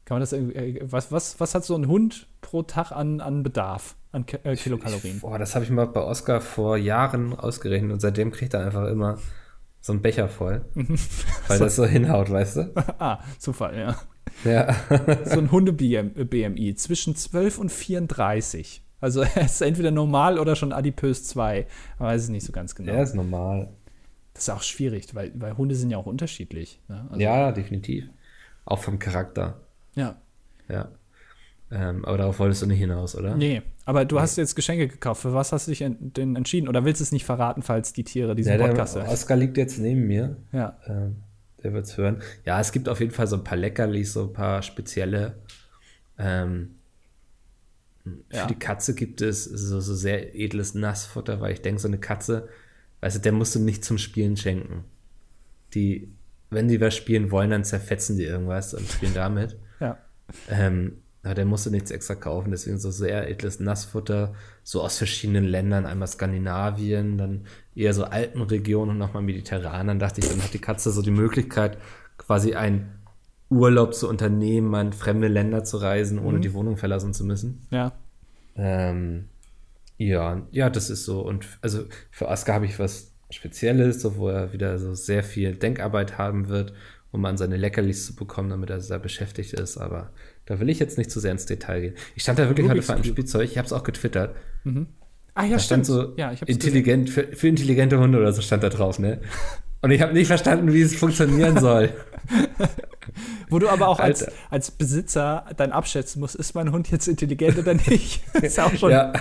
Kann 0.05 0.17
man 0.17 0.21
das 0.21 0.33
irgendwie, 0.33 0.57
äh, 0.57 0.81
was, 0.91 1.13
was, 1.13 1.39
was 1.39 1.55
hat 1.55 1.65
so 1.65 1.77
ein 1.77 1.87
Hund 1.87 2.29
pro 2.41 2.63
Tag 2.63 2.93
an, 2.93 3.21
an 3.21 3.43
Bedarf, 3.43 3.97
an 4.11 4.25
Ki 4.25 4.39
äh, 4.43 4.57
Kilokalorien? 4.57 5.17
Ich, 5.17 5.21
boah, 5.21 5.39
das 5.39 5.55
habe 5.55 5.67
ich 5.67 5.71
mal 5.71 5.87
bei 5.87 6.01
Oscar 6.01 6.41
vor 6.41 6.79
Jahren 6.79 7.39
ausgerechnet 7.39 7.93
und 7.93 8.01
seitdem 8.01 8.31
kriegt 8.31 8.55
er 8.55 8.65
einfach 8.65 8.89
immer 8.89 9.19
so 9.81 9.93
einen 9.93 10.03
Becher 10.03 10.29
voll. 10.29 10.65
weil 11.47 11.59
das 11.59 11.77
so 11.77 11.85
hinhaut, 11.87 12.31
weißt 12.31 12.57
du? 12.57 12.73
ah, 12.99 13.23
Zufall, 13.39 13.77
ja. 13.79 13.97
Ja. 14.45 14.75
So 15.25 15.39
ein 15.39 15.51
Hunde-BMI 15.51 16.75
zwischen 16.75 17.17
12 17.17 17.59
und 17.59 17.73
34. 17.73 18.83
Also 19.01 19.23
er 19.23 19.45
ist 19.45 19.61
entweder 19.63 19.91
normal 19.91 20.39
oder 20.39 20.57
schon 20.57 20.73
adipös 20.73 21.25
2. 21.25 21.67
Man 21.99 22.09
weiß 22.09 22.25
es 22.25 22.29
nicht 22.29 22.45
so 22.45 22.53
ganz 22.53 22.75
genau. 22.75 22.93
Der 22.93 23.03
ist 23.03 23.15
normal. 23.15 23.69
Das 24.35 24.45
ist 24.45 24.51
auch 24.51 24.63
schwierig, 24.63 25.15
weil, 25.15 25.33
weil 25.35 25.57
Hunde 25.57 25.75
sind 25.75 25.91
ja 25.91 25.99
auch 25.99 26.07
unterschiedlich. 26.07 26.81
Ne? 26.89 27.07
Also, 27.11 27.21
ja, 27.21 27.53
definitiv. 27.53 28.05
Auch 28.65 28.79
vom 28.81 28.99
Charakter. 28.99 29.61
ja. 29.95 30.17
Ja. 30.69 30.89
Ähm, 31.71 32.05
aber 32.05 32.17
darauf 32.19 32.39
wolltest 32.39 32.63
du 32.63 32.67
nicht 32.67 32.79
hinaus, 32.79 33.15
oder? 33.15 33.37
Nee, 33.37 33.61
aber 33.85 34.05
du 34.07 34.21
hast 34.21 34.37
jetzt 34.37 34.55
Geschenke 34.57 34.89
gekauft. 34.89 35.23
Für 35.23 35.35
was 35.35 35.53
hast 35.53 35.67
du 35.67 35.71
dich 35.71 35.83
en 35.83 35.97
denn 36.15 36.35
entschieden? 36.37 36.67
Oder 36.69 36.85
willst 36.85 37.01
du 37.01 37.05
es 37.05 37.13
nicht 37.13 37.25
verraten, 37.27 37.63
falls 37.63 37.93
die 37.93 38.05
Tiere 38.05 38.35
diesen 38.35 38.53
Ja, 38.59 38.67
Podcast 38.67 38.97
hören? 38.97 39.07
Oscar 39.09 39.37
liegt 39.37 39.57
jetzt 39.59 39.79
neben 39.79 40.07
mir. 40.07 40.37
Ja. 40.53 40.79
Ähm, 40.87 41.17
der 41.63 41.73
wird's 41.75 41.97
hören. 41.99 42.23
Ja, 42.47 42.59
es 42.61 42.73
gibt 42.73 42.89
auf 42.89 43.01
jeden 43.01 43.13
Fall 43.13 43.27
so 43.27 43.37
ein 43.37 43.45
paar 43.45 43.59
Leckerlis, 43.59 44.13
so 44.15 44.23
ein 44.29 44.33
paar 44.33 44.63
spezielle. 44.63 45.35
Ähm, 46.19 46.71
Ja. 48.33 48.43
Für 48.43 48.49
die 48.49 48.59
Katze 48.59 48.95
gibt 48.95 49.21
es 49.21 49.45
so, 49.45 49.81
so 49.81 49.95
sehr 49.95 50.35
edles 50.35 50.75
Nassfutter, 50.75 51.41
weil 51.43 51.53
ich 51.53 51.61
denke, 51.61 51.81
so 51.81 51.89
eine 51.89 51.99
Katze, 51.99 52.49
weißt 53.01 53.17
du, 53.17 53.21
der 53.21 53.33
musst 53.33 53.55
du 53.55 53.59
nicht 53.61 53.85
zum 53.85 53.99
Spielen 53.99 54.37
schenken. 54.39 54.85
Die, 55.75 56.11
wenn 56.49 56.69
die 56.69 56.81
was 56.81 56.97
spielen 56.97 57.31
wollen, 57.31 57.51
dann 57.51 57.65
zerfetzen 57.65 58.17
die 58.17 58.25
irgendwas 58.25 58.73
und 58.73 58.89
spielen 58.89 59.13
damit. 59.13 59.59
Ja. 59.81 59.99
Ähm, 60.49 61.03
aber 61.23 61.35
der 61.35 61.45
musste 61.45 61.71
nichts 61.71 61.91
extra 61.91 62.15
kaufen, 62.15 62.51
deswegen 62.51 62.79
so 62.79 62.91
sehr 62.91 63.29
edles 63.29 63.61
Nassfutter, 63.61 64.35
so 64.63 64.83
aus 64.83 64.99
verschiedenen 64.99 65.45
Ländern, 65.45 65.85
einmal 65.85 66.09
Skandinavien, 66.09 67.19
dann 67.19 67.47
eher 67.75 67.93
so 67.93 68.05
alten 68.05 68.41
Regionen 68.43 68.93
und 68.93 68.99
nochmal 68.99 69.23
mediterran. 69.23 69.89
Dann 69.89 69.99
dachte 69.99 70.21
ich, 70.21 70.29
dann 70.29 70.43
hat 70.43 70.55
die 70.55 70.61
Katze 70.61 70.91
so 70.91 71.03
die 71.03 71.11
Möglichkeit, 71.11 71.79
quasi 72.19 72.55
einen 72.55 72.99
Urlaub 73.51 73.95
zu 73.95 74.09
unternehmen, 74.09 74.75
in 74.75 74.93
fremde 74.93 75.29
Länder 75.29 75.65
zu 75.65 75.79
reisen, 75.79 76.19
ohne 76.19 76.41
die 76.41 76.53
Wohnung 76.53 76.77
verlassen 76.77 77.15
zu 77.15 77.25
müssen. 77.25 77.67
Ja. 77.71 77.93
Ähm, 78.57 79.29
ja, 79.97 80.47
ja, 80.51 80.71
das 80.71 80.91
ist 80.91 81.05
so. 81.05 81.21
Und 81.21 81.47
also 81.61 81.85
für 82.11 82.29
Oscar 82.29 82.55
habe 82.55 82.67
ich 82.67 82.79
was 82.79 83.13
Spezielles, 83.31 84.01
so 84.01 84.17
wo 84.17 84.29
er 84.29 84.53
wieder 84.53 84.79
so 84.79 84.95
sehr 84.95 85.23
viel 85.23 85.57
Denkarbeit 85.57 86.19
haben 86.19 86.49
wird, 86.49 86.73
um 87.11 87.25
an 87.25 87.37
seine 87.37 87.57
Leckerlis 87.57 88.07
zu 88.07 88.15
bekommen, 88.15 88.51
damit 88.51 88.71
er 88.71 88.81
sehr 88.81 88.99
beschäftigt 88.99 89.55
ist. 89.55 89.79
Aber 89.79 90.13
da 90.49 90.59
will 90.61 90.71
ich 90.71 90.79
jetzt 90.79 90.97
nicht 90.97 91.11
zu 91.11 91.21
sehr 91.21 91.31
ins 91.33 91.45
Detail 91.45 91.81
gehen. 91.81 91.95
Ich 92.17 92.23
stand 92.23 92.39
da 92.39 92.49
wirklich 92.49 92.65
heute 92.65 92.73
Rubik's 92.73 92.87
vor 92.87 92.95
einem. 92.95 93.05
Spielzeug, 93.05 93.51
ich 93.51 93.59
habe 93.59 93.67
es 93.67 93.73
auch 93.75 93.85
getwittert. 93.85 94.35
Ah, 95.35 95.45
ja, 95.45 95.53
Da 95.53 95.59
stimmt. 95.59 95.85
stand 95.85 95.87
so 95.87 96.17
ja, 96.17 96.31
intelligent, 96.47 97.11
für, 97.11 97.25
für 97.25 97.49
intelligente 97.49 97.99
Hunde 97.99 98.19
oder 98.19 98.33
so 98.33 98.41
stand 98.41 98.63
da 98.63 98.71
drauf, 98.71 98.99
ne? 98.99 99.21
Und 99.83 99.91
ich 99.93 100.01
habe 100.01 100.13
nicht 100.15 100.27
verstanden, 100.27 100.73
wie 100.73 100.81
es 100.81 100.97
funktionieren 100.97 101.61
soll. 101.61 101.91
Wo 103.49 103.59
du 103.59 103.69
aber 103.69 103.89
auch 103.89 104.01
als, 104.01 104.25
Alter. 104.25 104.37
als 104.51 104.71
Besitzer 104.71 105.45
dann 105.57 105.71
abschätzen 105.71 106.21
musst, 106.21 106.35
ist 106.35 106.55
mein 106.55 106.73
Hund 106.73 106.91
jetzt 106.91 107.07
intelligent 107.09 107.59
oder 107.59 107.75
nicht? 107.75 108.23
ist 108.43 108.59
auch 108.59 108.73
schon. 108.75 108.91
Ja, 108.91 109.13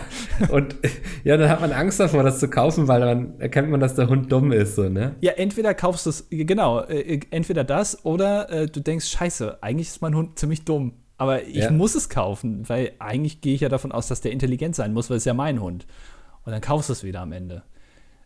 und 0.49 0.75
ja, 1.23 1.37
dann 1.37 1.49
hat 1.49 1.61
man 1.61 1.71
Angst 1.71 1.99
davor, 1.99 2.23
das 2.23 2.39
zu 2.39 2.49
kaufen, 2.49 2.87
weil 2.87 3.01
dann 3.01 3.39
erkennt 3.39 3.69
man, 3.69 3.79
dass 3.79 3.95
der 3.95 4.09
Hund 4.09 4.31
dumm 4.31 4.51
ist, 4.51 4.75
so, 4.75 4.89
ne? 4.89 5.15
Ja, 5.21 5.33
entweder 5.33 5.73
kaufst 5.73 6.05
du 6.05 6.09
es, 6.09 6.27
genau, 6.29 6.81
äh, 6.81 7.19
entweder 7.29 7.63
das 7.63 8.03
oder 8.05 8.49
äh, 8.49 8.67
du 8.67 8.79
denkst, 8.79 9.07
scheiße, 9.07 9.61
eigentlich 9.61 9.89
ist 9.89 10.01
mein 10.01 10.15
Hund 10.15 10.39
ziemlich 10.39 10.65
dumm. 10.65 10.93
Aber 11.17 11.43
ich 11.43 11.55
Ja. 11.55 11.71
muss 11.71 11.95
es 11.95 12.09
kaufen, 12.09 12.67
weil 12.69 12.91
eigentlich 12.99 13.41
gehe 13.41 13.55
ich 13.55 13.61
ja 13.61 13.69
davon 13.69 13.91
aus, 13.91 14.07
dass 14.07 14.21
der 14.21 14.31
intelligent 14.31 14.75
sein 14.75 14.93
muss, 14.93 15.09
weil 15.09 15.17
es 15.17 15.25
ja 15.25 15.33
mein 15.33 15.61
Hund. 15.61 15.87
Und 16.45 16.51
dann 16.51 16.61
kaufst 16.61 16.89
du 16.89 16.93
es 16.93 17.03
wieder 17.03 17.21
am 17.21 17.31
Ende. 17.31 17.63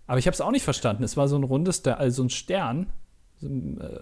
Aber 0.07 0.19
ich 0.19 0.27
habe 0.27 0.33
es 0.33 0.41
auch 0.41 0.51
nicht 0.51 0.63
verstanden. 0.63 1.03
Es 1.03 1.15
war 1.15 1.27
so 1.27 1.37
ein 1.37 1.43
rundes, 1.43 1.85
also 1.85 2.17
so 2.17 2.23
ein 2.23 2.29
Stern. 2.29 2.87
So, 3.39 3.47
äh, 3.47 3.49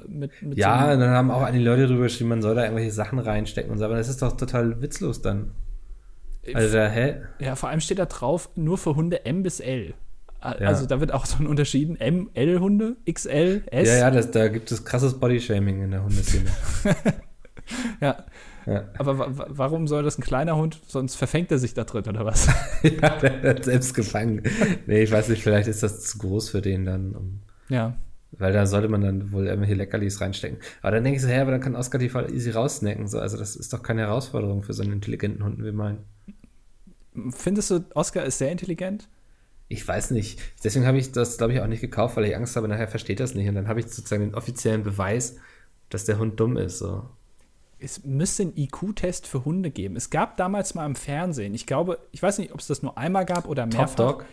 mit, 0.07 0.31
mit 0.41 0.57
Ja, 0.57 0.79
so 0.79 0.85
einem, 0.87 0.99
dann 1.01 1.09
haben 1.11 1.31
auch 1.31 1.43
einige 1.43 1.63
Leute 1.63 1.87
drüber 1.87 2.03
geschrieben, 2.03 2.29
man 2.29 2.41
soll 2.41 2.55
da 2.55 2.63
irgendwelche 2.63 2.91
Sachen 2.91 3.19
reinstecken 3.19 3.71
und 3.71 3.77
so, 3.77 3.85
aber 3.85 3.95
das 3.95 4.09
ist 4.09 4.21
doch 4.21 4.35
total 4.35 4.81
witzlos 4.81 5.21
dann. 5.21 5.51
Also, 6.53 6.75
da, 6.75 6.87
hä? 6.89 7.21
ja, 7.39 7.55
vor 7.55 7.69
allem 7.69 7.79
steht 7.79 7.99
da 7.99 8.05
drauf, 8.05 8.49
nur 8.55 8.77
für 8.77 8.95
Hunde 8.95 9.25
M 9.25 9.43
bis 9.43 9.59
L. 9.59 9.93
Ja. 10.41 10.51
Also 10.69 10.85
da 10.85 10.99
wird 11.01 11.13
auch 11.13 11.25
so 11.25 11.37
ein 11.43 11.47
unterschieden. 11.47 11.97
M, 11.97 12.29
L-Hunde, 12.33 12.95
XL, 13.11 13.63
S. 13.67 13.87
Ja, 13.89 13.95
ja, 13.97 14.11
das, 14.11 14.31
da 14.31 14.47
gibt 14.47 14.71
es 14.71 14.85
krasses 14.85 15.19
Bodyshaming 15.19 15.83
in 15.83 15.91
der 15.91 16.03
Hundeszene. 16.03 16.49
Ja. 18.01 18.23
Ja. 18.71 18.89
Aber 18.97 19.17
wa 19.17 19.27
wa- 19.37 19.47
warum 19.49 19.87
soll 19.87 20.03
das 20.03 20.17
ein 20.19 20.21
kleiner 20.21 20.55
Hund? 20.55 20.79
Sonst 20.87 21.15
verfängt 21.15 21.51
er 21.51 21.57
sich 21.57 21.73
da 21.73 21.85
drin 21.85 22.03
oder 22.07 22.25
was? 22.25 22.47
ja, 22.83 23.17
der 23.17 23.41
wird 23.41 23.65
selbst 23.65 23.93
gefangen. 23.95 24.43
Nee, 24.85 25.01
ich 25.03 25.11
weiß 25.11 25.29
nicht, 25.29 25.41
vielleicht 25.43 25.67
ist 25.67 25.81
das 25.81 26.01
zu 26.01 26.17
groß 26.19 26.49
für 26.49 26.61
den 26.61 26.85
dann. 26.85 27.15
um- 27.15 27.39
ja. 27.69 27.95
Weil 28.33 28.53
da 28.53 28.67
sollte 28.67 28.87
man 28.89 29.01
dann 29.01 29.31
wohl 29.31 29.47
irgendwelche 29.47 29.73
Leckerlis 29.73 30.21
reinstecken. 30.21 30.59
Aber 30.83 30.91
dann 30.91 31.03
denke 31.03 31.17
ich 31.17 31.23
so, 31.23 31.27
hä, 31.29 31.39
aber 31.39 31.49
dann 31.51 31.61
kann 31.61 31.75
Oscar 31.75 31.97
die 31.97 32.09
voll 32.09 32.31
easy 32.31 32.51
raussnacken. 32.51 33.07
So. 33.07 33.19
Also 33.19 33.37
das 33.37 33.55
ist 33.55 33.73
doch 33.73 33.81
keine 33.81 34.01
Herausforderung 34.01 34.61
für 34.61 34.73
so 34.73 34.83
einen 34.83 34.93
intelligenten 34.93 35.43
Hund 35.43 35.63
wie 35.63 35.71
meinen. 35.71 36.03
Findest 37.31 37.71
du, 37.71 37.83
Oscar 37.95 38.23
ist 38.23 38.37
sehr 38.37 38.51
intelligent? 38.51 39.09
Ich 39.67 39.87
weiß 39.87 40.11
nicht. 40.11 40.39
Deswegen 40.63 40.85
habe 40.85 40.97
ich 40.99 41.11
das, 41.11 41.37
glaube 41.37 41.53
ich, 41.53 41.61
auch 41.61 41.67
nicht 41.67 41.81
gekauft, 41.81 42.17
weil 42.17 42.25
ich 42.25 42.35
Angst 42.35 42.55
habe, 42.55 42.67
nachher 42.67 42.87
versteht 42.87 43.19
das 43.19 43.33
nicht. 43.33 43.47
Und 43.49 43.55
dann 43.55 43.67
habe 43.67 43.79
ich 43.79 43.87
sozusagen 43.87 44.21
den 44.23 44.35
offiziellen 44.35 44.83
Beweis, 44.83 45.37
dass 45.89 46.05
der 46.05 46.19
Hund 46.19 46.39
dumm 46.39 46.55
ist. 46.57 46.77
So. 46.79 47.09
Es 47.79 48.03
müsste 48.03 48.43
einen 48.43 48.57
IQ-Test 48.57 49.27
für 49.27 49.45
Hunde 49.45 49.71
geben. 49.71 49.95
Es 49.95 50.09
gab 50.09 50.37
damals 50.37 50.75
mal 50.75 50.85
im 50.85 50.95
Fernsehen, 50.95 51.53
ich 51.53 51.65
glaube, 51.65 51.99
ich 52.11 52.21
weiß 52.21 52.37
nicht, 52.39 52.53
ob 52.53 52.59
es 52.59 52.67
das 52.67 52.81
nur 52.81 52.97
einmal 52.97 53.25
gab 53.25 53.47
oder 53.47 53.65
mehrfach. 53.65 53.95
Top 53.95 54.19
Dog? 54.19 54.25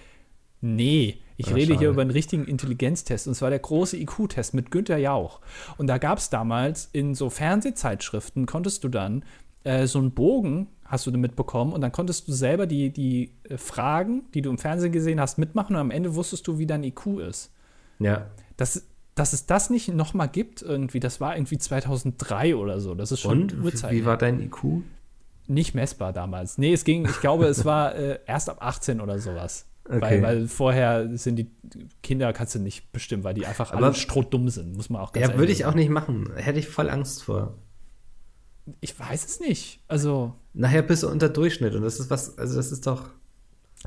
Nee, 0.61 1.19
ich 1.37 1.55
rede 1.55 1.79
hier 1.79 1.91
über 1.91 2.03
einen 2.03 2.11
richtigen 2.11 2.47
Intelligenztest. 2.47 3.29
Und 3.29 3.35
zwar 3.35 3.51
der 3.51 3.59
große 3.59 3.97
IQ-Test 3.99 4.55
mit 4.55 4.71
Günther 4.71 4.97
Jauch. 4.97 5.41
Und 5.77 5.87
da 5.87 5.99
gab 5.99 6.19
es 6.19 6.31
damals 6.31 6.89
in 6.93 7.15
so 7.15 7.31
Fernsehzeitschriften, 7.31 8.47
konntest 8.47 8.83
du 8.83 8.89
dann 8.89 9.25
äh, 9.65 9.87
so 9.87 9.99
einen 9.99 10.13
Bogen, 10.13 10.69
hast 10.85 11.07
du 11.07 11.11
mitbekommen, 11.11 11.73
und 11.73 11.83
dann 11.83 11.93
konntest 11.93 12.27
du 12.29 12.33
selber 12.33 12.67
die, 12.67 12.91
die 12.91 13.33
äh, 13.45 13.59
Fragen, 13.59 14.25
die 14.33 14.43
du 14.43 14.51
im 14.51 14.59
Fernsehen 14.59 14.93
gesehen 14.93 15.21
hast, 15.21 15.39
mitmachen 15.39 15.77
und 15.77 15.81
am 15.81 15.91
Ende 15.91 16.15
wusstest 16.15 16.47
du, 16.47 16.59
wie 16.59 16.67
dein 16.67 16.85
IQ 16.85 17.19
ist. 17.19 17.53
Ja. 17.99 18.27
Das, 18.57 18.87
dass 19.17 19.33
es 19.33 19.47
das 19.47 19.71
nicht 19.71 19.89
nochmal 19.89 20.29
gibt, 20.29 20.63
irgendwie, 20.63 21.01
das 21.01 21.21
war 21.21 21.35
irgendwie 21.37 21.59
2003 21.59 22.55
oder 22.55 22.79
so. 22.81 22.95
Das 22.95 23.11
ist 23.11 23.21
schon 23.21 23.43
Und? 23.43 23.65
Uhrzeit 23.65 23.91
Wie 23.91 24.05
war 24.05 24.17
dein 24.17 24.41
IQ? 24.41 24.83
Nicht 25.49 25.75
messbar 25.75 26.13
damals. 26.13 26.59
Nee, 26.59 26.73
es 26.73 26.85
ging, 26.85 27.07
ich 27.07 27.21
glaube, 27.21 27.47
es 27.47 27.65
war 27.65 27.95
äh, 27.97 28.19
erst 28.27 28.49
ab 28.51 28.59
18 28.61 29.01
oder 29.01 29.19
sowas. 29.19 29.67
Okay. 29.89 30.01
Weil, 30.01 30.23
weil 30.23 30.49
vorher 30.49 31.17
sind 31.17 31.37
die 31.37 31.51
Kinder, 32.03 32.33
kannst 32.33 32.55
du 32.57 32.59
nicht 32.59 32.93
bestimmen, 32.93 33.25
weil 33.25 33.35
die 33.35 33.47
einfach 33.47 33.73
Aber- 33.73 33.87
alle 33.87 33.95
strohdumm 33.95 34.49
sind, 34.51 34.77
muss 34.77 34.91
man 34.91 35.01
auch 35.01 35.13
ganz 35.13 35.29
Ja, 35.29 35.39
würde 35.39 35.53
ich 35.53 35.65
auch 35.65 35.75
nicht 35.75 35.89
machen. 35.91 36.29
Hätte 36.37 36.59
ich 36.59 36.69
voll 36.69 36.91
Angst 36.91 37.23
vor. 37.23 37.55
Ich 38.81 38.99
weiß 38.99 39.25
es 39.25 39.41
nicht. 39.41 39.81
Also, 39.89 40.35
Nachher 40.53 40.83
bist 40.83 41.05
du 41.05 41.09
unter 41.09 41.29
Durchschnitt 41.29 41.75
und 41.75 41.83
das 41.83 42.01
ist 42.01 42.11
was, 42.11 42.37
also 42.37 42.57
das 42.57 42.73
ist 42.73 42.87
doch. 42.87 43.11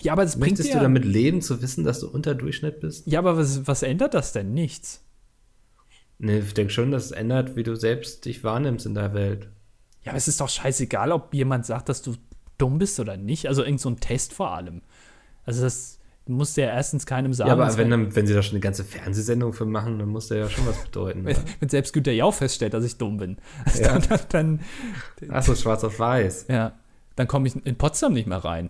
ja, 0.02 0.14
aber 0.14 0.24
das 0.24 0.40
bringt 0.40 0.52
Möchtest 0.54 0.70
dir, 0.70 0.78
du 0.78 0.84
damit 0.84 1.04
leben, 1.04 1.42
zu 1.42 1.62
wissen, 1.62 1.84
dass 1.84 2.00
du 2.00 2.08
unter 2.08 2.34
Durchschnitt 2.34 2.80
bist? 2.80 3.06
Ja, 3.06 3.20
aber 3.20 3.38
was, 3.38 3.68
was 3.68 3.84
ändert 3.84 4.14
das 4.14 4.32
denn? 4.32 4.54
Nichts. 4.54 5.04
Nee, 6.20 6.40
ich 6.40 6.54
denke 6.54 6.72
schon, 6.74 6.92
dass 6.92 7.06
es 7.06 7.12
ändert, 7.12 7.56
wie 7.56 7.64
du 7.64 7.76
selbst 7.76 8.26
dich 8.26 8.44
wahrnimmst 8.44 8.86
in 8.86 8.94
der 8.94 9.14
Welt. 9.14 9.50
Ja, 10.04 10.12
aber 10.12 10.18
es 10.18 10.28
ist 10.28 10.40
doch 10.42 10.50
scheißegal, 10.50 11.12
ob 11.12 11.34
jemand 11.34 11.66
sagt, 11.66 11.90
dass 11.90 12.02
du 12.02 12.16
dumm 12.58 12.78
bist 12.78 13.00
oder 13.00 13.16
nicht. 13.18 13.48
Also 13.48 13.64
irgend 13.64 13.80
so 13.82 13.90
ein 13.90 14.00
Test 14.00 14.34
vor 14.34 14.52
allem. 14.52 14.82
Also 15.46 15.62
das 15.64 15.98
muss 16.28 16.56
ja 16.58 16.66
erstens 16.68 17.06
keinem 17.06 17.34
sagen. 17.34 17.48
Ja, 17.48 17.54
aber 17.54 17.76
wenn, 17.78 17.90
dann, 17.90 18.16
wenn 18.16 18.28
sie 18.28 18.34
da 18.34 18.44
schon 18.44 18.52
eine 18.56 18.60
ganze 18.60 18.84
Fernsehsendung 18.84 19.54
für 19.54 19.66
machen, 19.66 19.98
dann 19.98 20.10
muss 20.10 20.28
der 20.28 20.38
ja 20.40 20.50
schon 20.50 20.68
was 20.68 20.78
bedeuten. 20.84 21.26
wenn, 21.26 21.38
wenn 21.60 21.70
selbst 21.70 21.94
Günther 21.94 22.12
Jauch 22.14 22.34
feststellt, 22.34 22.74
dass 22.74 22.84
ich 22.84 22.98
dumm 22.98 23.18
bin, 23.18 23.38
Ja. 23.80 23.98
dann, 23.98 24.20
dann, 24.30 24.60
Achso, 25.30 25.56
schwarz 25.56 25.84
auf 25.84 25.98
weiß. 26.00 26.46
ja, 26.50 26.74
dann 27.16 27.28
komme 27.28 27.48
ich 27.48 27.56
in 27.66 27.76
Potsdam 27.78 28.14
nicht 28.14 28.28
mehr 28.28 28.38
rein. 28.44 28.70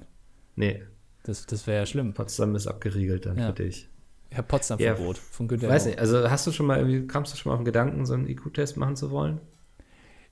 Nee, 0.56 0.84
Das, 1.24 1.45
das 1.47 1.68
wäre 1.68 1.80
ja 1.80 1.86
schlimm. 1.86 2.14
Potsdam 2.14 2.56
ist 2.56 2.68
abgeriegelt 2.68 3.26
dann 3.26 3.38
Ja. 3.38 3.47
für 3.47 3.54
dich. 3.64 3.89
Herr 4.32 4.44
Potsdam-Verbot 4.44 5.18
von 5.18 5.48
Günther 5.48 5.70
Weiß 5.70 5.86
nicht, 5.86 6.00
also 6.00 6.30
hast 6.30 6.46
du 6.46 6.52
schon 6.52 6.66
mal 6.68 7.08
kamst 7.08 7.34
du 7.34 7.38
schon 7.38 7.50
mal 7.50 7.56
auf 7.56 7.62
den 7.62 7.66
Gedanken, 7.66 8.06
so 8.06 8.14
einen 8.14 8.28
IQ-Test 8.28 8.78
machen 8.78 8.96
zu 8.96 9.12
wollen? 9.12 9.40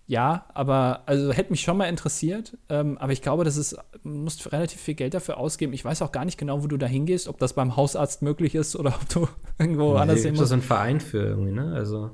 Ja, 0.09 0.45
aber 0.53 1.03
also 1.05 1.33
hätte 1.33 1.51
mich 1.51 1.61
schon 1.61 1.77
mal 1.77 1.85
interessiert. 1.89 2.57
Ähm, 2.69 2.97
aber 2.97 3.11
ich 3.11 3.21
glaube, 3.21 3.43
das 3.43 3.57
ist, 3.57 3.75
musst 4.03 4.53
relativ 4.53 4.79
viel 4.79 4.93
Geld 4.93 5.13
dafür 5.13 5.37
ausgeben. 5.37 5.73
Ich 5.73 5.83
weiß 5.83 6.01
auch 6.01 6.13
gar 6.13 6.23
nicht 6.23 6.37
genau, 6.37 6.63
wo 6.63 6.67
du 6.67 6.77
da 6.77 6.85
hingehst, 6.85 7.27
ob 7.27 7.39
das 7.39 7.53
beim 7.53 7.75
Hausarzt 7.75 8.21
möglich 8.21 8.55
ist 8.55 8.77
oder 8.77 8.91
ob 8.91 9.09
du 9.09 9.27
irgendwo 9.59 9.95
anders 9.95 10.21
hin 10.21 10.35
musst. 10.35 10.47
so 10.47 10.53
einen 10.53 10.61
Verein 10.61 11.01
für 11.01 11.21
irgendwie, 11.21 11.51
ne? 11.51 11.73
Also, 11.73 12.11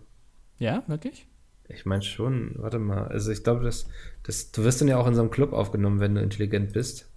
Ja, 0.58 0.82
wirklich? 0.88 1.28
ich 1.70 1.86
meine 1.86 2.02
schon, 2.04 2.56
warte 2.58 2.78
mal, 2.80 3.08
also 3.08 3.32
ich 3.32 3.44
glaube, 3.44 3.64
das, 3.64 3.88
das, 4.24 4.52
du 4.52 4.64
wirst 4.64 4.82
dann 4.82 4.88
ja 4.88 4.98
auch 4.98 5.08
in 5.08 5.14
so 5.16 5.22
einem 5.22 5.32
Club 5.32 5.54
aufgenommen, 5.54 6.00
wenn 6.00 6.16
du 6.16 6.22
intelligent 6.22 6.74
bist. 6.74 7.10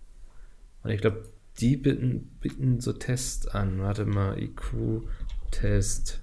Und 0.83 0.91
ich 0.91 1.01
glaube, 1.01 1.25
die 1.61 1.76
bieten, 1.76 2.36
bieten 2.40 2.80
so 2.80 2.92
Tests 2.92 3.46
an. 3.48 3.80
Warte 3.80 4.04
mal, 4.04 4.38
IQ-Test. 4.38 6.22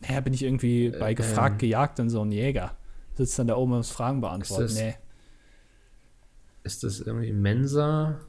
Naja, 0.00 0.20
bin 0.20 0.34
ich 0.34 0.42
irgendwie 0.42 0.90
bei 0.90 1.12
Äh, 1.12 1.14
gefragt, 1.14 1.54
ähm. 1.54 1.58
gejagt 1.58 1.98
in 1.98 2.10
so 2.10 2.22
ein 2.24 2.32
Jäger. 2.32 2.76
Sitzt 3.14 3.38
dann 3.38 3.46
da 3.46 3.56
oben 3.56 3.72
und 3.72 3.78
muss 3.78 3.90
Fragen 3.90 4.20
beantworten. 4.20 4.64
Ist 4.64 4.76
das- 4.76 4.82
Nee. 4.82 4.94
Ist 6.64 6.84
das 6.84 7.00
irgendwie 7.00 7.32
Mensa? 7.32 8.20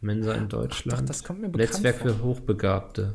Mensa 0.00 0.34
in 0.34 0.48
Doch, 0.48 0.62
Deutschland? 0.62 1.08
das 1.08 1.24
kommt 1.24 1.40
mir 1.40 1.48
bekannt 1.48 1.72
Netzwerk 1.72 1.96
vor. 1.96 2.10
für 2.10 2.22
Hochbegabte. 2.22 3.14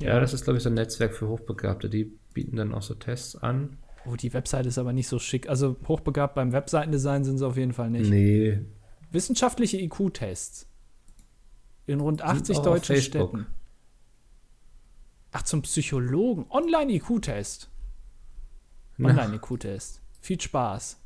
Ja, 0.00 0.08
Ja. 0.14 0.20
das 0.20 0.34
ist, 0.34 0.44
glaube 0.44 0.56
ich, 0.56 0.62
so 0.62 0.68
ein 0.70 0.74
Netzwerk 0.74 1.14
für 1.14 1.28
Hochbegabte. 1.28 1.88
Die 1.88 2.12
bieten 2.34 2.56
dann 2.56 2.74
auch 2.74 2.82
so 2.82 2.94
Tests 2.94 3.36
an. 3.36 3.78
Oh, 4.04 4.16
die 4.16 4.32
Webseite 4.34 4.68
ist 4.68 4.78
aber 4.78 4.92
nicht 4.92 5.08
so 5.08 5.18
schick. 5.18 5.48
Also 5.48 5.76
hochbegabt 5.86 6.34
beim 6.34 6.52
Webseitendesign 6.52 7.24
sind 7.24 7.38
sie 7.38 7.46
auf 7.46 7.56
jeden 7.56 7.72
Fall 7.72 7.90
nicht. 7.90 8.10
Nee. 8.10 8.60
Wissenschaftliche 9.16 9.78
IQ-Tests. 9.80 10.66
In 11.86 12.00
rund 12.00 12.22
80 12.22 12.56
auch 12.56 12.60
auf 12.60 12.64
deutschen. 12.66 12.96
Städten. 13.00 13.46
Ach, 15.32 15.42
zum 15.42 15.62
Psychologen. 15.62 16.46
Online-IQ-Test. 16.50 17.68
Online-IQ-Test. 18.98 20.00
Viel 20.20 20.40
Spaß. 20.40 20.98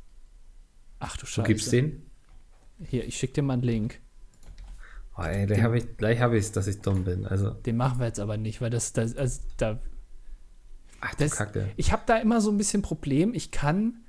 Ach 1.00 1.16
du 1.16 1.20
du 1.22 1.26
Scheiße. 1.26 1.46
gibst 1.46 1.72
den? 1.72 2.06
Hier, 2.88 3.04
ich 3.06 3.16
schicke 3.16 3.34
dir 3.34 3.42
mal 3.42 3.54
einen 3.54 3.62
Link. 3.62 4.00
Oh, 5.16 5.22
ey, 5.22 5.46
gleich 5.46 5.62
habe 5.62 5.78
ich, 5.78 5.96
gleich 5.96 6.20
hab 6.20 6.32
ich's, 6.32 6.52
dass 6.52 6.66
ich 6.66 6.80
dumm 6.80 7.04
bin. 7.04 7.26
Also, 7.26 7.50
Den 7.50 7.76
machen 7.76 7.98
wir 7.98 8.06
jetzt 8.06 8.20
aber 8.20 8.36
nicht, 8.36 8.61
weil 8.61 8.70
das, 8.70 8.92
das 8.92 9.16
also 9.16 9.40
da, 9.58 9.78
ach 11.00 11.14
du 11.14 11.24
Das- 11.24 11.32
Kacke. 11.36 11.70
Ich 11.76 11.92
habe 11.92 12.02
da 12.06 12.16
immer 12.18 12.40
so 12.40 12.50
ein 12.50 12.56
bisschen 12.56 12.82
Problem. 12.82 13.34
Ich 13.34 13.50
kann. 13.50 14.04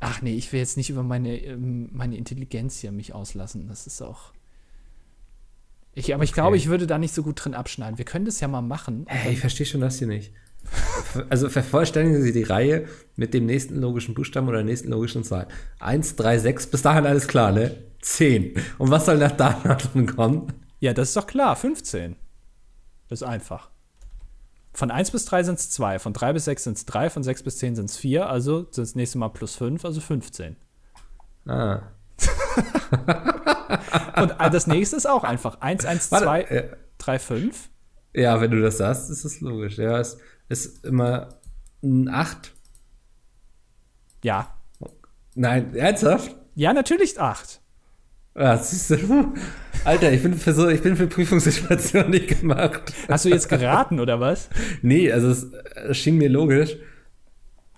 Ach 0.00 0.22
nee, 0.22 0.34
ich 0.34 0.52
will 0.52 0.60
jetzt 0.60 0.76
nicht 0.76 0.90
über 0.90 1.02
meine, 1.02 1.36
ähm, 1.38 1.90
meine 1.92 2.16
Intelligenz 2.16 2.78
hier 2.80 2.90
mich 2.90 3.14
auslassen. 3.14 3.68
Das 3.68 3.86
ist 3.86 4.00
auch. 4.02 4.32
Ich, 5.92 6.14
aber 6.14 6.24
ich 6.24 6.30
Okay. 6.30 6.40
glaube, 6.40 6.56
ich 6.56 6.68
würde 6.68 6.86
da 6.86 6.98
nicht 6.98 7.14
so 7.14 7.22
gut 7.22 7.44
drin 7.44 7.54
abschneiden. 7.54 7.98
Wir 7.98 8.04
können 8.04 8.24
das 8.24 8.40
ja 8.40 8.48
mal 8.48 8.62
machen. 8.62 9.04
Hey, 9.08 9.32
ich 9.34 9.40
verstehe 9.40 9.66
schon 9.66 9.80
das 9.80 9.98
hier 9.98 10.08
nicht. 10.08 10.32
Also 11.30 11.48
vervollständigen 11.48 12.22
Sie 12.22 12.32
die 12.32 12.42
Reihe 12.42 12.86
mit 13.16 13.32
dem 13.34 13.46
nächsten 13.46 13.76
logischen 13.80 14.14
Buchstaben 14.14 14.46
oder 14.48 14.58
der 14.58 14.66
nächsten 14.66 14.90
logischen 14.90 15.24
Zahl. 15.24 15.48
1, 15.80 16.16
3, 16.16 16.38
6, 16.38 16.66
bis 16.68 16.82
dahin 16.82 17.06
alles 17.06 17.26
klar, 17.28 17.50
ne? 17.52 17.76
10. 18.02 18.54
Und 18.78 18.90
was 18.90 19.06
soll 19.06 19.18
nach 19.18 19.32
da 19.32 19.52
drin 19.54 20.06
kommen? 20.06 20.52
ja, 20.80 20.92
das 20.94 21.08
ist 21.08 21.16
doch 21.16 21.26
klar. 21.26 21.56
15. 21.56 22.16
Das 23.08 23.20
ist 23.22 23.26
einfach. 23.26 23.70
Von 24.72 24.90
1 24.90 25.10
bis 25.10 25.24
3 25.24 25.42
sind 25.42 25.58
es 25.58 25.70
2. 25.70 25.98
Von 25.98 26.12
3 26.12 26.32
bis 26.32 26.44
6 26.44 26.64
sind 26.64 26.76
es 26.76 26.86
3. 26.86 27.10
Von 27.10 27.22
6 27.22 27.42
bis 27.42 27.58
10 27.58 27.76
sind 27.76 27.90
es 27.90 27.96
4. 27.96 28.28
Also 28.28 28.60
sind 28.70 28.78
das 28.78 28.94
nächste 28.94 29.18
Mal 29.18 29.30
plus 29.30 29.56
5, 29.56 29.84
also 29.84 30.00
15. 30.00 30.56
Ah. 31.46 31.82
Und 34.16 34.30
äh, 34.38 34.50
das 34.50 34.66
nächste 34.66 34.96
ist 34.96 35.06
auch 35.06 35.24
einfach. 35.24 35.60
1, 35.60 35.84
1, 35.84 36.12
Warte, 36.12 36.24
2, 36.24 36.42
äh, 36.42 36.76
3, 36.98 37.18
5. 37.18 37.70
Ja, 38.14 38.40
wenn 38.40 38.50
du 38.50 38.60
das 38.60 38.78
sagst, 38.78 39.10
ist 39.10 39.24
es 39.24 39.40
logisch. 39.40 39.78
Ja, 39.78 39.98
es 39.98 40.18
ist 40.48 40.84
immer 40.84 41.28
ein 41.82 42.08
8. 42.08 42.52
Ja. 44.22 44.54
Nein, 45.34 45.74
ernsthaft? 45.74 46.36
Ja, 46.54 46.72
natürlich 46.72 47.18
8. 47.20 47.59
Ja, 48.36 48.56
siehst 48.56 48.90
du. 48.90 49.34
Alter, 49.84 50.12
ich 50.12 50.22
bin 50.22 50.34
für 50.34 50.52
so, 50.52 50.68
ich 50.68 50.82
bin 50.82 50.96
für 50.96 51.06
Prüfungssituationen 51.06 52.10
nicht 52.10 52.40
gemacht. 52.40 52.92
Hast 53.08 53.24
du 53.24 53.28
jetzt 53.28 53.48
geraten 53.48 53.98
oder 53.98 54.20
was? 54.20 54.48
Nee, 54.82 55.10
also 55.10 55.28
es, 55.30 55.50
es 55.88 55.96
schien 55.96 56.16
mir 56.16 56.28
logisch. 56.28 56.76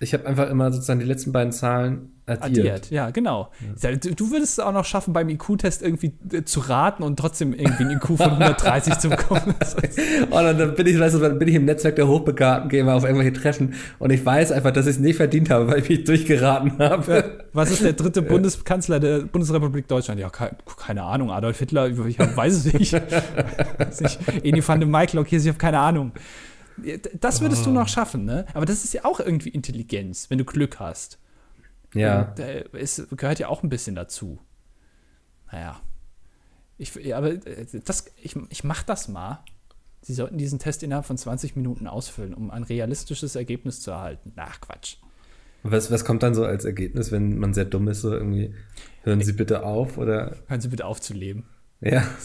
Ich 0.02 0.14
habe 0.14 0.26
einfach 0.26 0.50
immer 0.50 0.72
sozusagen 0.72 1.00
die 1.00 1.06
letzten 1.06 1.32
beiden 1.32 1.52
Zahlen 1.52 2.12
addiert. 2.26 2.66
Addiert, 2.66 2.90
ja, 2.90 3.10
genau. 3.10 3.50
Du, 3.80 4.14
du 4.14 4.30
würdest 4.30 4.52
es 4.52 4.58
auch 4.60 4.72
noch 4.72 4.84
schaffen, 4.84 5.12
beim 5.12 5.28
IQ-Test 5.28 5.82
irgendwie 5.82 6.12
äh, 6.32 6.44
zu 6.44 6.60
raten 6.60 7.02
und 7.02 7.18
trotzdem 7.18 7.52
irgendwie 7.52 7.84
ein 7.84 7.90
IQ 7.92 8.16
von 8.16 8.30
130 8.30 8.98
zu 8.98 9.08
bekommen. 9.10 9.54
Und 9.56 10.30
dann, 10.30 10.58
dann 10.58 10.74
bin 10.74 10.86
ich, 10.86 10.98
weißt 10.98 11.14
du, 11.14 11.18
dann 11.18 11.38
bin 11.38 11.48
ich 11.48 11.54
im 11.54 11.64
Netzwerk 11.64 11.96
der 11.96 12.08
Hochbegabten, 12.08 12.68
gehe 12.68 12.84
mal 12.84 12.94
auf 12.94 13.04
irgendwelche 13.04 13.32
Treffen 13.32 13.74
und 13.98 14.10
ich 14.10 14.24
weiß 14.24 14.52
einfach, 14.52 14.72
dass 14.72 14.86
ich 14.86 14.96
es 14.96 15.00
nicht 15.00 15.16
verdient 15.16 15.50
habe, 15.50 15.68
weil 15.68 15.80
ich 15.80 15.88
mich 15.88 16.04
durchgeraten 16.04 16.78
habe. 16.78 17.42
Was 17.52 17.70
ist 17.70 17.82
der 17.82 17.94
dritte 17.94 18.22
Bundeskanzler 18.22 19.00
der 19.00 19.20
Bundesrepublik 19.20 19.88
Deutschland? 19.88 20.20
Ja, 20.20 20.30
keine, 20.30 20.56
keine 20.76 21.02
Ahnung. 21.02 21.30
Adolf 21.30 21.58
Hitler, 21.58 21.88
ich 21.88 22.18
weiß 22.18 22.54
es 22.54 22.72
nicht. 22.72 22.92
weiß 23.78 24.00
nicht. 24.00 24.18
Eni 24.44 24.66
van 24.66 24.80
de 24.80 24.88
Maiklock 24.88 25.26
hier, 25.26 25.40
ich 25.40 25.48
habe 25.48 25.58
keine 25.58 25.78
Ahnung. 25.78 26.12
Das 27.20 27.40
würdest 27.40 27.66
du 27.66 27.70
noch 27.70 27.88
schaffen, 27.88 28.24
ne? 28.24 28.46
Aber 28.54 28.66
das 28.66 28.84
ist 28.84 28.94
ja 28.94 29.04
auch 29.04 29.20
irgendwie 29.20 29.50
Intelligenz, 29.50 30.30
wenn 30.30 30.38
du 30.38 30.44
Glück 30.44 30.80
hast. 30.80 31.18
Ja. 31.94 32.30
Und, 32.30 32.38
äh, 32.38 32.64
es 32.72 33.06
gehört 33.16 33.38
ja 33.38 33.48
auch 33.48 33.62
ein 33.62 33.68
bisschen 33.68 33.94
dazu. 33.94 34.38
Naja. 35.50 35.80
Ich, 36.78 36.94
ja, 36.94 37.18
aber 37.18 37.32
äh, 37.46 37.66
das, 37.84 38.06
ich, 38.20 38.36
ich 38.48 38.64
mach 38.64 38.82
das 38.82 39.08
mal. 39.08 39.44
Sie 40.00 40.14
sollten 40.14 40.36
diesen 40.36 40.58
Test 40.58 40.82
innerhalb 40.82 41.06
von 41.06 41.16
20 41.16 41.54
Minuten 41.54 41.86
ausfüllen, 41.86 42.34
um 42.34 42.50
ein 42.50 42.64
realistisches 42.64 43.36
Ergebnis 43.36 43.80
zu 43.80 43.92
erhalten. 43.92 44.32
Ach, 44.36 44.60
Quatsch. 44.60 44.96
Was, 45.62 45.92
was 45.92 46.04
kommt 46.04 46.24
dann 46.24 46.34
so 46.34 46.44
als 46.44 46.64
Ergebnis, 46.64 47.12
wenn 47.12 47.38
man 47.38 47.54
sehr 47.54 47.66
dumm 47.66 47.86
ist, 47.86 48.00
so 48.00 48.12
irgendwie, 48.12 48.52
hören 49.04 49.20
Sie 49.20 49.32
bitte 49.32 49.62
auf 49.62 49.96
oder, 49.96 50.36
Hören 50.48 50.60
Sie 50.60 50.68
bitte 50.68 50.86
auf 50.86 51.00
zu 51.00 51.14
leben. 51.14 51.46
ja. 51.80 52.04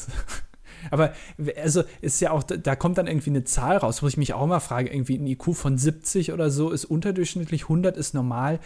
Aber 0.91 1.13
also 1.61 1.83
ist 2.01 2.19
ja 2.19 2.31
auch, 2.31 2.43
da 2.43 2.75
kommt 2.75 2.97
dann 2.97 3.07
irgendwie 3.07 3.29
eine 3.29 3.43
Zahl 3.43 3.77
raus, 3.77 4.03
wo 4.03 4.07
ich 4.07 4.17
mich 4.17 4.33
auch 4.33 4.43
immer 4.43 4.59
frage, 4.59 4.89
irgendwie 4.89 5.17
ein 5.17 5.27
IQ 5.27 5.55
von 5.55 5.77
70 5.77 6.31
oder 6.31 6.49
so 6.49 6.71
ist 6.71 6.85
unterdurchschnittlich, 6.85 7.63
100 7.63 7.97
ist 7.97 8.13
normal. 8.13 8.59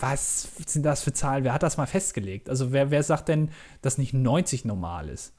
Was 0.00 0.48
sind 0.66 0.84
das 0.84 1.02
für 1.02 1.12
Zahlen? 1.12 1.44
Wer 1.44 1.52
hat 1.52 1.62
das 1.62 1.76
mal 1.76 1.86
festgelegt? 1.86 2.48
Also 2.48 2.72
wer, 2.72 2.90
wer 2.90 3.02
sagt 3.02 3.28
denn, 3.28 3.50
dass 3.82 3.98
nicht 3.98 4.14
90 4.14 4.64
normal 4.64 5.08
ist? 5.08 5.34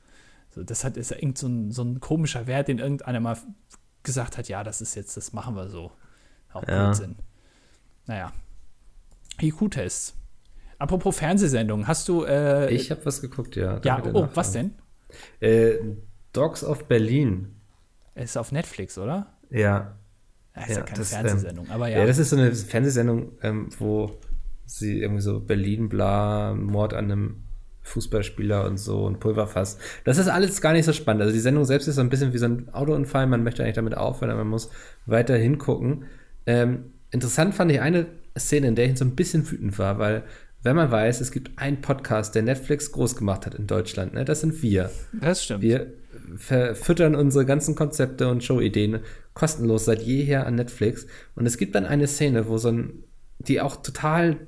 So, 0.50 0.64
das 0.64 0.84
hat, 0.84 0.98
ist 0.98 1.12
ja 1.12 1.18
irgend 1.18 1.38
so 1.38 1.48
ein, 1.48 1.72
so 1.72 1.84
ein 1.84 2.00
komischer 2.00 2.48
Wert, 2.48 2.68
den 2.68 2.80
irgendeiner 2.80 3.20
mal 3.20 3.38
gesagt 4.04 4.38
hat, 4.38 4.48
ja, 4.48 4.64
das 4.64 4.82
ist 4.82 4.96
jetzt, 4.96 5.16
das 5.18 5.34
machen 5.34 5.56
wir 5.56 5.70
so. 5.70 5.92
Auch 6.54 6.68
Ja. 6.68 6.86
Blödsinn. 6.86 7.16
Naja. 8.08 8.32
IQ-Tests. 9.42 10.16
Apropos 10.80 11.18
Fernsehsendungen, 11.18 11.88
hast 11.88 12.08
du. 12.08 12.24
Äh, 12.24 12.74
Ich 12.74 12.90
habe 12.90 13.06
was 13.06 13.22
geguckt, 13.22 13.56
ja. 13.56 13.80
ja, 13.84 14.02
oh, 14.14 14.30
was 14.34 14.54
denn? 14.54 14.76
Äh, 15.42 15.76
Dogs 16.40 16.64
of 16.64 16.86
Berlin. 16.86 17.50
Ist 18.16 18.38
auf 18.38 18.54
Netflix, 18.54 18.98
oder? 18.98 19.28
Ja. 19.50 19.98
Ja, 20.56 20.62
ist 20.62 20.70
ja, 20.70 20.76
Ja, 20.78 20.82
keine 20.84 20.98
das, 21.00 21.12
ähm, 21.12 21.20
Fernsehsendung, 21.20 21.70
aber 21.70 21.90
ja. 21.90 22.00
ja. 22.00 22.06
das 22.06 22.18
ist 22.18 22.30
so 22.30 22.38
eine 22.38 22.56
Fernsehsendung, 22.56 23.34
ähm, 23.42 23.68
wo 23.78 24.18
sie 24.66 25.02
irgendwie 25.02 25.22
so 25.22 25.42
Berlin, 25.42 25.90
bla, 25.90 26.54
Mord 26.54 26.94
an 26.94 27.12
einem 27.12 27.44
Fußballspieler 27.82 28.66
und 28.66 28.78
so 28.78 29.04
und 29.06 29.20
Pulverfass. 29.20 29.80
Das 30.06 30.18
ist 30.18 30.30
alles 30.30 30.62
gar 30.62 30.72
nicht 30.72 30.86
so 30.86 30.94
spannend. 30.94 31.24
Also 31.24 31.34
die 31.34 31.42
Sendung 31.42 31.66
selbst 31.66 31.88
ist 31.88 31.96
so 31.96 32.02
ein 32.02 32.10
bisschen 32.10 32.32
wie 32.32 32.38
so 32.38 32.46
ein 32.46 32.70
Autounfall. 32.74 33.28
Man 33.28 33.44
möchte 33.44 33.64
eigentlich 33.64 33.76
damit 33.76 33.98
aufhören, 33.98 34.32
aber 34.32 34.46
man 34.46 34.52
muss 34.52 34.70
weiter 35.06 35.36
hingucken. 35.36 36.06
Ähm, 36.46 36.94
interessant 37.12 37.54
fand 37.54 37.72
ich 37.72 37.82
eine 37.82 38.06
Szene, 38.38 38.68
in 38.68 38.76
der 38.76 38.86
ich 38.86 38.98
so 38.98 39.04
ein 39.04 39.16
bisschen 39.16 39.50
wütend 39.52 39.78
war, 39.78 40.00
weil 40.00 40.24
wenn 40.64 40.76
man 40.76 40.90
weiß, 40.90 41.20
es 41.20 41.32
gibt 41.32 41.58
einen 41.58 41.82
Podcast, 41.82 42.36
der 42.36 42.44
Netflix 42.44 42.92
groß 42.94 43.16
gemacht 43.16 43.46
hat 43.46 43.56
in 43.56 43.68
Deutschland, 43.68 44.14
ne? 44.14 44.24
das 44.24 44.42
sind 44.42 44.62
wir. 44.62 44.90
das 45.14 45.44
stimmt. 45.44 45.62
Wir 45.62 45.99
verfüttern 46.38 47.16
unsere 47.16 47.46
ganzen 47.46 47.76
Konzepte 47.76 48.30
und 48.30 48.44
Showideen 48.44 49.00
kostenlos 49.34 49.86
seit 49.86 50.02
jeher 50.02 50.46
an 50.46 50.56
Netflix. 50.56 51.06
Und 51.36 51.46
es 51.46 51.58
gibt 51.58 51.76
dann 51.76 51.86
eine 51.86 52.08
Szene, 52.08 52.48
wo 52.48 52.58
so 52.58 52.70
ein, 52.70 53.04
die 53.40 53.62
auch 53.62 53.78
total 53.78 54.48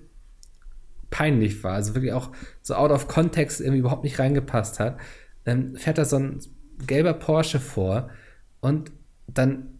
peinlich 1.09 1.63
war, 1.63 1.73
also 1.73 1.93
wirklich 1.93 2.13
auch 2.13 2.31
so 2.61 2.73
out 2.73 2.91
of 2.91 3.07
context 3.07 3.59
irgendwie 3.59 3.79
überhaupt 3.79 4.03
nicht 4.03 4.17
reingepasst 4.17 4.79
hat, 4.79 4.97
ähm, 5.45 5.75
fährt 5.75 5.97
da 5.97 6.05
so 6.05 6.17
ein 6.17 6.39
gelber 6.87 7.13
Porsche 7.13 7.59
vor 7.59 8.09
und 8.61 8.91
dann 9.27 9.79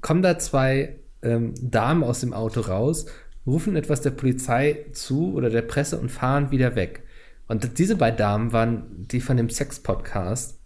kommen 0.00 0.22
da 0.22 0.38
zwei 0.38 1.00
ähm, 1.22 1.54
Damen 1.60 2.04
aus 2.04 2.20
dem 2.20 2.32
Auto 2.32 2.60
raus, 2.60 3.06
rufen 3.46 3.76
etwas 3.76 4.00
der 4.00 4.10
Polizei 4.10 4.86
zu 4.92 5.34
oder 5.34 5.50
der 5.50 5.62
Presse 5.62 5.98
und 5.98 6.10
fahren 6.10 6.50
wieder 6.50 6.76
weg. 6.76 7.02
Und 7.48 7.78
diese 7.78 7.96
beiden 7.96 8.18
Damen 8.18 8.52
waren 8.52 9.06
die 9.08 9.20
von 9.20 9.36
dem 9.36 9.48
Sex-Podcast. 9.48 10.57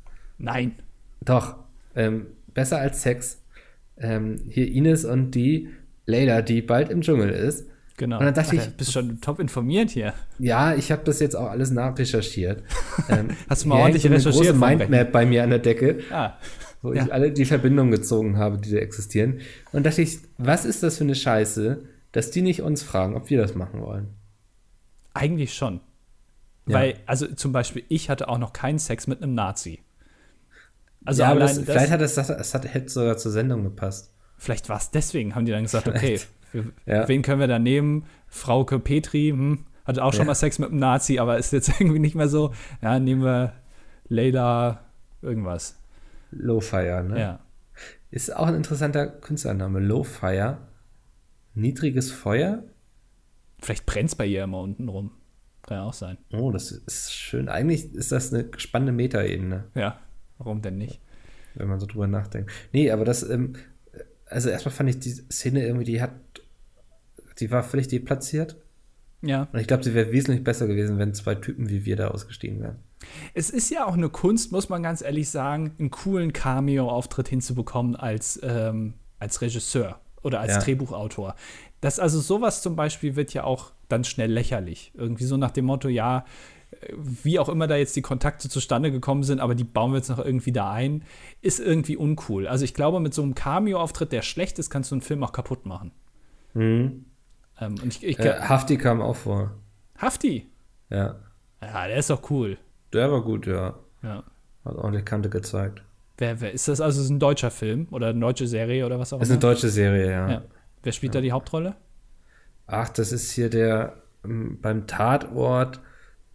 Nein. 0.43 0.73
Doch, 1.25 1.57
ähm, 1.97 2.27
besser 2.53 2.79
als 2.79 3.03
Sex. 3.03 3.39
Ähm, 3.97 4.41
hier 4.49 4.69
Ines 4.69 5.05
und 5.05 5.31
die 5.33 5.69
Leila, 6.07 6.43
die 6.43 6.61
bald 6.63 6.91
im 6.91 7.01
Dschungel 7.03 7.31
ist. 7.31 7.67
Genau. 7.97 8.19
Und 8.19 8.25
dann 8.25 8.35
dachte 8.35 8.49
Ach, 8.51 8.55
ich- 8.55 8.65
du 8.65 8.71
bist 8.73 8.93
schon 8.93 9.21
top 9.21 9.39
informiert 9.39 9.91
hier. 9.91 10.15
Ja, 10.39 10.75
ich 10.75 10.91
habe 10.91 11.05
das 11.05 11.21
jetzt 11.21 11.37
auch 11.37 11.49
alles 11.51 11.71
nachrecherchiert. 11.71 12.63
Ähm, 13.09 13.29
Hast 13.49 13.65
du 13.65 13.69
mal 13.69 13.77
ordentlich 13.81 14.03
so 14.03 14.09
eine 14.09 14.17
recherchiert 14.17 14.47
große 14.59 14.59
Mindmap 14.77 15.13
bei 15.13 15.25
mir 15.27 15.45
an 15.45 15.51
der 15.51 15.59
Decke, 15.61 16.01
Ah, 16.11 16.33
wo 16.81 16.93
Ja. 16.93 17.05
ich 17.05 17.13
alle 17.13 17.31
die 17.31 17.45
Verbindungen 17.45 17.93
gezogen 17.93 18.39
habe, 18.39 18.59
die 18.59 18.73
da 18.73 18.79
existieren. 18.79 19.41
Und 19.73 19.87
dachte 19.87 20.03
ich, 20.03 20.19
was 20.39 20.65
ist 20.65 20.83
das 20.83 20.99
für 20.99 21.05
eine 21.05 21.15
Scheiße, 21.15 21.85
dass 22.11 22.31
die 22.33 22.43
nicht 22.43 22.63
uns 22.63 22.83
fragen, 22.83 23.15
ob 23.15 23.31
wir 23.31 23.41
das 23.41 23.55
machen 23.55 23.81
wollen? 23.83 24.09
eigentlich 25.15 25.53
schon. 25.55 25.81
Ja. 26.67 26.75
Weil, 26.75 26.95
also 27.07 27.27
zum 27.27 27.53
Beispiel, 27.53 27.85
ich 27.89 28.09
hatte 28.09 28.29
auch 28.29 28.39
noch 28.39 28.53
keinen 28.55 28.79
Sex 28.79 29.07
mit 29.07 29.23
einem 29.23 29.35
Nazi. 29.35 29.81
Also 31.05 31.23
ja, 31.23 31.31
aber 31.31 31.41
das, 31.41 31.57
das, 31.57 31.65
vielleicht 31.65 31.91
hat 31.93 32.01
das, 32.01 32.15
das 32.15 32.55
hat, 32.55 32.73
hätte 32.73 32.89
sogar 32.89 33.17
zur 33.17 33.33
Sendung 33.33 33.65
gepasst. 33.65 34.13
vielleicht 34.39 34.69
war 34.69 34.79
es 34.79 34.91
deswegen, 34.91 35.35
haben 35.35 35.45
die 35.47 35.53
dann 35.53 35.63
gesagt, 35.65 35.89
okay, 35.89 36.21
wir, 36.53 36.65
Ja. 36.87 37.09
wen 37.09 37.23
können 37.23 37.41
wir 37.41 37.49
da 37.49 37.59
nehmen? 37.59 38.07
Frauke 38.29 38.79
Petri, 38.79 39.31
hm, 39.31 39.65
hatte 39.85 40.05
auch 40.05 40.13
schon 40.13 40.21
Ja. 40.23 40.27
mal 40.27 40.35
Sex 40.35 40.59
mit 40.59 40.71
einem 40.71 40.79
Nazi, 40.79 41.19
aber 41.19 41.39
ist 41.39 41.53
jetzt 41.53 41.69
irgendwie 41.81 41.99
nicht 41.99 42.15
mehr 42.15 42.29
so. 42.29 42.53
Ja, 42.83 42.99
nehmen 42.99 43.23
wir 43.25 43.53
Leila 44.09 44.85
irgendwas. 45.23 45.79
Low-Fire, 46.31 47.03
ne? 47.05 47.19
Ja. 47.21 47.41
Ist 48.11 48.35
auch 48.37 48.47
ein 48.47 48.55
interessanter 48.55 49.07
Künstlername. 49.07 49.81
Low-Fire. 49.81 50.59
Niedriges 51.55 52.11
Feuer? 52.11 52.63
Vielleicht 53.61 53.87
brennt 53.87 54.09
es 54.11 54.15
bei 54.15 54.27
ihr 54.27 54.45
immer 54.45 54.59
unten 54.61 54.89
rum. 54.89 55.13
Kann 55.63 55.79
ja 55.79 55.83
auch 55.85 55.93
sein. 55.93 56.19
Oh, 56.33 56.51
das 56.51 56.73
ist 56.73 57.13
schön. 57.13 57.49
Eigentlich 57.49 57.93
ist 57.95 58.11
das 58.13 58.33
eine 58.33 58.49
spannende 58.57 58.93
Metaebene, 58.93 59.65
Ja, 59.75 59.99
warum 60.45 60.63
denn 60.63 60.79
nicht? 60.79 61.01
wenn 61.55 61.69
man 61.69 61.81
so 61.81 61.87
drüber 61.87 62.07
nachdenkt. 62.07 62.51
Nee, 62.73 62.91
aber 62.91 63.05
das, 63.05 63.29
ähm, 63.29 63.55
also 64.27 64.49
erstmal 64.49 64.75
fand 64.75 64.91
ich 64.91 65.01
die 65.01 65.11
Szene 65.11 65.65
irgendwie, 65.65 65.85
die 65.85 66.01
hat, 66.01 66.13
die 67.41 67.51
war 67.51 67.63
völlig 67.63 67.89
deplatziert. 67.89 68.57
Ja. 69.21 69.49
Und 69.53 69.61
ich 69.61 69.67
glaube, 69.67 69.85
sie 69.85 69.95
wäre 69.95 70.13
wesentlich 70.13 70.43
besser 70.43 70.67
gewesen, 70.67 70.99
wenn 70.99 71.15
zwei 71.15 71.35
Typen 71.35 71.69
wie 71.69 71.85
wir 71.85 71.97
da 71.97 72.09
ausgestiegen 72.09 72.61
wären. 72.61 72.77
Es 73.35 73.51
ist 73.51 73.71
ja 73.71 73.87
auch 73.87 73.95
eine 73.95 74.09
Kunst, 74.09 74.53
muss 74.53 74.69
man 74.69 74.83
ganz 74.83 75.03
ehrlich 75.03 75.29
sagen, 75.31 75.73
einen 75.79 75.91
coolen 75.91 76.33
Cameo-Auftritt 76.33 77.29
hinzubekommen 77.29 77.97
als, 77.97 78.41
ähm, 78.43 78.95
als 79.19 79.41
Regisseur 79.41 80.01
oder 80.23 80.41
als 80.41 80.53
Ja. 80.53 80.61
Drehbuchautor. 80.61 81.35
Das 81.81 81.99
also 81.99 82.21
sowas 82.21 82.63
zum 82.63 82.77
Beispiel 82.77 83.17
wird 83.17 83.35
ja 83.35 83.45
auch 83.45 83.73
dann 83.89 84.05
schnell 84.05 84.33
lächerlich. 84.33 84.93
Irgendwie 84.95 85.25
so 85.25 85.37
nach 85.37 85.51
dem 85.51 85.67
Motto, 85.67 85.89
ja, 85.89 86.25
wie 86.97 87.39
auch 87.39 87.49
immer 87.49 87.67
da 87.67 87.77
jetzt 87.77 87.95
die 87.97 88.03
Kontakte 88.03 88.49
zustande 88.49 88.91
gekommen 88.91 89.23
sind, 89.23 89.41
aber 89.41 89.55
die 89.55 89.65
bauen 89.65 89.93
wir 89.93 89.99
jetzt 89.99 90.09
noch 90.09 90.19
irgendwie 90.19 90.53
da 90.53 90.73
ein, 90.73 91.05
ist 91.41 91.61
irgendwie 91.61 91.97
uncool. 91.97 92.47
Also 92.47 92.65
ich 92.65 92.75
glaube, 92.75 93.01
mit 93.01 93.15
so 93.15 93.23
einem 93.23 93.35
Cameo-Auftritt, 93.35 94.13
der 94.13 94.23
schlecht 94.23 94.59
ist, 94.59 94.71
kannst 94.71 94.91
du 94.91 94.95
einen 94.97 95.03
Film 95.03 95.23
auch 95.25 95.33
kaputt 95.33 95.67
machen. 95.67 95.93
Mhm. 96.55 97.05
Ähm, 97.61 97.75
und 97.83 97.87
ich, 97.87 98.05
ich, 98.05 98.19
Äh, 98.19 98.41
Hafti 98.41 98.77
kam 98.79 99.01
auch 99.01 99.17
vor. 99.17 99.53
Hafti, 99.99 100.47
Ja. 100.91 101.17
ja, 101.61 101.87
der 101.87 101.97
ist 101.97 102.11
doch 102.11 102.29
cool. 102.31 102.59
Der 102.93 103.11
war 103.11 103.23
gut, 103.23 103.47
ja. 103.47 103.75
Ja. 104.03 104.25
Hat 104.65 104.75
ordentlich 104.77 105.05
Kante 105.05 105.29
gezeigt. 105.31 105.83
Wer, 106.19 106.41
wer 106.41 106.53
ist 106.53 106.69
das? 106.69 106.81
Also 106.81 107.01
ist 107.01 107.09
ein 107.11 107.19
deutscher 107.21 107.51
Film 107.51 107.87
oder 107.91 108.09
eine 108.09 108.21
deutsche 108.21 108.47
Serie 108.47 108.85
oder 108.87 108.99
was 108.99 109.13
auch 109.13 109.21
Ist 109.21 109.29
immer? 109.29 109.35
eine 109.35 109.41
deutsche 109.41 109.69
Serie, 109.69 110.11
ja. 110.11 110.31
Ja. 110.31 110.43
Wer 110.83 110.93
spielt 110.93 111.15
da 111.15 111.21
die 111.21 111.33
Hauptrolle? 111.33 111.75
Ach, 112.67 112.89
das 112.89 113.13
ist 113.13 113.31
hier 113.33 113.49
der 113.51 113.95
ähm, 114.25 114.59
beim 114.61 114.87
Tatort 114.87 115.81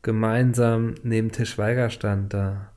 gemeinsam 0.07 0.95
neben 1.03 1.33
Til 1.33 1.45
Schweiger 1.45 1.89
stand 1.89 2.33
da. 2.33 2.71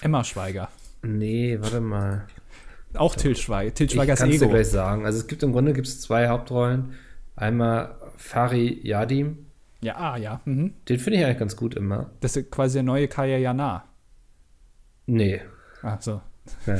Emma 0.00 0.22
Schweiger. 0.22 0.68
Nee, 1.02 1.58
warte 1.60 1.80
mal. 1.80 2.26
Auch 2.94 3.16
Til 3.16 3.34
Schweiger. 3.34 3.74
Til 3.74 3.86
Ich 3.86 3.92
Schweigers 3.92 4.20
kann 4.20 4.30
es 4.30 4.38
dir 4.38 4.44
Ego. 4.44 4.52
gleich 4.52 4.68
sagen. 4.68 5.04
Also 5.04 5.18
es 5.18 5.26
gibt 5.26 5.42
im 5.42 5.50
Grunde 5.50 5.72
gibt's 5.72 6.00
zwei 6.00 6.28
Hauptrollen. 6.28 6.94
Einmal 7.34 7.96
Fari 8.16 8.80
Yadim. 8.84 9.46
Ja, 9.80 9.96
ah, 9.96 10.16
ja. 10.16 10.40
Mhm. 10.44 10.74
Den 10.88 10.98
finde 11.00 11.18
ich 11.18 11.24
eigentlich 11.24 11.38
ganz 11.38 11.56
gut 11.56 11.74
immer. 11.74 12.10
Das 12.20 12.36
ist 12.36 12.52
quasi 12.52 12.74
der 12.74 12.84
neue 12.84 13.08
Kaya 13.08 13.36
Jana. 13.36 13.84
Nee. 15.06 15.42
Ach 15.82 16.00
so. 16.00 16.22
Ja. 16.66 16.78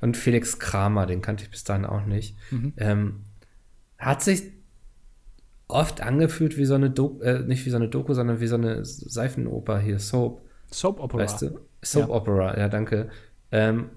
Und 0.00 0.16
Felix 0.16 0.60
Kramer, 0.60 1.06
den 1.06 1.20
kannte 1.20 1.42
ich 1.42 1.50
bis 1.50 1.64
dahin 1.64 1.84
auch 1.84 2.06
nicht. 2.06 2.36
Mhm. 2.52 2.72
Ähm, 2.76 3.20
hat 3.98 4.22
sich 4.22 4.44
oft 5.68 6.00
angefühlt 6.00 6.56
wie 6.56 6.64
so 6.64 6.74
eine 6.74 6.90
Doku, 6.90 7.20
äh, 7.22 7.40
nicht 7.40 7.64
wie 7.66 7.70
so 7.70 7.76
eine 7.76 7.88
Doku, 7.88 8.14
sondern 8.14 8.40
wie 8.40 8.46
so 8.46 8.56
eine 8.56 8.84
Seifenoper 8.84 9.78
hier, 9.78 9.98
Soap. 9.98 10.42
Soap 10.70 11.00
Opera. 11.00 11.22
Weißt 11.22 11.42
du? 11.42 11.58
Soap 11.82 12.08
Opera, 12.10 12.58
ja, 12.58 12.68
danke. 12.68 13.08
Ähm, 13.52 13.90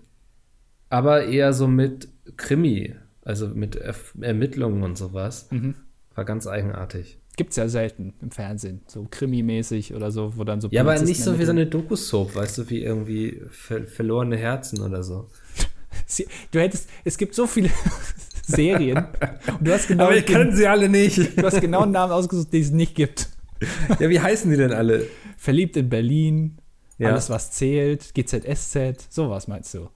aber 0.89 1.25
eher 1.25 1.53
so 1.53 1.67
mit 1.67 2.09
Krimi, 2.37 2.95
also 3.23 3.47
mit 3.47 3.75
Erf 3.75 4.13
Ermittlungen 4.19 4.83
und 4.83 4.97
sowas. 4.97 5.47
Mhm. 5.51 5.75
War 6.15 6.25
ganz 6.25 6.47
eigenartig. 6.47 7.17
Gibt's 7.37 7.55
ja 7.55 7.69
selten 7.69 8.13
im 8.21 8.29
Fernsehen. 8.31 8.81
So 8.87 9.07
Krimi-mäßig 9.09 9.93
oder 9.95 10.11
so, 10.11 10.33
wo 10.37 10.43
dann 10.43 10.59
so. 10.59 10.67
Ja, 10.69 10.81
aber 10.81 10.99
nicht 11.01 11.23
so 11.23 11.39
wie 11.39 11.45
so 11.45 11.51
eine 11.51 11.65
Doku-Soap, 11.65 12.35
weißt 12.35 12.57
du, 12.57 12.69
wie 12.69 12.83
irgendwie 12.83 13.41
ver 13.49 13.87
verlorene 13.87 14.35
Herzen 14.35 14.81
oder 14.81 15.01
so. 15.03 15.29
Sie- 16.05 16.27
Du 16.51 16.59
hättest. 16.59 16.89
Es 17.05 17.17
gibt 17.17 17.33
so 17.33 17.47
viele 17.47 17.69
Serien. 18.45 18.97
und 19.59 19.67
du 19.67 19.73
hast 19.73 19.87
genau. 19.87 20.09
sie 20.51 20.67
alle 20.67 20.89
nicht. 20.89 21.37
du 21.37 21.43
hast 21.43 21.61
genau 21.61 21.81
einen 21.81 21.91
Namen 21.91 22.11
ausgesucht, 22.11 22.51
den 22.53 22.61
es 22.61 22.71
nicht 22.71 22.95
gibt. 22.95 23.29
ja, 23.99 24.09
wie 24.09 24.19
heißen 24.19 24.49
die 24.49 24.57
denn 24.57 24.73
alle? 24.73 25.07
Verliebt 25.37 25.77
in 25.77 25.89
Berlin. 25.89 26.57
Ja. 26.97 27.09
Alles, 27.09 27.29
was 27.29 27.51
zählt. 27.51 28.13
GZSZ. 28.13 29.07
Sowas 29.09 29.47
meinst 29.47 29.73
du. 29.73 29.89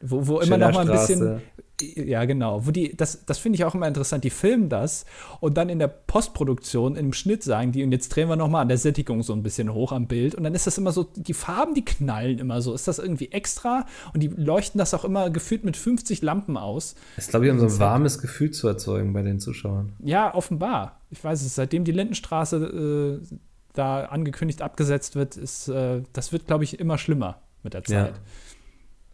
Wo, 0.00 0.26
wo 0.26 0.40
immer 0.40 0.58
noch 0.58 0.72
mal 0.72 0.88
ein 0.88 0.96
bisschen. 0.96 1.40
Ja, 1.80 2.24
genau. 2.24 2.66
Wo 2.66 2.70
die, 2.70 2.96
das 2.96 3.24
das 3.24 3.38
finde 3.38 3.56
ich 3.56 3.64
auch 3.64 3.74
immer 3.74 3.88
interessant. 3.88 4.24
Die 4.24 4.30
filmen 4.30 4.68
das 4.68 5.04
und 5.40 5.56
dann 5.56 5.68
in 5.68 5.78
der 5.78 5.88
Postproduktion, 5.88 6.96
im 6.96 7.12
Schnitt 7.12 7.42
sagen 7.42 7.72
die, 7.72 7.82
und 7.82 7.92
jetzt 7.92 8.08
drehen 8.10 8.28
wir 8.28 8.36
noch 8.36 8.48
mal 8.48 8.60
an 8.60 8.68
der 8.68 8.78
Sättigung 8.78 9.22
so 9.22 9.32
ein 9.32 9.42
bisschen 9.42 9.72
hoch 9.72 9.92
am 9.92 10.06
Bild. 10.06 10.34
Und 10.34 10.44
dann 10.44 10.54
ist 10.54 10.66
das 10.66 10.78
immer 10.78 10.92
so, 10.92 11.06
die 11.14 11.34
Farben, 11.34 11.74
die 11.74 11.84
knallen 11.84 12.38
immer 12.38 12.62
so. 12.62 12.74
Ist 12.74 12.88
das 12.88 12.98
irgendwie 12.98 13.32
extra? 13.32 13.86
Und 14.14 14.22
die 14.22 14.28
leuchten 14.28 14.78
das 14.78 14.94
auch 14.94 15.04
immer 15.04 15.30
gefühlt 15.30 15.64
mit 15.64 15.76
50 15.76 16.22
Lampen 16.22 16.56
aus. 16.56 16.94
Das 17.16 17.24
ist, 17.26 17.30
glaube 17.30 17.46
ich, 17.46 17.52
um 17.52 17.58
so 17.58 17.66
ein 17.66 17.78
warmes 17.78 18.18
Gefühl 18.20 18.50
zu 18.50 18.68
erzeugen 18.68 19.12
bei 19.12 19.22
den 19.22 19.40
Zuschauern. 19.40 19.92
Ja, 20.04 20.34
offenbar. 20.34 21.00
Ich 21.10 21.22
weiß 21.22 21.42
es, 21.42 21.54
seitdem 21.54 21.84
die 21.84 21.92
Lindenstraße 21.92 23.20
äh, 23.22 23.36
da 23.72 24.04
angekündigt 24.04 24.62
abgesetzt 24.62 25.16
wird, 25.16 25.36
ist, 25.36 25.68
äh, 25.68 26.02
das 26.12 26.32
wird, 26.32 26.46
glaube 26.46 26.64
ich, 26.64 26.78
immer 26.80 26.98
schlimmer 26.98 27.40
mit 27.62 27.74
der 27.74 27.82
Ja. 27.82 28.04
Zeit. 28.06 28.20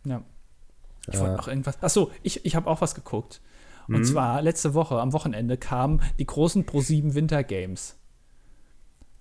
Ja. 0.05 0.23
Ich 1.13 1.19
wollte 1.21 1.37
noch 1.37 1.49
irgendwas. 1.49 1.83
Achso, 1.83 2.11
ich, 2.23 2.45
ich 2.45 2.57
habe 2.57 2.69
auch 2.69 2.81
was 2.81 2.95
geguckt. 2.95 3.41
Und 3.89 3.99
Mhm. 4.01 4.05
zwar 4.05 4.43
letzte 4.43 4.75
Woche, 4.75 5.01
am 5.01 5.13
Wochenende, 5.13 5.57
kamen 5.57 6.01
die 6.19 6.27
großen 6.27 6.65
Pro7 6.67 7.15
Winter 7.15 7.45
Games. 7.45 7.97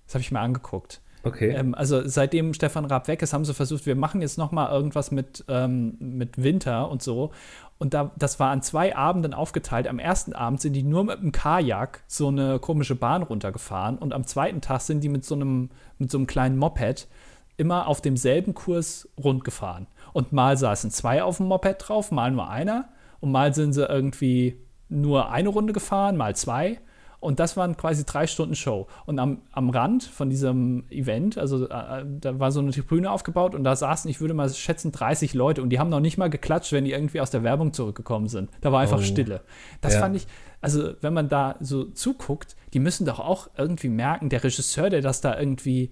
Das 0.06 0.14
habe 0.14 0.22
ich 0.22 0.30
mir 0.32 0.40
angeguckt. 0.40 1.00
Okay. 1.22 1.50
Ähm, 1.50 1.74
also 1.74 2.06
seitdem 2.06 2.54
Stefan 2.54 2.84
Raab 2.84 3.08
weg 3.08 3.20
ist, 3.22 3.32
haben 3.32 3.44
sie 3.44 3.54
versucht, 3.54 3.84
wir 3.86 3.96
machen 3.96 4.20
jetzt 4.20 4.38
noch 4.38 4.52
mal 4.52 4.70
irgendwas 4.70 5.10
mit, 5.10 5.44
ähm, 5.48 5.96
mit 5.98 6.40
Winter 6.40 6.88
und 6.88 7.02
so. 7.02 7.32
Und 7.78 7.94
da, 7.94 8.12
das 8.16 8.38
war 8.38 8.50
an 8.50 8.62
zwei 8.62 8.94
Abenden 8.96 9.34
aufgeteilt. 9.34 9.88
Am 9.88 9.98
ersten 9.98 10.32
Abend 10.32 10.60
sind 10.60 10.72
die 10.74 10.82
nur 10.84 11.04
mit 11.04 11.18
einem 11.18 11.32
Kajak 11.32 12.04
so 12.06 12.28
eine 12.28 12.58
komische 12.60 12.94
Bahn 12.94 13.22
runtergefahren 13.22 13.98
und 13.98 14.14
am 14.14 14.24
zweiten 14.26 14.60
Tag 14.60 14.80
sind 14.82 15.02
die 15.02 15.08
mit 15.08 15.24
so 15.24 15.34
einem, 15.34 15.70
mit 15.98 16.10
so 16.10 16.18
einem 16.18 16.26
kleinen 16.28 16.56
Moped 16.58 17.08
immer 17.56 17.86
auf 17.88 18.00
demselben 18.00 18.54
Kurs 18.54 19.08
rundgefahren. 19.22 19.86
Und 20.16 20.32
mal 20.32 20.56
saßen 20.56 20.90
zwei 20.90 21.22
auf 21.22 21.36
dem 21.36 21.46
Moped 21.48 21.76
drauf, 21.78 22.10
mal 22.10 22.30
nur 22.30 22.48
einer. 22.48 22.88
Und 23.20 23.32
mal 23.32 23.52
sind 23.52 23.74
sie 23.74 23.84
irgendwie 23.84 24.56
nur 24.88 25.30
eine 25.30 25.50
Runde 25.50 25.74
gefahren, 25.74 26.16
mal 26.16 26.34
zwei. 26.34 26.80
Und 27.20 27.38
das 27.38 27.56
waren 27.58 27.76
quasi 27.76 28.06
drei 28.06 28.26
Stunden 28.26 28.54
Show. 28.54 28.86
Und 29.04 29.18
am, 29.18 29.42
am 29.52 29.68
Rand 29.68 30.04
von 30.04 30.30
diesem 30.30 30.84
Event, 30.88 31.36
also 31.36 31.66
äh, 31.68 32.04
da 32.06 32.38
war 32.38 32.50
so 32.50 32.60
eine 32.60 32.70
Tribüne 32.70 33.10
aufgebaut 33.10 33.54
und 33.54 33.62
da 33.64 33.76
saßen, 33.76 34.10
ich 34.10 34.20
würde 34.22 34.32
mal 34.32 34.48
schätzen, 34.48 34.90
30 34.90 35.34
Leute 35.34 35.60
und 35.62 35.68
die 35.68 35.78
haben 35.78 35.90
noch 35.90 36.00
nicht 36.00 36.16
mal 36.16 36.30
geklatscht, 36.30 36.72
wenn 36.72 36.84
die 36.86 36.92
irgendwie 36.92 37.20
aus 37.20 37.30
der 37.30 37.42
Werbung 37.42 37.74
zurückgekommen 37.74 38.28
sind. 38.28 38.48
Da 38.62 38.72
war 38.72 38.80
einfach 38.80 38.98
Oh. 39.00 39.02
Stille. 39.02 39.42
Das 39.82 39.94
Ja. 39.94 40.00
fand 40.00 40.16
ich, 40.16 40.26
also 40.62 40.94
wenn 41.02 41.12
man 41.12 41.28
da 41.28 41.56
so 41.60 41.84
zuguckt, 41.84 42.56
die 42.72 42.78
müssen 42.80 43.04
doch 43.06 43.18
auch 43.18 43.48
irgendwie 43.58 43.88
merken, 43.90 44.28
der 44.30 44.44
Regisseur, 44.44 44.88
der 44.88 45.02
das 45.02 45.20
da 45.20 45.38
irgendwie 45.38 45.90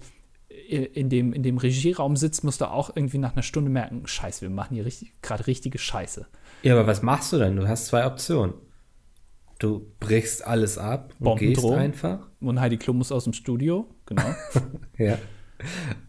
in 0.67 1.09
dem, 1.09 1.33
in 1.33 1.43
dem 1.43 1.57
Regieraum 1.57 2.15
sitzt, 2.15 2.43
muss 2.43 2.57
da 2.57 2.69
auch 2.69 2.95
irgendwie 2.95 3.17
nach 3.17 3.33
einer 3.33 3.43
Stunde 3.43 3.69
merken, 3.69 4.05
scheiße, 4.05 4.41
wir 4.41 4.49
machen 4.49 4.75
hier 4.75 4.85
richtig, 4.85 5.13
gerade 5.21 5.47
richtige 5.47 5.77
Scheiße. 5.77 6.25
Ja, 6.63 6.73
aber 6.73 6.87
was 6.87 7.01
machst 7.01 7.31
du 7.33 7.37
denn? 7.37 7.55
Du 7.55 7.67
hast 7.67 7.87
zwei 7.87 8.05
Optionen. 8.05 8.53
Du 9.59 9.91
brichst 9.99 10.45
alles 10.45 10.77
ab 10.77 11.13
und 11.19 11.39
gehst 11.39 11.63
einfach. 11.65 12.27
Und 12.41 12.59
Heidi 12.59 12.77
Klum 12.77 12.97
muss 12.97 13.11
aus 13.11 13.23
dem 13.23 13.33
Studio, 13.33 13.87
genau. 14.05 14.23
Ja. 14.97 15.17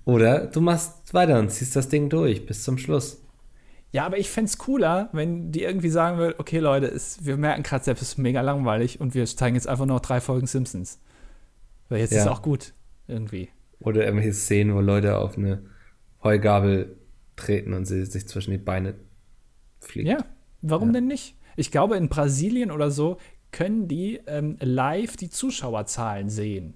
Oder 0.05 0.47
du 0.47 0.61
machst 0.61 1.15
weiter 1.15 1.39
und 1.39 1.51
ziehst 1.51 1.77
das 1.77 1.89
Ding 1.89 2.09
durch 2.09 2.47
bis 2.47 2.65
zum 2.65 2.79
Schluss. 2.79 3.23
Ja, 3.93 4.05
aber 4.05 4.19
ich 4.19 4.29
fände 4.29 4.49
es 4.49 4.59
cooler, 4.59 5.09
wenn 5.13 5.53
die 5.53 5.63
irgendwie 5.63 5.89
sagen 5.89 6.19
würden, 6.19 6.35
okay, 6.39 6.59
Leute, 6.59 6.87
es, 6.87 7.25
wir 7.25 7.37
merken 7.37 7.63
gerade 7.63 7.85
selbst, 7.85 8.03
es 8.03 8.09
ist 8.11 8.19
mega 8.19 8.41
langweilig 8.41 9.01
und 9.01 9.15
wir 9.15 9.25
zeigen 9.27 9.55
jetzt 9.55 9.69
einfach 9.69 9.87
noch 9.87 10.01
drei 10.01 10.21
Folgen 10.21 10.47
Simpsons. 10.49 11.01
Weil 11.89 12.01
jetzt 12.01 12.13
Ja. 12.13 12.23
ist 12.23 12.27
auch 12.29 12.43
gut, 12.43 12.75
irgendwie. 13.07 13.49
Oder 13.81 14.05
irgendwelche 14.05 14.33
Szenen, 14.33 14.75
wo 14.75 14.81
Leute 14.81 15.19
auf 15.19 15.37
eine 15.37 15.63
Heugabel 16.23 16.97
treten 17.37 17.73
und 17.75 17.85
sie 17.85 18.05
sich 18.05 18.27
zwischen 18.27 18.51
die 18.51 18.59
Beine 18.59 18.95
fliegt. 19.81 20.09
Ja, 20.09 20.25
warum 20.63 20.93
denn 20.93 21.07
nicht? 21.07 21.37
Ich 21.57 21.71
glaube, 21.71 21.97
in 21.97 22.09
Brasilien 22.09 22.71
oder 22.71 22.91
so 22.91 23.19
können 23.53 23.89
die 23.89 24.21
ähm, 24.27 24.57
live 24.61 25.17
die 25.17 25.31
Zuschauerzahlen 25.31 26.29
sehen. 26.29 26.75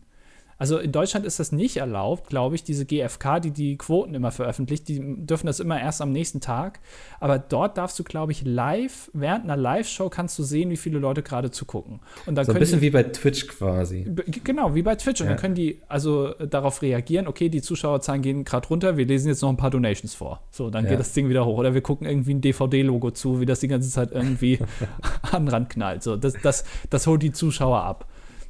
Also 0.61 0.79
in 0.79 0.93
Deutschland 0.93 1.25
ist 1.25 1.41
das 1.41 1.53
nicht 1.53 1.79
erlaubt, 1.79 2.29
glaube 2.29 2.55
ich. 2.55 2.63
Diese 2.63 2.85
GfK, 2.85 3.41
die 3.41 3.51
die 3.51 3.79
Quoten 3.79 4.15
immer 4.15 4.31
veröffentlicht, 4.31 4.87
die 4.89 5.01
dürfen 5.25 5.47
das 5.47 5.59
immer 5.59 5.81
erst 5.81 6.03
am 6.03 6.13
nächsten 6.13 6.41
Tag. 6.43 6.81
Aber 7.19 7.39
dort 7.39 7.79
darfst 7.79 7.99
du, 7.99 8.05
glaube 8.05 8.33
ich, 8.33 8.45
live, 8.45 9.11
während 9.15 9.45
einer 9.45 9.57
Live-Show 9.57 10.11
kannst 10.11 10.39
du 10.39 10.43
sehen, 10.43 10.69
wie 10.71 10.77
viele 10.77 10.99
Leute 10.99 11.23
gerade 11.23 11.51
zugucken. 11.51 12.01
Und 12.27 12.35
dann 12.35 12.45
So 12.45 12.53
ein 12.53 12.55
können 12.55 12.61
bisschen 12.61 12.81
die, 12.81 12.87
wie 12.87 12.91
bei 12.91 13.05
Twitch 13.05 13.49
quasi. 13.49 14.07
Genau, 14.45 14.75
wie 14.75 14.83
bei 14.83 14.97
Twitch. 14.97 15.23
Und 15.23 15.29
Ja. 15.29 15.33
dann 15.33 15.41
können 15.41 15.55
die 15.55 15.81
also 15.89 16.35
äh, 16.37 16.47
darauf 16.47 16.83
reagieren, 16.83 17.27
okay, 17.27 17.49
die 17.49 17.63
Zuschauerzahlen 17.63 18.21
gehen 18.21 18.45
gerade 18.45 18.69
runter, 18.69 18.99
wir 18.99 19.07
lesen 19.07 19.29
jetzt 19.29 19.41
noch 19.41 19.49
ein 19.49 19.57
paar 19.57 19.71
Donations 19.71 20.15
vor. 20.15 20.43
So, 20.51 20.69
dann 20.69 20.85
Ja. 20.85 20.91
geht 20.91 21.01
das 21.01 21.15
Ding 21.15 21.31
wieder 21.31 21.47
hoch. 21.47 21.57
Oder 21.57 21.73
wir 21.73 21.81
gucken 21.81 22.07
irgendwie 22.07 22.35
ein 22.35 22.43
DVD-Logo 22.43 23.13
zu, 23.13 23.41
wie 23.41 23.47
das 23.47 23.61
die 23.61 23.69
ganze 23.69 23.89
Zeit 23.89 24.13
irgendwie 24.13 24.59
an 25.33 25.47
den 25.47 25.49
Rand 25.49 25.71
knallt. 25.71 26.03
So, 26.03 26.17
das, 26.17 26.35
das, 26.43 26.65
das 26.91 27.07
holt 27.07 27.23
die 27.23 27.33
Zuschauer 27.33 27.81
ab. 27.83 28.07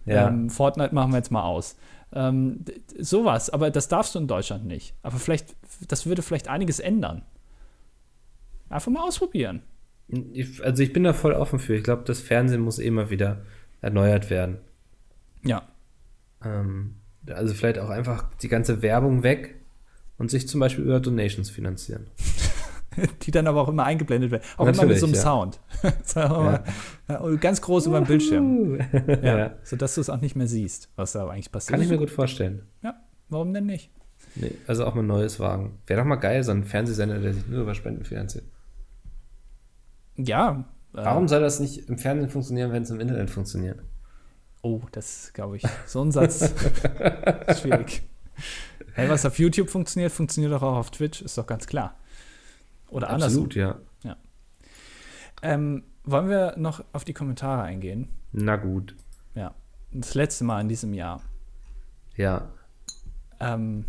Ja. 0.06 0.26
Ähm, 0.28 0.50
Fortnite 0.50 0.92
machen 0.94 1.12
wir 1.12 1.18
jetzt 1.18 1.30
mal 1.30 1.44
aus. 1.44 1.76
Ähm, 2.12 2.64
sowas, 2.98 3.50
aber 3.50 3.70
das 3.70 3.88
darfst 3.88 4.14
du 4.14 4.18
in 4.18 4.26
Deutschland 4.26 4.66
nicht. 4.66 4.94
Aber 5.02 5.18
vielleicht, 5.18 5.56
das 5.88 6.06
würde 6.06 6.22
vielleicht 6.22 6.48
einiges 6.48 6.80
ändern. 6.80 7.22
Einfach 8.68 8.90
mal 8.90 9.02
ausprobieren. 9.02 9.62
Ich, 10.08 10.62
also 10.64 10.82
ich 10.82 10.92
bin 10.92 11.04
da 11.04 11.12
voll 11.12 11.32
offen 11.32 11.58
für. 11.58 11.74
Ich 11.76 11.84
glaube, 11.84 12.02
das 12.04 12.20
Fernsehen 12.20 12.62
muss 12.62 12.78
immer 12.78 13.10
wieder 13.10 13.42
erneuert 13.80 14.28
werden. 14.28 14.58
Ja. 15.44 15.68
Ähm, 16.44 16.96
also 17.28 17.54
vielleicht 17.54 17.78
auch 17.78 17.90
einfach 17.90 18.24
die 18.42 18.48
ganze 18.48 18.82
Werbung 18.82 19.22
weg 19.22 19.56
und 20.18 20.30
sich 20.30 20.48
zum 20.48 20.60
Beispiel 20.60 20.84
über 20.84 21.00
Donations 21.00 21.50
finanzieren. 21.50 22.06
die 23.22 23.30
dann 23.30 23.46
aber 23.46 23.60
auch 23.62 23.68
immer 23.68 23.84
eingeblendet 23.84 24.30
werden. 24.30 24.42
Auch 24.56 24.66
immer 24.66 24.84
mit 24.84 24.98
so 24.98 25.06
einem 25.06 25.12
Natürlich, 25.12 25.16
ja. 25.16 25.22
Sound. 25.22 25.60
Mal, 26.16 26.64
ja, 27.08 27.18
und 27.20 27.40
ganz 27.40 27.60
groß 27.60 27.86
über 27.86 28.00
dem 28.00 28.06
Bildschirm. 28.06 28.78
Ja, 29.22 29.38
Ja. 29.38 29.54
Sodass 29.62 29.94
du 29.94 30.00
es 30.00 30.10
auch 30.10 30.20
nicht 30.20 30.36
mehr 30.36 30.46
siehst, 30.48 30.90
was 30.96 31.12
da 31.12 31.28
eigentlich 31.28 31.52
passiert. 31.52 31.72
Kann 31.72 31.82
ich 31.82 31.88
mir 31.88 31.98
gut 31.98 32.10
vorstellen. 32.10 32.62
Ja, 32.82 32.94
warum 33.28 33.54
denn 33.54 33.66
nicht? 33.66 33.90
Nee, 34.34 34.52
also 34.66 34.84
auch 34.86 34.94
mal 34.94 35.02
Neues 35.02 35.40
wagen. 35.40 35.78
Wäre 35.86 36.00
doch 36.00 36.06
mal 36.06 36.16
geil, 36.16 36.42
so 36.44 36.52
ein 36.52 36.64
Fernsehsender, 36.64 37.18
der 37.18 37.34
sich 37.34 37.46
nur 37.46 37.62
über 37.62 37.74
Spenden 37.74 38.04
finanziert. 38.04 38.44
Ja. 40.16 40.64
äh, 40.92 40.96
Warum 40.98 41.28
soll 41.28 41.40
das 41.40 41.60
nicht 41.60 41.88
im 41.88 41.98
Fernsehen 41.98 42.28
funktionieren, 42.30 42.72
wenn 42.72 42.82
es 42.82 42.90
im 42.90 43.00
Internet 43.00 43.30
funktioniert? 43.30 43.80
Oh, 44.62 44.82
das 44.92 45.32
glaube 45.32 45.56
ich. 45.56 45.62
So 45.86 46.02
ein 46.04 46.12
Satz 46.12 46.42
ist 46.42 47.60
schwierig. 47.60 48.02
Hey, 48.92 49.08
was 49.08 49.24
auf 49.24 49.38
YouTube 49.38 49.70
funktioniert, 49.70 50.12
funktioniert 50.12 50.52
doch 50.52 50.62
auch 50.62 50.76
auf 50.76 50.90
Twitch, 50.90 51.22
ist 51.22 51.38
doch 51.38 51.46
ganz 51.46 51.66
klar. 51.66 51.96
Oder 52.90 53.10
andersrum. 53.10 53.44
Absolut, 53.46 53.54
ja. 53.54 53.78
Ähm, 55.42 55.84
wollen 56.04 56.28
wir 56.28 56.54
noch 56.58 56.84
auf 56.92 57.04
die 57.04 57.14
Kommentare 57.14 57.62
eingehen? 57.62 58.08
Na 58.32 58.56
gut. 58.56 58.94
Ja. 59.34 59.54
Das 59.90 60.14
letzte 60.14 60.44
Mal 60.44 60.60
in 60.60 60.68
diesem 60.68 60.92
Jahr. 60.92 61.22
Ja. 62.16 62.50
Ähm, 63.40 63.86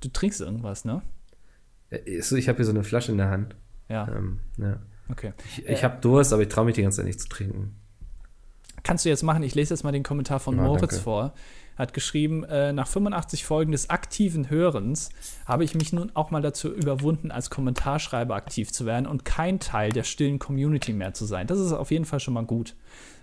du 0.00 0.08
trinkst 0.08 0.40
irgendwas, 0.40 0.84
ne? 0.86 1.02
Äh, 1.90 1.98
Ich 2.18 2.48
habe 2.48 2.56
hier 2.56 2.64
so 2.64 2.70
eine 2.70 2.82
Flasche 2.82 3.12
in 3.12 3.18
der 3.18 3.28
Hand. 3.30 3.56
Ja, 3.88 4.08
Ähm, 4.08 4.40
ja. 4.56 4.78
okay. 5.10 5.32
Ich, 5.44 5.66
ich 5.66 5.84
habe 5.84 6.00
Durst, 6.00 6.32
aber 6.32 6.42
ich 6.42 6.48
traue 6.48 6.64
mich 6.64 6.74
die 6.76 6.82
ganze 6.82 6.96
Zeit 6.96 7.06
nicht 7.06 7.20
zu 7.20 7.28
trinken. 7.28 7.76
Kannst 8.82 9.04
du 9.04 9.08
jetzt 9.10 9.22
machen? 9.22 9.42
Ich 9.42 9.54
lese 9.54 9.74
jetzt 9.74 9.82
mal 9.84 9.92
den 9.92 10.02
Kommentar 10.02 10.40
von 10.40 10.56
Ja, 10.56 10.62
Moritz 10.62 10.80
danke. 10.92 10.96
vor. 11.04 11.34
Hat 11.76 11.92
geschrieben, 11.94 12.44
äh, 12.44 12.72
nach 12.72 12.86
85 12.88 13.44
Folgen 13.44 13.72
des 13.72 13.90
aktiven 13.90 14.48
Hörens 14.50 15.10
habe 15.44 15.64
ich 15.64 15.74
mich 15.74 15.92
nun 15.92 16.10
auch 16.14 16.30
mal 16.30 16.42
dazu 16.42 16.72
überwunden, 16.72 17.30
als 17.30 17.50
Kommentarschreiber 17.50 18.34
aktiv 18.34 18.72
zu 18.72 18.86
werden 18.86 19.06
und 19.06 19.24
kein 19.24 19.60
Teil 19.60 19.90
der 19.92 20.04
stillen 20.04 20.38
Community 20.38 20.92
mehr 20.92 21.12
zu 21.14 21.26
sein. 21.26 21.46
Das 21.46 21.58
ist 21.58 21.72
auf 21.72 21.90
jeden 21.90 22.04
Fall 22.06 22.20
schon 22.20 22.34
mal 22.34 22.44
gut. 22.44 22.74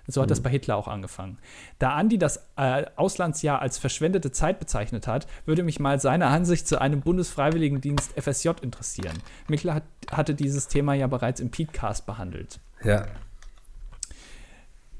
So 0.06 0.22
hat 0.22 0.30
das 0.30 0.39
Mhm. 0.39 0.43
bei 0.43 0.49
Hitler 0.49 0.76
auch 0.76 0.89
angefangen. 0.89 1.38
Da 1.80 1.91
Andi 1.93 2.18
das 2.18 2.45
äh, 2.58 2.86
Auslandsjahr 2.97 3.62
als 3.62 3.78
verschwendete 3.78 4.32
Zeit 4.32 4.60
bezeichnet 4.60 5.08
hat, 5.08 5.28
würde 5.45 5.64
mich 5.64 5.80
mal 5.80 5.97
seine 6.01 6.28
Ansicht 6.28 6.68
zu 6.68 6.82
einem 6.82 6.99
Bundesfreiwilligendienst 6.99 8.12
FSJ 8.22 8.49
interessieren. 8.62 9.18
Mikler 9.47 9.76
hat, 9.76 9.84
hatte 10.12 10.36
dieses 10.36 10.68
Thema 10.68 10.93
ja 10.93 11.08
bereits 11.08 11.39
im 11.39 11.51
Podcast 11.51 12.06
behandelt. 12.06 12.60
Ja. 12.84 13.06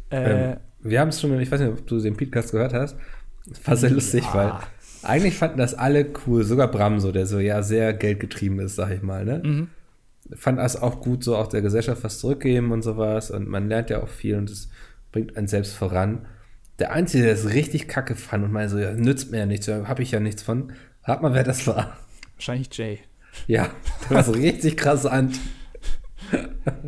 Äh, 0.10 0.52
Ähm, 0.52 0.58
wir 0.82 1.00
haben 1.00 1.10
es 1.10 1.20
schon, 1.22 1.38
ich 1.40 1.52
weiß 1.52 1.60
nicht, 1.60 1.70
ob 1.70 1.86
du 1.88 2.00
den 2.00 2.16
Podcast 2.16 2.52
gehört 2.52 2.74
hast. 2.74 2.96
Das 3.48 3.68
war 3.68 3.76
sehr 3.78 3.90
lustig, 3.90 4.24
Ja. 4.26 4.34
weil 4.34 4.54
eigentlich 5.10 5.36
fanden 5.38 5.58
das 5.58 5.74
alle 5.74 6.08
cool, 6.26 6.44
sogar 6.44 6.70
Bram 6.70 7.00
so, 7.00 7.12
der 7.12 7.26
so 7.26 7.40
ja 7.40 7.62
sehr 7.64 7.94
geldgetrieben 7.94 8.60
ist, 8.60 8.76
sag 8.76 8.92
ich 8.92 9.02
mal, 9.02 9.26
ne? 9.26 9.42
Mhm. 9.44 9.68
Fand 10.36 10.58
das 10.60 10.82
auch 10.82 11.02
gut, 11.02 11.24
so 11.24 11.36
auch 11.36 11.48
der 11.48 11.62
Gesellschaft 11.62 12.04
was 12.04 12.20
zurückgeben 12.20 12.72
und 12.72 12.82
sowas 12.82 13.30
und 13.30 13.50
man 13.50 13.68
lernt 13.68 13.90
ja 13.90 14.02
auch 14.02 14.08
viel 14.08 14.38
und 14.38 14.50
es 14.50 14.70
bringt 15.12 15.36
einen 15.36 15.48
selbst 15.48 15.74
voran. 15.76 16.26
Der 16.80 16.94
Einzige, 16.94 17.26
der 17.26 17.34
es 17.34 17.50
richtig 17.50 17.88
kacke 17.90 18.16
fand 18.16 18.46
und 18.46 18.52
meinte 18.54 18.70
so, 18.72 18.80
ja, 18.80 18.94
nützt 18.94 19.32
mir 19.32 19.40
ja 19.40 19.46
nichts, 19.46 19.68
hab 19.68 20.00
ich 20.00 20.12
ja 20.12 20.20
nichts 20.22 20.42
von. 20.42 20.72
Rat 21.04 21.22
mal, 21.22 21.34
wer 21.34 21.44
das 21.44 21.68
war. 21.68 21.98
wahrscheinlich 22.36 22.70
Jay. 22.76 23.00
Ja, 23.48 23.70
der 24.10 24.16
war 24.18 24.24
so 24.24 24.32
richtig 24.32 24.78
krass 24.78 25.06
an. 25.06 25.34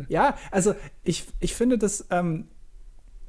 Ja, 0.08 0.36
also 0.50 0.74
ich, 1.04 1.26
ich 1.40 1.54
finde 1.54 1.76
das, 1.78 2.06
ähm, 2.10 2.46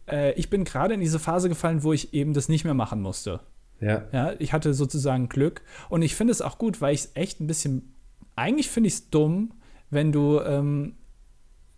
äh, 0.08 0.34
ich 0.34 0.49
bin 0.49 0.64
gerade 0.64 0.93
in 0.93 0.99
diese 0.99 1.20
Phase 1.20 1.49
gefallen, 1.49 1.84
wo 1.84 1.93
ich 1.93 2.14
eben 2.14 2.34
das 2.34 2.49
nicht 2.49 2.64
mehr 2.64 2.74
machen 2.74 3.01
musste. 3.01 3.41
Ja, 3.80 4.05
Ja, 4.12 4.34
ich 4.39 4.53
hatte 4.53 4.74
sozusagen 4.74 5.30
Glück 5.30 5.62
und 5.89 6.01
ich 6.01 6.16
finde 6.16 6.32
es 6.32 6.41
auch 6.41 6.58
gut, 6.58 6.82
weil 6.82 6.93
ich 6.93 7.01
es 7.01 7.12
echt 7.14 7.39
ein 7.39 7.47
bisschen, 7.47 7.93
eigentlich 8.36 8.70
finde 8.70 8.88
ich 8.88 8.93
es 8.93 9.10
dumm, 9.10 9.53
wenn 9.89 10.12
du 10.12 10.39
ähm, 10.41 10.95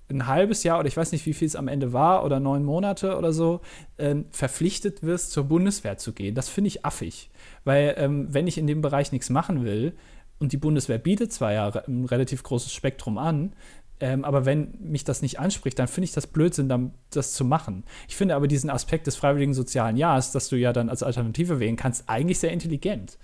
ein 0.10 0.28
halbes 0.28 0.64
Jahr 0.64 0.80
oder 0.80 0.88
ich 0.88 0.98
weiß 0.98 1.12
nicht, 1.12 1.26
wie 1.26 1.34
viel 1.34 1.48
es 1.48 1.56
am 1.56 1.68
Ende 1.68 1.94
war 1.94 2.26
oder 2.26 2.40
neun 2.40 2.64
Monate 2.64 3.18
oder 3.18 3.32
so, 3.32 3.62
ähm, 3.98 4.26
verpflichtet 4.32 5.04
wirst, 5.04 5.32
zur 5.32 5.44
Bundeswehr 5.44 5.98
zu 5.98 6.14
gehen. 6.14 6.36
Das 6.36 6.50
finde 6.50 6.70
ich 6.70 6.86
affig, 6.86 7.30
weil 7.64 7.96
ähm, 7.98 8.34
wenn 8.34 8.48
ich 8.48 8.58
in 8.58 8.68
dem 8.68 8.82
Bereich 8.82 9.12
nichts 9.12 9.30
machen 9.30 9.64
will 9.64 9.94
und 10.40 10.52
die 10.54 10.58
Bundeswehr 10.58 10.98
bietet 10.98 11.32
zwar 11.32 11.54
ja 11.54 11.68
ein 11.88 12.06
relativ 12.06 12.44
großes 12.44 12.74
Spektrum 12.74 13.18
an, 13.18 13.54
ähm, 14.00 14.24
aber 14.24 14.46
wenn 14.46 14.74
mich 14.80 15.04
das 15.04 15.22
nicht 15.22 15.40
anspricht, 15.40 15.78
dann 15.80 15.88
finde 15.88 16.06
ich 16.06 16.12
das 16.14 16.28
Blödsinn, 16.28 16.70
dann, 16.70 16.94
das 17.12 17.34
zu 17.34 17.44
machen. 17.46 17.84
Ich 18.08 18.16
finde 18.16 18.36
aber 18.36 18.48
diesen 18.48 18.70
Aspekt 18.70 19.08
des 19.08 19.16
freiwilligen 19.16 19.54
sozialen 19.54 19.98
Jahres, 19.98 20.32
dass 20.32 20.48
du 20.50 20.56
ja 20.56 20.72
dann 20.74 20.90
als 20.90 21.04
Alternative 21.04 21.60
wählen 21.60 21.76
kannst, 21.76 22.08
eigentlich 22.10 22.40
sehr 22.40 22.52
intelligent. 22.52 23.18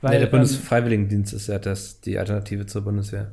Weil, 0.00 0.12
nee, 0.12 0.18
der 0.18 0.26
ähm, 0.28 0.30
Bundesfreiwilligendienst 0.32 1.32
ist 1.32 1.48
ja 1.48 1.58
das, 1.58 2.00
die 2.00 2.18
Alternative 2.18 2.66
zur 2.66 2.82
Bundeswehr. 2.82 3.32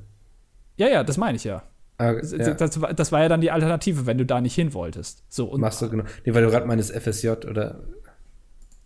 ja, 0.77 0.87
ja, 0.87 1.03
das 1.03 1.17
meine 1.17 1.35
ich 1.37 1.43
ja. 1.43 1.63
Ah, 1.99 2.13
Das, 2.13 2.31
ja. 2.31 2.53
das, 2.53 2.79
war- 2.81 2.93
das 2.93 3.11
war 3.11 3.21
ja 3.21 3.29
dann 3.29 3.41
die 3.41 3.49
Alternative, 3.51 4.05
wenn 4.05 4.17
du 4.17 4.25
da 4.25 4.39
nicht 4.41 4.53
hin 4.55 4.73
wolltest. 4.73 5.23
So, 5.29 5.57
Machst 5.57 5.81
du 5.81 5.89
genau. 5.89 6.03
Nee, 6.25 6.33
weil 6.33 6.43
du 6.43 6.49
gerade 6.51 6.65
meinst 6.67 6.91
FSJ 6.93 7.29
oder. 7.47 7.79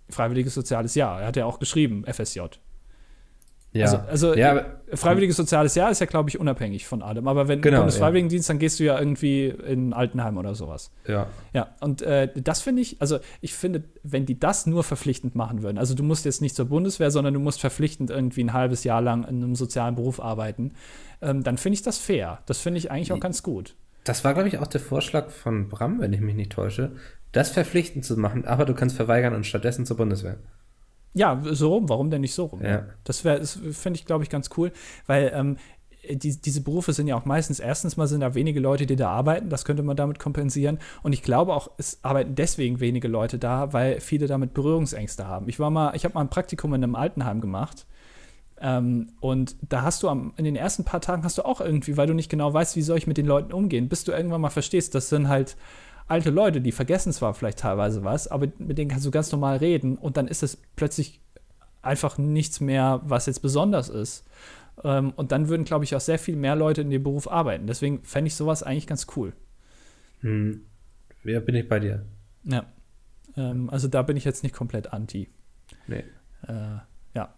freiwilliges 0.10 0.54
soziales 0.54 0.96
Jahr. 0.96 1.22
Er 1.22 1.28
hat 1.28 1.36
ja 1.36 1.46
auch 1.46 1.60
geschrieben, 1.60 2.06
FSJ. 2.06 2.42
Ja. 3.74 3.86
Also, 3.86 3.98
also 3.98 4.36
ja, 4.36 4.52
aber, 4.52 4.66
freiwilliges 4.94 5.38
soziales 5.38 5.76
Jahr 5.76 5.92
ist 5.92 6.00
ja, 6.02 6.06
glaube 6.06 6.30
ich, 6.30 6.40
unabhängig 6.40 6.86
von 6.86 7.02
allem. 7.02 7.28
Aber 7.28 7.48
wenn 7.48 7.62
Genau, 7.62 7.78
Bundesfreiwilligendienst, 7.78 8.50
dann 8.50 8.60
gehst 8.60 8.80
du 8.80 8.84
ja 8.84 9.00
irgendwie 9.00 9.48
in 9.48 9.90
ein 9.90 9.94
Altenheim 9.94 10.38
oder 10.38 10.56
sowas. 10.56 10.92
ja. 11.08 11.28
Ja, 11.54 11.76
und 11.80 12.02
äh, 12.02 12.30
das 12.36 12.62
finde 12.62 12.82
ich, 12.82 13.02
also 13.02 13.20
ich 13.40 13.54
finde, 13.54 13.84
wenn 14.04 14.26
die 14.26 14.40
das 14.40 14.66
nur 14.66 14.84
verpflichtend 14.84 15.36
machen 15.36 15.64
würden, 15.64 15.78
also 15.78 15.96
du 15.96 16.04
musst 16.04 16.26
jetzt 16.26 16.42
nicht 16.42 16.56
zur 16.56 16.66
Bundeswehr, 16.66 17.12
sondern 17.12 17.34
du 17.34 17.40
musst 17.40 17.62
verpflichtend 17.62 18.10
irgendwie 18.10 18.44
ein 18.44 18.54
halbes 18.54 18.84
Jahr 18.84 19.02
lang 19.02 19.24
in 19.24 19.44
einem 19.44 19.56
sozialen 19.56 19.96
Beruf 19.96 20.20
arbeiten, 20.20 20.74
ähm, 21.22 21.44
dann 21.44 21.58
finde 21.58 21.76
ich 21.76 21.82
das 21.82 21.98
fair. 21.98 22.40
Das 22.46 22.60
finde 22.60 22.80
ich 22.80 22.92
eigentlich 22.92 23.12
auch 23.12 23.20
ganz 23.20 23.44
gut. 23.44 23.76
Das 24.04 24.24
war, 24.24 24.34
glaube 24.34 24.50
ich, 24.50 24.58
auch 24.58 24.68
der 24.68 24.82
Vorschlag 24.82 25.30
von 25.30 25.70
Bram, 25.70 26.00
wenn 26.00 26.14
ich 26.14 26.22
mich 26.22 26.36
nicht 26.36 26.52
täusche, 26.52 26.92
das 27.32 27.52
verpflichtend 27.52 28.04
zu 28.04 28.18
machen, 28.18 28.46
aber 28.46 28.66
du 28.66 28.74
kannst 28.74 28.96
verweigern 28.96 29.34
und 29.34 29.46
stattdessen 29.46 29.86
zur 29.86 29.98
Bundeswehr. 29.98 30.38
Ja, 31.14 31.42
so 31.44 31.74
rum, 31.74 31.90
warum 31.90 32.10
denn 32.10 32.22
nicht 32.22 32.34
so 32.34 32.46
rum? 32.46 32.62
Ja. 32.64 32.86
Das 33.04 33.26
wäre, 33.26 33.40
das 33.40 33.60
finde 33.72 34.00
ich, 34.00 34.06
glaube 34.06 34.24
ich, 34.24 34.30
ganz 34.30 34.50
cool, 34.58 34.72
weil 35.08 35.32
ähm, 35.36 35.58
die, 36.10 36.42
diese 36.42 36.62
Berufe 36.62 36.94
sind 36.94 37.08
ja 37.08 37.16
auch 37.16 37.26
meistens, 37.26 37.60
erstens 37.60 37.98
mal 37.98 38.08
sind 38.08 38.22
da 38.22 38.34
wenige 38.34 38.60
Leute, 38.60 38.86
die 38.86 38.96
da 38.96 39.10
arbeiten, 39.10 39.50
das 39.50 39.66
könnte 39.66 39.84
man 39.84 39.96
damit 39.96 40.20
kompensieren. 40.20 40.80
Und 41.04 41.14
ich 41.14 41.22
glaube 41.22 41.54
auch, 41.54 41.70
es 41.78 42.00
arbeiten 42.04 42.36
deswegen 42.36 42.80
wenige 42.80 43.08
Leute 43.08 43.38
da, 43.38 43.74
weil 43.74 44.00
viele 44.00 44.28
damit 44.28 44.54
Berührungsängste 44.54 45.28
haben. 45.28 45.48
Ich 45.48 45.60
war 45.60 45.70
mal, 45.70 45.96
ich 45.96 46.06
habe 46.06 46.16
mal 46.16 46.22
ein 46.22 46.30
Praktikum 46.30 46.74
in 46.74 46.84
einem 46.84 46.96
Altenheim 46.96 47.42
gemacht. 47.42 47.86
Ähm, 48.60 49.10
und 49.20 49.56
da 49.68 49.82
hast 49.82 50.04
du 50.04 50.10
am, 50.10 50.34
in 50.38 50.46
den 50.46 50.56
ersten 50.56 50.86
paar 50.86 51.02
Tagen 51.02 51.24
hast 51.24 51.38
du 51.38 51.44
auch 51.44 51.62
irgendwie, 51.62 51.98
weil 51.98 52.08
du 52.08 52.14
nicht 52.14 52.30
genau 52.30 52.54
weißt, 52.54 52.76
wie 52.76 52.84
soll 52.84 52.98
ich 52.98 53.08
mit 53.08 53.18
den 53.18 53.26
Leuten 53.26 53.54
umgehen, 53.54 53.90
bis 53.90 54.04
du 54.04 54.12
irgendwann 54.12 54.42
mal 54.42 54.50
verstehst, 54.50 54.96
das 54.96 55.10
sind 55.10 55.28
halt 55.28 55.56
alte 56.12 56.30
Leute, 56.30 56.62
die 56.62 56.72
vergessen 56.72 57.14
zwar 57.14 57.34
vielleicht 57.34 57.60
teilweise 57.60 58.04
was, 58.04 58.28
aber 58.28 58.48
mit 58.60 58.78
denen 58.78 58.92
kannst 58.92 59.06
du 59.06 59.12
ganz 59.12 59.32
normal 59.32 59.58
reden 59.58 59.98
und 59.98 60.18
dann 60.18 60.28
ist 60.28 60.44
es 60.44 60.58
plötzlich 60.76 61.22
einfach 61.82 62.18
nichts 62.18 62.60
mehr, 62.60 63.02
was 63.06 63.26
jetzt 63.26 63.42
besonders 63.42 63.90
ist. 63.90 64.26
Ähm, 64.84 65.12
und 65.16 65.32
dann 65.32 65.48
würden, 65.48 65.64
glaube 65.64 65.86
ich, 65.86 65.96
auch 65.96 66.02
sehr 66.02 66.20
viel 66.20 66.36
mehr 66.36 66.56
Leute 66.56 66.82
in 66.82 66.90
dem 66.90 67.02
Beruf 67.02 67.30
arbeiten. 67.30 67.66
Deswegen 67.66 68.04
fände 68.04 68.28
ich 68.28 68.36
sowas 68.36 68.62
eigentlich 68.62 68.88
ganz 68.88 69.08
cool. 69.16 69.34
Hm. 70.20 70.66
Ja, 71.24 71.40
bin 71.40 71.56
ich 71.56 71.68
bei 71.68 71.80
dir. 71.80 72.06
Ja. 72.44 72.66
Ähm, 73.38 73.70
also 73.70 73.88
da 73.88 74.02
bin 74.02 74.18
ich 74.18 74.26
jetzt 74.26 74.44
nicht 74.44 74.56
komplett 74.56 74.94
anti. 74.94 75.30
Nee. 75.88 76.04
Äh, 76.48 76.80
ja. 77.16 77.34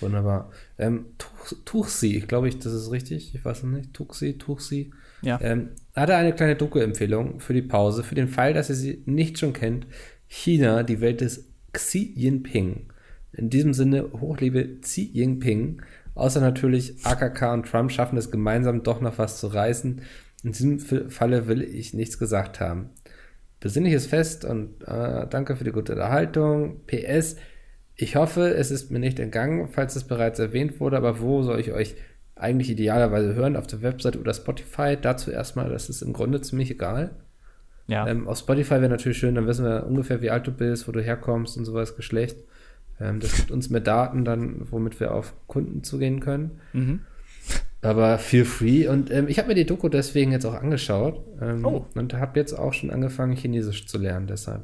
Wunderbar. 0.00 0.52
Ähm, 0.78 1.06
Tuch, 1.18 1.52
Tuchsi, 1.64 2.16
ich 2.16 2.28
glaube, 2.28 2.48
ich, 2.48 2.58
das 2.58 2.72
ist 2.72 2.90
richtig. 2.90 3.34
Ich 3.34 3.44
weiß 3.44 3.58
es 3.58 3.64
nicht. 3.64 3.94
Tuchsi, 3.94 4.38
Tuchsi. 4.38 4.92
Ja. 5.22 5.38
Ähm, 5.40 5.70
hatte 5.94 6.16
eine 6.16 6.34
kleine 6.34 6.56
Doku-Empfehlung 6.56 7.40
für 7.40 7.54
die 7.54 7.62
Pause, 7.62 8.04
für 8.04 8.14
den 8.14 8.28
Fall, 8.28 8.52
dass 8.52 8.68
ihr 8.68 8.74
sie 8.74 9.02
nicht 9.06 9.38
schon 9.38 9.52
kennt. 9.52 9.86
China, 10.26 10.82
die 10.82 11.00
Welt 11.00 11.20
des 11.20 11.52
Xi 11.72 12.12
Jinping. 12.14 12.92
In 13.32 13.50
diesem 13.50 13.74
Sinne, 13.74 14.10
hochliebe 14.12 14.80
Xi 14.80 15.10
Jinping. 15.12 15.82
Außer 16.14 16.40
natürlich 16.40 17.04
AKK 17.04 17.52
und 17.52 17.66
Trump 17.66 17.92
schaffen 17.92 18.16
es 18.16 18.30
gemeinsam 18.30 18.82
doch 18.82 19.00
noch 19.00 19.18
was 19.18 19.38
zu 19.38 19.48
reißen. 19.48 20.00
In 20.42 20.52
diesem 20.52 20.78
Falle 21.10 21.46
will 21.46 21.62
ich 21.62 21.92
nichts 21.92 22.18
gesagt 22.18 22.60
haben. 22.60 22.90
Besinnliches 23.60 24.06
Fest 24.06 24.44
und 24.44 24.82
äh, 24.86 25.26
danke 25.28 25.56
für 25.56 25.64
die 25.64 25.72
gute 25.72 25.92
Unterhaltung. 25.92 26.84
PS, 26.86 27.36
ich 27.94 28.16
hoffe, 28.16 28.54
es 28.54 28.70
ist 28.70 28.90
mir 28.90 28.98
nicht 28.98 29.18
entgangen, 29.18 29.68
falls 29.68 29.96
es 29.96 30.04
bereits 30.04 30.38
erwähnt 30.38 30.78
wurde, 30.80 30.98
aber 30.98 31.20
wo 31.20 31.42
soll 31.42 31.58
ich 31.60 31.72
euch 31.72 31.96
eigentlich 32.36 32.70
idealerweise 32.70 33.34
hören? 33.34 33.56
Auf 33.56 33.66
der 33.66 33.82
Website 33.82 34.16
oder 34.16 34.32
Spotify? 34.34 34.96
Dazu 35.00 35.30
erstmal, 35.30 35.68
das 35.70 35.88
ist 35.88 36.02
im 36.02 36.12
Grunde 36.12 36.40
ziemlich 36.42 36.70
egal. 36.70 37.10
Ja. 37.88 38.06
Ähm, 38.06 38.28
auf 38.28 38.38
Spotify 38.38 38.74
wäre 38.74 38.88
natürlich 38.88 39.18
schön, 39.18 39.34
dann 39.34 39.46
wissen 39.46 39.64
wir 39.64 39.86
ungefähr, 39.86 40.20
wie 40.20 40.30
alt 40.30 40.46
du 40.46 40.50
bist, 40.52 40.86
wo 40.88 40.92
du 40.92 41.00
herkommst 41.02 41.56
und 41.56 41.64
sowas, 41.64 41.96
Geschlecht. 41.96 42.36
Ähm, 43.00 43.20
das 43.20 43.34
gibt 43.36 43.50
uns 43.50 43.70
mehr 43.70 43.80
Daten 43.80 44.24
dann, 44.24 44.66
womit 44.70 44.98
wir 45.00 45.12
auf 45.14 45.34
Kunden 45.46 45.82
zugehen 45.84 46.20
können. 46.20 46.60
Mhm. 46.72 47.00
Aber 47.82 48.18
feel 48.18 48.44
free. 48.44 48.88
Und 48.88 49.10
ähm, 49.12 49.28
ich 49.28 49.38
habe 49.38 49.48
mir 49.48 49.54
die 49.54 49.66
Doku 49.66 49.88
deswegen 49.88 50.32
jetzt 50.32 50.44
auch 50.44 50.54
angeschaut 50.54 51.22
ähm, 51.40 51.64
Oh. 51.64 51.86
und 51.94 52.14
habe 52.14 52.38
jetzt 52.40 52.54
auch 52.54 52.72
schon 52.72 52.90
angefangen, 52.90 53.36
Chinesisch 53.36 53.86
zu 53.86 53.98
lernen. 53.98 54.26
Deshalb. 54.26 54.62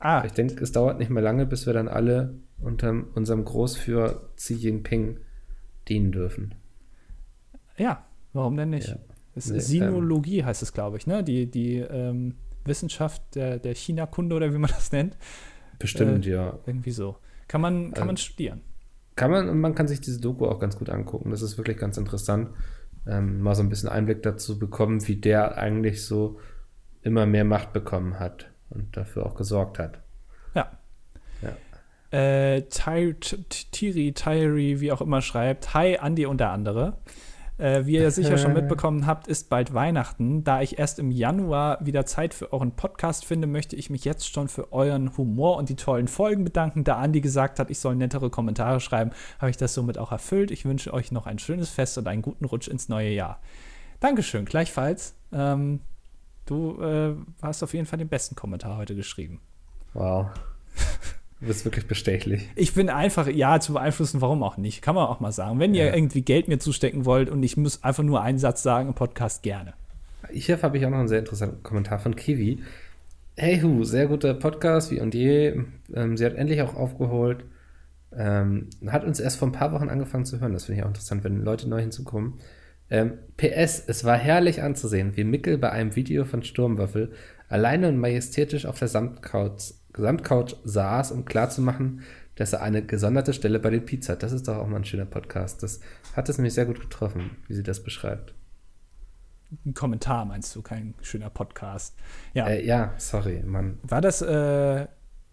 Ah, 0.00 0.24
Ich 0.24 0.32
denke, 0.32 0.62
es 0.62 0.72
dauert 0.72 0.98
nicht 0.98 1.10
mehr 1.10 1.22
lange, 1.22 1.46
bis 1.46 1.66
wir 1.66 1.72
dann 1.74 1.86
alle 1.88 2.34
unter 2.60 2.94
unserem 3.14 3.44
Großführer 3.44 4.22
Xi 4.36 4.54
Jinping 4.54 5.18
dienen 5.88 6.10
dürfen. 6.10 6.54
Ja. 7.78 8.04
Warum 8.32 8.56
denn 8.56 8.70
nicht? 8.70 8.88
Ja. 8.88 8.96
Es 9.34 9.50
Nee, 9.50 9.60
Sinologie 9.60 10.44
heißt 10.44 10.62
es, 10.62 10.72
glaube 10.72 10.96
ich, 10.96 11.06
ne? 11.06 11.22
Die, 11.24 11.50
die 11.50 11.76
ähm, 11.76 12.34
Wissenschaft 12.64 13.22
der, 13.34 13.58
der 13.58 13.74
China-Kunde 13.74 14.36
oder 14.36 14.52
wie 14.52 14.58
man 14.58 14.70
das 14.70 14.92
nennt. 14.92 15.16
Bestimmt, 15.78 16.26
Äh, 16.26 16.30
ja. 16.30 16.58
Irgendwie 16.66 16.90
so. 16.90 17.16
Kann 17.46 17.60
man, 17.60 17.92
kann 17.92 18.02
Ähm, 18.02 18.06
man 18.08 18.16
studieren. 18.16 18.60
Kann 19.16 19.30
man 19.30 19.48
und 19.48 19.60
man 19.60 19.74
kann 19.74 19.88
sich 19.88 20.00
diese 20.00 20.20
Doku 20.20 20.46
auch 20.46 20.60
ganz 20.60 20.76
gut 20.76 20.90
angucken. 20.90 21.30
Das 21.30 21.42
ist 21.42 21.56
wirklich 21.56 21.78
ganz 21.78 21.96
interessant, 21.96 22.50
ähm, 23.06 23.40
mal 23.40 23.54
so 23.54 23.62
ein 23.62 23.68
bisschen 23.68 23.88
Einblick 23.88 24.22
dazu 24.22 24.58
bekommen, 24.58 25.06
wie 25.08 25.16
der 25.16 25.56
eigentlich 25.56 26.04
so 26.04 26.38
immer 27.02 27.26
mehr 27.26 27.44
Macht 27.44 27.72
bekommen 27.72 28.20
hat 28.20 28.50
und 28.70 28.96
dafür 28.96 29.26
auch 29.26 29.34
gesorgt 29.34 29.78
hat. 29.78 30.00
Ja. 30.54 30.70
Ja. 31.42 32.16
Äh, 32.16 32.62
Tiri, 32.68 34.12
Tyri, 34.12 34.80
wie 34.80 34.92
auch 34.92 35.00
immer 35.00 35.22
schreibt. 35.22 35.74
Hi, 35.74 35.96
Andi 35.98 36.26
und 36.26 36.38
der 36.38 36.50
andere. 36.50 36.98
Äh, 37.58 37.86
wie 37.86 37.96
ihr 37.96 38.10
sicher 38.12 38.38
schon 38.38 38.52
mitbekommen 38.52 39.04
habt, 39.06 39.26
ist 39.26 39.48
bald 39.48 39.74
Weihnachten. 39.74 40.44
Da 40.44 40.62
ich 40.62 40.78
erst 40.78 41.00
im 41.00 41.10
Januar 41.10 41.84
wieder 41.84 42.06
Zeit 42.06 42.32
für 42.32 42.52
euren 42.52 42.72
Podcast 42.72 43.24
finde, 43.24 43.48
möchte 43.48 43.74
ich 43.74 43.90
mich 43.90 44.04
jetzt 44.04 44.32
schon 44.32 44.48
für 44.48 44.72
euren 44.72 45.16
Humor 45.16 45.56
und 45.56 45.68
die 45.68 45.74
tollen 45.74 46.06
Folgen 46.06 46.44
bedanken. 46.44 46.84
Da 46.84 46.98
Andi 46.98 47.20
gesagt 47.20 47.58
hat, 47.58 47.68
ich 47.70 47.80
soll 47.80 47.96
nettere 47.96 48.30
Kommentare 48.30 48.78
schreiben, 48.78 49.10
habe 49.40 49.50
ich 49.50 49.56
das 49.56 49.74
somit 49.74 49.98
auch 49.98 50.12
erfüllt. 50.12 50.52
Ich 50.52 50.64
wünsche 50.64 50.94
euch 50.94 51.10
noch 51.10 51.26
ein 51.26 51.40
schönes 51.40 51.68
Fest 51.68 51.98
und 51.98 52.06
einen 52.06 52.22
guten 52.22 52.44
Rutsch 52.44 52.68
ins 52.68 52.88
neue 52.88 53.10
Jahr. 53.10 53.40
Dankeschön, 53.98 54.44
gleichfalls. 54.44 55.16
Ähm, 55.32 55.80
du 56.46 56.80
äh, 56.80 57.14
hast 57.42 57.64
auf 57.64 57.74
jeden 57.74 57.86
Fall 57.86 57.98
den 57.98 58.08
besten 58.08 58.36
Kommentar 58.36 58.76
heute 58.76 58.94
geschrieben. 58.94 59.40
Wow. 59.94 60.28
Du 61.40 61.46
bist 61.46 61.64
wirklich 61.64 61.86
bestechlich. 61.86 62.48
Ich 62.56 62.74
bin 62.74 62.88
einfach, 62.90 63.28
ja, 63.28 63.60
zu 63.60 63.72
beeinflussen, 63.74 64.20
warum 64.20 64.42
auch 64.42 64.56
nicht. 64.56 64.82
Kann 64.82 64.96
man 64.96 65.06
auch 65.06 65.20
mal 65.20 65.30
sagen. 65.30 65.60
Wenn 65.60 65.72
ihr 65.74 65.86
Ja. 65.86 65.94
irgendwie 65.94 66.22
Geld 66.22 66.48
mir 66.48 66.58
zustecken 66.58 67.04
wollt 67.04 67.30
und 67.30 67.42
ich 67.44 67.56
muss 67.56 67.84
einfach 67.84 68.02
nur 68.02 68.22
einen 68.22 68.38
Satz 68.38 68.62
sagen 68.64 68.88
im 68.88 68.94
Podcast, 68.94 69.42
gerne. 69.44 69.74
Hier 70.32 70.60
habe 70.62 70.76
ich 70.78 70.84
auch 70.84 70.90
noch 70.90 70.98
einen 70.98 71.06
sehr 71.08 71.20
interessanten 71.20 71.62
Kommentar 71.62 72.00
von 72.00 72.16
Kiwi. 72.16 72.60
Hey 73.36 73.60
Hu, 73.60 73.84
sehr 73.84 74.08
guter 74.08 74.34
Podcast, 74.34 74.90
wie 74.90 75.00
und 75.00 75.14
je. 75.14 75.62
Ähm, 75.94 76.16
sie 76.16 76.26
hat 76.26 76.34
endlich 76.34 76.60
auch 76.62 76.74
aufgeholt. 76.74 77.44
Ähm, 78.12 78.68
hat 78.88 79.04
uns 79.04 79.20
erst 79.20 79.38
vor 79.38 79.46
ein 79.46 79.52
paar 79.52 79.70
Wochen 79.72 79.88
angefangen 79.90 80.24
zu 80.24 80.40
hören. 80.40 80.52
Das 80.54 80.64
finde 80.64 80.80
ich 80.80 80.84
auch 80.84 80.88
interessant, 80.88 81.22
wenn 81.22 81.44
Leute 81.44 81.68
neu 81.68 81.80
hinzukommen. 81.80 82.34
Ähm, 82.90 83.12
PS, 83.36 83.84
es 83.86 84.02
war 84.02 84.16
herrlich 84.16 84.62
anzusehen, 84.62 85.16
wie 85.16 85.22
Mickel 85.24 85.56
bei 85.56 85.70
einem 85.70 85.94
Video 85.94 86.24
von 86.24 86.42
Sturmwürfel 86.42 87.12
alleine 87.48 87.88
und 87.88 87.98
majestätisch 87.98 88.66
auf 88.66 88.78
der 88.78 88.88
Samtcouch, 88.88 89.74
Samtcouch 89.96 90.56
saß, 90.64 91.12
um 91.12 91.24
klarzumachen, 91.24 92.02
dass 92.36 92.52
er 92.52 92.62
eine 92.62 92.84
gesonderte 92.84 93.32
Stelle 93.32 93.58
bei 93.58 93.70
den 93.70 93.84
Pizza 93.84 94.12
hat. 94.12 94.22
Das 94.22 94.32
ist 94.32 94.46
doch 94.48 94.56
auch 94.56 94.66
mal 94.66 94.76
ein 94.76 94.84
schöner 94.84 95.06
Podcast. 95.06 95.62
Das 95.62 95.80
hat 96.14 96.28
es 96.28 96.38
nämlich 96.38 96.54
sehr 96.54 96.66
gut 96.66 96.80
getroffen, 96.80 97.30
wie 97.48 97.54
sie 97.54 97.62
das 97.62 97.82
beschreibt. 97.82 98.34
Ein 99.64 99.74
Kommentar 99.74 100.24
meinst 100.24 100.54
du, 100.54 100.62
kein 100.62 100.94
schöner 101.00 101.30
Podcast. 101.30 101.96
Ja. 102.34 102.48
Äh, 102.48 102.66
ja, 102.66 102.92
sorry, 102.98 103.42
Mann. 103.44 103.78
War 103.82 104.00
das, 104.00 104.20
äh, 104.20 104.86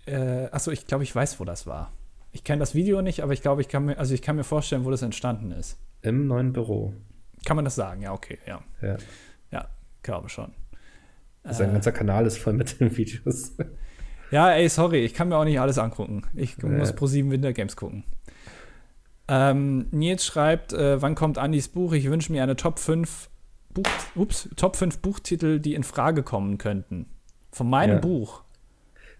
äh, 0.05 0.49
achso, 0.51 0.71
ich 0.71 0.87
glaube, 0.87 1.03
ich 1.03 1.13
weiß, 1.13 1.39
wo 1.39 1.43
das 1.43 1.67
war. 1.67 1.91
Ich 2.31 2.43
kenne 2.43 2.59
das 2.59 2.75
Video 2.75 3.01
nicht, 3.01 3.21
aber 3.21 3.33
ich 3.33 3.41
glaube, 3.41 3.61
ich 3.61 3.67
kann 3.67 3.85
mir, 3.85 3.97
also 3.97 4.13
ich 4.13 4.21
kann 4.21 4.35
mir 4.35 4.43
vorstellen, 4.43 4.85
wo 4.85 4.91
das 4.91 5.01
entstanden 5.01 5.51
ist. 5.51 5.77
Im 6.01 6.27
neuen 6.27 6.53
Büro. 6.53 6.93
Kann 7.45 7.55
man 7.55 7.65
das 7.65 7.75
sagen? 7.75 8.01
Ja, 8.01 8.13
okay, 8.13 8.39
ja. 8.47 8.61
Ja. 8.81 8.97
Ja, 9.51 9.67
glaube 10.01 10.29
schon. 10.29 10.53
Sein 11.43 11.69
Äh, 11.69 11.73
ganzer 11.73 11.91
Kanal 11.91 12.25
ist 12.25 12.37
voll 12.37 12.53
mit 12.53 12.79
den 12.79 12.95
Videos. 12.95 13.53
Ja, 14.31 14.51
ey, 14.51 14.67
sorry, 14.69 14.99
ich 15.05 15.13
kann 15.13 15.29
mir 15.29 15.37
auch 15.37 15.43
nicht 15.45 15.59
alles 15.59 15.77
angucken. 15.77 16.23
Ich 16.33 16.57
Nee. 16.57 16.69
muss 16.69 16.93
pro 16.93 17.07
7 17.07 17.29
Winter 17.31 17.53
Games 17.53 17.75
gucken. 17.75 18.03
Ähm, 19.27 19.87
Nils 19.91 20.25
schreibt, 20.25 20.73
äh, 20.73 21.01
wann 21.01 21.15
kommt 21.15 21.37
Andys 21.37 21.67
Buch? 21.67 21.93
Ich 21.93 22.09
wünsche 22.09 22.31
mir 22.31 22.43
eine 22.43 22.55
Top 22.55 22.79
5 22.79 23.29
Buch, 23.73 23.83
ups, 24.15 24.49
Top 24.55 24.75
5 24.75 24.99
Buchtitel, 24.99 25.59
die 25.59 25.73
in 25.73 25.83
Frage 25.83 26.23
kommen 26.23 26.57
könnten. 26.57 27.07
Von 27.51 27.69
meinem 27.69 27.95
Ja. 27.95 27.99
Buch. 27.99 28.43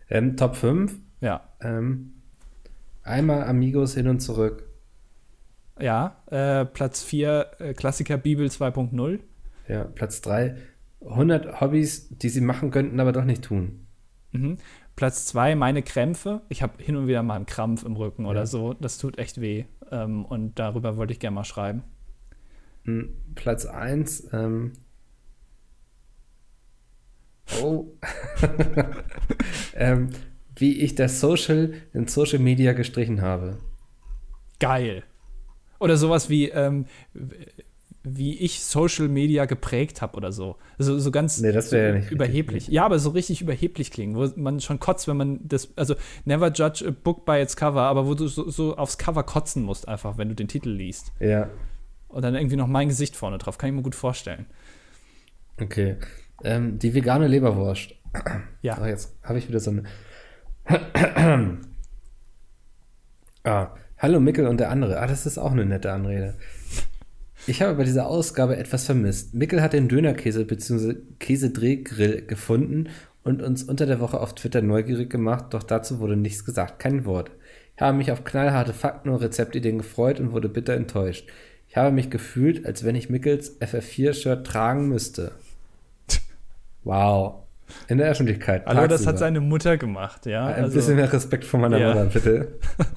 Ähm, 0.10 0.38
Top 0.38 0.56
5. 0.56 0.96
Ja. 1.22 1.42
Ähm, 1.62 2.14
einmal 3.04 3.44
Amigos 3.46 3.96
hin 3.96 4.08
und 4.08 4.20
zurück. 4.20 4.64
Ja. 5.80 6.18
Äh, 6.28 6.66
Platz 6.66 7.02
4, 7.04 7.48
äh, 7.60 7.74
Klassiker 7.74 8.18
Bibel 8.18 8.48
2.0. 8.50 9.20
Ja, 9.68 9.84
Platz 9.86 10.22
3. 10.22 10.56
100 11.04 11.60
Hobbys, 11.62 12.10
die 12.10 12.30
sie 12.30 12.42
machen 12.42 12.72
könnten, 12.72 13.00
aber 13.00 13.12
doch 13.12 13.26
nicht 13.26 13.44
tun. 13.44 13.86
Mhm. 14.32 14.58
Platz 14.96 15.26
2, 15.26 15.56
meine 15.56 15.84
Krämpfe. 15.84 16.42
Ich 16.50 16.62
habe 16.62 16.82
hin 16.82 16.96
und 16.96 17.08
wieder 17.08 17.22
mal 17.24 17.36
einen 17.36 17.46
Krampf 17.46 17.84
im 17.84 17.96
Rücken 17.96 18.24
Ja. 18.24 18.30
oder 18.32 18.46
so. 18.48 18.74
Das 18.74 18.98
tut 18.98 19.18
echt 19.18 19.42
weh. 19.42 19.66
Ähm, 19.92 20.26
und 20.26 20.58
darüber 20.58 20.98
wollte 20.98 21.14
ich 21.14 21.20
gerne 21.20 21.36
mal 21.36 21.44
schreiben. 21.44 21.84
Hm, 22.86 23.14
Platz 23.36 23.66
1. 23.66 24.30
Ähm, 24.32 24.74
oh. 27.62 27.88
ähm, 29.76 30.10
wie 30.56 30.80
ich 30.80 30.96
das 30.96 31.20
Social 31.20 31.74
in 31.94 32.08
Social 32.08 32.40
Media 32.40 32.74
gestrichen 32.74 33.22
habe. 33.22 33.58
Geil. 34.60 35.04
Oder 35.80 35.98
sowas 35.98 36.30
wie, 36.30 36.50
ähm, 36.50 36.86
wie 38.08 38.38
ich 38.38 38.64
Social 38.64 39.08
Media 39.08 39.46
geprägt 39.46 40.02
habe 40.02 40.16
oder 40.16 40.32
so. 40.32 40.58
So, 40.78 41.00
so 41.00 41.10
ganz 41.12 41.42
Nee, 41.42 41.52
das 41.52 41.72
wäre 41.72 42.00
ja 42.00 42.10
überheblich. 42.10 42.68
Ja, 42.68 42.86
aber 42.86 43.00
so 43.00 43.10
richtig 43.10 43.42
überheblich 43.42 43.90
klingen, 43.92 44.16
wo 44.16 44.30
man 44.40 44.60
schon 44.60 44.80
kotzt, 44.80 45.08
wenn 45.08 45.18
man 45.18 45.40
das, 45.44 45.70
also 45.76 45.96
never 46.24 46.52
judge 46.52 46.88
a 46.88 46.92
book 46.92 47.26
by 47.26 47.42
its 47.42 47.56
cover, 47.58 47.82
aber 47.82 48.06
wo 48.06 48.14
du 48.14 48.28
so, 48.28 48.50
so 48.50 48.78
aufs 48.78 48.98
Cover 48.98 49.24
kotzen 49.24 49.64
musst, 49.64 49.88
einfach, 49.88 50.18
wenn 50.18 50.30
du 50.30 50.36
den 50.36 50.48
Titel 50.48 50.70
liest. 50.70 51.12
Ja, 51.20 51.50
Und 52.08 52.22
dann 52.22 52.36
irgendwie 52.36 52.56
noch 52.58 52.68
mein 52.68 52.90
Gesicht 52.90 53.16
vorne 53.16 53.40
drauf. 53.40 53.58
Kann 53.58 53.70
ich 53.70 53.76
mir 53.76 53.82
gut 53.82 53.96
vorstellen. 53.96 54.46
okay. 55.60 55.98
Ähm, 56.44 56.78
die 56.80 56.94
vegane 56.94 57.28
Leberwurst. 57.28 57.96
Ja. 58.62 58.78
Ah, 58.78 58.88
jetzt 58.88 59.16
habe 59.24 59.40
ich 59.40 59.48
wieder 59.48 59.60
so 59.60 59.72
eine. 59.72 59.84
ah, 63.44 63.76
hallo 63.98 64.20
Mickel 64.20 64.48
und 64.48 64.60
der 64.60 64.70
andere. 64.70 65.00
Ah, 65.00 65.08
das 65.08 65.26
ist 65.26 65.38
auch 65.38 65.52
eine 65.52 65.66
nette 65.66 65.92
Anrede. 65.92 66.36
Ich 67.48 67.62
habe 67.62 67.76
bei 67.76 67.84
dieser 67.84 68.08
Ausgabe 68.08 68.58
etwas 68.58 68.86
vermisst. 68.86 69.34
Mickel 69.34 69.62
hat 69.62 69.74
den 69.74 69.88
Dönerkäse 69.88 70.46
bzw. 70.46 70.96
Käsedrehgrill 71.20 72.24
gefunden 72.26 72.90
und 73.24 73.42
uns 73.42 73.64
unter 73.64 73.86
der 73.86 74.00
Woche 74.00 74.20
auf 74.20 74.34
Twitter 74.36 74.62
neugierig 74.62 75.10
gemacht, 75.10 75.46
doch 75.52 75.64
dazu 75.64 76.00
wurde 76.00 76.16
nichts 76.16 76.46
gesagt, 76.46 76.80
kein 76.80 77.06
Wort. 77.06 77.32
Ich 77.76 77.82
habe 77.82 77.98
mich 77.98 78.12
auf 78.12 78.24
knallharte 78.24 78.74
Fakten 78.74 79.10
und 79.10 79.18
Rezeptideen 79.22 79.78
gefreut 79.80 80.20
und 80.20 80.32
wurde 80.32 80.50
bitter 80.50 80.74
enttäuscht. 80.74 81.28
Ich 81.68 81.78
habe 81.78 81.92
mich 81.92 82.10
gefühlt, 82.10 82.66
als 82.66 82.84
wenn 82.84 82.96
ich 82.96 83.10
Mickels 83.10 83.60
FF4-Shirt 83.60 84.46
tragen 84.48 84.88
müsste. 84.88 85.32
Wow. 86.84 87.42
In 87.88 87.98
der 87.98 88.10
Öffentlichkeit. 88.12 88.66
Hallo, 88.68 88.86
das 88.88 89.08
hat 89.08 89.18
seine 89.18 89.42
Mutter 89.42 89.76
gemacht, 89.78 90.28
ja. 90.28 90.46
Ein 90.46 90.66
Also, 90.66 90.76
bisschen 90.76 90.96
mehr 90.96 91.12
Respekt 91.12 91.44
vor 91.46 91.60
meiner 91.60 91.80
Ja. 91.80 91.88
Mutter, 91.90 92.06
bitte. 92.06 92.48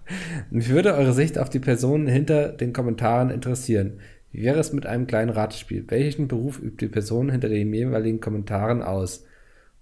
Mich 0.50 0.68
würde 0.68 0.94
eure 0.94 1.14
Sicht 1.14 1.38
auf 1.38 1.48
die 1.48 1.58
Personen 1.58 2.06
hinter 2.06 2.48
den 2.48 2.72
Kommentaren 2.74 3.30
interessieren. 3.30 4.00
Wie 4.32 4.42
wäre 4.42 4.58
es 4.60 4.72
mit 4.72 4.86
einem 4.86 5.06
kleinen 5.06 5.30
Ratespiel? 5.30 5.84
Welchen 5.88 6.28
Beruf 6.28 6.58
übt 6.60 6.84
die 6.84 6.90
Person 6.90 7.30
hinter 7.30 7.48
den 7.48 7.72
jeweiligen 7.72 8.20
Kommentaren 8.20 8.82
aus? 8.82 9.24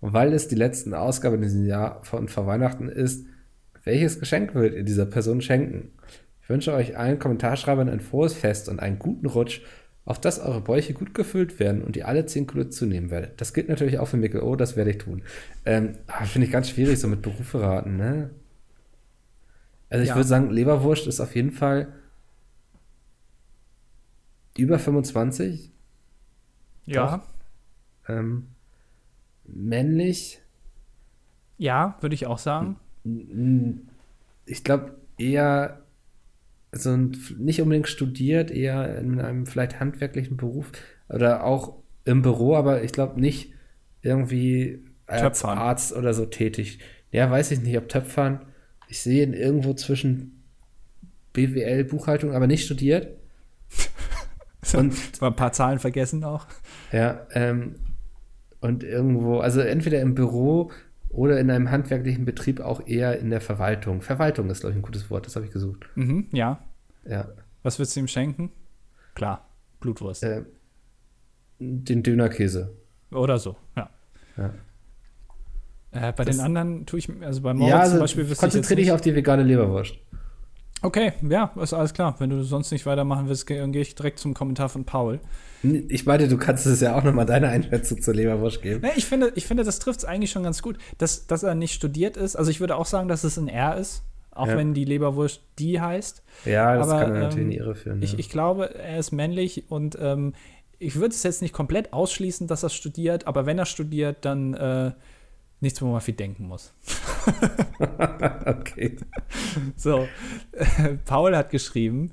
Und 0.01 0.12
weil 0.12 0.32
es 0.32 0.49
die 0.49 0.55
letzten 0.55 0.94
Ausgabe 0.94 1.36
in 1.36 1.42
diesem 1.42 1.66
Jahr 1.66 2.03
von 2.05 2.28
vor 2.28 2.47
Weihnachten 2.47 2.88
ist, 2.88 3.26
welches 3.84 4.20
Geschenk 4.20 4.55
würdet 4.55 4.74
ihr 4.76 4.84
dieser 4.84 5.07
Person 5.07 5.40
schenken? 5.40 5.90
Ich 6.42 6.49
wünsche 6.49 6.72
euch 6.74 6.97
allen 6.97 7.18
Kommentarschreibern 7.18 7.88
ein 7.88 8.01
frohes 8.01 8.34
Fest 8.34 8.68
und 8.68 8.78
einen 8.78 8.99
guten 8.99 9.26
Rutsch, 9.26 9.62
auf 10.05 10.20
dass 10.20 10.38
eure 10.38 10.61
Bäuche 10.61 10.92
gut 10.92 11.14
gefüllt 11.14 11.59
werden 11.59 11.82
und 11.82 11.97
ihr 11.97 12.07
alle 12.07 12.26
10 12.26 12.47
Kilo 12.47 12.64
zunehmen 12.64 13.11
werdet. 13.11 13.40
Das 13.40 13.53
gilt 13.53 13.68
natürlich 13.68 13.99
auch 13.99 14.07
für 14.07 14.16
Mikkel. 14.16 14.42
Oh, 14.42 14.55
das 14.55 14.76
werde 14.76 14.90
ich 14.90 14.99
tun. 14.99 15.22
Ähm, 15.64 15.94
aber 16.07 16.26
Finde 16.26 16.47
ich 16.47 16.53
ganz 16.53 16.70
schwierig, 16.70 17.01
so 17.01 17.09
mit 17.09 17.22
Berufe 17.22 17.61
raten, 17.61 17.97
ne? 17.97 18.30
Also 19.90 20.03
ich 20.03 20.11
Ja. 20.11 20.16
würde 20.16 20.28
sagen, 20.28 20.51
Leberwurst 20.51 21.07
ist 21.07 21.20
auf 21.20 21.34
jeden 21.34 21.53
Fall 21.53 21.88
über 24.59 24.78
25, 24.78 25.72
ja, 26.84 27.22
ähm, 28.09 28.48
männlich, 29.44 30.40
ja, 31.59 31.96
würde 32.00 32.14
ich 32.14 32.26
auch 32.26 32.38
sagen. 32.38 32.76
ich 34.46 34.64
glaube 34.64 34.96
eher 35.18 35.82
so 36.72 36.90
ein, 36.90 37.16
nicht 37.38 37.61
unbedingt 37.62 37.88
studiert, 37.88 38.50
eher 38.50 38.98
in 38.98 39.20
einem 39.20 39.46
vielleicht 39.46 39.80
handwerklichen 39.80 40.36
Beruf 40.36 40.72
oder 41.09 41.44
auch 41.44 41.76
im 42.04 42.22
Büro, 42.22 42.54
aber 42.54 42.82
ich 42.82 42.92
glaube 42.92 43.20
nicht 43.20 43.52
irgendwie 44.02 44.84
als 45.07 45.22
Töpfern. 45.22 45.59
Arzt 45.59 45.94
oder 45.94 46.14
so 46.14 46.26
tätig. 46.26 46.78
Ja, 47.11 47.30
weiß 47.30 47.50
ich 47.52 47.61
nicht, 47.61 47.76
ob 47.78 47.88
Töpfern. 47.88 48.44
Ich 48.88 49.00
sehe 49.00 49.24
ihn 49.24 49.32
irgendwo 49.32 49.74
zwischen 49.74 50.42
BWL, 51.32 51.84
Buchhaltung, 51.84 52.32
aber 52.32 52.46
nicht 52.46 52.64
studiert. 52.64 53.09
Und 54.75 55.21
Mal 55.21 55.29
ein 55.29 55.37
paar 55.37 55.53
Zahlen 55.53 55.79
vergessen 55.79 56.25
auch. 56.25 56.47
Ja, 56.93 57.27
ähm, 57.33 57.77
und 58.61 58.83
irgendwo, 58.83 59.39
also 59.41 59.61
entweder 59.61 60.01
im 60.01 60.14
Büro 60.14 60.71
oder 61.11 61.39
in 61.39 61.51
einem 61.51 61.71
handwerklichen 61.71 62.25
Betrieb 62.25 62.61
auch 62.61 62.87
eher 62.87 63.19
in 63.19 63.31
der 63.31 63.41
Verwaltung. 63.41 64.01
Verwaltung 64.03 64.51
ist, 64.51 64.61
glaube 64.61 64.73
ich, 64.73 64.79
ein 64.79 64.83
gutes 64.83 65.11
Wort, 65.11 65.27
das 65.27 65.37
habe 65.37 65.47
ich 65.47 65.53
gesucht. 65.53 65.87
Mhm, 65.95 66.27
ja. 66.33 66.59
Ja. 67.05 67.29
Was 67.62 67.79
würdest 67.79 67.95
du 67.97 68.01
ihm 68.01 68.09
schenken? 68.09 68.51
Klar, 69.14 69.49
Blutwurst. 69.81 70.25
Äh, 70.25 70.43
den 71.59 72.03
Dönerkäse. 72.03 72.75
Oder 73.12 73.39
so, 73.39 73.57
ja. 73.77 73.89
Ja. 74.37 74.53
Äh, 75.93 76.12
bei 76.12 76.25
Das- 76.25 76.37
den 76.37 76.45
anderen 76.45 76.87
tue 76.87 76.99
ich, 76.99 77.09
also 77.23 77.41
bei 77.41 77.55
Moritz 77.55 77.71
ja, 77.71 77.77
zum 77.85 77.91
also 77.93 78.01
Beispiel 78.01 78.25
ich 78.25 78.29
jetzt 78.31 78.39
konzentriere 78.41 78.81
dich 78.81 78.93
auf 78.93 79.01
die 79.01 79.14
vegane 79.14 79.43
Leberwurst. 79.43 79.95
Okay, 80.83 81.12
ja, 81.29 81.53
ist 81.61 81.72
alles 81.72 81.95
klar. 81.95 82.14
Wenn 82.18 82.31
du 82.31 82.43
sonst 82.43 82.70
nicht 82.70 82.87
weitermachen 82.87 83.29
willst, 83.29 83.47
gehe 83.47 83.66
geh 83.70 83.81
ich 83.81 83.95
direkt 83.95 84.18
zum 84.18 84.35
Kommentar 84.35 84.68
von 84.68 84.85
Paul. 84.85 85.20
Ich 85.89 86.07
meine, 86.07 86.29
du 86.29 86.37
kannst 86.37 86.66
es 86.66 86.81
ja 86.81 86.97
auch 86.97 87.03
nochmal 87.03 87.27
deine 87.27 87.49
Einschätzung 87.49 88.03
zur 88.03 88.14
Leberwurst 88.14 88.62
geben. 88.62 88.83
Ne, 88.83 88.91
ich, 88.95 89.07
finde, 89.07 89.33
ich 89.35 89.47
finde, 89.47 89.64
das 89.64 89.79
trifft 89.79 90.01
es 90.01 90.05
eigentlich 90.05 90.31
schon 90.31 90.43
ganz 90.43 90.62
gut, 90.62 90.79
dass, 90.99 91.27
dass 91.27 91.43
er 91.43 91.55
nicht 91.55 91.72
studiert 91.72 92.16
ist. 92.16 92.37
Also 92.37 92.51
ich 92.51 92.61
würde 92.61 92.77
auch 92.77 92.87
sagen, 92.87 93.09
dass 93.09 93.24
es 93.24 93.39
ein 93.39 93.49
R 93.49 93.77
ist, 93.77 94.03
auch 94.31 94.49
Ja. 94.49 94.57
wenn 94.57 94.74
die 94.74 94.85
Leberwurst 94.85 95.41
die 95.59 95.81
heißt. 95.81 96.22
Ja, 96.45 96.77
das 96.77 96.89
Aber, 96.89 97.01
kann 97.01 97.14
er 97.14 97.20
natürlich 97.20 97.37
in 97.37 97.45
ähm, 97.45 97.51
die 97.51 97.57
Irre 97.57 97.74
führen. 97.74 98.03
Ich, 98.03 98.12
ja. 98.12 98.18
ich 98.18 98.29
glaube, 98.29 98.74
er 98.74 98.99
ist 98.99 99.12
männlich 99.12 99.64
und 99.70 99.97
ähm, 100.01 100.35
ich 100.79 100.97
würde 100.97 101.14
es 101.14 101.22
jetzt 101.22 101.41
nicht 101.41 101.55
komplett 101.55 101.95
ausschließen, 101.95 102.47
dass 102.47 102.62
er 102.62 102.68
studiert, 102.68 103.27
aber 103.27 103.47
wenn 103.47 103.59
er 103.59 103.64
studiert, 103.64 104.18
dann 104.27 104.53
äh, 104.55 104.93
nichts, 105.61 105.80
wo 105.82 105.86
man 105.86 106.00
viel 106.00 106.14
denken 106.14 106.46
muss. 106.48 106.72
okay. 108.46 108.96
So, 109.76 110.07
äh, 110.52 110.94
Paul 111.04 111.36
hat 111.36 111.50
geschrieben, 111.50 112.12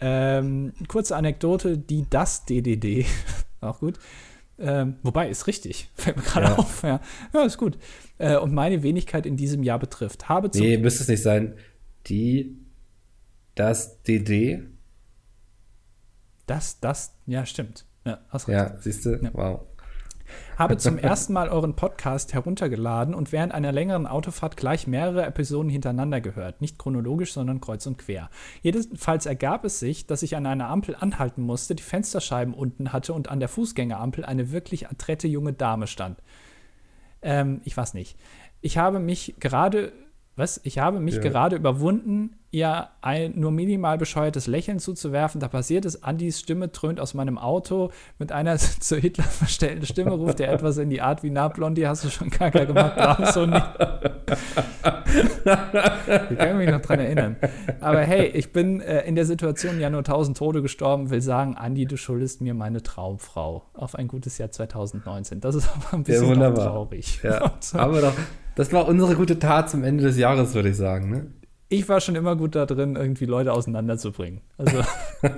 ähm, 0.00 0.72
kurze 0.88 1.16
Anekdote, 1.16 1.76
die 1.78 2.06
das 2.08 2.44
DDD, 2.46 3.06
auch 3.60 3.80
gut. 3.80 3.98
Ähm, 4.58 4.96
wobei, 5.02 5.28
ist 5.30 5.46
richtig, 5.46 5.88
fällt 5.94 6.16
mir 6.18 6.22
gerade 6.22 6.46
Ja. 6.48 6.56
auf. 6.56 6.82
Ja. 6.82 7.00
ja, 7.32 7.42
ist 7.44 7.56
gut. 7.56 7.78
Äh, 8.18 8.36
und 8.36 8.52
meine 8.52 8.82
Wenigkeit 8.82 9.24
in 9.24 9.36
diesem 9.36 9.62
Jahr 9.62 9.78
betrifft. 9.78 10.28
Habe 10.28 10.50
zum 10.50 10.60
Nee, 10.60 10.76
müsste 10.76 11.02
es 11.02 11.08
nicht 11.08 11.22
sein. 11.22 11.54
Die, 12.08 12.56
das, 13.54 14.02
DD. 14.02 14.62
das, 16.46 16.78
das, 16.80 17.14
ja, 17.26 17.46
stimmt. 17.46 17.86
Ja, 18.04 18.20
hast 18.28 18.48
recht. 18.48 18.56
Ja, 18.58 18.76
siehst 18.78 19.04
du? 19.06 19.16
Ja. 19.22 19.30
Wow. 19.32 19.60
Habe 20.58 20.76
zum 20.76 20.98
ersten 20.98 21.32
Mal 21.32 21.48
euren 21.48 21.74
Podcast 21.74 22.34
heruntergeladen 22.34 23.14
und 23.14 23.32
während 23.32 23.52
einer 23.52 23.72
längeren 23.72 24.06
Autofahrt 24.06 24.56
gleich 24.56 24.86
mehrere 24.86 25.24
Episoden 25.24 25.70
hintereinander 25.70 26.20
gehört. 26.20 26.60
Nicht 26.60 26.78
chronologisch, 26.78 27.32
sondern 27.32 27.60
kreuz 27.60 27.86
und 27.86 27.98
quer. 27.98 28.30
Jedenfalls 28.62 29.26
ergab 29.26 29.64
es 29.64 29.78
sich, 29.78 30.06
dass 30.06 30.22
ich 30.22 30.36
an 30.36 30.46
einer 30.46 30.68
Ampel 30.68 30.96
anhalten 30.98 31.42
musste, 31.42 31.74
die 31.74 31.82
Fensterscheiben 31.82 32.54
unten 32.54 32.92
hatte 32.92 33.12
und 33.12 33.28
an 33.28 33.40
der 33.40 33.48
Fußgängerampel 33.48 34.24
eine 34.24 34.52
wirklich 34.52 34.88
adrette 34.88 35.28
junge 35.28 35.52
Dame 35.52 35.86
stand. 35.86 36.18
Ähm, 37.22 37.60
ich 37.64 37.76
weiß 37.76 37.94
nicht. 37.94 38.16
Ich 38.60 38.78
habe 38.78 38.98
mich 38.98 39.34
gerade, 39.40 39.92
was? 40.40 40.60
Ich 40.64 40.78
habe 40.78 40.98
mich 41.00 41.16
Ja. 41.16 41.20
gerade 41.20 41.54
überwunden, 41.56 42.36
ihr 42.52 42.88
ein 43.00 43.34
nur 43.36 43.52
minimal 43.52 43.96
bescheuertes 43.96 44.48
Lächeln 44.48 44.80
zuzuwerfen. 44.80 45.40
Da 45.40 45.46
passiert 45.46 45.84
es, 45.84 46.02
Andys 46.02 46.40
Stimme 46.40 46.66
dröhnt 46.68 46.98
aus 46.98 47.14
meinem 47.14 47.38
Auto. 47.38 47.90
Mit 48.18 48.32
einer 48.32 48.56
zu 48.58 48.96
Hitler 48.96 49.22
verstellten 49.24 49.86
Stimme 49.86 50.10
ruft 50.12 50.40
er 50.40 50.52
etwas 50.52 50.76
in 50.78 50.90
die 50.90 51.00
Art 51.00 51.22
wie, 51.22 51.30
na, 51.30 51.46
Blondie, 51.46 51.86
hast 51.86 52.04
du 52.04 52.08
schon 52.08 52.28
Kaka 52.30 52.64
gemacht? 52.64 52.94
Brauchst 52.96 53.36
du 53.36 53.46
nicht. 53.46 53.64
Ich 56.30 56.38
kann 56.38 56.58
mich 56.58 56.70
noch 56.70 56.80
dran 56.80 56.98
erinnern. 57.00 57.36
Aber 57.80 58.00
hey, 58.00 58.26
ich 58.26 58.52
bin 58.52 58.80
äh, 58.80 59.02
in 59.02 59.14
der 59.14 59.24
Situation 59.24 59.80
ja 59.80 59.90
nur 59.90 60.02
tausend 60.04 60.36
Tode 60.36 60.62
gestorben, 60.62 61.10
will 61.10 61.20
sagen, 61.22 61.56
Andi, 61.56 61.86
du 61.86 61.96
schuldest 61.96 62.40
mir 62.40 62.54
meine 62.54 62.82
Traumfrau 62.82 63.62
auf 63.74 63.94
ein 63.94 64.08
gutes 64.08 64.38
Jahr 64.38 64.50
2019. 64.50 65.40
Das 65.40 65.54
ist 65.54 65.68
aber 65.68 65.94
ein 65.98 66.04
bisschen 66.04 66.28
wunderbar. 66.28 66.66
traurig. 66.72 67.20
Ja, 67.22 67.52
so. 67.60 67.78
aber 67.78 68.00
doch, 68.00 68.14
das 68.60 68.72
war 68.72 68.86
unsere 68.86 69.14
gute 69.14 69.38
Tat 69.38 69.70
zum 69.70 69.84
Ende 69.84 70.02
des 70.04 70.18
Jahres, 70.18 70.54
würde 70.54 70.68
ich 70.70 70.76
sagen. 70.76 71.10
Ne? 71.10 71.26
ich 71.72 71.88
war 71.88 72.00
schon 72.00 72.16
immer 72.16 72.34
gut 72.34 72.56
da 72.56 72.66
drin, 72.66 72.96
irgendwie 72.96 73.26
Leute 73.26 73.52
auseinanderzubringen. 73.52 74.40
Also, 74.58 74.82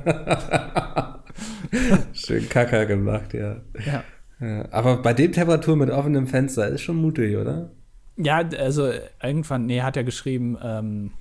Schön 2.12 2.48
Kacker 2.48 2.86
gemacht, 2.86 3.34
ja. 3.34 3.56
ja. 3.86 4.04
ja. 4.40 4.68
Aber 4.70 5.02
bei 5.02 5.12
dem 5.12 5.32
Temperatur 5.32 5.76
mit 5.76 5.90
offenem 5.90 6.26
Fenster 6.26 6.68
ist 6.68 6.82
schon 6.82 6.96
mutig, 6.96 7.36
oder? 7.36 7.70
Ja, 8.16 8.38
also 8.58 8.90
irgendwann, 9.22 9.66
nee, 9.66 9.82
hat 9.82 9.96
er 9.96 10.04
geschrieben, 10.04 10.58
ähm, 10.62 11.12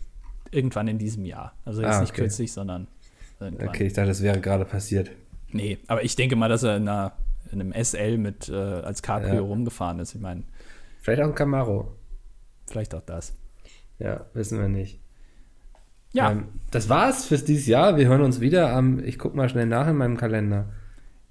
irgendwann 0.50 0.88
in 0.88 0.98
diesem 0.98 1.26
Jahr. 1.26 1.54
Also 1.66 1.82
jetzt 1.82 1.96
Ah, 1.96 2.02
nicht 2.02 2.12
okay. 2.12 2.22
kürzlich, 2.22 2.52
sondern 2.52 2.88
irgendwann. 3.40 3.70
Okay, 3.70 3.88
ich 3.88 3.94
dachte, 3.94 4.10
das 4.10 4.22
wäre 4.22 4.40
gerade 4.40 4.66
passiert. 4.66 5.12
Nee, 5.52 5.78
aber 5.88 6.04
ich 6.04 6.16
denke 6.16 6.36
mal, 6.36 6.50
dass 6.50 6.64
er 6.64 6.78
in, 6.78 6.88
einer, 6.88 7.14
in 7.52 7.62
einem 7.62 7.74
SL 7.84 8.18
mit 8.18 8.50
äh, 8.50 8.54
als 8.56 9.02
Cabrio 9.02 9.36
Ja. 9.36 9.42
rumgefahren 9.42 10.00
ist. 10.00 10.16
Ich 10.16 10.22
meine, 10.22 10.44
Vielleicht 11.02 11.22
auch 11.22 11.28
ein 11.28 11.36
Camaro. 11.36 11.96
vielleicht 12.68 12.96
auch 12.96 13.02
das. 13.02 13.34
Ja, 14.00 14.26
wissen 14.34 14.60
wir 14.60 14.70
nicht. 14.70 15.00
Ja, 16.14 16.32
Ähm, 16.32 16.46
das 16.72 16.90
war's 16.90 17.26
fürs 17.26 17.44
dieses 17.46 17.68
Jahr. 17.68 17.98
Wir 17.98 18.08
hören 18.08 18.22
uns 18.22 18.40
wieder 18.42 18.74
am, 18.74 19.00
ich 19.04 19.18
guck 19.20 19.36
mal 19.36 19.50
schnell 19.50 19.66
nach 19.66 19.88
in 19.88 19.98
meinem 19.98 20.18
Kalender. 20.18 20.70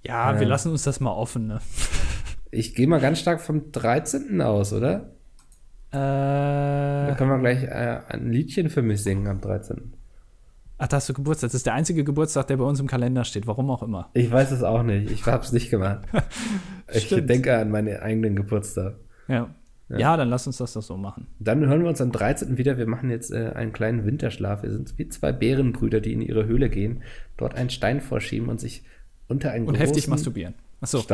ja, 0.02 0.34
wir 0.34 0.42
ähm, 0.42 0.48
lassen 0.48 0.70
uns 0.70 0.82
das 0.84 1.00
mal 1.00 1.12
offen, 1.12 1.46
ne? 1.46 1.60
Ich 2.52 2.74
gehe 2.74 2.88
mal 2.88 3.00
ganz 3.00 3.20
stark 3.20 3.40
vom 3.40 3.70
13. 3.70 4.40
aus, 4.42 4.72
oder? 4.72 5.12
Da 5.92 7.10
Äh, 7.12 7.14
können 7.16 7.30
wir 7.30 7.38
gleich 7.38 7.62
äh, 7.62 8.00
ein 8.08 8.30
Liedchen 8.32 8.70
für 8.70 8.82
mich 8.82 9.02
singen 9.04 9.26
am 9.28 9.40
13. 9.40 9.92
Ach, 10.78 10.88
da 10.88 10.96
hast 10.96 11.08
du 11.08 11.12
Geburtstag. 11.14 11.48
Das 11.50 11.54
ist 11.54 11.66
der 11.66 11.74
einzige 11.74 12.02
Geburtstag, 12.04 12.46
der 12.48 12.56
bei 12.56 12.64
uns 12.64 12.80
im 12.80 12.86
Kalender 12.88 13.22
steht. 13.24 13.46
Warum 13.46 13.70
auch 13.70 13.82
immer. 13.84 14.08
Ich 14.14 14.32
weiß 14.32 14.50
es 14.50 14.62
auch 14.62 14.82
nicht. 14.82 15.10
Ich 15.12 15.24
habe 15.26 15.44
es 15.44 15.52
nicht 15.52 15.70
gemacht. 15.70 16.00
ich 16.92 17.08
denke 17.08 17.56
an 17.56 17.70
meinen 17.70 17.98
eigenen 18.00 18.34
Geburtstag. 18.34 18.94
Ja. 19.28 19.54
Ja. 19.98 20.16
dann 20.16 20.28
lass 20.28 20.46
uns 20.46 20.58
das 20.58 20.72
doch 20.74 20.82
so 20.82 20.96
machen. 20.96 21.26
Dann 21.38 21.66
hören 21.66 21.82
wir 21.82 21.88
uns 21.88 22.00
am 22.00 22.12
13. 22.12 22.58
wieder. 22.58 22.78
Wir 22.78 22.86
machen 22.86 23.10
jetzt 23.10 23.32
äh, 23.32 23.52
einen 23.54 23.72
kleinen 23.72 24.04
Winterschlaf. 24.04 24.62
Wir 24.62 24.70
sind 24.70 24.96
wie 24.98 25.08
zwei 25.08 25.32
Bärenbrüder, 25.32 26.00
die 26.00 26.12
in 26.12 26.20
ihre 26.20 26.46
Höhle 26.46 26.68
gehen, 26.68 27.02
dort 27.36 27.54
einen 27.54 27.70
Stein 27.70 28.00
vorschieben 28.00 28.48
und 28.48 28.60
sich 28.60 28.84
unter 29.28 29.50
einen 29.50 29.66
Und 29.66 29.74
großen 29.74 29.86
heftig 29.86 30.08
masturbieren. 30.08 30.54
Achso. 30.80 31.04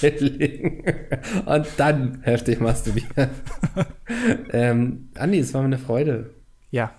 Legen. 0.00 0.82
Und 1.46 1.66
dann 1.76 2.22
heftig 2.22 2.60
masturbieren. 2.60 3.10
ähm, 4.50 5.10
Andi, 5.14 5.38
es 5.38 5.52
war 5.52 5.60
mir 5.60 5.66
eine 5.66 5.78
Freude. 5.78 6.30
Ja. 6.70 6.94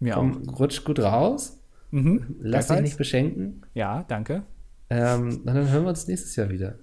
Mir 0.00 0.16
auch. 0.16 0.20
Komm, 0.20 0.48
rutsch 0.50 0.84
gut 0.84 0.98
raus. 0.98 1.58
Mhm. 1.90 2.36
Lass 2.40 2.68
dich 2.68 2.80
nicht 2.80 2.98
beschenken. 2.98 3.62
Ja, 3.74 4.04
danke. 4.06 4.42
Ähm, 4.90 5.28
und 5.28 5.46
dann 5.46 5.70
hören 5.70 5.84
wir 5.84 5.90
uns 5.90 6.06
nächstes 6.06 6.36
Jahr 6.36 6.50
wieder. 6.50 6.74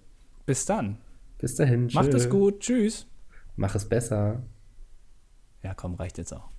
Bis 0.46 0.66
dann. 0.66 0.98
Bis 1.38 1.56
dahin. 1.56 1.90
Macht 1.94 2.10
tschö. 2.10 2.18
es 2.18 2.30
gut. 2.30 2.60
Tschüss. 2.62 3.08
Mach 3.58 3.76
es 3.76 3.90
besser. 3.90 4.44
Ja, 5.64 5.74
komm, 5.74 5.96
reicht 5.96 6.18
jetzt 6.20 6.32
auch. 6.32 6.50